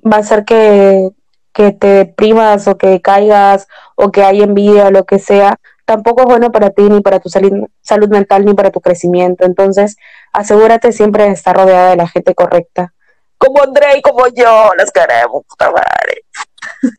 va 0.00 0.18
a 0.18 0.20
hacer 0.20 0.44
que, 0.44 1.10
que 1.52 1.72
te 1.72 1.86
deprimas 1.88 2.68
o 2.68 2.78
que 2.78 3.00
caigas 3.02 3.66
o 3.96 4.12
que 4.12 4.22
hay 4.22 4.42
envidia 4.42 4.86
o 4.86 4.90
lo 4.92 5.04
que 5.04 5.18
sea, 5.18 5.58
tampoco 5.84 6.22
es 6.22 6.26
bueno 6.26 6.52
para 6.52 6.70
ti 6.70 6.82
ni 6.82 7.00
para 7.00 7.18
tu 7.18 7.28
salud, 7.28 7.66
salud 7.82 8.08
mental 8.08 8.44
ni 8.44 8.54
para 8.54 8.70
tu 8.70 8.80
crecimiento. 8.80 9.44
Entonces, 9.44 9.96
asegúrate 10.32 10.92
siempre 10.92 11.24
de 11.24 11.30
estar 11.30 11.56
rodeada 11.56 11.90
de 11.90 11.96
la 11.96 12.06
gente 12.06 12.36
correcta. 12.36 12.94
Como 13.36 13.62
André 13.62 13.98
y 13.98 14.02
como 14.02 14.28
yo, 14.28 14.70
las 14.76 14.92
queremos, 14.92 15.42
puta 15.48 15.70
madre. 15.70 16.24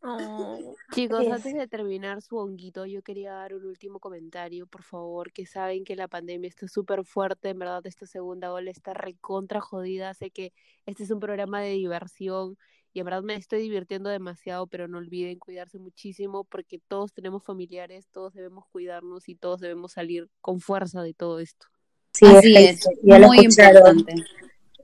Chicos, 0.94 1.22
Yes. 1.22 1.32
antes 1.32 1.54
de 1.54 1.68
terminar 1.68 2.22
su 2.22 2.36
honguito, 2.36 2.86
yo 2.86 3.02
quería 3.02 3.32
dar 3.32 3.54
un 3.54 3.64
último 3.66 3.98
comentario, 3.98 4.66
por 4.66 4.82
favor, 4.82 5.32
que 5.32 5.46
saben 5.46 5.84
que 5.84 5.96
la 5.96 6.08
pandemia 6.08 6.48
está 6.48 6.68
súper 6.68 7.04
fuerte, 7.04 7.50
en 7.50 7.58
verdad 7.58 7.86
esta 7.86 8.06
segunda 8.06 8.52
ola 8.52 8.70
está 8.70 8.94
recontra 8.94 9.60
jodida, 9.60 10.14
sé 10.14 10.30
que 10.30 10.52
este 10.86 11.04
es 11.04 11.10
un 11.10 11.20
programa 11.20 11.60
de 11.60 11.70
diversión 11.70 12.56
y 12.92 13.00
en 13.00 13.04
verdad 13.04 13.22
me 13.22 13.34
estoy 13.34 13.62
divirtiendo 13.62 14.10
demasiado, 14.10 14.66
pero 14.66 14.88
no 14.88 14.98
olviden 14.98 15.38
cuidarse 15.38 15.78
muchísimo 15.78 16.44
porque 16.44 16.80
todos 16.88 17.12
tenemos 17.12 17.44
familiares, 17.44 18.08
todos 18.10 18.34
debemos 18.34 18.64
cuidarnos 18.72 19.28
y 19.28 19.36
todos 19.36 19.60
debemos 19.60 19.92
salir 19.92 20.28
con 20.40 20.60
fuerza 20.60 21.02
de 21.02 21.14
todo 21.14 21.38
esto. 21.38 21.66
Sí, 22.12 22.26
Así 22.26 22.56
es, 22.56 22.88
muy 23.02 23.38
importante. 23.44 24.14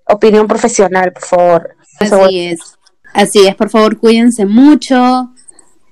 Opinión 0.08 0.46
profesional, 0.46 1.12
por 1.12 1.24
favor. 1.24 1.76
Así 1.98 2.38
es. 2.40 2.60
Así 3.12 3.46
es, 3.46 3.54
por 3.54 3.70
favor, 3.70 3.98
cuídense 3.98 4.46
mucho. 4.46 5.30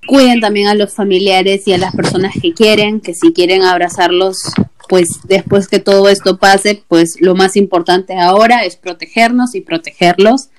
Cuiden 0.07 0.41
también 0.41 0.69
a 0.69 0.75
los 0.75 0.93
familiares 0.93 1.67
y 1.67 1.73
a 1.73 1.79
las 1.79 1.95
personas 1.97 2.35
que 2.41 2.53
quieren, 2.53 3.01
que 3.01 3.15
si 3.15 3.33
quieren 3.33 3.63
abrazarlos, 3.63 4.53
pues 4.89 5.21
después 5.25 5.67
que 5.67 5.79
todo 5.79 6.09
esto 6.11 6.39
pase, 6.39 6.85
pues 6.87 7.17
lo 7.21 7.35
más 7.35 7.57
importante 7.57 8.19
ahora 8.19 8.65
es 8.65 8.77
protegernos 8.77 9.55
y 9.55 9.63
protegerlos. 9.63 10.51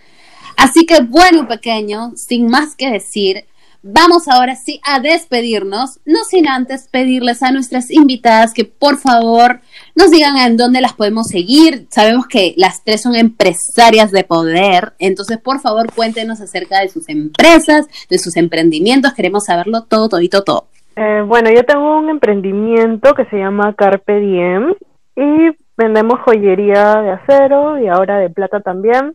Así 0.57 0.86
que 0.86 1.02
bueno, 1.02 1.48
pequeño, 1.48 2.14
sin 2.15 2.48
más 2.48 2.76
que 2.76 2.90
decir, 2.90 3.45
vamos 3.88 4.28
ahora 4.28 4.56
sí 4.56 4.82
a 4.84 4.99
despedirnos, 4.99 5.99
no 6.06 6.24
sin 6.24 6.48
antes 6.48 6.88
pedirles 6.91 7.44
a 7.44 7.52
nuestras 7.52 7.91
invitadas 7.91 8.52
que 8.52 8.66
por 8.66 8.98
favor 8.98 9.60
nos 9.95 10.10
digan 10.10 10.38
en 10.38 10.57
dónde 10.57 10.82
las 10.82 10.94
podemos 10.94 11.28
seguir. 11.28 11.86
Sabemos 11.91 12.26
que 12.26 12.56
las 12.57 12.84
tres 12.84 13.03
son 13.03 13.16
empresarias 13.16 14.12
de 14.12 14.24
poder, 14.24 14.94
entonces 14.98 15.38
por 15.38 15.60
favor 15.60 15.94
cuéntenos 15.94 16.41
acerca 16.41 16.80
de 16.80 16.90
sus 16.90 17.07
empresas, 17.10 17.88
de 18.10 18.18
sus 18.18 18.38
emprendimientos, 18.38 19.14
queremos 19.14 19.45
saberlo 19.45 19.84
todo, 19.84 20.10
todito, 20.10 20.44
todo. 20.44 20.66
Eh, 20.95 21.24
bueno, 21.26 21.52
yo 21.52 21.64
tengo 21.64 21.98
un 21.99 22.10
emprendimiento 22.10 23.14
que 23.14 23.26
se 23.26 23.38
llama 23.38 23.76
Carpe 23.76 24.20
Diem 24.20 24.74
y 25.16 25.56
vendemos 25.78 26.20
joyería 26.22 27.02
de 27.02 27.12
acero 27.12 27.80
y 27.80 27.88
ahora 27.88 28.18
de 28.18 28.32
plata 28.32 28.62
también. 28.62 29.14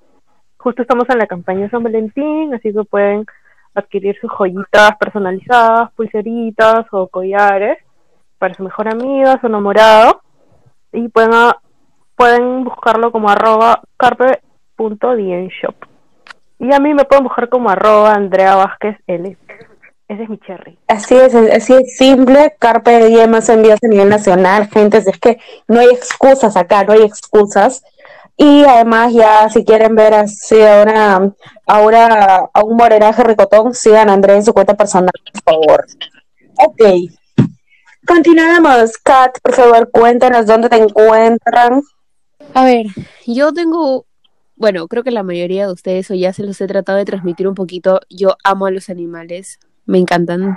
Justo 0.59 0.83
estamos 0.83 1.09
en 1.09 1.19
la 1.19 1.27
campaña 1.27 1.63
de 1.63 1.71
San 1.71 1.83
Valentín, 1.83 2.55
así 2.55 2.73
que 2.73 2.85
pueden 2.85 3.25
adquirir 3.75 4.17
sus 4.21 4.31
joyitas 4.31 4.97
personalizadas, 4.99 5.93
pulseritas 5.93 6.87
o 6.93 7.09
collares 7.09 7.79
para 8.39 8.55
su 8.55 8.63
mejor 8.63 8.89
amiga, 8.89 9.39
su 9.41 9.47
enamorado. 9.47 10.23
Y 10.93 11.09
pueden, 11.09 11.31
pueden 12.17 12.65
buscarlo 12.65 13.13
como 13.13 13.31
arroba 13.31 13.83
carpe.dienshop. 13.97 15.75
Y 16.59 16.75
a 16.75 16.79
mí 16.79 16.93
me 16.95 17.05
pueden 17.05 17.25
buscar 17.25 17.49
como 17.49 17.71
arroba 17.71 18.15
Andrea 18.15 18.57
Vázquez 18.57 18.97
L. 19.07 19.37
Ese 20.09 20.25
es 20.25 20.29
mi 20.29 20.39
cherry. 20.39 20.77
Así 20.89 21.15
es, 21.15 21.35
así 21.35 21.73
es 21.73 21.97
simple. 21.97 22.55
Carpe 22.59 23.07
Diem 23.07 23.33
hace 23.35 23.53
envíos 23.53 23.79
a 23.81 23.87
nivel 23.87 24.09
nacional, 24.09 24.69
gente. 24.69 24.99
Es 24.99 25.19
que 25.21 25.39
no 25.69 25.79
hay 25.79 25.87
excusas 25.87 26.57
acá, 26.57 26.83
no 26.83 26.95
hay 26.95 27.03
excusas. 27.03 27.85
Y 28.43 28.65
además, 28.65 29.13
ya 29.13 29.51
si 29.51 29.67
quieren 29.67 29.95
ver 29.95 30.15
así 30.15 30.63
ahora, 30.63 31.31
ahora 31.67 32.49
a 32.55 32.65
un 32.65 32.75
morenaje 32.75 33.23
ricotón, 33.23 33.75
sigan 33.75 34.09
a 34.09 34.15
André 34.15 34.35
en 34.35 34.43
su 34.43 34.55
cuenta 34.55 34.75
personal, 34.75 35.11
por 35.31 35.43
favor. 35.43 35.87
Ok. 36.57 36.81
Continuamos. 38.07 38.97
Kat, 38.97 39.37
por 39.43 39.53
favor, 39.53 39.91
cuéntanos 39.91 40.47
dónde 40.47 40.71
te 40.71 40.77
encuentran. 40.77 41.83
A 42.55 42.65
ver, 42.65 42.87
yo 43.27 43.53
tengo, 43.53 44.07
bueno, 44.57 44.89
creo 44.89 45.03
que 45.03 45.11
la 45.11 45.23
mayoría 45.23 45.67
de 45.67 45.73
ustedes 45.75 46.11
o 46.11 46.15
ya 46.15 46.33
se 46.33 46.43
los 46.43 46.59
he 46.63 46.67
tratado 46.67 46.97
de 46.97 47.05
transmitir 47.05 47.47
un 47.47 47.55
poquito. 47.55 48.01
Yo 48.09 48.37
amo 48.43 48.65
a 48.65 48.71
los 48.71 48.89
animales, 48.89 49.59
me 49.85 49.99
encantan. 49.99 50.57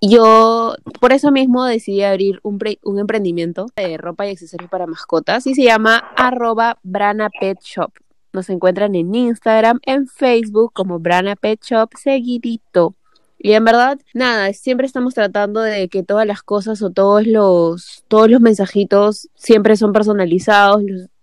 Yo 0.00 0.74
por 1.00 1.12
eso 1.12 1.30
mismo 1.30 1.64
decidí 1.64 2.02
abrir 2.02 2.38
un, 2.42 2.58
pre- 2.58 2.78
un 2.84 2.98
emprendimiento 2.98 3.66
de 3.76 3.96
ropa 3.96 4.26
y 4.26 4.30
accesorios 4.30 4.70
para 4.70 4.86
mascotas 4.86 5.46
y 5.46 5.54
se 5.54 5.62
llama 5.62 5.96
arroba 6.16 6.78
Brana 6.82 7.30
Pet 7.40 7.58
Shop. 7.62 7.92
Nos 8.32 8.50
encuentran 8.50 8.94
en 8.94 9.14
Instagram, 9.14 9.80
en 9.82 10.06
Facebook 10.06 10.72
como 10.74 10.98
Brana 10.98 11.36
Pet 11.36 11.62
Shop, 11.64 11.90
seguidito. 11.98 12.94
Y 13.38 13.52
en 13.52 13.64
verdad, 13.64 13.98
nada, 14.12 14.52
siempre 14.52 14.86
estamos 14.86 15.14
tratando 15.14 15.60
de 15.60 15.88
que 15.88 16.02
todas 16.02 16.26
las 16.26 16.42
cosas 16.42 16.82
o 16.82 16.90
todos 16.90 17.26
los, 17.26 18.04
todos 18.08 18.30
los 18.30 18.40
mensajitos 18.40 19.28
siempre 19.34 19.76
son 19.76 19.92
personalizados. 19.92 20.82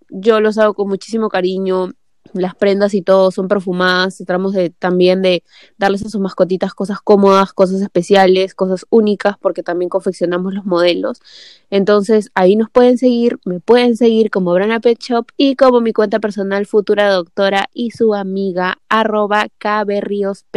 yo 0.09 0.39
los 0.41 0.57
hago 0.57 0.73
con 0.73 0.87
muchísimo 0.89 1.29
cariño. 1.29 1.91
Las 2.31 2.55
prendas 2.55 2.93
y 2.93 3.01
todo 3.01 3.31
son 3.31 3.47
perfumadas, 3.47 4.17
tratamos 4.17 4.53
de 4.53 4.69
también 4.69 5.21
de 5.21 5.43
darles 5.77 6.05
a 6.05 6.09
sus 6.09 6.21
mascotitas 6.21 6.73
cosas 6.73 6.99
cómodas, 7.01 7.53
cosas 7.53 7.81
especiales, 7.81 8.55
cosas 8.55 8.85
únicas, 8.89 9.35
porque 9.39 9.63
también 9.63 9.89
confeccionamos 9.89 10.53
los 10.53 10.65
modelos. 10.65 11.21
Entonces 11.69 12.31
ahí 12.33 12.55
nos 12.55 12.69
pueden 12.69 12.97
seguir, 12.97 13.39
me 13.45 13.59
pueden 13.59 13.97
seguir 13.97 14.31
como 14.31 14.53
Brana 14.53 14.79
Pet 14.79 14.99
Shop 14.99 15.27
y 15.37 15.55
como 15.55 15.81
mi 15.81 15.93
cuenta 15.93 16.19
personal 16.19 16.65
futura 16.65 17.11
doctora 17.11 17.69
y 17.73 17.91
su 17.91 18.13
amiga 18.13 18.79
arroba 18.89 19.47
kberriosp. 19.57 20.55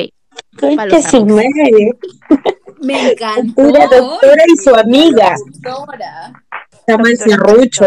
Madre. 0.76 1.02
Me 2.82 3.12
encantó. 3.12 3.62
Una 3.62 3.86
doctora 3.86 4.43
y 4.47 4.56
su 4.56 4.74
amiga. 4.74 5.34
Doctora. 5.62 6.32
Llama 6.86 7.09
el 7.10 7.18
serrucho. 7.18 7.86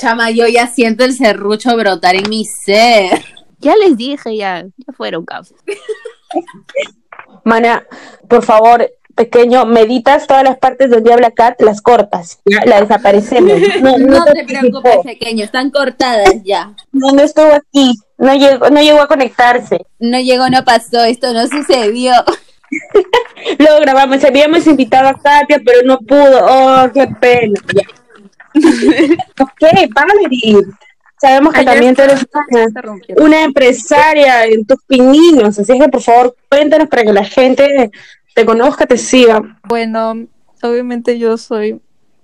Chama, 0.00 0.30
yo 0.30 0.46
ya 0.46 0.66
siento 0.66 1.04
el 1.04 1.12
serrucho 1.12 1.76
brotar 1.76 2.16
en 2.16 2.30
mi 2.30 2.46
ser. 2.46 3.22
Ya 3.58 3.76
les 3.76 3.98
dije, 3.98 4.34
ya, 4.34 4.64
ya 4.64 4.92
fueron 4.94 5.26
causas. 5.26 5.58
Mana, 7.44 7.84
por 8.26 8.42
favor, 8.42 8.90
pequeño, 9.14 9.66
meditas 9.66 10.26
todas 10.26 10.42
las 10.42 10.56
partes 10.56 10.88
donde 10.88 11.12
habla 11.12 11.32
Kat, 11.32 11.60
las 11.60 11.82
cortas. 11.82 12.40
Ya, 12.46 12.64
la 12.64 12.80
desaparecemos. 12.80 13.52
No, 13.82 13.98
no, 13.98 14.06
No 14.06 14.24
te 14.24 14.44
preocupes, 14.44 15.00
pequeño, 15.04 15.44
están 15.44 15.70
cortadas 15.70 16.32
ya. 16.44 16.74
No, 16.92 17.12
no 17.12 17.20
estuvo 17.20 17.52
aquí. 17.52 17.92
No 18.16 18.34
llegó, 18.34 18.70
no 18.70 18.80
llegó 18.80 19.02
a 19.02 19.06
conectarse. 19.06 19.84
No 19.98 20.18
llegó, 20.18 20.48
no 20.48 20.64
pasó, 20.64 21.04
esto 21.04 21.34
no 21.34 21.46
sucedió. 21.46 22.14
Lo 23.58 23.80
grabamos, 23.80 24.24
habíamos 24.24 24.66
invitado 24.66 25.08
a 25.08 25.14
Katia, 25.14 25.60
pero 25.62 25.80
no 25.84 25.98
pudo. 25.98 26.46
Oh, 26.48 26.90
qué 26.90 27.06
pena. 27.20 27.60
Ya. 27.74 27.99
Ok, 29.40 29.92
Valerie. 29.94 30.62
Sabemos 31.20 31.52
que 31.52 31.60
Ayer 31.60 31.72
también 31.72 31.94
tú 31.94 32.02
eres 32.02 32.26
una 33.18 33.42
empresaria 33.44 34.46
en 34.46 34.64
tus 34.64 34.82
pininos, 34.86 35.58
así 35.58 35.78
que 35.78 35.88
por 35.88 36.00
favor 36.00 36.34
cuéntanos 36.48 36.88
para 36.88 37.02
que 37.02 37.12
la 37.12 37.24
gente 37.24 37.90
te 38.34 38.46
conozca, 38.46 38.86
te 38.86 38.96
siga. 38.96 39.42
Bueno, 39.68 40.14
obviamente 40.62 41.18
yo 41.18 41.36
soy 41.36 41.78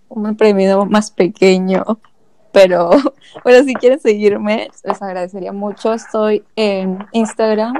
un 0.08 0.26
emprendedor 0.26 0.88
más 0.88 1.10
pequeño, 1.10 1.84
pero 2.52 2.90
bueno, 3.44 3.64
si 3.64 3.74
quieren 3.74 4.00
seguirme, 4.00 4.70
les 4.82 5.02
agradecería 5.02 5.52
mucho. 5.52 5.92
Estoy 5.92 6.42
en 6.56 7.06
Instagram. 7.12 7.74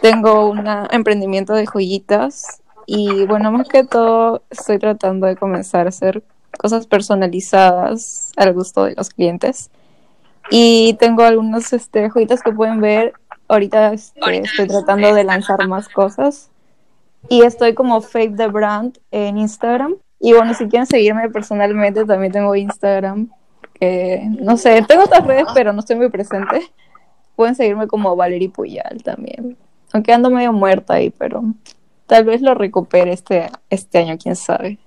Tengo 0.00 0.48
un 0.48 0.64
emprendimiento 0.90 1.52
de 1.52 1.66
joyitas 1.66 2.62
y 2.86 3.26
bueno, 3.26 3.52
más 3.52 3.68
que 3.68 3.84
todo 3.84 4.42
estoy 4.48 4.78
tratando 4.78 5.26
de 5.26 5.36
comenzar 5.36 5.84
a 5.84 5.90
hacer 5.90 6.22
cosas 6.56 6.86
personalizadas 6.86 8.32
al 8.36 8.52
gusto 8.54 8.84
de 8.84 8.94
los 8.94 9.10
clientes. 9.10 9.70
Y 10.50 10.94
tengo 10.94 11.22
algunas 11.22 11.72
este, 11.72 12.08
joyitas 12.08 12.42
que 12.42 12.52
pueden 12.52 12.80
ver. 12.80 13.12
Ahorita 13.48 13.92
este, 13.92 14.38
estoy 14.38 14.66
tratando 14.66 15.14
de 15.14 15.24
lanzar 15.24 15.66
más 15.68 15.88
cosas. 15.88 16.50
Y 17.28 17.42
estoy 17.42 17.74
como 17.74 18.00
Fake 18.00 18.36
the 18.36 18.46
Brand 18.46 18.98
en 19.10 19.38
Instagram. 19.38 19.96
Y 20.20 20.32
bueno, 20.32 20.54
si 20.54 20.68
quieren 20.68 20.86
seguirme 20.86 21.28
personalmente, 21.30 22.04
también 22.04 22.32
tengo 22.32 22.54
Instagram. 22.54 23.30
Que 23.74 24.22
no 24.40 24.56
sé, 24.56 24.82
tengo 24.82 25.04
otras 25.04 25.26
redes, 25.26 25.46
pero 25.54 25.72
no 25.72 25.80
estoy 25.80 25.96
muy 25.96 26.08
presente. 26.08 26.62
Pueden 27.36 27.54
seguirme 27.54 27.86
como 27.86 28.16
Valerie 28.16 28.48
Puyal 28.48 29.02
también. 29.04 29.56
Aunque 29.92 30.12
ando 30.12 30.30
medio 30.30 30.52
muerta 30.52 30.94
ahí, 30.94 31.10
pero 31.10 31.42
tal 32.06 32.24
vez 32.24 32.42
lo 32.42 32.54
recupere 32.54 33.12
este, 33.12 33.50
este 33.70 33.98
año, 33.98 34.18
quién 34.18 34.34
sabe. 34.34 34.78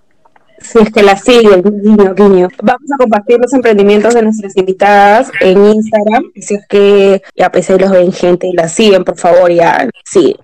Si 0.61 0.79
es 0.79 0.91
que 0.91 1.03
la 1.03 1.17
siguen, 1.17 1.63
guiño, 1.63 2.13
guiño. 2.13 2.47
Vamos 2.61 2.91
a 2.93 2.97
compartir 2.97 3.39
los 3.39 3.53
emprendimientos 3.53 4.13
de 4.13 4.21
nuestras 4.21 4.55
invitadas 4.55 5.31
en 5.41 5.65
Instagram. 5.65 6.31
Si 6.35 6.55
es 6.55 6.67
que 6.67 7.21
ya 7.35 7.51
pues 7.51 7.69
ahí 7.69 7.79
los 7.79 7.91
ven 7.91 8.11
gente 8.13 8.47
y 8.47 8.53
las 8.53 8.73
siguen, 8.73 9.03
por 9.03 9.17
favor, 9.17 9.51
ya 9.51 9.87
sí. 10.05 10.35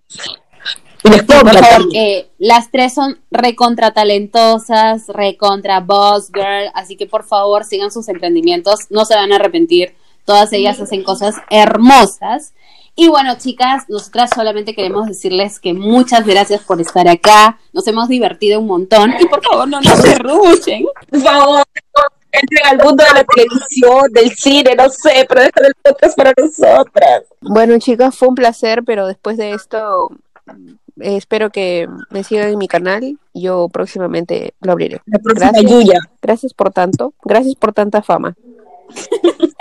Y 1.03 1.09
les 1.09 1.23
Por 1.23 1.53
favor, 1.53 1.87
eh, 1.93 2.29
las 2.39 2.71
tres 2.71 2.93
son 2.93 3.19
recontra 3.29 3.93
talentosas, 3.93 5.07
recontra 5.07 5.79
boss 5.79 6.31
girl, 6.33 6.71
así 6.73 6.95
que 6.97 7.05
por 7.05 7.23
favor 7.23 7.63
sigan 7.63 7.91
sus 7.91 8.09
emprendimientos, 8.09 8.87
no 8.89 9.05
se 9.05 9.15
van 9.15 9.31
a 9.31 9.35
arrepentir, 9.35 9.93
todas 10.25 10.51
ellas 10.53 10.79
hacen 10.79 11.03
cosas 11.03 11.35
hermosas. 11.49 12.53
Y 12.99 13.09
bueno, 13.09 13.37
chicas, 13.37 13.83
nosotras 13.89 14.31
solamente 14.33 14.73
queremos 14.73 15.05
decirles 15.05 15.59
que 15.59 15.71
muchas 15.71 16.25
gracias 16.25 16.63
por 16.63 16.81
estar 16.81 17.07
acá, 17.07 17.59
nos 17.71 17.87
hemos 17.87 18.09
divertido 18.09 18.59
un 18.59 18.65
montón 18.65 19.13
y 19.19 19.25
por 19.27 19.43
favor 19.43 19.67
no 19.67 19.79
nos 19.79 20.01
derruchen. 20.01 20.83
Por 21.07 21.21
favor, 21.21 21.63
entren 22.31 22.65
al 22.65 22.83
mundo 22.83 23.03
de 23.03 23.13
la 23.13 23.23
televisión, 23.23 24.11
del 24.11 24.31
cine, 24.35 24.75
no 24.75 24.89
sé, 24.89 25.27
pero 25.29 25.41
dejen 25.41 25.65
el 25.65 25.75
podcast 25.83 26.17
para 26.17 26.33
nosotras. 26.35 27.23
Bueno, 27.39 27.77
chicas, 27.77 28.17
fue 28.17 28.29
un 28.29 28.35
placer, 28.35 28.83
pero 28.83 29.05
después 29.05 29.37
de 29.37 29.51
esto 29.51 30.09
eh, 30.99 31.17
espero 31.17 31.51
que 31.51 31.87
me 32.09 32.23
sigan 32.23 32.49
en 32.49 32.57
mi 32.57 32.67
canal. 32.67 33.19
Yo 33.31 33.69
próximamente 33.69 34.55
lo 34.61 34.71
abriré. 34.71 35.01
La 35.05 35.19
próxima 35.19 35.51
Gracias. 35.51 35.71
Yuya. 35.71 35.99
Gracias 36.19 36.53
por 36.55 36.71
tanto. 36.71 37.13
Gracias 37.23 37.53
por 37.53 37.73
tanta 37.73 38.01
fama. 38.01 38.35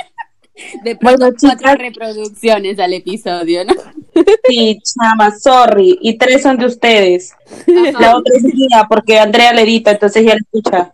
De 0.82 0.96
pronto 0.96 1.18
Bueno, 1.18 1.36
cuatro 1.40 1.58
chicas. 1.58 1.78
reproducciones 1.78 2.78
al 2.78 2.92
episodio, 2.92 3.64
¿no? 3.64 3.74
Sí, 4.48 4.78
chama, 4.82 5.30
sorry. 5.38 5.98
Y 6.00 6.16
tres 6.16 6.42
son 6.42 6.56
de 6.56 6.66
ustedes. 6.66 7.32
Ajá. 7.88 8.00
La 8.00 8.16
otra 8.16 8.36
es 8.36 8.42
mía, 8.42 8.86
porque 8.88 9.18
Andrea 9.18 9.52
le 9.52 9.62
edita, 9.62 9.90
entonces 9.90 10.24
ya 10.24 10.34
la 10.34 10.40
escucha. 10.40 10.92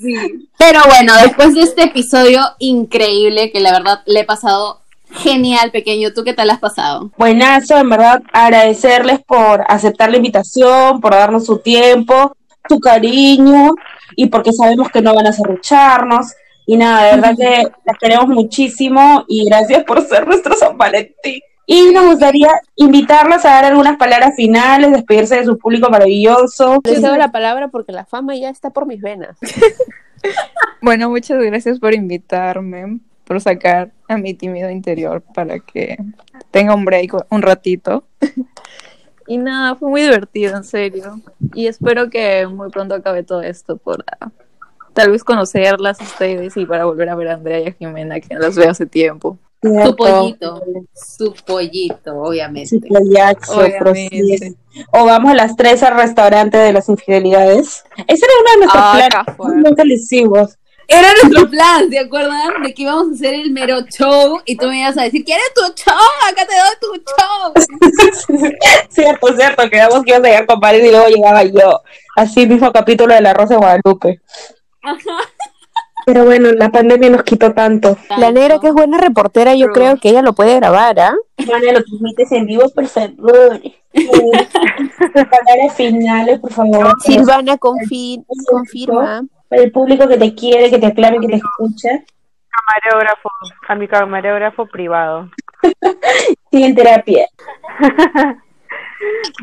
Sí. 0.00 0.48
Pero 0.56 0.80
bueno, 0.88 1.12
después 1.22 1.54
de 1.54 1.62
este 1.62 1.84
episodio 1.84 2.40
increíble, 2.58 3.52
que 3.52 3.60
la 3.60 3.72
verdad 3.72 4.00
le 4.06 4.20
he 4.20 4.24
pasado 4.24 4.80
genial, 5.10 5.70
pequeño, 5.70 6.12
¿tú 6.12 6.24
qué 6.24 6.34
tal 6.34 6.50
has 6.50 6.58
pasado? 6.58 7.10
Buenazo, 7.16 7.78
en 7.78 7.88
verdad, 7.88 8.22
agradecerles 8.32 9.20
por 9.24 9.64
aceptar 9.68 10.10
la 10.10 10.16
invitación, 10.16 11.00
por 11.00 11.12
darnos 11.12 11.46
su 11.46 11.58
tiempo, 11.58 12.36
su 12.68 12.80
cariño, 12.80 13.70
y 14.16 14.26
porque 14.26 14.52
sabemos 14.52 14.88
que 14.90 15.00
no 15.00 15.14
van 15.14 15.26
a 15.26 15.32
serrucharnos. 15.32 16.32
Y 16.68 16.76
nada, 16.76 17.06
de 17.06 17.16
verdad 17.16 17.34
que 17.34 17.72
las 17.86 17.98
queremos 17.98 18.28
muchísimo 18.28 19.24
y 19.26 19.46
gracias 19.46 19.84
por 19.84 20.02
ser 20.02 20.26
nuestro 20.26 20.54
San 20.54 20.76
Valentín. 20.76 21.40
Y 21.64 21.92
nos 21.92 22.04
gustaría 22.04 22.50
invitarlas 22.76 23.46
a 23.46 23.52
dar 23.52 23.64
algunas 23.64 23.96
palabras 23.96 24.34
finales, 24.36 24.92
despedirse 24.92 25.36
de 25.36 25.46
su 25.46 25.56
público 25.56 25.88
maravilloso. 25.88 26.80
Les 26.84 27.00
cedo 27.00 27.16
la 27.16 27.32
palabra 27.32 27.68
porque 27.68 27.92
la 27.92 28.04
fama 28.04 28.36
ya 28.36 28.50
está 28.50 28.68
por 28.68 28.86
mis 28.86 29.00
venas. 29.00 29.38
Bueno, 30.80 31.10
muchas 31.10 31.40
gracias 31.40 31.78
por 31.78 31.94
invitarme, 31.94 32.98
por 33.24 33.40
sacar 33.40 33.92
a 34.08 34.16
mi 34.16 34.34
tímido 34.34 34.68
interior 34.68 35.22
para 35.22 35.60
que 35.60 35.96
tenga 36.50 36.74
un 36.74 36.84
break 36.84 37.14
un 37.30 37.42
ratito. 37.42 38.04
Y 39.28 39.38
nada, 39.38 39.76
fue 39.76 39.88
muy 39.88 40.02
divertido, 40.02 40.56
en 40.56 40.64
serio. 40.64 41.20
Y 41.54 41.68
espero 41.68 42.10
que 42.10 42.48
muy 42.48 42.70
pronto 42.70 42.96
acabe 42.96 43.22
todo 43.22 43.42
esto 43.42 43.76
para 43.76 44.32
tal 44.98 45.12
vez 45.12 45.22
conocerlas 45.22 46.00
a 46.00 46.02
ustedes 46.02 46.56
y 46.56 46.66
para 46.66 46.84
volver 46.84 47.08
a 47.08 47.14
ver 47.14 47.28
a 47.28 47.34
Andrea 47.34 47.60
y 47.60 47.66
a 47.68 47.72
Jimena, 47.72 48.18
que 48.18 48.34
no 48.34 48.40
las 48.40 48.56
veo 48.56 48.68
hace 48.68 48.84
tiempo. 48.84 49.38
Su 49.62 49.94
pollito, 49.94 50.62
su 50.92 51.34
pollito, 51.46 52.16
obviamente. 52.16 52.68
Sí, 52.68 52.80
playazo, 52.80 53.58
Obviamente. 53.60 54.54
O 54.92 55.04
vamos 55.04 55.34
las 55.36 55.54
tres 55.56 55.84
al 55.84 55.96
restaurante 55.96 56.58
de 56.58 56.72
las 56.72 56.88
infidelidades. 56.88 57.84
Ese 58.08 58.24
era 58.24 58.34
uno 58.40 58.50
de 58.50 58.56
nuestros 58.58 58.84
Ah, 58.84 59.24
planes. 59.36 59.64
Nunca 59.64 59.84
lo 59.84 59.94
hicimos. 59.94 60.58
Era 60.88 61.08
nuestro 61.22 61.50
plan, 61.50 61.90
¿se 61.90 61.98
acuerdan? 61.98 62.62
De 62.62 62.74
que 62.74 62.82
íbamos 62.82 63.08
a 63.10 63.14
hacer 63.14 63.34
el 63.34 63.52
mero 63.52 63.82
show 63.82 64.40
y 64.46 64.56
tú 64.56 64.68
me 64.68 64.80
ibas 64.80 64.96
a 64.96 65.02
decir, 65.02 65.22
¿quieres 65.24 65.52
tu 65.54 65.60
show? 65.74 65.94
Acá 66.28 66.46
te 66.46 66.54
doy 66.54 66.76
tu 66.80 67.12
show. 67.12 68.52
cierto, 68.88 69.36
cierto. 69.36 69.70
Quedamos 69.70 70.02
que 70.02 70.10
ibas 70.10 70.24
a 70.24 70.26
llegar 70.26 70.46
con 70.46 70.60
Paris 70.60 70.82
y 70.84 70.90
luego 70.90 71.08
llegaba 71.08 71.44
yo. 71.44 71.82
Así 72.16 72.46
mismo 72.46 72.72
capítulo 72.72 73.14
de 73.14 73.20
La 73.20 73.34
Rosa 73.34 73.54
de 73.54 73.60
Guadalupe. 73.60 74.20
Pero 76.06 76.24
bueno, 76.24 76.52
la 76.52 76.70
pandemia 76.70 77.10
nos 77.10 77.22
quitó 77.22 77.52
tanto. 77.52 77.96
La 78.16 78.30
negra 78.30 78.58
que 78.60 78.68
es 78.68 78.72
buena 78.72 78.98
reportera, 78.98 79.54
yo 79.54 79.66
True. 79.66 79.74
creo 79.74 79.96
que 79.98 80.08
ella 80.10 80.22
lo 80.22 80.32
puede 80.32 80.56
grabar, 80.56 80.98
¿ah? 81.00 81.14
Mana, 81.46 81.72
lo 81.72 81.82
transmites 81.84 82.32
en 82.32 82.46
vivo, 82.46 82.68
por 82.74 82.86
favor. 82.86 83.60
Eh, 83.62 84.48
Palabras 85.12 85.74
finales, 85.76 86.38
por 86.38 86.52
favor. 86.52 86.94
Silvana 87.00 87.56
confi- 87.58 88.24
confirma. 88.46 89.22
Para 89.48 89.62
el 89.62 89.72
público 89.72 90.06
que 90.08 90.16
te 90.18 90.34
quiere, 90.34 90.70
que 90.70 90.78
te 90.78 90.86
aclame, 90.86 91.20
que 91.20 91.26
te 91.28 91.36
escucha. 91.36 91.88
Camarógrafo, 92.50 93.28
a 93.68 93.74
mi 93.74 93.88
camarógrafo 93.88 94.66
privado. 94.66 95.30
Sigue 96.50 96.66
en 96.66 96.74
terapia. 96.74 97.26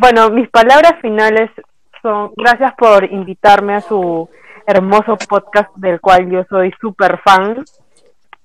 Bueno, 0.01 0.29
mis 0.31 0.49
palabras 0.49 0.95
finales 1.01 1.49
son 2.01 2.31
gracias 2.35 2.73
por 2.77 3.05
invitarme 3.05 3.75
a 3.75 3.79
su 3.81 4.27
hermoso 4.67 5.17
podcast 5.29 5.73
del 5.75 5.99
cual 6.01 6.29
yo 6.29 6.43
soy 6.49 6.73
súper 6.79 7.19
fan. 7.23 7.63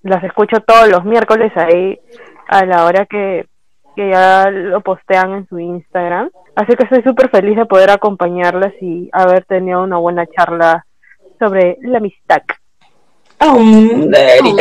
Las 0.03 0.23
escucho 0.25 0.61
todos 0.61 0.89
los 0.89 1.05
miércoles 1.05 1.53
ahí 1.57 1.99
a 2.49 2.65
la 2.65 2.85
hora 2.85 3.07
que, 3.07 3.47
que 3.97 4.11
ya 4.11 4.51
lo 4.51 4.81
postean 4.81 5.33
en 5.33 5.47
su 5.49 5.59
Instagram. 5.59 6.31
Así 6.55 6.75
que 6.75 6.85
estoy 6.85 7.03
súper 7.03 7.31
feliz 7.31 7.57
de 7.57 7.67
poder 7.67 7.91
acompañarlas 7.91 8.73
y 8.81 9.09
haber 9.13 9.45
tenido 9.45 9.83
una 9.83 9.99
buena 9.99 10.27
charla 10.27 10.85
sobre 11.39 11.79
la 11.83 11.99
amistad. 11.99 12.43
Oh. 13.43 13.57
Oh. 13.57 14.61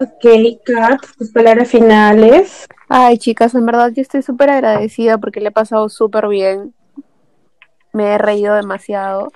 Ok, 0.00 0.24
Kat, 0.64 1.00
tus 1.18 1.32
palabras 1.32 1.68
finales. 1.68 2.68
Ay, 2.88 3.18
chicas, 3.18 3.54
en 3.56 3.66
verdad 3.66 3.90
yo 3.92 4.02
estoy 4.02 4.22
súper 4.22 4.50
agradecida 4.50 5.18
porque 5.18 5.40
le 5.40 5.48
he 5.48 5.52
pasado 5.52 5.88
súper 5.88 6.28
bien. 6.28 6.74
Me 7.92 8.14
he 8.14 8.18
reído 8.18 8.54
demasiado. 8.54 9.32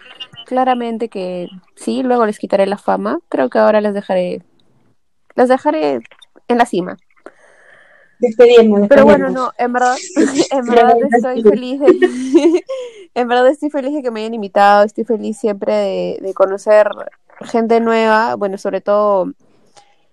Claramente 0.46 1.08
que 1.08 1.48
sí, 1.74 2.04
luego 2.04 2.24
les 2.24 2.38
quitaré 2.38 2.66
la 2.66 2.78
fama. 2.78 3.18
Creo 3.28 3.50
que 3.50 3.58
ahora 3.58 3.80
les 3.80 3.94
dejaré. 3.94 4.42
Las 5.34 5.48
dejaré 5.48 6.00
en 6.46 6.58
la 6.58 6.66
cima. 6.66 6.96
Despediendo, 8.20 8.86
Pero 8.88 9.04
bueno, 9.04 9.28
no, 9.28 9.52
en 9.58 9.72
verdad, 9.72 9.96
en 10.50 10.66
verdad 10.66 10.96
estoy 11.12 11.42
feliz 11.42 11.80
de, 11.80 12.64
en 13.14 13.28
verdad 13.28 13.48
estoy 13.48 13.70
feliz 13.70 13.92
de 13.92 14.02
que 14.02 14.10
me 14.10 14.20
hayan 14.20 14.34
invitado, 14.34 14.84
estoy 14.84 15.04
feliz 15.04 15.36
siempre 15.36 15.74
de, 15.74 16.18
de 16.22 16.32
conocer 16.32 16.88
gente 17.40 17.80
nueva, 17.80 18.36
bueno, 18.36 18.56
sobre 18.56 18.80
todo 18.80 19.32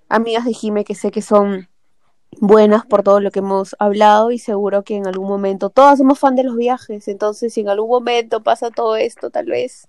amigas 0.10 0.46
de 0.46 0.54
Jime 0.54 0.84
que 0.84 0.96
sé 0.96 1.12
que 1.12 1.22
son 1.22 1.70
buenas 2.42 2.86
por 2.86 3.04
todo 3.04 3.20
lo 3.20 3.32
que 3.32 3.40
hemos 3.40 3.76
hablado 3.80 4.32
y 4.32 4.40
seguro 4.40 4.84
que 4.84 4.96
en 4.96 5.08
algún 5.08 5.28
momento, 5.28 5.70
todas 5.70 6.00
somos 6.00 6.20
fan 6.20 6.36
de 6.36 6.44
los 6.44 6.58
viajes, 6.58 7.08
entonces 7.08 7.54
si 7.54 7.62
en 7.62 7.70
algún 7.70 7.90
momento 7.90 8.42
pasa 8.42 8.72
todo 8.72 8.96
esto, 8.96 9.30
tal 9.30 9.46
vez 9.46 9.88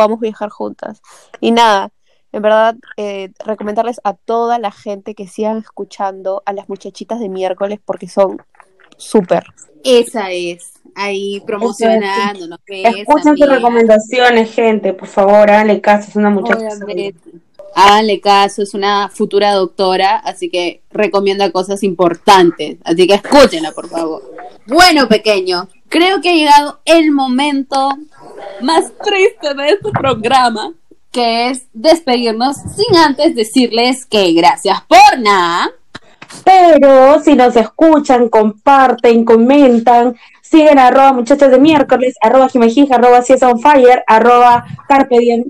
podamos 0.00 0.20
viajar 0.20 0.48
juntas. 0.48 1.02
Y 1.40 1.50
nada, 1.50 1.90
en 2.32 2.40
verdad, 2.40 2.74
eh, 2.96 3.32
recomendarles 3.44 4.00
a 4.02 4.14
toda 4.14 4.58
la 4.58 4.70
gente 4.70 5.14
que 5.14 5.28
sigan 5.28 5.58
escuchando 5.58 6.42
a 6.46 6.54
las 6.54 6.70
muchachitas 6.70 7.20
de 7.20 7.28
miércoles 7.28 7.80
porque 7.84 8.08
son 8.08 8.38
súper. 8.96 9.44
Esa 9.84 10.30
es. 10.30 10.72
Ahí 10.94 11.40
promocionándonos. 11.40 12.58
Escuchen 12.66 13.36
sus 13.36 13.46
recomendaciones, 13.46 14.50
gente, 14.54 14.94
por 14.94 15.06
favor, 15.06 15.50
háganle 15.50 15.82
caso, 15.82 16.08
es 16.08 16.16
una 16.16 16.30
muchacha. 16.30 16.68
Háganle 17.74 18.20
caso, 18.20 18.62
es 18.62 18.72
una 18.72 19.10
futura 19.10 19.52
doctora, 19.52 20.16
así 20.16 20.48
que 20.48 20.82
recomienda 20.90 21.52
cosas 21.52 21.82
importantes. 21.82 22.78
Así 22.84 23.06
que 23.06 23.14
escúchenla, 23.14 23.72
por 23.72 23.88
favor. 23.88 24.34
Bueno, 24.66 25.06
pequeño, 25.08 25.68
creo 25.90 26.20
que 26.22 26.30
ha 26.30 26.34
llegado 26.34 26.80
el 26.86 27.10
momento 27.10 27.90
más 28.62 28.92
triste 29.04 29.54
de 29.54 29.68
este 29.70 29.90
programa, 29.90 30.72
que 31.12 31.50
es 31.50 31.66
despedirnos 31.74 32.56
sin 32.56 32.96
antes 32.96 33.34
decirles 33.34 34.06
que 34.06 34.32
gracias 34.32 34.80
por 34.82 35.18
nada. 35.18 35.70
Pero 36.44 37.20
si 37.20 37.34
nos 37.34 37.56
escuchan, 37.56 38.28
comparten, 38.28 39.24
comentan, 39.24 40.16
siguen 40.40 40.78
arroba 40.78 41.12
muchachas 41.12 41.50
de 41.50 41.58
miércoles, 41.58 42.14
arroba 42.22 42.48
jimejija, 42.48 42.94
arroba 42.94 43.22
si 43.22 43.32
es 43.32 43.42
on 43.42 43.60
fire, 43.60 44.04
arroba 44.06 44.64
carpe 44.88 45.18
diem 45.18 45.44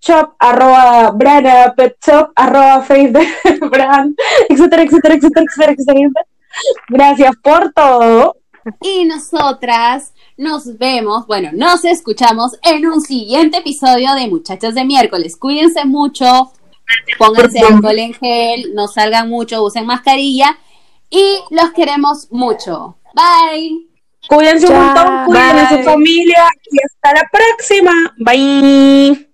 shop, 0.00 0.34
arroba 0.38 1.10
brana 1.10 1.74
pet 1.76 1.96
shop, 2.04 2.30
arroba 2.34 2.82
face 2.82 3.08
de 3.08 3.26
brand, 3.70 4.16
etcétera, 4.48 4.82
etcétera, 4.82 5.14
etcétera, 5.14 5.44
etcétera, 5.46 5.72
etcétera. 5.72 6.26
Gracias 6.88 7.36
por 7.42 7.72
todo. 7.72 8.36
Y 8.80 9.04
nosotras 9.04 10.12
nos 10.36 10.78
vemos, 10.78 11.26
bueno, 11.26 11.50
nos 11.52 11.84
escuchamos 11.84 12.52
en 12.62 12.86
un 12.86 13.00
siguiente 13.00 13.58
episodio 13.58 14.14
de 14.14 14.28
Muchachas 14.28 14.74
de 14.74 14.84
miércoles. 14.84 15.36
Cuídense 15.36 15.84
mucho, 15.84 16.52
pónganse 17.18 17.60
alcohol 17.60 17.98
en 17.98 18.14
gel, 18.14 18.74
no 18.74 18.88
salgan 18.88 19.28
mucho, 19.28 19.62
usen 19.62 19.86
mascarilla 19.86 20.58
y 21.10 21.38
los 21.50 21.70
queremos 21.72 22.28
mucho. 22.30 22.96
Bye. 23.14 23.86
Cuídense 24.28 24.66
un 24.66 24.78
montón, 24.78 25.26
cuiden 25.26 25.58
a 25.58 25.68
su 25.68 25.82
familia 25.82 26.48
y 26.70 26.78
hasta 26.82 27.20
la 27.20 27.30
próxima. 27.30 28.14
Bye. 28.18 29.33